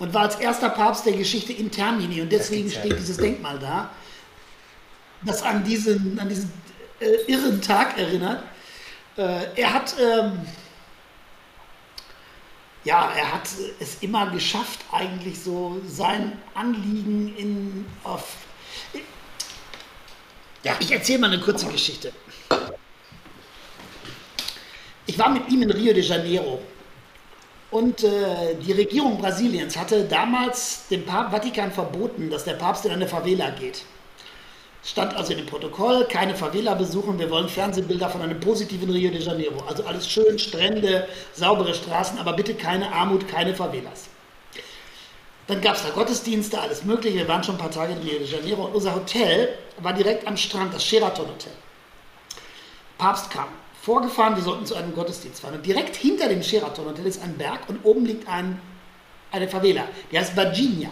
[0.00, 2.20] Und war als erster Papst der Geschichte in Termini.
[2.20, 3.90] Und deswegen steht dieses Denkmal da,
[5.22, 6.50] das an diesen, an diesen
[7.00, 8.42] äh, irren Tag erinnert.
[9.16, 9.94] Äh, er hat.
[10.00, 10.40] Ähm,
[12.82, 13.48] ja, er hat
[13.78, 18.36] es immer geschafft, eigentlich so sein Anliegen in auf.
[20.62, 22.12] Ja, ich erzähle mal eine kurze Geschichte.
[25.06, 26.62] Ich war mit ihm in Rio de Janeiro.
[27.70, 32.90] Und äh, die Regierung Brasiliens hatte damals dem Papst Vatikan verboten, dass der Papst in
[32.90, 33.82] eine Favela geht.
[34.82, 39.10] Stand also in dem Protokoll, keine Favela besuchen, wir wollen Fernsehbilder von einem positiven Rio
[39.10, 39.62] de Janeiro.
[39.68, 44.08] Also alles schön, Strände, saubere Straßen, aber bitte keine Armut, keine Favelas.
[45.46, 47.18] Dann gab es da Gottesdienste, alles Mögliche.
[47.18, 50.26] Wir waren schon ein paar Tage in Rio de Janeiro und unser Hotel war direkt
[50.26, 51.52] am Strand, das Sheraton Hotel.
[52.98, 53.48] Papst kam
[53.82, 55.54] vorgefahren, wir sollten zu einem Gottesdienst fahren.
[55.54, 58.60] Und direkt hinter dem Sheraton Hotel ist ein Berg und oben liegt ein,
[59.32, 60.90] eine Favela, die heißt Virginia.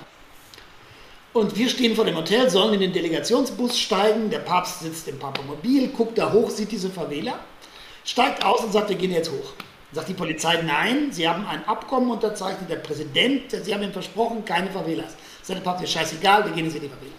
[1.32, 4.30] Und wir stehen vor dem Hotel, sollen in den Delegationsbus steigen.
[4.30, 7.38] Der Papst sitzt im Papamobil, guckt da hoch, sieht diese Favela,
[8.04, 9.52] steigt aus und sagt, wir gehen jetzt hoch.
[9.92, 14.44] Sagt die Polizei, nein, sie haben ein Abkommen unterzeichnet, der Präsident, sie haben ihm versprochen,
[14.44, 15.14] keine Favelas.
[15.42, 17.12] Sagt der Papst, ist scheißegal, wir gehen jetzt in die Favela.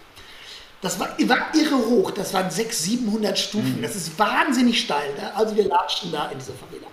[0.82, 5.14] Das war, war irre hoch, das waren 600, 700 Stufen, das ist wahnsinnig steil.
[5.16, 5.36] Ne?
[5.36, 6.88] Also wir latschen da in diese Favela.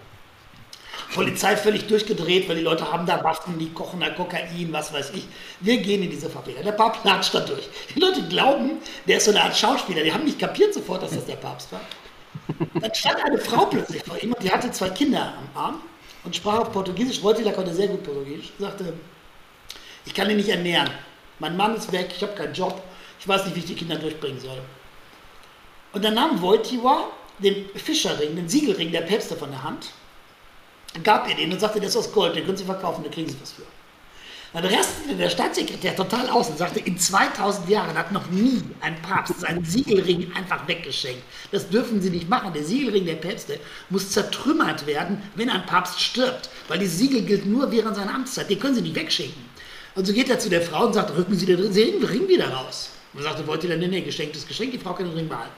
[1.14, 5.12] Polizei völlig durchgedreht, weil die Leute haben da Waffen, die kochen da Kokain, was weiß
[5.14, 5.28] ich.
[5.60, 6.62] Wir gehen in diese Favela.
[6.62, 7.68] Der Papst latscht da durch.
[7.94, 10.02] Die Leute glauben, der ist so eine Art Schauspieler.
[10.02, 11.80] Die haben nicht kapiert sofort, dass das der Papst war.
[12.80, 15.80] Dann stand eine Frau plötzlich vor ihm und die hatte zwei Kinder am Arm
[16.24, 17.22] und sprach auf Portugiesisch.
[17.22, 18.52] Wojtyla konnte sehr gut Portugiesisch.
[18.58, 18.92] Sagte,
[20.04, 20.90] ich kann ihn nicht ernähren.
[21.38, 22.82] Mein Mann ist weg, ich habe keinen Job.
[23.18, 24.60] Ich weiß nicht, wie ich die Kinder durchbringen soll.
[25.92, 27.08] Und dann nahm Wojtyła
[27.38, 29.90] den Fischerring, den Siegelring der Päpste von der Hand
[31.02, 33.28] gab ihr den und sagte, das ist aus Gold, den können Sie verkaufen, da kriegen
[33.28, 33.62] Sie was für.
[34.52, 39.00] Dann rastete der Staatssekretär total aus und sagte, in 2000 Jahren hat noch nie ein
[39.02, 41.22] Papst seinen Siegelring einfach weggeschenkt.
[41.50, 42.54] Das dürfen Sie nicht machen.
[42.54, 43.60] Der Siegelring der Päpste
[43.90, 46.48] muss zertrümmert werden, wenn ein Papst stirbt.
[46.68, 48.48] Weil dieses Siegel gilt nur während seiner Amtszeit.
[48.48, 49.45] Den können Sie nicht wegschenken.
[49.96, 52.90] Und so geht er zu der Frau und sagt, rücken Sie den Ring wieder raus.
[53.14, 55.54] Und sagte, wollt ihr dann, nee, nee, geschenktes Geschenk, die Frau kann den Ring behalten.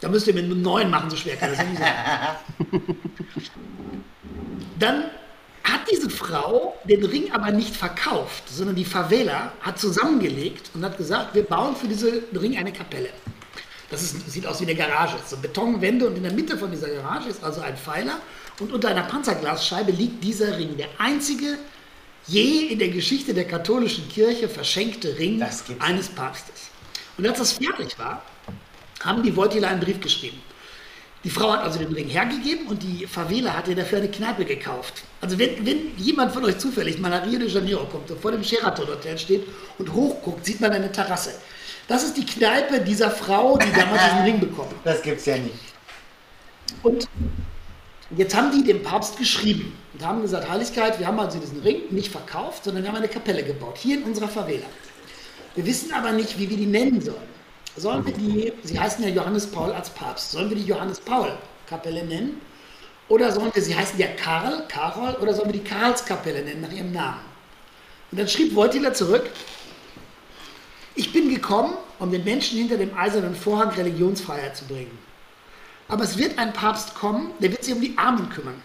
[0.00, 2.80] Da müsst ihr mit einem neuen machen, so schwer kann das nicht sein.
[4.78, 5.04] Dann
[5.64, 10.96] hat diese Frau den Ring aber nicht verkauft, sondern die Favela hat zusammengelegt und hat
[10.96, 13.10] gesagt, wir bauen für diesen Ring eine Kapelle.
[13.90, 15.16] Das ist, sieht aus wie eine Garage.
[15.26, 18.20] So Betonwände und in der Mitte von dieser Garage ist also ein Pfeiler
[18.60, 20.76] und unter einer Panzerglasscheibe liegt dieser Ring.
[20.76, 21.58] Der einzige
[22.30, 25.42] je in der Geschichte der katholischen Kirche verschenkte Ring
[25.80, 26.70] eines Papstes.
[27.18, 28.22] Und als das fertig war,
[29.02, 30.40] haben die Wojtyla einen Brief geschrieben.
[31.22, 34.44] Die Frau hat also den Ring hergegeben und die Favela hat ihr dafür eine Kneipe
[34.44, 35.02] gekauft.
[35.20, 38.32] Also wenn, wenn jemand von euch zufällig mal nach Rio de Janeiro kommt und vor
[38.32, 39.46] dem Sheraton Hotel steht
[39.76, 41.34] und hochguckt, sieht man eine Terrasse.
[41.88, 44.86] Das ist die Kneipe dieser Frau, die damals diesen Ring bekommen hat.
[44.86, 45.54] Das gibt's ja nicht.
[46.82, 47.06] Und
[48.16, 51.82] jetzt haben die dem Papst geschrieben und haben gesagt, Heiligkeit, wir haben also diesen Ring
[51.90, 54.66] nicht verkauft, sondern wir haben eine Kapelle gebaut, hier in unserer Favela.
[55.54, 57.30] Wir wissen aber nicht, wie wir die nennen sollen.
[57.76, 61.30] Sollen wir die, Sie heißen ja Johannes Paul als Papst, sollen wir die Johannes Paul
[61.66, 62.40] Kapelle nennen?
[63.08, 66.72] Oder sollen wir, Sie heißen ja Karl, Karol, oder sollen wir die Karlskapelle nennen nach
[66.72, 67.20] ihrem Namen?
[68.10, 69.30] Und dann schrieb Wojtyla zurück,
[70.94, 74.98] ich bin gekommen, um den Menschen hinter dem eisernen Vorhang Religionsfreiheit zu bringen.
[75.90, 78.60] Aber es wird ein Papst kommen, der wird sich um die Armen kümmern.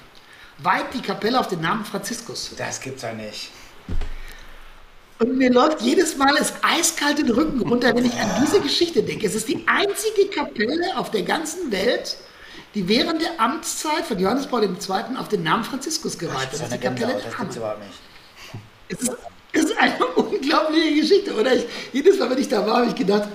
[0.60, 2.52] Weiht die Kapelle auf den Namen Franziskus.
[2.56, 3.50] Das gibt's doch nicht.
[5.18, 9.02] Und mir läuft jedes Mal das eiskalt den Rücken runter, wenn ich an diese Geschichte
[9.02, 9.26] denke.
[9.26, 12.18] Es ist die einzige Kapelle auf der ganzen Welt,
[12.74, 15.18] die während der Amtszeit von Johannes Paul II.
[15.18, 16.54] auf den Namen Franziskus geweiht wird.
[16.54, 18.00] Das ist die Kapelle Gänsehaut, das gibt's überhaupt nicht.
[18.88, 19.18] Es ist,
[19.54, 21.54] es ist eine unglaubliche Geschichte, oder?
[21.56, 23.30] Ich, jedes Mal, wenn ich da war, habe ich gedacht,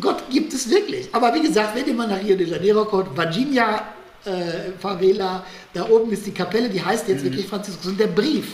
[0.00, 1.08] Gott gibt es wirklich.
[1.12, 3.82] Aber wie gesagt, wenn ihr mal nach Rio de Janeiro kommt, Virginia
[4.24, 7.30] äh, Favela, da oben ist die Kapelle, die heißt jetzt mhm.
[7.30, 7.86] wirklich Franziskus.
[7.86, 8.46] Und der Brief,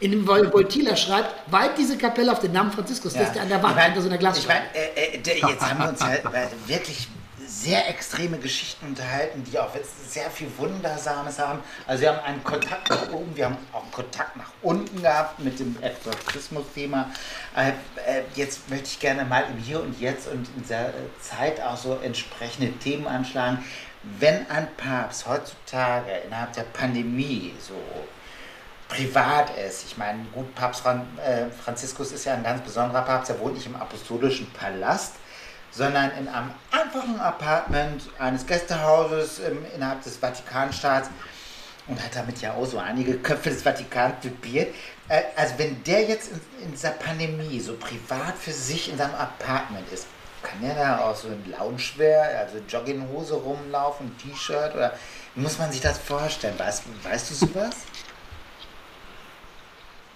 [0.00, 3.14] in dem Wojtyla schreibt, weiht diese Kapelle auf den Namen Franziskus.
[3.14, 3.20] Ja.
[3.20, 4.42] Das ist der an der Wand, ich mein, unter so einer Glasscheibe.
[4.42, 7.08] Ich mein, äh, äh, jetzt haben wir uns ja wirklich
[7.64, 9.70] sehr extreme Geschichten unterhalten, die auch
[10.06, 11.60] sehr viel Wundersames haben.
[11.86, 15.38] Also wir haben einen Kontakt nach oben, wir haben auch einen Kontakt nach unten gehabt
[15.40, 17.10] mit dem Exorzismus-Thema.
[17.56, 17.72] Äh,
[18.34, 21.98] jetzt möchte ich gerne mal im Hier und Jetzt und in dieser Zeit auch so
[22.02, 23.64] entsprechende Themen anschlagen.
[24.18, 27.74] Wenn ein Papst heutzutage innerhalb der Pandemie so
[28.88, 29.86] privat ist.
[29.86, 33.66] Ich meine, gut, Papst äh, Franziskus ist ja ein ganz besonderer Papst, er wohnt nicht
[33.66, 35.14] im apostolischen Palast,
[35.74, 41.10] sondern in einem einfachen Apartment eines Gästehauses im, innerhalb des Vatikanstaats
[41.86, 44.74] und hat damit ja auch so einige Köpfe des Vatikans typiert.
[45.08, 49.14] Äh, also wenn der jetzt in, in, dieser Pandemie so privat für sich in seinem
[49.14, 50.06] Apartment ist,
[50.42, 54.92] kann der da auch so in Loungewear, also Jogginghose rumlaufen, T-Shirt oder
[55.34, 56.58] muss man sich das vorstellen?
[56.58, 57.76] Weißt, weißt du sowas?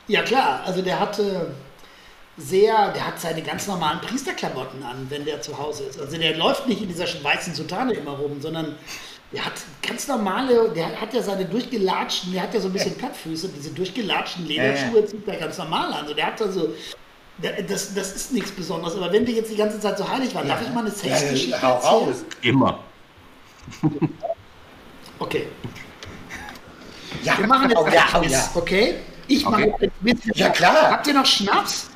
[0.07, 1.55] Ja klar, also der hatte
[2.39, 6.01] sehr, der hat seine ganz normalen Priesterklamotten an, wenn der zu Hause ist.
[6.01, 8.77] Also der läuft nicht in dieser weißen Sutane immer rum, sondern
[9.33, 9.53] der hat
[9.87, 13.71] ganz normale, der hat ja seine durchgelatschten, der hat ja so ein bisschen Plattfüße, diese
[13.71, 16.03] durchgelatschten Lederschuhe zieht er ganz normal an.
[16.03, 16.75] Also der hat also,
[17.41, 18.97] das, das ist nichts Besonderes.
[18.97, 20.55] Aber wenn wir jetzt die ganze Zeit so heilig waren, ja.
[20.55, 22.25] darf ich mal eine Sexgeschichte ja, erzählen?
[22.43, 22.79] Immer.
[25.19, 25.49] Okay.
[27.25, 28.51] Ja, wir machen jetzt ja, ja.
[28.55, 28.95] okay?
[29.27, 29.67] Ich okay.
[29.67, 30.37] mache mit.
[30.37, 30.91] Ja, klar.
[30.93, 31.88] Habt ihr noch Schnaps?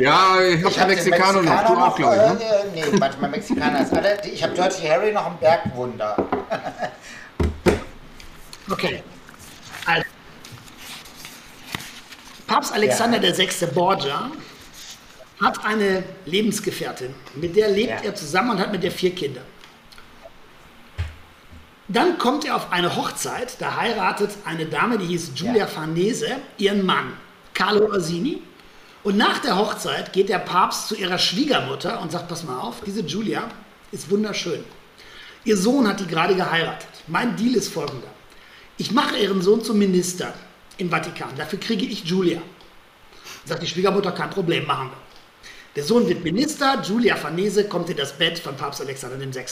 [0.00, 1.66] Ja, ich habe hab Mexikaner, noch.
[1.66, 2.40] Du auch, glaube ich.
[2.40, 2.86] Ne?
[2.86, 4.18] Äh, nee, manchmal Mexikaner ist alle.
[4.24, 6.16] Ich habe Dirty Harry noch im Bergwunder.
[8.70, 9.02] okay.
[9.84, 10.04] Also.
[12.46, 13.36] Papst Alexander ja.
[13.36, 13.66] VI.
[13.74, 14.30] Borgia
[15.42, 17.14] hat eine Lebensgefährtin.
[17.34, 18.10] Mit der lebt Ja.
[18.10, 19.42] er zusammen und hat mit der vier Kinder.
[21.88, 25.66] Dann kommt er auf eine Hochzeit, da heiratet eine Dame, die hieß Giulia Ja.
[25.66, 27.18] Farnese, ihren Mann,
[27.52, 28.42] Carlo Orsini.
[29.02, 32.82] Und nach der Hochzeit geht der Papst zu ihrer Schwiegermutter und sagt, pass mal auf,
[32.84, 33.48] diese Giulia
[33.92, 34.62] ist wunderschön.
[35.44, 36.88] Ihr Sohn hat die gerade geheiratet.
[37.06, 38.08] Mein Deal ist folgender.
[38.76, 40.34] Ich mache ihren Sohn zum Minister
[40.76, 41.30] im Vatikan.
[41.36, 42.42] Dafür kriege ich Giulia.
[43.46, 44.96] Sagt die Schwiegermutter, kein Problem, machen wir.
[45.76, 49.44] Der Sohn wird Minister, Giulia Farnese kommt in das Bett von Papst Alexander VI.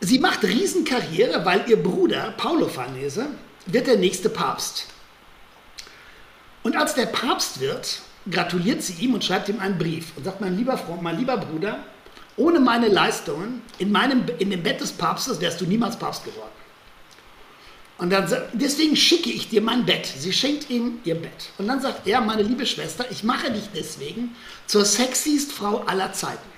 [0.00, 3.26] Sie macht Riesenkarriere, weil ihr Bruder Paolo Farnese
[3.64, 4.86] wird der nächste Papst.
[6.66, 10.40] Und als der Papst wird, gratuliert sie ihm und schreibt ihm einen Brief und sagt,
[10.40, 11.78] mein lieber Freund, mein lieber Bruder,
[12.36, 16.50] ohne meine Leistungen in, meinem, in dem Bett des Papstes wärst du niemals Papst geworden.
[17.98, 20.06] Und dann sagt, deswegen schicke ich dir mein Bett.
[20.06, 21.50] Sie schenkt ihm ihr Bett.
[21.56, 24.34] Und dann sagt er, meine liebe Schwester, ich mache dich deswegen
[24.66, 26.48] zur sexiest Frau aller Zeiten.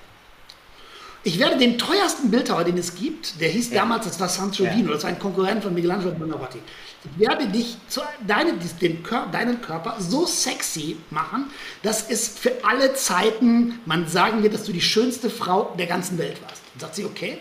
[1.23, 4.93] Ich werde den teuersten Bildhauer, den es gibt, der hieß damals, das war Sangiovino, Ja.
[4.93, 6.59] das war ein Konkurrent von Michelangelo Buonarroti.
[7.03, 11.49] Ich werde dich, zu, deine, den, deinen Körper so sexy machen,
[11.81, 16.17] dass es für alle Zeiten, man sagen wird, dass du die schönste Frau der ganzen
[16.17, 16.61] Welt warst.
[16.73, 17.37] Und sagt sie, okay.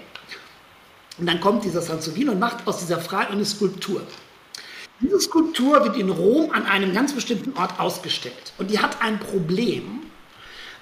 [1.18, 4.02] Und dann kommt dieser Sansovino und macht aus dieser Frau eine Skulptur.
[5.00, 8.52] Diese Skulptur wird in Rom an einem ganz bestimmten Ort ausgestellt.
[8.58, 10.02] Und die hat ein Problem,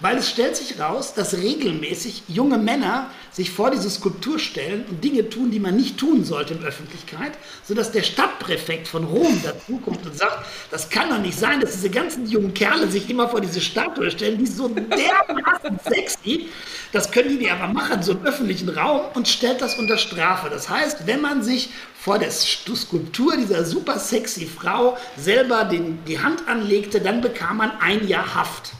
[0.00, 5.02] weil es stellt sich raus, dass regelmäßig junge Männer sich vor diese Skulptur stellen und
[5.02, 7.32] Dinge tun, die man nicht tun sollte in Öffentlichkeit,
[7.64, 11.90] sodass der Stadtpräfekt von Rom dazukommt und sagt, das kann doch nicht sein, dass diese
[11.90, 16.48] ganzen jungen Kerle sich immer vor diese Statue stellen, die so dermaßen sexy,
[16.92, 20.48] das können die aber machen, so im öffentlichen Raum und stellt das unter Strafe.
[20.50, 26.20] Das heißt, wenn man sich vor der Skulptur dieser super sexy Frau selber den, die
[26.20, 28.72] Hand anlegte, dann bekam man ein Jahr Haft.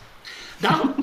[0.60, 0.94] Darum,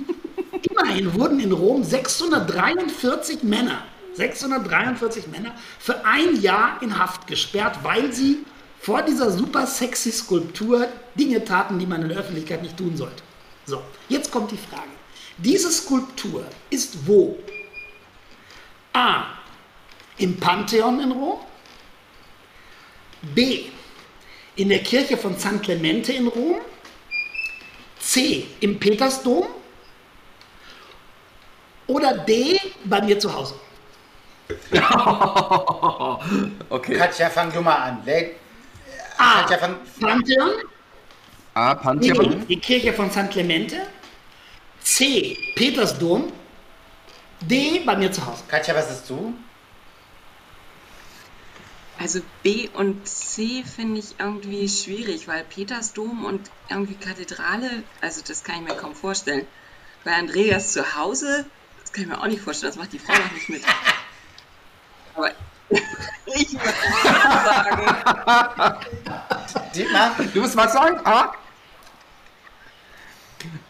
[0.69, 3.83] immerhin wurden in Rom 643 Männer,
[4.14, 8.40] 643 Männer für ein Jahr in Haft gesperrt, weil sie
[8.80, 13.23] vor dieser super sexy Skulptur Dinge taten, die man in der Öffentlichkeit nicht tun sollte.
[13.65, 14.90] So, jetzt kommt die Frage.
[15.38, 17.38] Diese Skulptur ist wo?
[18.91, 19.23] A.
[20.17, 21.40] Im Pantheon in Rom.
[23.33, 23.65] B.
[24.56, 26.57] In der Kirche von San Clemente in Rom.
[28.14, 28.45] C.
[28.59, 29.48] Im Petersdom.
[31.88, 32.59] Oder D.
[32.85, 33.56] Bei mir zu Hause.
[36.69, 36.95] Okay.
[36.95, 38.03] Katja, fang du mal an.
[38.06, 38.32] Le
[39.17, 39.42] A.
[39.42, 39.75] Katja, fang.
[40.00, 40.51] Pantheon.
[41.56, 41.75] A.
[41.75, 42.45] Pantheon.
[42.48, 43.77] Die Kirche von San Clemente.
[44.82, 45.38] C.
[45.56, 46.32] Petersdom.
[47.42, 47.82] D.
[47.85, 48.43] Bei mir zu Hause.
[48.48, 49.33] Katja, was ist du?
[52.03, 58.43] Also B und C finde ich irgendwie schwierig, weil Petersdom und irgendwie Kathedrale, also das
[58.43, 59.48] kann ich mir kaum vorstellen.
[60.03, 61.45] Bei Andreas zu Hause,
[61.80, 63.61] das kann ich mir auch nicht vorstellen, das macht die Frau noch nicht mit.
[65.15, 65.30] Aber
[66.25, 66.73] ich würde
[67.45, 68.75] sagen,
[69.73, 70.15] Dietmar?
[70.33, 70.99] Du musst was sagen?
[71.06, 71.33] A?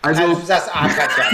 [0.02, 1.26] Also, Also, du sagst A, Katja.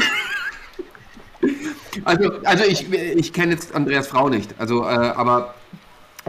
[2.03, 4.53] also, also ich, ich kenne jetzt Andreas Frau nicht.
[4.60, 5.56] Also, äh, aber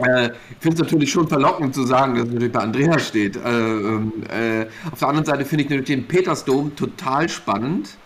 [0.05, 3.35] äh, ich finde es natürlich schon verlockend zu sagen, dass es natürlich bei Andreas steht.
[3.35, 7.97] Äh, ähm, äh, auf der anderen Seite finde ich natürlich den Petersdom total spannend,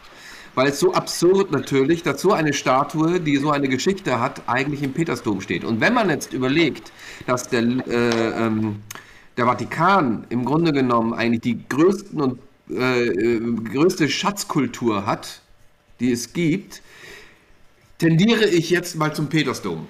[0.56, 4.84] weil es so absurd natürlich, dass so eine Statue, die so eine Geschichte hat, eigentlich
[4.84, 5.64] im Petersdom steht.
[5.64, 6.92] Und wenn man jetzt überlegt,
[7.28, 8.78] dass der, äh, ähm,
[9.38, 13.40] der Vatikan im Grunde genommen eigentlich die größten und äh, äh,
[13.74, 15.42] größte Schatzkultur hat,
[16.00, 16.82] die es gibt,
[18.00, 19.88] tendiere ich jetzt mal zum Petersdom.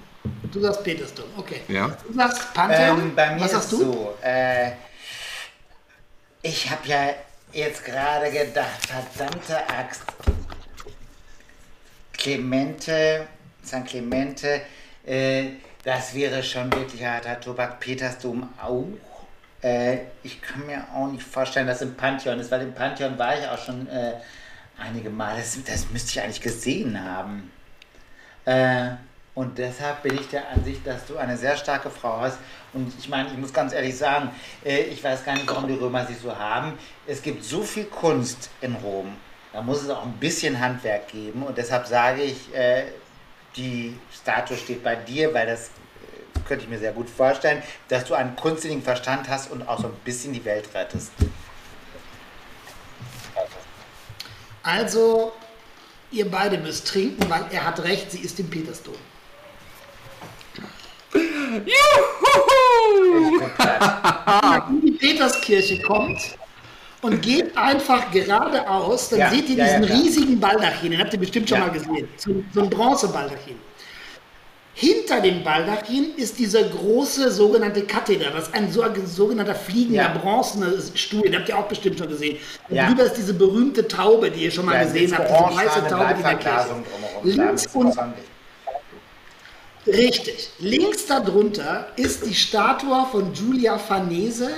[0.52, 1.26] Du sagst Petersdom.
[1.36, 1.60] Okay.
[1.68, 1.88] Ja.
[2.06, 3.00] Du sagst Pantheon.
[3.00, 3.76] Ähm, bei mir Was ist sagst du?
[3.78, 4.72] so, äh,
[6.42, 7.08] ich habe ja
[7.52, 10.02] jetzt gerade gedacht, verdammte Axt.
[12.12, 13.26] Clemente,
[13.62, 14.62] San Clemente,
[15.04, 15.50] äh,
[15.84, 17.78] das wäre schon wirklich harter Tobak.
[17.80, 18.86] Petersdom auch.
[19.62, 23.38] Äh, ich kann mir auch nicht vorstellen, dass im Pantheon ist, weil im Pantheon war
[23.38, 24.14] ich auch schon äh,
[24.78, 25.36] einige Mal.
[25.36, 27.50] Das, das müsste ich eigentlich gesehen haben.
[29.36, 32.38] Und deshalb bin ich der Ansicht, dass du eine sehr starke Frau hast.
[32.72, 34.30] Und ich meine, ich muss ganz ehrlich sagen,
[34.64, 36.72] äh, ich weiß gar nicht, warum die Römer sich so haben.
[37.06, 39.14] Es gibt so viel Kunst in Rom.
[39.52, 41.42] Da muss es auch ein bisschen Handwerk geben.
[41.42, 42.84] Und deshalb sage ich, äh,
[43.56, 48.06] die Statue steht bei dir, weil das äh, könnte ich mir sehr gut vorstellen, dass
[48.06, 51.12] du einen kunstsinnigen Verstand hast und auch so ein bisschen die Welt rettest.
[54.62, 55.34] Also,
[56.10, 58.94] ihr beide müsst trinken, weil er hat recht, sie ist im Petersdom.
[63.56, 64.68] Grad.
[64.70, 66.18] in die Peterskirche kommt
[67.02, 70.00] und geht einfach geradeaus, dann Ja, seht ihr ja, ja, diesen klar.
[70.02, 71.66] riesigen Baldachin, den habt ihr bestimmt schon Ja.
[71.66, 73.56] mal gesehen, so, so ein Bronzebaldachin.
[74.78, 80.08] Hinter dem Baldachin ist dieser große sogenannte Katheter, das ist ein so, sogenannter fliegender Ja.
[80.18, 82.36] bronzener Stuhl, den habt ihr auch bestimmt schon gesehen.
[82.68, 82.86] Und Ja.
[82.88, 86.12] drüber ist diese berühmte Taube, die ihr schon mal Ja, gesehen habt, diese weiße Taube
[86.14, 86.36] in der Kirche.
[86.36, 87.36] Bleifanglasung drumherum.
[87.36, 87.94] Da Links ist und.
[89.86, 90.50] Richtig.
[90.58, 94.50] Links darunter ist die Statue von Giulia Farnese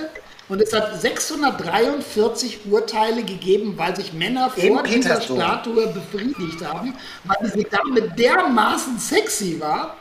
[0.47, 5.21] und es hat 643 Urteile gegeben, weil sich Männer Im vor dieser.
[5.21, 9.95] Statue befriedigt haben, weil diese Dame dermaßen sexy war,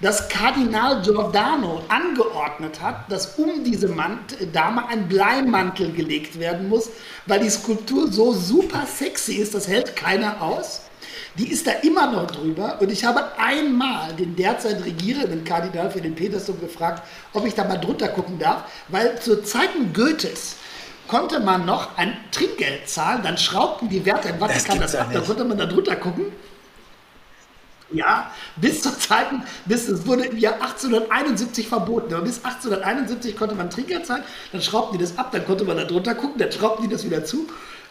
[0.00, 6.90] dass Kardinal Giordano angeordnet hat, dass um diese Mant Dame ein Bleimantel gelegt werden muss,
[7.26, 10.82] weil die Skulptur so super sexy ist, das hält keiner aus.
[11.36, 12.78] Die ist da immer noch drüber.
[12.80, 17.64] Und ich habe einmal den derzeit regierenden Kardinal für den Petersdom gefragt, ob ich da
[17.64, 20.56] mal drunter gucken darf, weil zu Zeiten Goethes
[21.08, 25.10] konnte man noch ein Trinkgeld zahlen, dann schraubten die Wärter im Vatikan das, doch ab,
[25.12, 26.26] dann konnte man da drunter gucken.
[27.92, 33.54] Ja, bis zur Zeiten, bis es wurde im Jahr 1871 verboten, aber bis 1871 konnte
[33.54, 36.50] man Trinkgeld zahlen, dann schraubten die das ab, dann konnte man da drunter gucken, dann
[36.50, 37.46] schraubten die das wieder zu.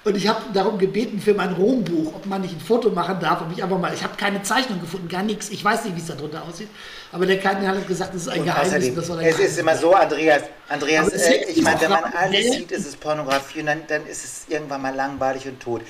[0.06, 3.42] Und ich habe darum gebeten für mein Rombuch, ob man nicht ein Foto machen darf,
[3.42, 6.02] ob ich einfach mal, ich habe keine Zeichnung gefunden, gar nichts, ich weiß nicht, wie
[6.02, 6.68] es da drunter aussieht,
[7.14, 8.96] aber der Kardinal hat gesagt, das ist ein Und Geheimnis.
[8.96, 12.04] das soll ein es ist Geheimnis immer so, Andreas, Andreas, äh, ich meine, wenn man
[12.04, 12.14] alles
[12.48, 15.82] Frage- sieht, ist es Pornografie und dann, dann ist es irgendwann mal langweilig und tot.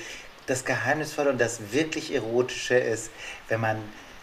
[0.46, 3.10] Das Geheimnisvolle und das wirklich Erotische ist,
[3.48, 3.78] wenn man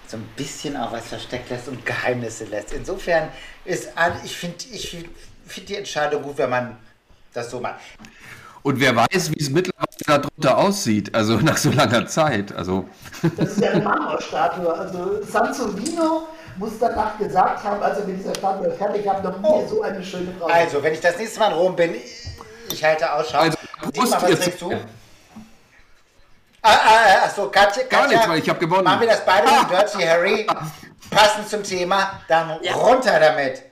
[0.08, 2.72] so ein bisschen auch was versteckt lässt und Geheimnisse lässt.
[2.74, 3.28] Insofern
[3.66, 3.90] ist,
[4.24, 4.98] ich finde ich
[5.48, 6.78] find die Entscheidung gut, wenn man
[7.34, 7.80] das so macht.
[8.64, 12.54] Und wer weiß, wie es mittlerweile darunter aussieht, also nach so langer Zeit.
[12.54, 12.88] Also,
[13.38, 14.72] Das ist ja eine Marmorstatue.
[14.74, 19.68] Also Sansovino muss danach gesagt haben, als er mit dieser Statue fertig hat, noch nie
[19.68, 20.46] so eine schöne Frau.
[20.48, 21.96] Also, wenn ich das nächste Mal in Rom bin,
[22.72, 23.40] ich halte Ausschau.
[23.40, 23.58] Also,
[23.94, 24.44] Prost was jetzt.
[24.44, 24.72] trinkst du?
[26.64, 28.84] Ah, ah, achso, Katja, Gar Katja, nichts, weil ich hab gewonnen.
[28.84, 30.48] Machen wir das beide mit Dirty Harry,
[31.10, 32.74] passend zum Thema, dann Ja.
[32.74, 33.64] runter damit.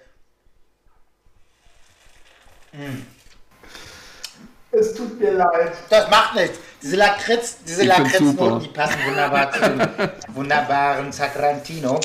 [4.72, 5.74] Es tut mir leid.
[5.90, 6.60] Das macht nichts.
[6.82, 9.90] Diese Lakritz, diese Lakritznoten, die passen wunderbar zu dem
[10.36, 12.00] wunderbaren Sacrantino.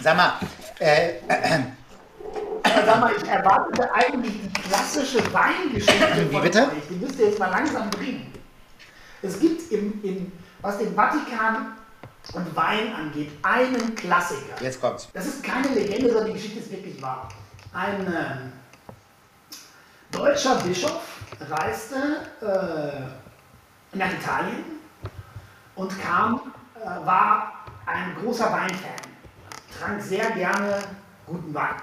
[0.00, 0.34] Sag mal,
[0.78, 1.14] äh,
[2.86, 6.62] Sag mal, ich erwartete eigentlich die klassische Weingeschichte Wie bitte?
[6.62, 6.88] euch.
[6.90, 8.32] Die müsst ihr jetzt mal langsam bringen.
[9.22, 11.76] Es gibt, im, im, was den Vatikan
[12.32, 14.60] und Wein angeht, einen Klassiker.
[14.60, 15.08] jetzt kommt's.
[15.12, 17.28] Das ist keine Legende, sondern die Geschichte ist wirklich wahr.
[17.72, 18.52] Ein ähm,
[20.10, 21.00] deutscher Bischof
[21.40, 21.96] reiste
[22.40, 24.64] äh, nach Italien
[25.74, 27.52] und kam, äh, war
[27.86, 28.90] ein großer Weinfan,
[29.78, 30.78] trank sehr gerne
[31.26, 31.74] guten Wein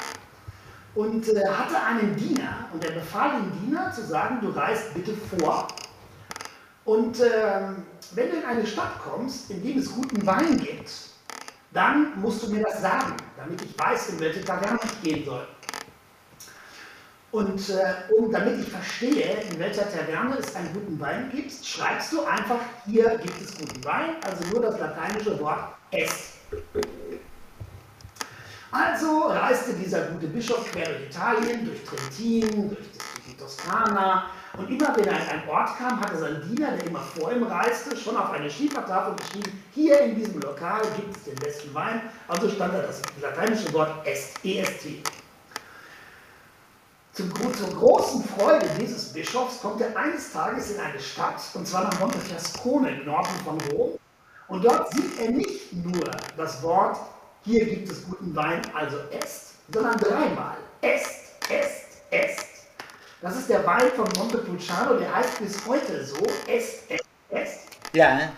[0.95, 5.13] und äh, hatte einen Diener und er befahl dem Diener zu sagen, du reist bitte
[5.13, 5.67] vor
[6.85, 10.91] und ähm, wenn du in eine Stadt kommst, in dem es guten Wein gibt,
[11.71, 15.47] dann musst du mir das sagen, damit ich weiß, in welche Taverne ich gehen soll.
[17.31, 22.11] Und äh, um, damit ich verstehe, in welcher Taverne es einen guten Wein gibt, schreibst
[22.11, 26.33] du einfach, hier gibt es guten Wein, also nur das lateinische Wort es.
[28.71, 32.87] Also reiste dieser gute Bischof quer durch Italien, durch Trentin, durch
[33.27, 34.25] die Toskana
[34.57, 37.43] und immer wenn er an einen Ort kam, hatte sein Diener, der immer vor ihm
[37.43, 42.01] reiste, schon auf eine Schiefertafel geschrieben, hier in diesem Lokal gibt es den besten Wein.
[42.27, 44.85] Also stand da das lateinische Wort est, est.
[47.13, 51.83] Zum, zur großen Freude dieses Bischofs kommt er eines Tages in eine Stadt, und zwar
[51.83, 53.99] nach Montefiascone im Norden von Rom.
[54.47, 56.97] Und dort sieht er nicht nur das Wort,
[57.43, 60.57] hier gibt es guten Wein, also est, sondern dreimal.
[60.81, 61.07] Est,
[61.49, 62.45] est, est.
[63.21, 67.59] Das ist der Wein von Montepulciano, der heißt bis heute so, est, est, est.
[67.93, 68.31] Ja, ne?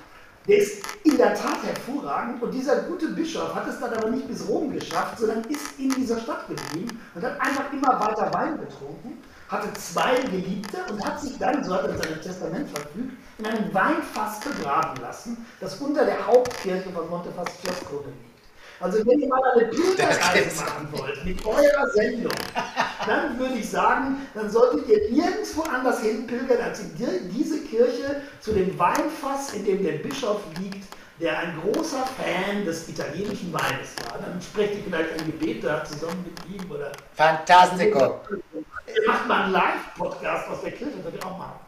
[0.47, 4.27] Der ist in der Tat hervorragend und dieser gute Bischof hat es dann aber nicht
[4.27, 8.59] bis Rom geschafft, sondern ist in dieser Stadt geblieben und hat einfach immer weiter Wein
[8.59, 13.13] getrunken, hatte zwei Geliebte und hat sich dann, so hat er in seinem Testament verfügt,
[13.38, 18.32] in einem Weinfass begraben lassen, das unter der Hauptkirche von Montefiasco liegt.
[18.80, 22.34] Also wenn ihr mal eine Pilgerreise gibt's machen wollt mit eurer Sendung,
[23.06, 27.60] dann würde ich sagen, dann solltet ihr nirgendwo anders hin pilgern als in die- diese
[27.61, 30.85] Kirche zu dem Weinfass, in dem der Bischof liegt,
[31.22, 34.19] der ein großer Fan des italienischen Weines war.
[34.19, 38.19] Dann sprecht ihr vielleicht ein Gebet da zusammen mit ihm oder Fantastico.
[39.08, 41.60] macht mal einen Live-Podcast aus der Kirche, das würde ich auch machen.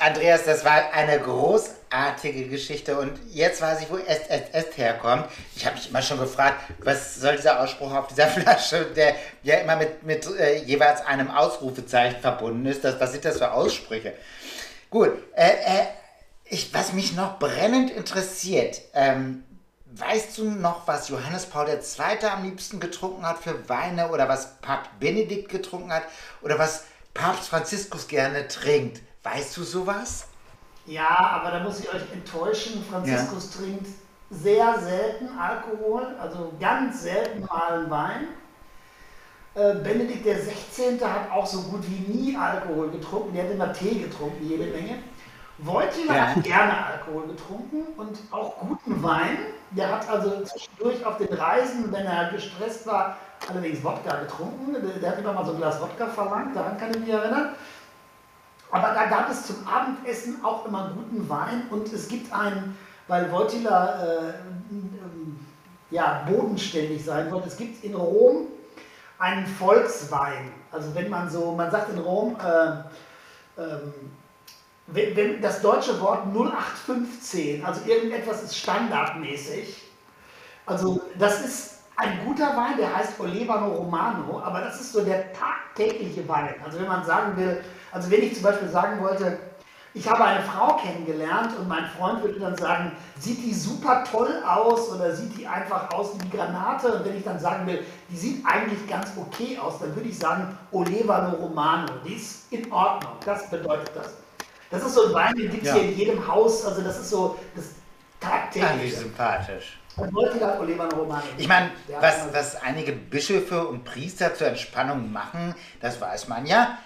[0.00, 5.26] Andreas, das war eine großartige Geschichte und jetzt weiß ich, wo Est herkommt.
[5.56, 9.56] Ich habe mich immer schon gefragt, was soll dieser Ausspruch auf dieser Flasche, der ja
[9.56, 12.84] immer mit, mit äh, jeweils einem Ausrufezeichen verbunden ist.
[12.84, 14.14] Das, was sind das für Aussprüche?
[14.90, 15.86] Gut, äh, äh,
[16.44, 19.44] ich, was mich noch brennend interessiert, ähm,
[19.86, 22.26] weißt du noch, was Johannes Paul II.
[22.28, 26.02] am liebsten getrunken hat für Weine oder was Papst Benedikt getrunken hat
[26.42, 29.00] oder was Papst Franziskus gerne trinkt?
[29.24, 30.28] Weißt du sowas?
[30.86, 31.08] Ja,
[31.42, 32.84] aber da muss ich euch enttäuschen.
[32.90, 33.86] Franziskus trinkt
[34.30, 38.28] sehr selten Alkohol, also ganz selten mal einen Wein.
[39.54, 41.00] Äh, Benedikt der 16.
[41.00, 43.32] hat auch so gut wie nie Alkohol getrunken.
[43.34, 44.98] Der hat immer Tee getrunken, jede Menge.
[45.58, 46.26] Wojtyla Ja.
[46.34, 49.38] hat gerne Alkohol getrunken und auch guten Wein.
[49.70, 53.16] Der hat also zwischendurch auf den Reisen, wenn er gestresst war,
[53.48, 54.74] allerdings Wodka getrunken.
[55.00, 57.54] Der hat immer mal so ein Glas Wodka verlangt, daran kann ich mich erinnern.
[58.74, 63.30] Aber da gab es zum Abendessen auch immer guten Wein und es gibt einen, weil
[63.30, 64.32] Wojtyla äh,
[65.92, 68.48] ja, bodenständig sein wollte, es gibt in Rom
[69.20, 70.50] einen Volkswein.
[70.72, 73.94] Also wenn man so, man sagt in Rom, äh, ähm,
[74.88, 79.84] wenn, wenn das deutsche Wort 0815, also irgendetwas ist standardmäßig,
[80.66, 85.32] also das ist ein guter Wein, der heißt Olevano Romano, aber das ist so der
[85.32, 86.56] tagtägliche Wein.
[86.64, 87.62] Also wenn man sagen will,
[87.94, 89.38] also wenn ich zum Beispiel sagen wollte,
[89.96, 92.90] ich habe eine Frau kennengelernt und mein Freund würde dann sagen,
[93.20, 96.92] sieht die super toll aus oder sieht die einfach aus wie die Granate?
[96.92, 100.18] Und wenn ich dann sagen will, die sieht eigentlich ganz okay aus, dann würde ich
[100.18, 103.12] sagen, Olevano Romano, die ist in Ordnung.
[103.24, 104.14] Das bedeutet das.
[104.68, 105.74] Das ist so ein Wein, den gibt es Ja.
[105.76, 108.96] hier in jedem Haus, also das ist so das wie tagtägliche.
[108.96, 109.78] sympathisch.
[109.96, 111.22] Und Wojtyla Olevano Romano.
[111.38, 116.46] Ich meine, was, immer- was einige Bischöfe und Priester zur Entspannung machen, das weiß man
[116.46, 116.78] ja.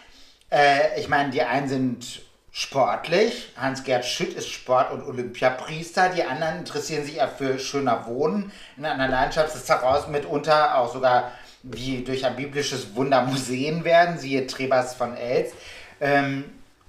[0.51, 3.53] Äh, ich meine, die einen sind sportlich.
[3.57, 6.09] Hans-Gerd Schütt ist Sport- und Olympiapriester.
[6.09, 8.51] Die anderen interessieren sich eher für schöner Wohnen.
[8.77, 14.19] In einer Leidenschaft ist daraus mitunter auch sogar wie durch ein biblisches Wunder Museen werden,
[14.19, 15.53] siehe Trebas von Els.
[16.01, 16.45] Ähm,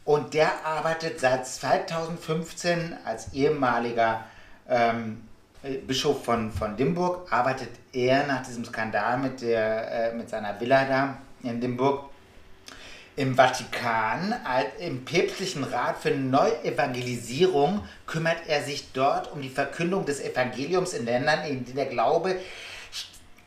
[0.06, 4.24] und der arbeitet seit 2015 als ehemaliger
[4.68, 5.28] ähm,
[5.62, 10.60] äh, Bischof von, von Limburg, arbeitet er nach diesem Skandal mit, der, äh, mit seiner
[10.60, 12.10] Villa da in Limburg
[13.16, 14.34] im Vatikan,
[14.80, 21.06] im päpstlichen Rat für Neuevangelisierung, kümmert er sich dort um die Verkündung des Evangeliums in
[21.06, 22.38] Ländern, in denen der Glaube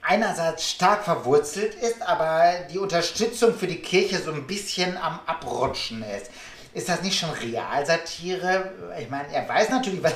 [0.03, 6.03] einerseits stark verwurzelt ist, aber die Unterstützung für die Kirche so ein bisschen am Abrutschen
[6.03, 6.31] ist.
[6.75, 8.73] Ist das nicht schon Realsatire?
[8.99, 10.15] Ich meine, er weiß natürlich, was,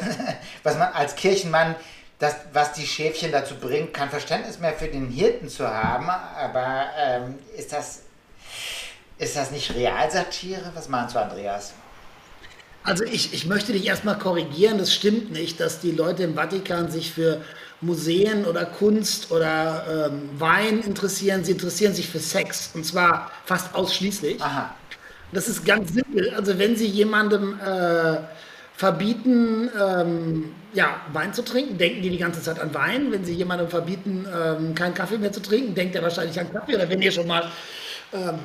[0.63, 1.77] was man als Kirchenmann,
[2.19, 6.09] das, was die Schäfchen dazu bringt, kein Verständnis mehr für den Hirten zu haben.
[6.09, 8.03] Aber ähm, ist, das,
[9.19, 10.73] ist das nicht Realsatire?
[10.75, 11.75] Was meinst du, Andreas?
[12.83, 16.89] Also ich, ich möchte dich erstmal korrigieren, das stimmt nicht, dass die Leute im Vatikan
[16.89, 17.43] sich für
[17.81, 21.45] Museen oder Kunst oder ähm, Wein interessieren.
[21.45, 24.41] Sie interessieren sich für Sex und zwar fast ausschließlich.
[24.41, 24.75] Aha.
[25.33, 26.33] Das ist ganz simpel.
[26.35, 28.19] Also wenn Sie jemandem äh,
[28.75, 33.11] verbieten, ähm, ja, Wein zu trinken, denken die die ganze Zeit an Wein.
[33.11, 36.77] Wenn Sie jemandem verbieten, ähm, keinen Kaffee mehr zu trinken, denkt er wahrscheinlich an Kaffee.
[36.77, 37.51] Oder wenn ihr schon mal,
[38.13, 38.39] ähm,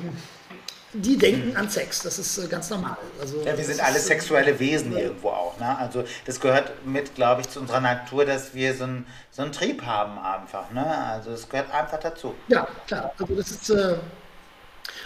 [0.92, 2.02] die denken an Sex.
[2.02, 2.96] Das ist äh, ganz normal.
[3.20, 5.58] Also, Ja, wir das sind alle sexuelle Wesen irgendwo auch.
[5.58, 5.78] Ne?
[5.78, 9.52] Also das gehört mit, glaube ich, zu unserer Natur, dass wir so einen so einen
[9.52, 10.70] Trieb haben einfach.
[10.70, 10.84] Ne?
[10.84, 12.34] Also es gehört einfach dazu.
[12.48, 13.12] Ja, klar.
[13.18, 13.96] Also das ist äh,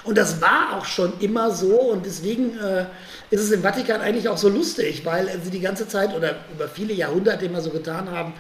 [0.05, 2.87] und das war auch schon immer so und deswegen äh,
[3.31, 6.69] ist es im Vatikan eigentlich auch so lustig, weil sie die ganze Zeit oder über
[6.69, 8.35] viele Jahrhunderte immer so getan haben,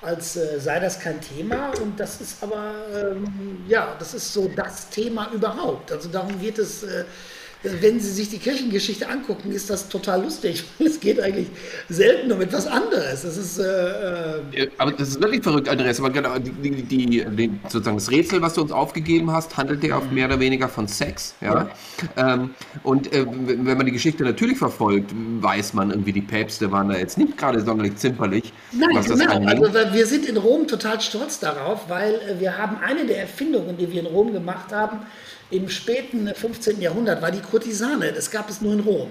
[0.00, 4.48] als äh, sei das kein Thema und das ist aber ähm, ja, das ist so
[4.54, 5.90] das Thema überhaupt.
[5.92, 6.82] Also darum geht es.
[6.82, 7.04] Äh,
[7.62, 10.64] wenn Sie sich die Kirchengeschichte angucken, ist das total lustig.
[10.88, 11.48] Es geht eigentlich
[11.88, 13.22] selten um etwas anderes.
[13.22, 15.98] Das ist äh, äh, Aber das ist wirklich verrückt, Andreas.
[16.00, 19.96] Aber genau, die, die, die, sozusagen das Rätsel, was du uns aufgegeben hast, handelt ja
[19.96, 21.34] auch mehr oder weniger von Sex.
[21.40, 21.68] Ja?
[22.16, 22.50] Ähm,
[22.84, 26.96] und äh, wenn man die Geschichte natürlich verfolgt, weiß man irgendwie, die Päpste waren da
[26.96, 29.34] jetzt nicht gerade sonderlich zimperlich, Nein, was das genau.
[29.34, 29.62] angeht.
[29.62, 33.76] Also wir sind in Rom total stolz darauf, weil äh, wir haben eine der Erfindungen,
[33.76, 35.00] die wir in Rom gemacht haben,
[35.50, 36.80] im späten 15.
[36.80, 38.12] Jahrhundert war die Kurtisane.
[38.12, 39.08] Das gab es nur in Rom.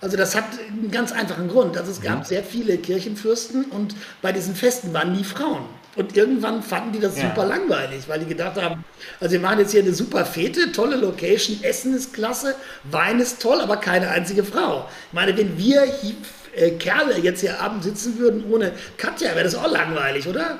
[0.00, 1.76] Also das hat einen ganz einfachen Grund.
[1.78, 5.64] Also es gab sehr viele Kirchenfürsten und bei diesen Festen waren nie Frauen.
[5.96, 7.28] Und irgendwann fanden die das Ja.
[7.30, 8.84] super langweilig, weil die gedacht haben,
[9.20, 13.40] also wir machen jetzt hier eine super Fete, tolle Location, Essen ist klasse, Wein ist
[13.40, 14.88] toll, aber keine einzige Frau.
[15.08, 16.14] Ich meine, wenn wir hier,
[16.56, 20.58] äh, Kerle jetzt hier abends sitzen würden ohne Katja, wäre das auch langweilig, oder?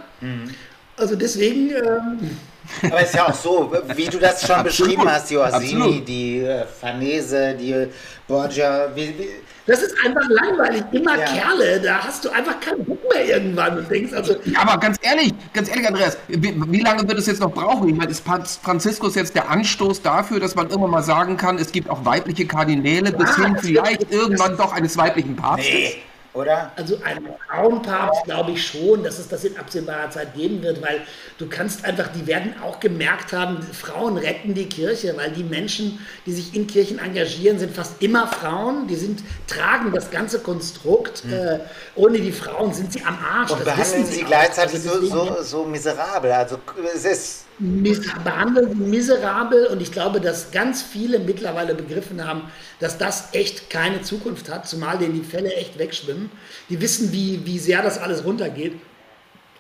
[0.97, 2.37] Also deswegen, ähm,
[2.83, 6.07] Aber es ist ja auch so, wie du das schon beschrieben hast, Absolut.
[6.09, 7.87] die äh, Farnese, die
[8.27, 8.89] Borgia.
[8.95, 9.29] Wie, wie,
[9.67, 10.83] Das ist einfach langweilig.
[10.93, 11.25] Immer Ja.
[11.25, 14.97] Kerle, da hast du einfach keinen Bock mehr irgendwann und denkst, also, Ja, aber ganz
[15.03, 17.89] ehrlich, ganz ehrlich, Andreas, wie, wie lange wird es jetzt noch brauchen?
[17.89, 18.25] Ich meine, ist
[18.63, 22.47] Franziskus jetzt der Anstoß dafür, dass man irgendwann mal sagen kann, es gibt auch weibliche
[22.47, 25.73] Kardinäle, bis hin vielleicht wird- irgendwann doch eines weiblichen Papstes?
[25.73, 25.97] Nee,
[26.35, 26.73] oder?
[26.77, 31.03] Also ein Frauenpapst glaube ich schon, dass es das in absehbarer Zeit geben wird, weil
[31.39, 36.01] du kannst einfach, die werden auch gemerkt haben, Frauen retten die Kirche, weil die Menschen,
[36.27, 41.23] die sich in Kirchen engagieren, sind fast immer Frauen, die sind, tragen das ganze Konstrukt.
[41.31, 41.61] Äh,
[41.95, 43.51] ohne die Frauen sind sie am Arsch.
[43.51, 43.59] Hm.
[43.59, 44.29] Und das behandeln sie auch.
[44.29, 46.33] gleichzeitig Also so, so, so miserabel.
[46.33, 46.59] Also
[46.95, 47.45] es ist.
[47.59, 52.51] Behandeln sie miserabel und ich glaube, dass ganz viele mittlerweile begriffen haben,
[52.81, 56.31] dass das echt keine Zukunft hat, zumal denen die Fälle echt wegschwimmen.
[56.69, 58.75] Die wissen, wie, wie sehr das alles runtergeht.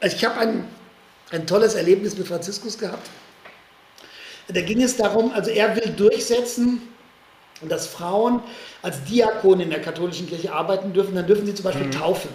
[0.00, 0.64] Also ich habe ein,
[1.30, 3.08] ein tolles Erlebnis mit Franziskus gehabt.
[4.48, 6.82] Da ging es darum, also er will durchsetzen,
[7.62, 8.42] dass Frauen
[8.82, 12.30] als Diakon in der katholischen Kirche arbeiten dürfen, dann dürfen sie zum Beispiel taufen.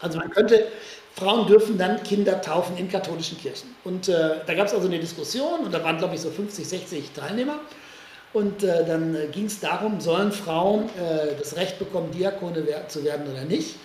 [0.00, 0.66] Also man könnte,
[1.16, 3.74] Frauen dürfen dann Kinder taufen in katholischen Kirchen.
[3.84, 6.66] Und äh, da gab es also eine Diskussion und da waren, glaube ich, so 50,
[6.66, 7.60] 60 Teilnehmer.
[8.32, 13.30] Und äh, dann ging es darum, sollen Frauen äh, das Recht bekommen, Diakone zu werden
[13.30, 13.76] oder nicht.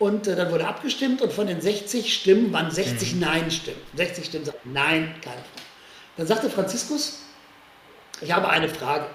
[0.00, 3.80] Und äh, dann wurde abgestimmt und von den 60 Stimmen waren 60 Nein-Stimmen.
[3.94, 5.62] 60 Stimmen sagten Nein, keine Frau.
[6.16, 7.20] Dann sagte Franziskus,
[8.20, 9.06] ich habe eine Frage.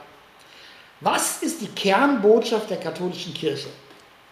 [1.01, 3.67] Was ist die Kernbotschaft der katholischen Kirche?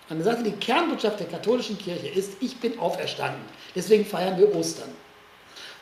[0.10, 3.42] Er sagte, die Kernbotschaft der katholischen Kirche ist, ich bin auferstanden.
[3.74, 4.90] Deswegen feiern wir Ostern.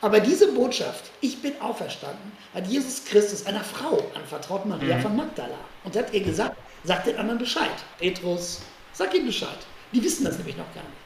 [0.00, 5.58] Aber diese Botschaft, ich bin auferstanden, hat Jesus Christus einer Frau anvertraut, Maria von Magdala.
[5.84, 7.70] Und hat ihr gesagt, sagt den anderen Bescheid.
[7.98, 8.60] Petrus,
[8.92, 9.58] sag ihnen Bescheid.
[9.92, 11.04] Die wissen das nämlich noch gar nicht.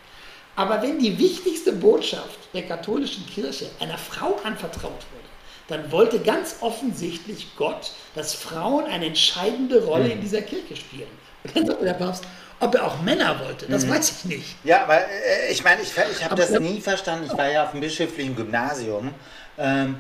[0.57, 4.83] Aber wenn die wichtigste Botschaft der katholischen Kirche einer Frau anvertraut
[5.13, 5.29] wurde,
[5.69, 11.09] dann wollte ganz offensichtlich Gott, dass Frauen eine entscheidende Rolle in dieser Kirche spielen.
[11.45, 12.25] Und dann sagte der Papst,
[12.61, 14.57] ob er auch Männer wollte, das weiß ich nicht.
[14.65, 17.27] Ja, aber äh, ich meine, ich, ich habe das nie verstanden.
[17.31, 19.15] Ich war ja auf dem bischöflichen Gymnasium
[19.59, 19.97] ähm,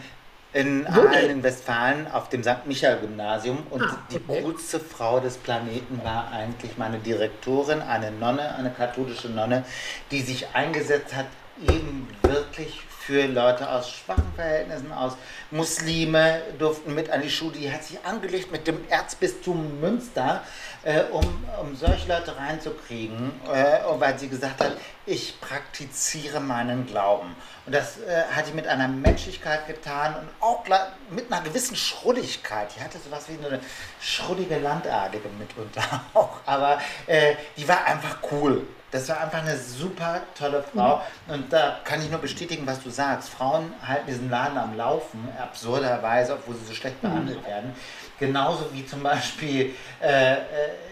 [0.52, 2.64] in Aalen in Westfalen auf dem St.
[2.66, 4.42] Michael-Gymnasium und Ah, die okay.
[4.42, 9.64] coolste Frau des Planeten war eigentlich meine Direktorin, eine Nonne, eine katholische Nonne,
[10.10, 11.26] die sich eingesetzt hat,
[11.62, 15.14] eben wirklich für Leute aus schwachen Verhältnissen, aus
[15.50, 17.52] Muslime durften mit an die Schule.
[17.52, 20.42] Die hat sich angelegt mit dem Erzbistum Münster,
[20.82, 21.24] äh, um,
[21.58, 24.72] um solche Leute reinzukriegen, äh, weil sie gesagt hat,
[25.06, 27.34] ich praktiziere meinen Glauben.
[27.64, 30.64] Und das äh, hat sie mit einer Menschlichkeit getan und auch
[31.08, 32.76] mit einer gewissen Schrulligkeit.
[32.76, 33.60] Die hatte sowas wie eine
[34.02, 38.66] schrullige Landadlige mitunter auch, aber äh, die war einfach cool.
[38.90, 41.02] Das war einfach eine super tolle Frau.
[41.28, 43.28] Und da kann ich nur bestätigen, was du sagst.
[43.28, 47.74] Frauen halten diesen Laden am Laufen, absurderweise, obwohl sie so schlecht behandelt werden.
[48.18, 50.38] Genauso wie zum Beispiel äh, äh,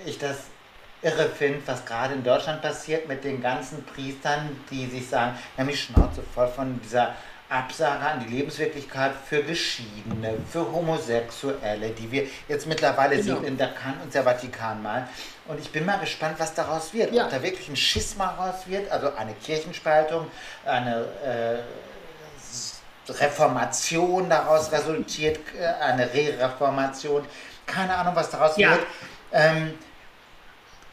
[0.05, 0.36] ich das
[1.02, 5.65] irre finde, was gerade in Deutschland passiert mit den ganzen Priestern, die sich sagen, wir
[5.65, 7.15] haben die Schnauze voll von dieser
[7.49, 13.36] Absage an die Lebenswirklichkeit für Geschiedene, für Homosexuelle, die wir jetzt mittlerweile Genau.
[13.36, 15.08] sehen, in da kann uns der Vatikan mal.
[15.47, 17.12] Und ich bin mal gespannt, was daraus wird.
[17.12, 17.25] Ja.
[17.26, 20.26] Ob da wirklich ein Schisma raus wird, also eine Kirchenspaltung,
[20.65, 27.25] eine äh, Reformation daraus resultiert, äh, eine Re-Reformation.
[27.66, 28.73] Keine Ahnung, was daraus Ja.
[28.73, 28.86] wird.
[29.33, 29.75] Ähm,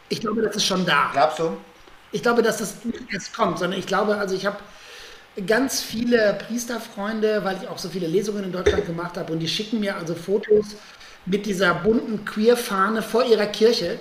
[0.10, 1.10] Ich glaube, das ist schon da.
[1.14, 1.58] glaubst du?
[2.12, 4.58] Ich glaube, dass das nicht erst kommt, sondern ich glaube, also ich habe
[5.48, 9.48] ganz viele Priesterfreunde, weil ich auch so viele Lesungen in Deutschland gemacht habe und die
[9.48, 10.76] schicken mir also Fotos
[11.26, 14.00] mit dieser bunten Queer-Fahne vor ihrer Kirche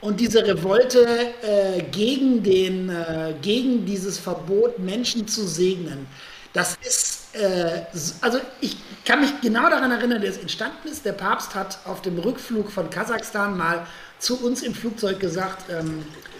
[0.00, 1.06] und diese Revolte
[1.42, 6.06] äh, gegen, den, äh, gegen dieses Verbot, Menschen zu segnen.
[6.52, 7.82] Das ist, äh,
[8.20, 11.04] also ich kann mich genau daran erinnern, wie es entstanden ist.
[11.04, 13.86] Der Papst hat auf dem Rückflug von Kasachstan mal
[14.18, 16.33] zu uns im Flugzeug gesagt, ähm, äh,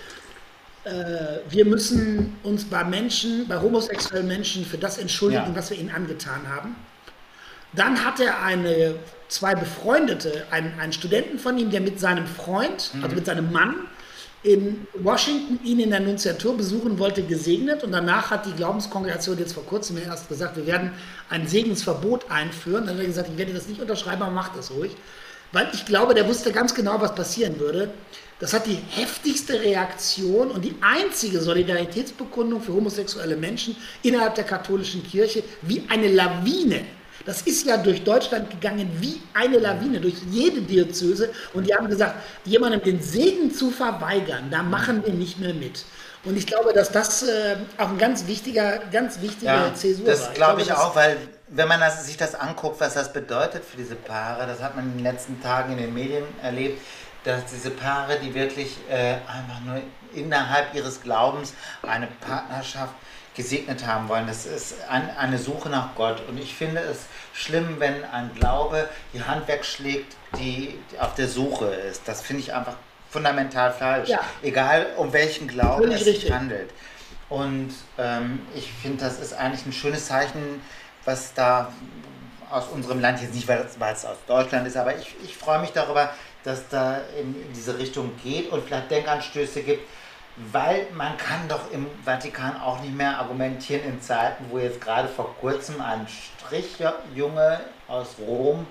[1.48, 5.56] wir müssen uns bei Menschen, bei homosexuellen Menschen für das entschuldigen, Ja.
[5.56, 6.76] was wir ihnen angetan haben.
[7.72, 8.94] Dann hat er eine,
[9.28, 13.74] zwei Befreundete, einen, einen Studenten von ihm, der mit seinem Freund, also mit seinem Mann,
[14.44, 17.82] in Washington ihn in der Nunziatur besuchen wollte, gesegnet.
[17.82, 20.92] Und danach hat die Glaubenskongregation jetzt vor kurzem erst gesagt, wir werden
[21.30, 22.86] ein Segensverbot einführen.
[22.86, 24.94] Dann hat er gesagt, ich werde das nicht unterschreiben, aber macht das ruhig.
[25.50, 27.90] Weil ich glaube, der wusste ganz genau, was passieren würde.
[28.44, 35.02] Das hat die heftigste Reaktion und die einzige Solidaritätsbekundung für homosexuelle Menschen innerhalb der katholischen
[35.02, 36.82] Kirche wie eine Lawine.
[37.24, 41.30] Das ist ja durch Deutschland gegangen wie eine Lawine, durch jede Diözese.
[41.54, 45.86] Und die haben gesagt, jemandem den Segen zu verweigern, da machen wir nicht mehr mit.
[46.26, 50.20] Und ich glaube, dass das äh, auch ein ganz wichtiger, ganz wichtiger Ja, Zäsur das
[50.26, 50.32] war.
[50.34, 51.16] glaube ich das- auch, weil
[51.48, 54.84] wenn man das, sich das anguckt, was das bedeutet für diese Paare, das hat man
[54.84, 56.78] in den letzten Tagen in den Medien erlebt,
[57.24, 59.80] dass diese Paare, die wirklich äh, einfach nur
[60.14, 62.94] innerhalb ihres Glaubens eine Partnerschaft
[63.34, 64.26] gesegnet haben wollen.
[64.26, 66.22] Das ist ein, eine Suche nach Gott.
[66.28, 71.66] Und ich finde es schlimm, wenn ein Glaube die Hand wegschlägt, die auf der Suche
[71.66, 72.02] ist.
[72.06, 72.76] Das finde ich einfach
[73.10, 74.08] fundamental falsch.
[74.08, 74.20] Ja.
[74.42, 76.70] Egal um welchen Glauben es sich handelt.
[77.28, 80.60] Und ähm, ich finde, das ist eigentlich ein schönes Zeichen,
[81.04, 81.72] was da
[82.50, 85.36] aus unserem Land, jetzt nicht, weil es, weil es aus Deutschland ist, aber ich, ich
[85.36, 86.10] freue mich darüber,
[86.44, 89.82] dass da in, diese Richtung geht und vielleicht Denkanstöße gibt,
[90.52, 95.08] weil man kann doch im Vatikan auch nicht mehr argumentieren in Zeiten, wo jetzt gerade
[95.08, 98.66] vor kurzem ein Strichjunge aus Rom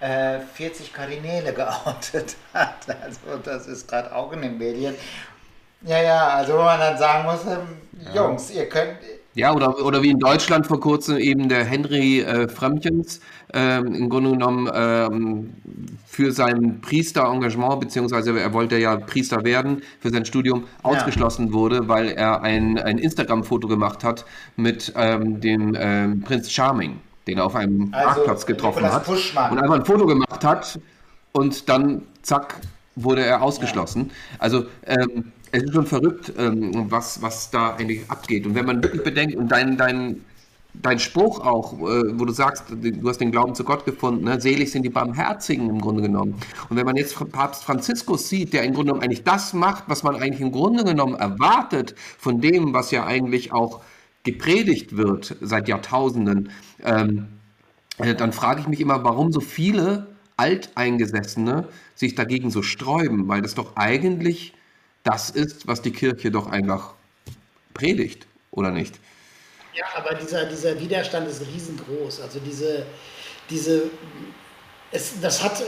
[0.00, 2.86] äh, 40 Kardinäle geoutet hat.
[3.02, 4.94] Also das ist gerade auch in den Medien.
[5.82, 8.98] Ja, ja, also wo man dann sagen muss, ähm, Jungs, ihr könnt,
[9.34, 13.20] Ja, oder, oder wie in Deutschland vor kurzem eben der Henry äh, Frömmchens
[13.54, 15.54] ähm, im Grunde genommen ähm,
[16.06, 22.08] für sein Priesterengagement, beziehungsweise er wollte ja Priester werden für sein Studium, ausgeschlossen wurde, weil
[22.10, 24.24] er ein, ein Instagram-Foto gemacht hat
[24.56, 29.04] mit ähm, dem ähm, Prinz Charming, den er auf einem Also, Marktplatz getroffen hat.
[29.04, 29.52] Puschmann.
[29.52, 30.78] Und einfach ein Foto gemacht hat
[31.32, 32.56] und dann zack
[32.96, 34.10] wurde er ausgeschlossen.
[34.38, 38.46] Also ähm, es ist schon verrückt, ähm, was, was da eigentlich abgeht.
[38.46, 40.24] Und wenn man wirklich bedenkt und dein, dein,
[40.74, 44.40] dein Spruch auch, äh, wo du sagst, du hast den Glauben zu Gott gefunden, ne?
[44.40, 46.34] selig sind die Barmherzigen im Grunde genommen.
[46.68, 50.02] Und wenn man jetzt Papst Franziskus sieht, der im Grunde genommen eigentlich das macht, was
[50.02, 53.82] man eigentlich im Grunde genommen erwartet von dem, was ja eigentlich auch
[54.24, 56.50] gepredigt wird seit Jahrtausenden,
[56.84, 57.28] ähm,
[57.98, 60.06] äh, dann frage ich mich immer, warum so viele
[60.36, 64.54] Alteingesessene sich dagegen so sträuben, weil das doch eigentlich
[65.02, 66.94] das ist, was die Kirche doch einfach
[67.74, 69.00] predigt, oder nicht?
[69.78, 72.20] Ja, aber dieser, dieser Widerstand ist riesengroß.
[72.20, 72.84] Also diese,
[73.48, 73.90] diese
[74.90, 75.64] es, das hat äh,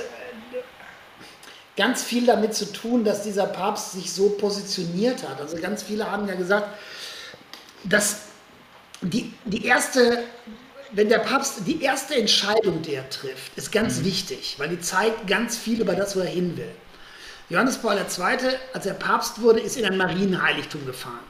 [1.77, 5.41] ganz viel damit zu tun, dass dieser Papst sich so positioniert hat.
[5.41, 6.69] Also ganz viele haben ja gesagt,
[7.85, 8.23] dass
[9.03, 10.25] die, die erste,
[10.93, 15.27] wenn der Papst die erste Entscheidung, die er trifft, ist ganz wichtig, weil die zeigt
[15.27, 16.73] ganz viel über das, wo er hin will.
[17.49, 18.39] Johannes Paul II.,
[18.73, 21.30] als er Papst wurde, ist in ein Marienheiligtum gefahren.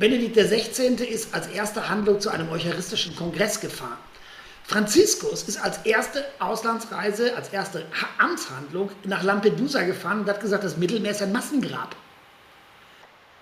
[0.00, 0.94] Benedikt XVI.
[1.04, 3.98] ist als erste Handlung zu einem eucharistischen Kongress gefahren.
[4.64, 10.64] Franziskus ist als erste Auslandsreise, als erste Ha- Amtshandlung nach Lampedusa gefahren und hat gesagt,
[10.64, 11.94] das Mittelmeer ist ein Massengrab.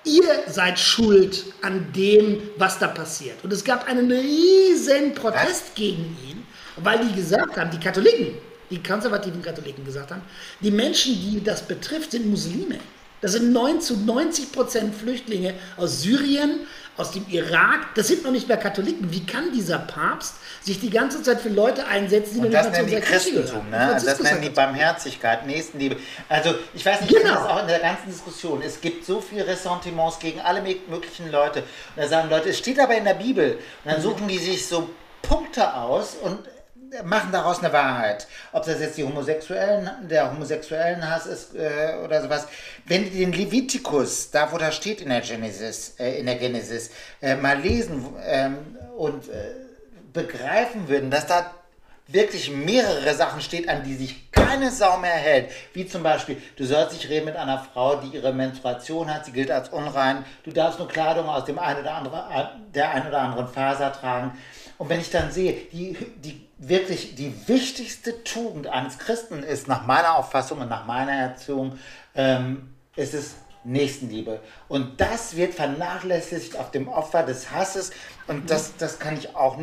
[0.04, 3.36] Ihr seid schuld an dem, was da passiert.
[3.44, 6.44] Und es gab einen riesen Protest gegen ihn,
[6.76, 8.34] weil die gesagt haben, die Katholiken,
[8.70, 10.22] die konservativen Katholiken gesagt haben,
[10.60, 12.78] die Menschen, die das betrifft, sind Muslime.
[13.20, 16.60] Das sind 9 zu 90 Prozent Flüchtlinge aus Syrien,
[16.96, 17.94] aus dem Irak.
[17.94, 19.12] Das sind noch nicht mehr Katholiken.
[19.12, 22.70] Wie kann dieser Papst sich die ganze Zeit für Leute einsetzen, die Und noch nicht
[22.70, 24.00] mal zu unserer Kirche Christentum, ne?
[24.04, 24.50] Das nennen die.
[24.50, 25.96] Barmherzigkeit, Nächstenliebe.
[26.28, 27.34] Also ich weiß nicht, ich Genau.
[27.34, 28.62] das auch in der ganzen Diskussion.
[28.62, 31.60] Es gibt so viele Ressentiments gegen alle möglichen Leute.
[31.60, 33.58] Und da sagen Leute, es steht aber in der Bibel.
[33.84, 34.90] Und dann suchen die sich so
[35.22, 36.38] Punkte aus und
[37.04, 38.26] machen daraus eine Wahrheit.
[38.52, 42.46] Ob das jetzt die Homosexuellen, der homosexuellen Hass ist äh, oder sowas.
[42.86, 46.90] Wenn die den Levitikus, da wo da steht in der Genesis, äh, in der Genesis,
[47.20, 49.54] äh, mal lesen ähm, und äh,
[50.12, 51.50] begreifen würden, dass da
[52.06, 55.50] wirklich mehrere Sachen steht, an die sich keine Sau mehr hält.
[55.74, 59.32] Wie zum Beispiel, du sollst nicht reden mit einer Frau, die ihre Menstruation hat, sie
[59.32, 60.24] gilt als unrein.
[60.42, 64.32] Du darfst nur Kleidung aus dem ein oder andere, der ein oder anderen Faser tragen.
[64.78, 69.86] Und wenn ich dann sehe, die, die wirklich die wichtigste Tugend eines Christen ist, nach
[69.86, 71.78] meiner Auffassung und nach meiner Erziehung,
[72.14, 74.40] ähm, ist es Nächstenliebe.
[74.68, 77.90] Und das wird vernachlässigt auf dem Opfer des Hasses.
[78.26, 79.58] Und das, das kann ich auch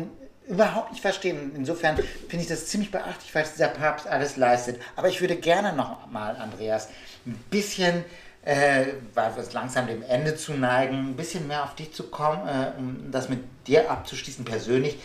[0.48, 1.52] überhaupt nicht verstehen.
[1.54, 4.80] Insofern finde ich das ziemlich beachtlich, was dieser Papst alles leistet.
[4.94, 6.88] Aber ich würde gerne noch mal, Andreas,
[7.26, 8.04] ein bisschen,
[8.44, 12.04] äh, weil wir es langsam dem Ende zu neigen, ein bisschen mehr auf dich zu
[12.04, 14.98] kommen, äh, um das mit dir abzuschließen persönlich.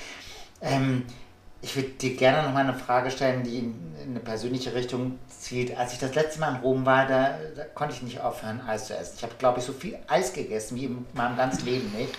[0.61, 1.05] Ähm,
[1.61, 5.19] ich würde dir gerne noch mal eine Frage stellen, die in, in eine persönliche Richtung
[5.27, 5.77] zielt.
[5.77, 8.87] Als ich das letzte Mal in Rom war, da, da konnte ich nicht aufhören, Eis
[8.87, 9.13] zu essen.
[9.17, 12.13] Ich habe, glaube ich, so viel Eis gegessen wie in meinem ganzen Leben nicht.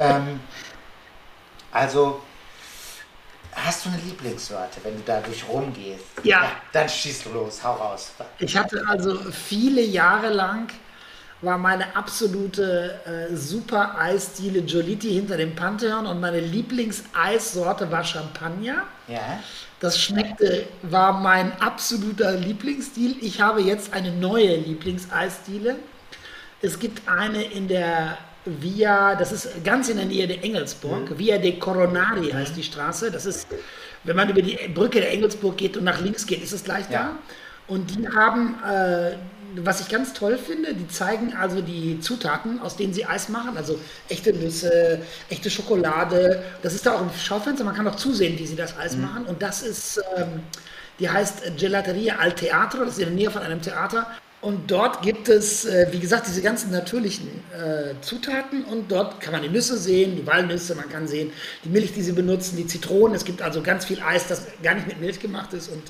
[0.00, 0.40] Ähm,
[1.70, 2.20] also,
[3.52, 6.04] hast du eine Lieblingssorte, wenn du da durch Rom gehst?
[6.24, 6.50] Ja.
[6.72, 8.12] Dann schieß los, hau raus.
[8.40, 10.68] Ich hatte also viele Jahre lang
[11.42, 18.84] war meine absolute äh, super Eisdiele Giolitti hinter dem Pantheon und meine Lieblingseissorte war Champagner.
[19.08, 19.40] Ja?
[19.80, 23.16] Das schmeckte, war mein absoluter Lieblingsstil.
[23.22, 25.76] Ich habe jetzt eine neue Lieblingseisdiele.
[26.60, 31.18] Es gibt eine in der Via, das ist ganz in der Nähe der Engelsburg.
[31.18, 33.10] Via de Coronari heißt die Straße.
[33.10, 33.46] Das ist,
[34.04, 36.84] wenn man über die Brücke der Engelsburg geht und nach links geht, ist es gleich
[36.90, 36.98] Ja.
[37.02, 37.10] da.
[37.66, 39.12] Und die haben äh,
[39.56, 43.56] was ich ganz toll finde, die zeigen also die Zutaten, aus denen sie Eis machen,
[43.56, 46.42] also echte Nüsse, echte Schokolade.
[46.62, 49.02] Das ist da auch im Schaufenster, man kann auch zusehen, wie sie das Eis Mhm.
[49.02, 49.24] machen.
[49.26, 50.40] Und das ist, ähm,
[50.98, 54.06] die heißt Gelateria al Teatro, das ist in der Nähe von einem Theater.
[54.42, 59.32] Und dort gibt es, äh, wie gesagt, diese ganzen natürlichen äh, Zutaten und dort kann
[59.32, 61.30] man die Nüsse sehen, die Walnüsse, man kann sehen
[61.62, 63.14] die Milch, die sie benutzen, die Zitronen.
[63.14, 65.68] Es gibt also ganz viel Eis, das gar nicht mit Milch gemacht ist.
[65.68, 65.82] Und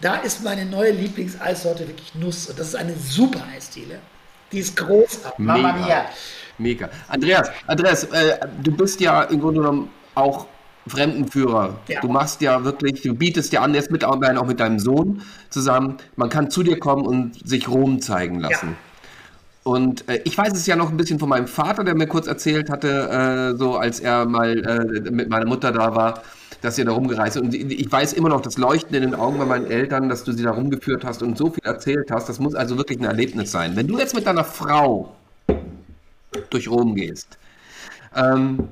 [0.00, 2.48] da ist meine neue Lieblingseissorte wirklich Nuss.
[2.48, 3.98] Und das ist eine super Eisdiele.
[4.52, 5.38] Die ist großartig.
[5.38, 5.72] Mega.
[5.72, 6.04] mia.
[6.58, 6.90] Mega.
[7.08, 10.46] Andreas, Andreas, äh, du bist ja im Grunde genommen auch
[10.86, 11.78] Fremdenführer.
[11.88, 12.00] Ja.
[12.00, 15.98] Du machst ja wirklich, du bietest ja an, jetzt mittlerweile auch mit deinem Sohn zusammen,
[16.16, 18.76] man kann zu dir kommen und sich Rom zeigen lassen.
[19.62, 22.26] Und äh, ich weiß es ja noch ein bisschen von meinem Vater, der mir kurz
[22.26, 26.22] erzählt hatte, äh, so als er mal äh, mit meiner Mutter da war,
[26.60, 27.42] dass ihr da rumgereist seid.
[27.42, 30.32] Und ich weiß immer noch das Leuchten in den Augen bei meinen Eltern, dass du
[30.32, 32.28] sie da rumgeführt hast und so viel erzählt hast.
[32.28, 33.76] Das muss also wirklich ein Erlebnis sein.
[33.76, 35.14] Wenn du jetzt mit deiner Frau
[36.50, 37.38] durch Rom gehst,
[38.14, 38.68] ähm,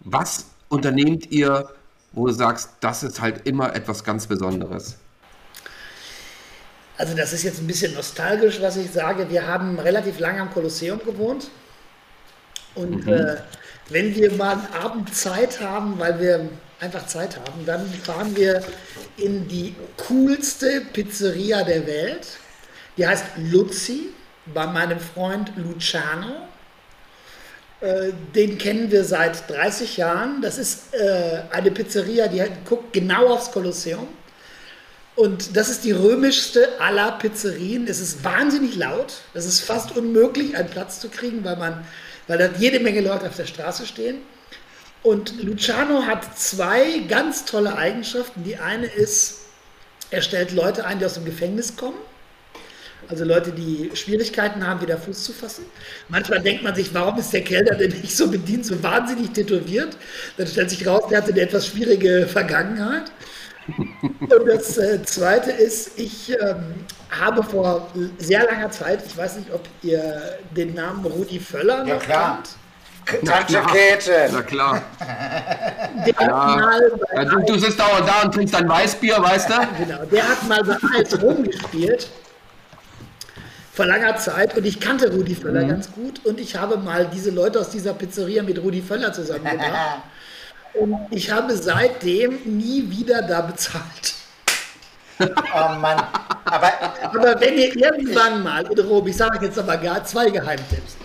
[0.00, 1.68] was unternehmt ihr,
[2.12, 4.96] wo du sagst, das ist halt immer etwas ganz Besonderes?
[6.96, 9.30] Also das ist jetzt ein bisschen nostalgisch, was ich sage.
[9.30, 11.50] Wir haben relativ lange am Kolosseum gewohnt.
[12.74, 13.38] Und äh,
[13.88, 16.48] wenn wir mal einen Abend Zeit haben, weil wir
[16.80, 18.62] einfach Zeit haben, dann fahren wir
[19.16, 19.74] in die
[20.08, 22.26] coolste Pizzeria der Welt.
[22.96, 24.08] Die heißt Luzi,
[24.52, 26.48] bei meinem Freund Luciano.
[27.80, 30.42] Äh, Den kennen wir seit 30 Jahren.
[30.42, 34.08] Das ist äh, eine Pizzeria, die guckt genau aufs Kolosseum.
[35.16, 37.86] Und das ist die römischste aller Pizzerien.
[37.86, 39.14] Es ist wahnsinnig laut.
[39.34, 41.84] Es ist fast unmöglich, einen Platz zu kriegen, weil, man,
[42.26, 44.18] weil da jede Menge Leute auf der Straße stehen.
[45.02, 48.44] Und Luciano hat zwei ganz tolle Eigenschaften.
[48.44, 49.38] Die eine ist,
[50.10, 51.96] er stellt Leute ein, die aus dem Gefängnis kommen.
[53.08, 55.64] Also Leute, die Schwierigkeiten haben, wieder Fuß zu fassen.
[56.08, 59.96] Manchmal denkt man sich, warum ist der Kellner denn nicht so bedient, so wahnsinnig tätowiert?
[60.36, 63.10] Dann stellt sich raus, der hatte eine etwas schwierige Vergangenheit.
[64.20, 66.74] Und das äh, Zweite ist, ich ähm,
[67.10, 67.88] habe vor
[68.18, 72.36] sehr langer Zeit, ich weiß nicht, ob ihr den Namen Rudi Völler Ja, noch klar.
[72.36, 72.59] kennt.
[73.24, 73.62] Tante
[74.32, 74.82] Na klar.
[76.06, 79.54] Der hat mal Ja, du, du sitzt dauernd da und trinkst dein Weißbier, weißt du?
[79.84, 82.08] Genau, der hat mal bei AS Rom gespielt.
[83.72, 87.30] Vor langer Zeit und ich kannte Rudi Völler ganz gut und ich habe mal diese
[87.30, 90.02] Leute aus dieser Pizzeria mit Rudi Völler zusammengebracht
[90.74, 94.14] und ich habe seitdem nie wieder da bezahlt.
[95.20, 96.02] Oh Mann.
[96.44, 96.72] Aber
[97.02, 100.96] Aber wenn ihr irgendwann mal in Rom, ich sage jetzt aber gar zwei Geheimtipps,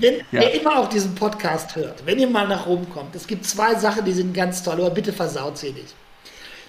[0.00, 0.22] wenn Ja.
[0.32, 3.74] wer immer auch diesen Podcast hört, wenn ihr mal nach Rom kommt, es gibt zwei
[3.74, 5.94] Sachen, die sind ganz toll, aber bitte versaut sie nicht.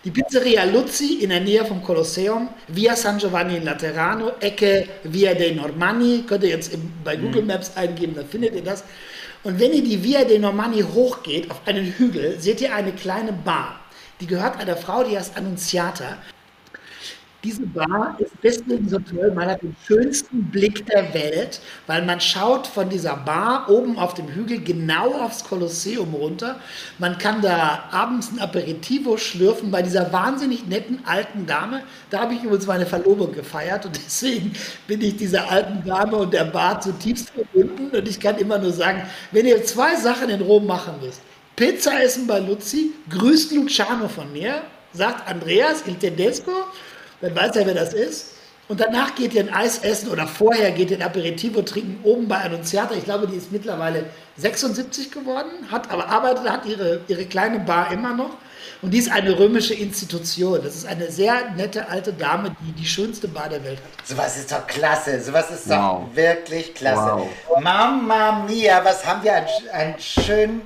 [0.04, 5.34] Die Pizzeria Luzzi in der Nähe vom Kolosseum, Via San Giovanni in Laterano, Ecke Via
[5.34, 6.72] dei Normanni, könnt ihr jetzt
[7.04, 8.84] bei Google Maps eingeben, dann findet ihr das.
[9.44, 13.34] Und wenn ihr die Via dei Normanni hochgeht, auf einen Hügel, seht ihr eine kleine
[13.34, 13.80] Bar.
[14.22, 16.18] Die gehört einer Frau, die heißt Annunziata.
[17.43, 22.19] Diese Bar ist deswegen so toll, man hat den schönsten Blick der Welt, weil man
[22.19, 26.59] schaut von dieser Bar oben auf dem Hügel genau aufs Kolosseum runter.
[26.98, 31.83] Man kann da abends ein Aperitivo schlürfen bei dieser wahnsinnig netten alten Dame.
[32.09, 34.53] Da habe ich übrigens meine Verlobung gefeiert und deswegen
[34.88, 37.95] bin ich dieser alten Dame und der Bar zutiefst verbunden.
[37.95, 41.22] Und ich kann immer nur sagen, wenn ihr zwei Sachen in Rom machen müsst,
[41.56, 46.51] Pizza essen bei Luzi, grüßt Luciano von mir, sagt Andreas Il Tedesco,
[47.22, 48.34] dann weiß er, wer das ist.
[48.70, 52.28] Und danach geht ihr ein Eis essen oder vorher geht ihr ein Aperitivo trinken oben
[52.28, 52.96] bei Annunziata.
[52.96, 54.06] Ich glaube, die ist mittlerweile
[54.36, 58.32] 76 geworden, hat aber arbeitet, hat ihre, ihre kleine Bar immer noch.
[58.82, 60.60] Und die ist eine römische Institution.
[60.62, 64.06] Das ist eine sehr nette alte Dame, die die schönste Bar der Welt hat.
[64.06, 65.20] sowas ist doch klasse.
[65.22, 66.02] Sowas ist Wow.
[66.10, 67.24] doch wirklich klasse.
[67.48, 67.62] Wow.
[67.62, 70.62] Mamma mia, was haben wir einen, einen schönen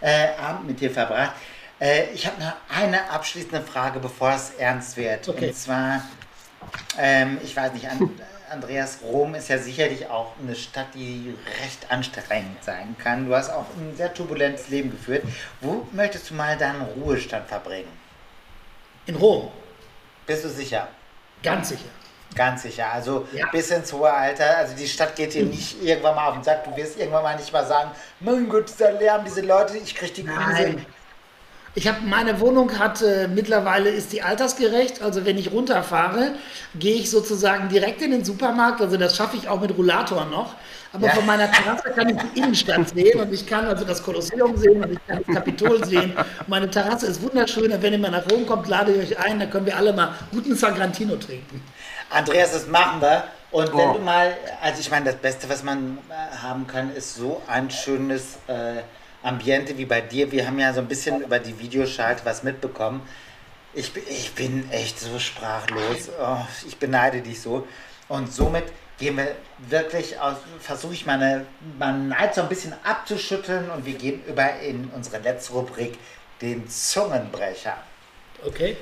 [0.00, 1.32] äh, Abend mit dir verbracht.
[1.80, 5.28] Äh, ich habe noch eine abschließende Frage, bevor es ernst wird.
[5.28, 5.48] Okay.
[5.48, 6.02] Und zwar,
[6.98, 8.10] ähm, ich weiß nicht, an,
[8.50, 13.26] Andreas, Rom ist ja sicherlich auch eine Stadt, die recht anstrengend sein kann.
[13.26, 15.24] Du hast auch ein sehr turbulentes Leben geführt.
[15.60, 17.88] Wo möchtest du mal deinen Ruhestand verbringen?
[19.06, 19.50] In Rom,
[20.26, 20.88] Bist du sicher?
[21.42, 21.88] ganz sicher.
[22.34, 22.90] Ganz sicher.
[22.92, 23.46] Also Ja.
[23.52, 24.56] bis ins hohe Alter.
[24.58, 26.64] Also die Stadt geht dir nicht irgendwann mal auf den Sack.
[26.64, 27.90] Du wirst irgendwann mal nicht mal sagen,
[28.20, 30.38] mein Gott, dieser Lärm, diese Leute, ich krieg die Krise.
[30.38, 30.86] Nein.
[31.78, 35.02] Ich habe meine Wohnung hat äh, mittlerweile ist die altersgerecht.
[35.02, 36.32] Also wenn ich runterfahre,
[36.74, 38.80] gehe ich sozusagen direkt in den Supermarkt.
[38.80, 40.54] Also das schaffe ich auch mit Rollator noch.
[40.94, 41.12] Aber Ja.
[41.12, 44.82] von meiner Terrasse kann ich die Innenstadt sehen und ich kann also das Kolosseum sehen
[44.84, 46.14] und ich kann das Kapitol sehen.
[46.16, 47.70] Und meine Terrasse ist wunderschön.
[47.70, 49.38] Und wenn ihr mal nach Rom kommt, lade ich euch ein.
[49.38, 51.62] Da können wir alle mal guten Sagrantino trinken.
[52.08, 53.24] Andreas, das machen wir.
[53.50, 53.92] Und wenn Oh.
[53.94, 57.70] du mal, also ich meine, das Beste, was man äh, haben kann, ist so ein
[57.70, 58.80] schönes äh,
[59.26, 60.30] Ambiente wie bei dir.
[60.30, 63.00] Wir haben ja so ein bisschen über die Videoschalte was mitbekommen.
[63.74, 66.08] Ich, bin- ich bin echt so sprachlos.
[66.20, 67.66] Oh, ich beneide dich so.
[68.08, 68.64] Und somit
[68.98, 69.28] gehen wir
[69.68, 71.44] wirklich aus, versuche ich meine,
[71.78, 75.98] meinen Neid so ein bisschen abzuschütteln und wir gehen über in unsere letzte Rubrik,
[76.40, 77.74] den Zungenbrecher.
[78.46, 78.76] Okay.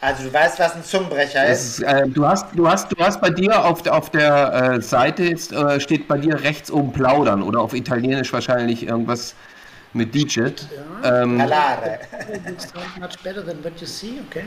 [0.00, 1.78] Also du weißt, was ein Zungenbrecher Das ist?
[1.78, 4.82] ist, äh, du, hast, du, hast, du hast bei dir auf, der- auf der äh,
[4.82, 9.34] Seite jetzt, äh, steht bei dir rechts oben plaudern oder auf Italienisch wahrscheinlich irgendwas
[9.94, 10.66] mit Digit.
[11.02, 12.00] Ähm, Palare.
[12.98, 14.44] Much better than what you see, okay?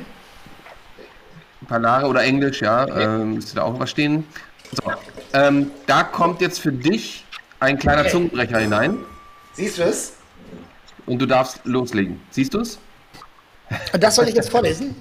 [1.68, 4.26] Palare oder Englisch, ja, ähm, müsste da auch was stehen.
[4.72, 4.92] So,
[5.34, 7.26] ähm, da kommt jetzt für dich
[7.60, 8.12] ein kleiner Okay.
[8.12, 8.98] Zungenbrecher hinein
[9.54, 10.14] Siehst du es?
[11.06, 12.22] und du darfst loslegen.
[12.30, 12.78] Siehst du es?
[13.92, 14.96] Und das soll ich jetzt vorlesen?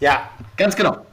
[0.00, 0.30] Ja.
[0.56, 1.06] Ganz genau.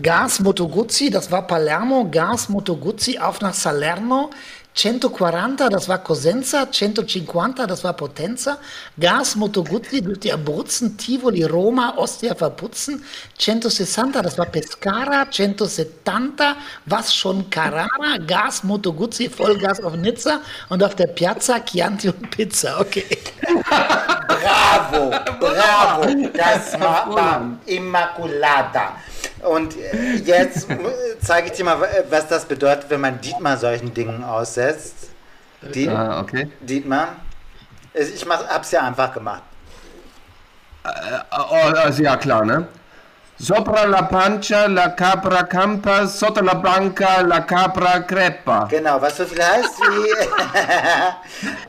[0.00, 4.30] Gas Moto Guzzi, das war Palermo, Gas Moto Guzzi auf nach Salerno,
[4.74, 8.58] 140, das war Cosenza, 150, das war Potenza,
[8.98, 13.04] Gas Moto Guzzi durch die Abruzzen, Tivoli, Roma, Ostia verputzen,
[13.40, 16.54] 160, das war Pescara, 170,
[16.86, 22.30] was schon Carrara, Gas Moto Guzzi, Vollgas auf Nizza und auf der Piazza Chianti und
[22.30, 23.04] Pizza, okay.
[24.28, 26.28] Bravo, bravo.
[26.32, 27.58] Das war.
[27.66, 28.96] Immaculata.
[29.42, 30.66] Und äh, jetzt
[31.20, 31.78] zeige ich dir mal,
[32.10, 35.10] was das bedeutet, wenn man Dietmar solchen Dingen aussetzt.
[35.74, 36.50] Diet, Ah, okay.
[36.60, 37.16] Dietmar?
[37.94, 39.42] Ich mach, hab's ja einfach gemacht.
[41.30, 42.66] Also ja, klar, ne?
[43.40, 48.66] Sopra la pancia, la capra campa, sotto la banca, la capra crepa.
[48.68, 50.28] Genau, was so viel heißt wie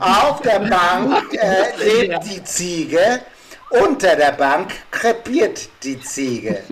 [0.00, 3.20] auf der Bank äh, lebt die Ziege,
[3.70, 6.64] unter der Bank krepiert die Ziege.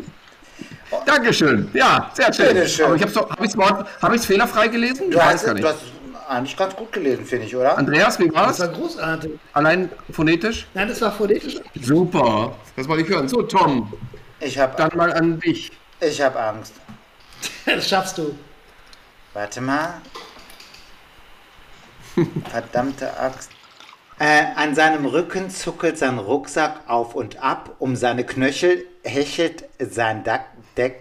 [1.07, 1.69] Dankeschön.
[1.75, 2.49] Ja, sehr schön.
[2.55, 2.87] Bitteschön.
[2.87, 5.11] Aber ich hab's doch, hab ich's, hab ich's fehlerfrei gelesen?
[5.11, 5.69] Du Ich hast, weiß gar du nicht.
[5.73, 5.83] hast
[6.29, 7.77] eigentlich ganz gut gelesen, finde ich, oder?
[7.79, 8.59] Andreas, wie war's?
[8.59, 9.33] Das war großartig.
[9.55, 10.67] Allein phonetisch?
[10.75, 11.57] Nein, das war phonetisch.
[11.81, 12.55] Super.
[12.77, 13.29] Das wollte ich hören.
[13.29, 13.93] So, Tom,
[14.41, 15.71] Ich habe dann mal an dich.
[16.01, 16.75] ich hab Angst.
[17.67, 18.35] Das schaffst du.
[19.35, 20.01] Warte mal.
[22.51, 23.51] Verdammte Axt.
[24.19, 27.77] Äh, an seinem Rücken zuckelt sein Rucksack auf und ab.
[27.79, 30.47] Um seine Knöchel hechelt sein Dack,
[30.79, 30.95] Deck,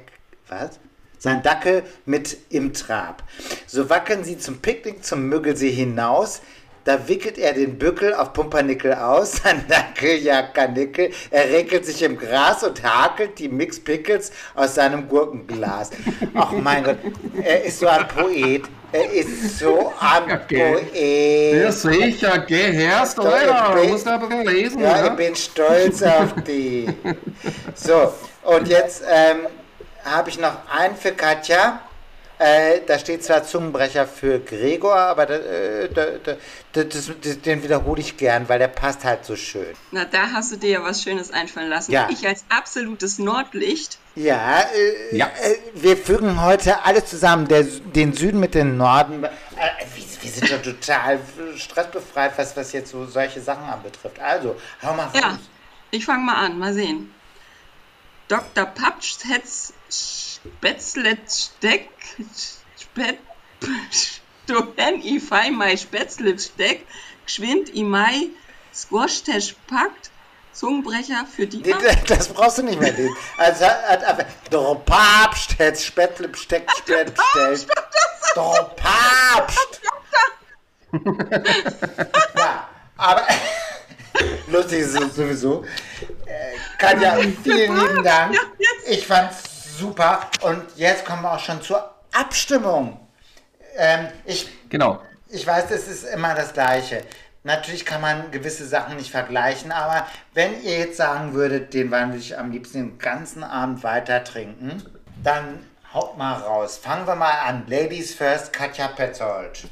[0.50, 0.80] was?
[1.20, 3.24] Sein Dackel mit im Trab.
[3.66, 6.42] So wackeln sie zum Picknick zum Müggelsee hinaus.
[6.84, 12.02] Da wickelt er den Bückel auf Pumpernickel aus, sein Dackel jagt Karnickel, er regelt sich
[12.02, 15.90] im Gras und hakelt die Mix Pickles aus seinem Gurkenglas.
[16.34, 16.98] Ach mein Gott,
[17.44, 18.64] er ist so ein Poet.
[18.94, 21.60] Er ist so ein Okay.
[21.60, 21.74] Ja, Poet.
[21.74, 23.76] sicher, geh herst, oder?
[23.76, 25.08] Du musst bisschen lesen, Ja, ja?
[25.08, 26.88] ich bin stolz auf die.
[27.76, 29.40] So, und jetzt ähm,
[30.11, 31.82] habe ich noch einen für Katja.
[32.40, 36.36] Äh, da steht zwar Zungenbrecher für Gregor, aber da, äh, da, da,
[36.74, 37.10] da, das,
[37.44, 39.74] den wiederhole ich gern, weil der passt halt so schön.
[39.90, 41.92] Na, da hast du dir ja was Schönes einfallen lassen.
[41.92, 42.10] Ja.
[42.11, 43.98] Ich als absolutes Nordlicht.
[44.14, 45.32] Ja, äh, Ja.
[45.42, 49.24] Äh, wir fügen heute alles zusammen, der, den Süden mit dem Norden.
[49.24, 49.30] Äh,
[49.95, 51.19] wir, wir sind ja total
[51.56, 54.19] stressbefreit, was, was jetzt so solche Sachen anbetrifft.
[54.19, 55.14] Also, hau mal raus.
[55.19, 55.40] Ja,
[55.90, 57.11] ich fange mal an, mal sehen.
[58.27, 58.66] Dr.
[58.66, 61.90] Papsch hetz Spätzlet Steck
[62.80, 63.20] Spät
[63.92, 66.86] Stohen i fei mei Spätzlet Steck
[67.26, 68.30] geschwind i mei
[68.74, 69.24] Squash
[69.68, 70.12] packt
[70.54, 71.62] Zungenbrecher für die
[72.08, 73.16] Das brauchst du nicht mehr lesen.
[73.38, 73.66] Also
[74.52, 77.14] der Papst hat Spätzle Besteck bestellt.
[78.36, 79.82] Der Papst.
[82.36, 83.28] ja, aber
[84.48, 85.66] lustig ist es sowieso.
[86.26, 88.38] Äh, Katja, vielen lieben Dank.
[88.90, 90.22] Ich fand's super.
[90.42, 93.00] Und jetzt kommen wir auch schon zur Abstimmung.
[93.78, 95.02] Ähm, ich Genau.
[95.30, 97.04] ich weiß, es ist immer das Gleiche.
[97.44, 102.10] Natürlich kann man gewisse Sachen nicht vergleichen, aber wenn ihr jetzt sagen würdet, den Wein
[102.10, 104.84] würde ich am liebsten den ganzen Abend weiter trinken,
[105.24, 106.78] dann haut mal raus.
[106.78, 107.64] Fangen wir mal an.
[107.68, 109.70] Ladies first, Katja Petzold.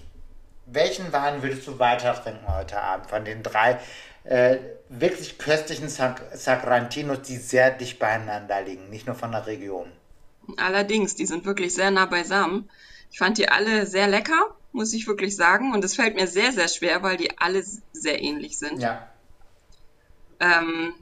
[0.67, 3.77] Welchen Wein würdest du weiter trinken heute Abend von den drei
[4.23, 4.57] äh,
[4.89, 9.91] wirklich köstlichen Sac Sacrantinos, die sehr dicht beieinander liegen, nicht nur von der Region?
[10.57, 12.69] Allerdings, die sind wirklich sehr nah beisammen.
[13.11, 15.73] Ich fand die alle sehr lecker, muss ich wirklich sagen.
[15.73, 18.79] Und es fällt mir sehr, sehr schwer, weil die alle sehr ähnlich sind.
[18.79, 19.09] Ja.
[20.39, 20.93] Ähm,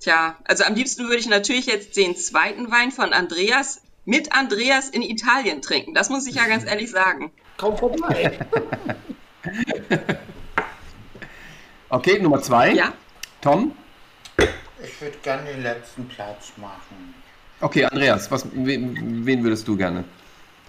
[0.00, 4.88] tja, also am liebsten würde ich natürlich jetzt den zweiten Wein von Andreas mit Andreas
[4.88, 5.94] in Italien trinken.
[5.94, 7.32] Das muss ich ja ganz ehrlich sagen.
[7.56, 8.38] Komm vorbei.
[11.88, 12.72] Okay, Nummer zwei.
[12.72, 12.92] Ja,
[13.40, 13.72] Tom.
[14.82, 17.14] Ich würde gerne den letzten Platz machen.
[17.60, 20.04] Okay, Andreas, was, wen, wen würdest du gerne?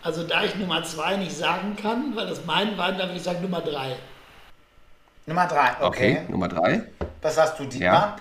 [0.03, 3.23] Also da ich Nummer zwei nicht sagen kann, weil das mein Wein, dann würde ich
[3.23, 3.95] sagen Nummer drei.
[5.25, 6.19] Nummer drei, okay.
[6.19, 6.83] Okay, Nummer drei.
[7.21, 8.17] Was hast du, Dietmar?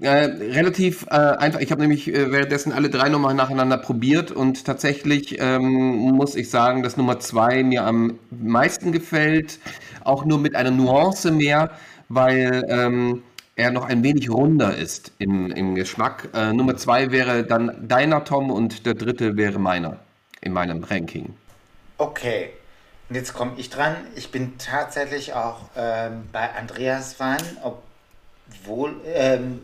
[0.00, 1.60] Äh, relativ äh, einfach.
[1.60, 6.50] Ich habe nämlich äh, währenddessen alle drei nochmal nacheinander probiert und tatsächlich ähm, muss ich
[6.50, 9.60] sagen, dass Nummer zwei mir am meisten gefällt.
[10.04, 11.70] Auch nur mit einer Nuance mehr,
[12.08, 13.22] weil ähm,
[13.56, 16.28] er noch ein wenig runder ist im, im Geschmack.
[16.34, 19.98] Äh, Nummer zwei wäre dann deiner, Tom, und der dritte wäre meiner
[20.40, 21.34] in meinem Ranking.
[21.98, 22.50] Okay.
[23.08, 23.96] Und jetzt komme ich dran.
[24.16, 29.60] Ich bin tatsächlich auch ähm, bei Andreas Wein, obwohl, ähm,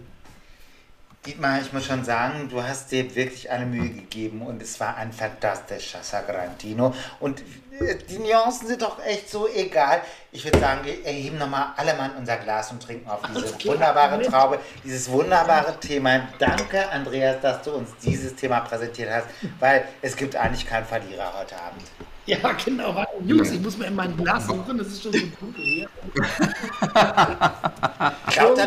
[1.26, 4.96] Dietmar, ich muss schon sagen, du hast dir wirklich eine Mühe gegeben und es war
[4.96, 6.94] ein fantastischer Sagrantino.
[7.20, 7.40] Und
[7.78, 10.00] äh, die Nuancen sind doch echt so egal.
[10.32, 13.74] Ich würde sagen, wir erheben nochmal alle Mann unser Glas und trinken auf diese klar,
[13.74, 14.30] wunderbare Moment.
[14.30, 16.26] Traube, dieses wunderbare Thema.
[16.38, 19.26] Danke, Andreas, dass du uns dieses Thema präsentiert hast,
[19.58, 21.82] weil es gibt eigentlich keinen Verlierer heute Abend.
[22.24, 23.04] Ja, genau.
[23.26, 25.88] Jungs, ich muss mir in mein Glas suchen, das ist schon so dunkel hier.
[28.36, 28.58] Laut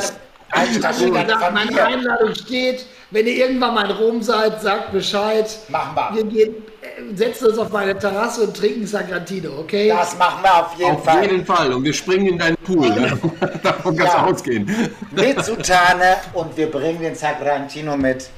[0.54, 1.84] deinem Wie Altstadtschüler gesagt, meine.
[1.86, 2.86] Einladung steht.
[3.12, 5.48] Wenn ihr irgendwann mal in Rom seid, sagt Bescheid.
[5.70, 6.16] Machen wir.
[6.16, 9.88] Wir gehen, äh, setzen uns auf meine Terrasse und trinken Sagrantino, okay?
[9.90, 11.22] Das machen wir auf jeden Auf Fall.
[11.24, 11.74] jeden Fall.
[11.74, 12.90] Und wir springen in deinen Pool.
[13.62, 14.26] Davon kannst du Ja.
[14.26, 14.92] ausgehen.
[15.12, 18.30] Mit Sutane und wir bringen den Sagrantino mit.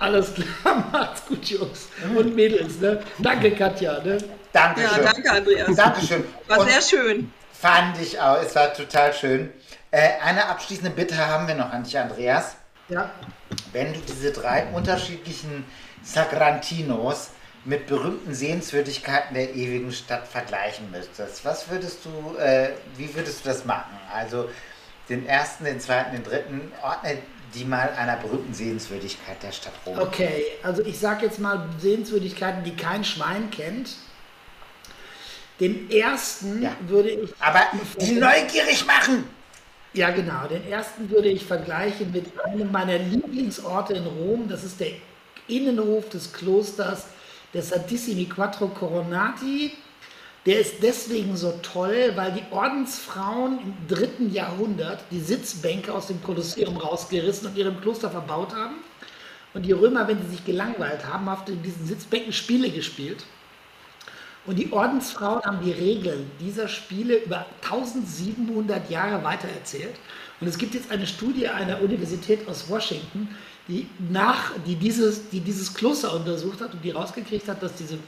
[0.00, 2.80] Alles klar, macht's gut, Jungs und Mädels.
[2.80, 3.00] Ne?
[3.18, 4.00] Danke, Katja.
[4.02, 4.18] Ne?
[4.18, 5.04] Ja, Dankeschön.
[5.04, 5.76] danke, Andreas.
[5.76, 6.24] Dankeschön.
[6.48, 7.32] War Und sehr schön.
[7.52, 9.50] fand ich auch, es war total schön.
[9.96, 12.56] Äh, eine abschließende Bitte haben wir noch an dich, Andreas.
[12.90, 13.10] Ja.
[13.72, 15.64] Wenn du diese drei unterschiedlichen
[16.02, 17.30] Sagrantinos
[17.64, 23.48] mit berühmten Sehenswürdigkeiten der ewigen Stadt vergleichen müsstest, was würdest du, äh, wie würdest du
[23.48, 23.96] das machen?
[24.14, 24.50] Also
[25.08, 27.16] den ersten, den zweiten, den dritten, ordne
[27.54, 29.98] die mal einer berühmten Sehenswürdigkeit der Stadt Rom.
[29.98, 33.92] Okay, also ich sag jetzt mal Sehenswürdigkeiten, die kein Schwein kennt.
[35.58, 36.76] Den ersten Ja.
[36.80, 37.32] würde ich.
[37.40, 37.62] Aber
[37.98, 39.35] die neugierig machen!
[39.96, 40.46] Ja, genau.
[40.46, 44.46] Den ersten würde ich vergleichen mit einem meiner Lieblingsorte in Rom.
[44.46, 44.90] Das ist der
[45.48, 47.06] Innenhof des Klosters
[47.54, 49.72] der Santissimi Quattro Coronati.
[50.44, 56.22] Der ist deswegen so toll, weil die Ordensfrauen im dritten Jahrhundert die Sitzbänke aus dem
[56.22, 58.76] Kolosseum rausgerissen und ihrem Kloster verbaut haben.
[59.54, 63.24] Und die Römer, wenn sie sich gelangweilt haben, haben auf diesen Sitzbänken Spiele gespielt.
[64.46, 69.96] Und die Ordensfrauen haben die Regeln dieser Spiele über 1700 Jahre weitererzählt.
[70.40, 73.28] Und es gibt jetzt eine Studie einer Universität aus Washington,
[73.68, 77.98] die, nach, die, dieses, die dieses Kloster untersucht hat und die rausgekriegt hat, dass diese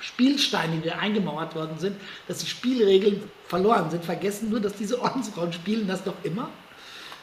[0.00, 1.96] Spielsteine, die da eingemauert worden sind,
[2.28, 6.50] dass die Spielregeln verloren sind, vergessen nur, dass diese Ordensfrauen spielen das noch immer.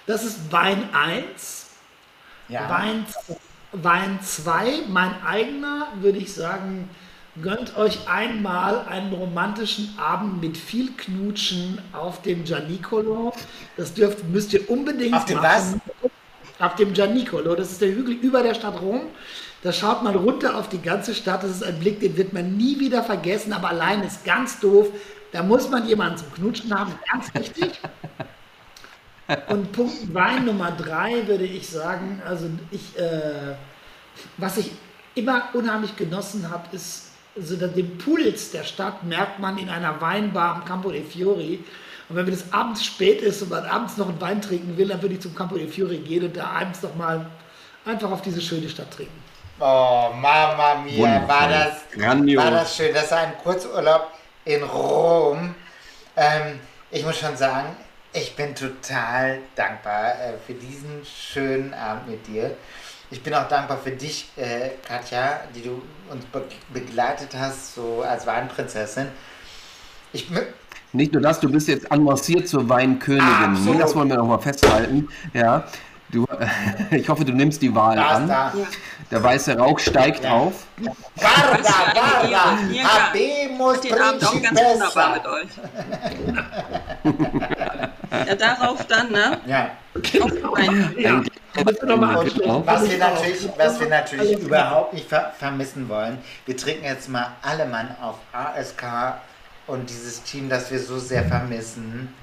[0.07, 1.69] Das ist Wein 1.
[2.49, 2.69] Ja.
[2.69, 3.05] Wein,
[3.73, 6.89] Wein 2, mein eigener, würde ich sagen,
[7.41, 13.33] gönnt euch einmal einen romantischen Abend mit viel Knutschen auf dem Gianicolo.
[13.75, 15.81] Das dürft, müsst ihr unbedingt Auf dem machen.
[16.59, 19.01] Auf dem Gianicolo, das ist der Hügel über der Stadt Rom.
[19.63, 21.43] Da schaut man runter auf die ganze Stadt.
[21.43, 24.89] Das ist ein Blick, den wird man nie wieder vergessen, aber allein ist ganz doof.
[25.31, 27.79] Da muss man jemanden zum Knutschen haben, ganz wichtig.
[29.47, 33.55] Und Punkt Wein Nummer drei würde ich sagen, also ich, äh,
[34.37, 34.71] was ich
[35.15, 39.99] immer unheimlich genossen habe, ist so dass den Puls der Stadt merkt man in einer
[40.01, 41.63] Weinbar am Campo dei Fiori.
[42.09, 44.87] Und wenn mir das abends spät ist und man abends noch einen Wein trinken will,
[44.87, 47.25] dann würde ich zum Campo dei Fiori gehen und da abends noch mal
[47.85, 49.23] einfach auf diese schöne Stadt trinken.
[49.59, 51.27] Oh, Mama mia, Wundervoll.
[51.27, 52.43] war das, Grandios.
[52.43, 52.93] war das schön.
[52.93, 54.11] Das war ein Kurzurlaub
[54.45, 55.55] in Rom.
[56.17, 56.59] Ähm,
[56.91, 57.75] ich muss schon sagen,
[58.11, 62.55] ich bin total dankbar äh, für diesen schönen Abend mit dir.
[63.13, 66.41] Ich bin auch dankbar für dich, äh, Katja, die du uns be
[66.73, 69.05] begleitet hast, so als Weinprinzessin.
[70.13, 70.31] Ich,
[70.93, 73.27] Nicht nur das, du bist jetzt annonciert zur Weinkönigin.
[73.27, 73.79] Absolut.
[73.79, 75.09] Das wollen wir noch mal festhalten.
[75.31, 75.67] Ja,
[76.13, 76.25] du,
[76.91, 78.31] ich hoffe, du nimmst die Wahl an.
[79.11, 80.31] Der weiße Rauch steigt Ja.
[80.31, 80.65] auf.
[80.77, 80.95] Vielen
[81.63, 82.83] Dank.
[82.83, 85.49] habemos Den Abend auch ganz wunderbar mit euch.
[88.27, 89.39] Ja, darauf dann, ne?
[89.47, 89.71] Ja.
[91.55, 97.31] Was wir natürlich, was wir natürlich überhaupt nicht ver vermissen wollen, wir trinken jetzt mal
[97.41, 98.83] alle Mann auf ASK
[99.67, 102.13] und dieses Team, das wir so sehr vermissen.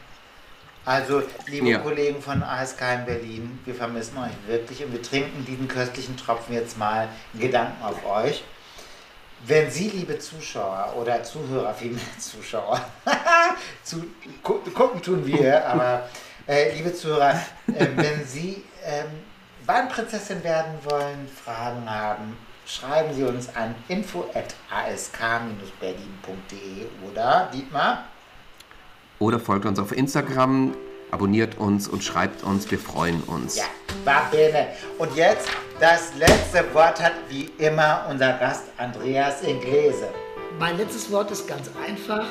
[0.84, 1.78] Also, liebe Ja.
[1.78, 6.54] Kollegen von ASK in Berlin, wir vermissen euch wirklich und wir trinken diesen köstlichen Tropfen
[6.54, 8.42] jetzt mal in Gedanken auf euch.
[9.46, 12.80] Wenn Sie, liebe Zuschauer oder Zuhörer, vielmehr Zuschauer,
[13.82, 14.04] zu,
[14.42, 16.08] gu gucken tun wir, aber
[16.46, 17.34] äh, liebe Zuhörer,
[17.68, 19.06] äh, wenn Sie ähm,
[19.66, 22.36] Weinprinzessin werden wollen, Fragen haben,
[22.66, 28.04] schreiben Sie uns an info.ask-berlin.de oder Dietmar?
[29.20, 30.74] Oder folgt uns auf Instagram,
[31.10, 32.70] abonniert uns und schreibt uns.
[32.70, 33.58] Wir freuen uns.
[33.58, 33.64] Ja,
[34.06, 34.68] war bene.
[34.96, 35.46] Und jetzt
[35.78, 40.08] das letzte Wort hat wie immer unser Gast Andreas Inglese.
[40.58, 42.24] Mein letztes Wort ist ganz einfach.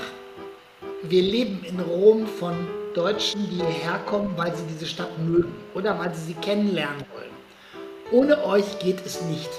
[1.03, 2.55] Wir leben in Rom von
[2.95, 7.29] Deutschen, die hierher kommen, weil sie diese Stadt mögen oder weil sie sie kennenlernen wollen.
[8.11, 9.51] Ohne euch geht es nicht.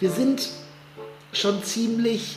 [0.00, 0.48] Wir sind
[1.32, 2.36] schon ziemlich,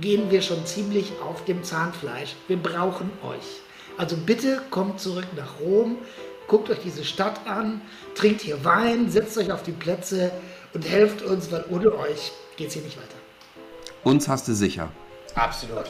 [0.00, 2.34] gehen wir schon ziemlich auf dem Zahnfleisch.
[2.48, 3.60] Wir brauchen euch.
[3.98, 5.98] Also bitte kommt zurück nach Rom,
[6.46, 7.80] guckt euch diese Stadt an,
[8.14, 10.32] trinkt hier Wein, setzt euch auf die Plätze
[10.74, 13.08] und helft uns, weil ohne euch geht es hier nicht weiter.
[14.04, 14.90] Uns hast du sicher.
[15.34, 15.86] Absolut.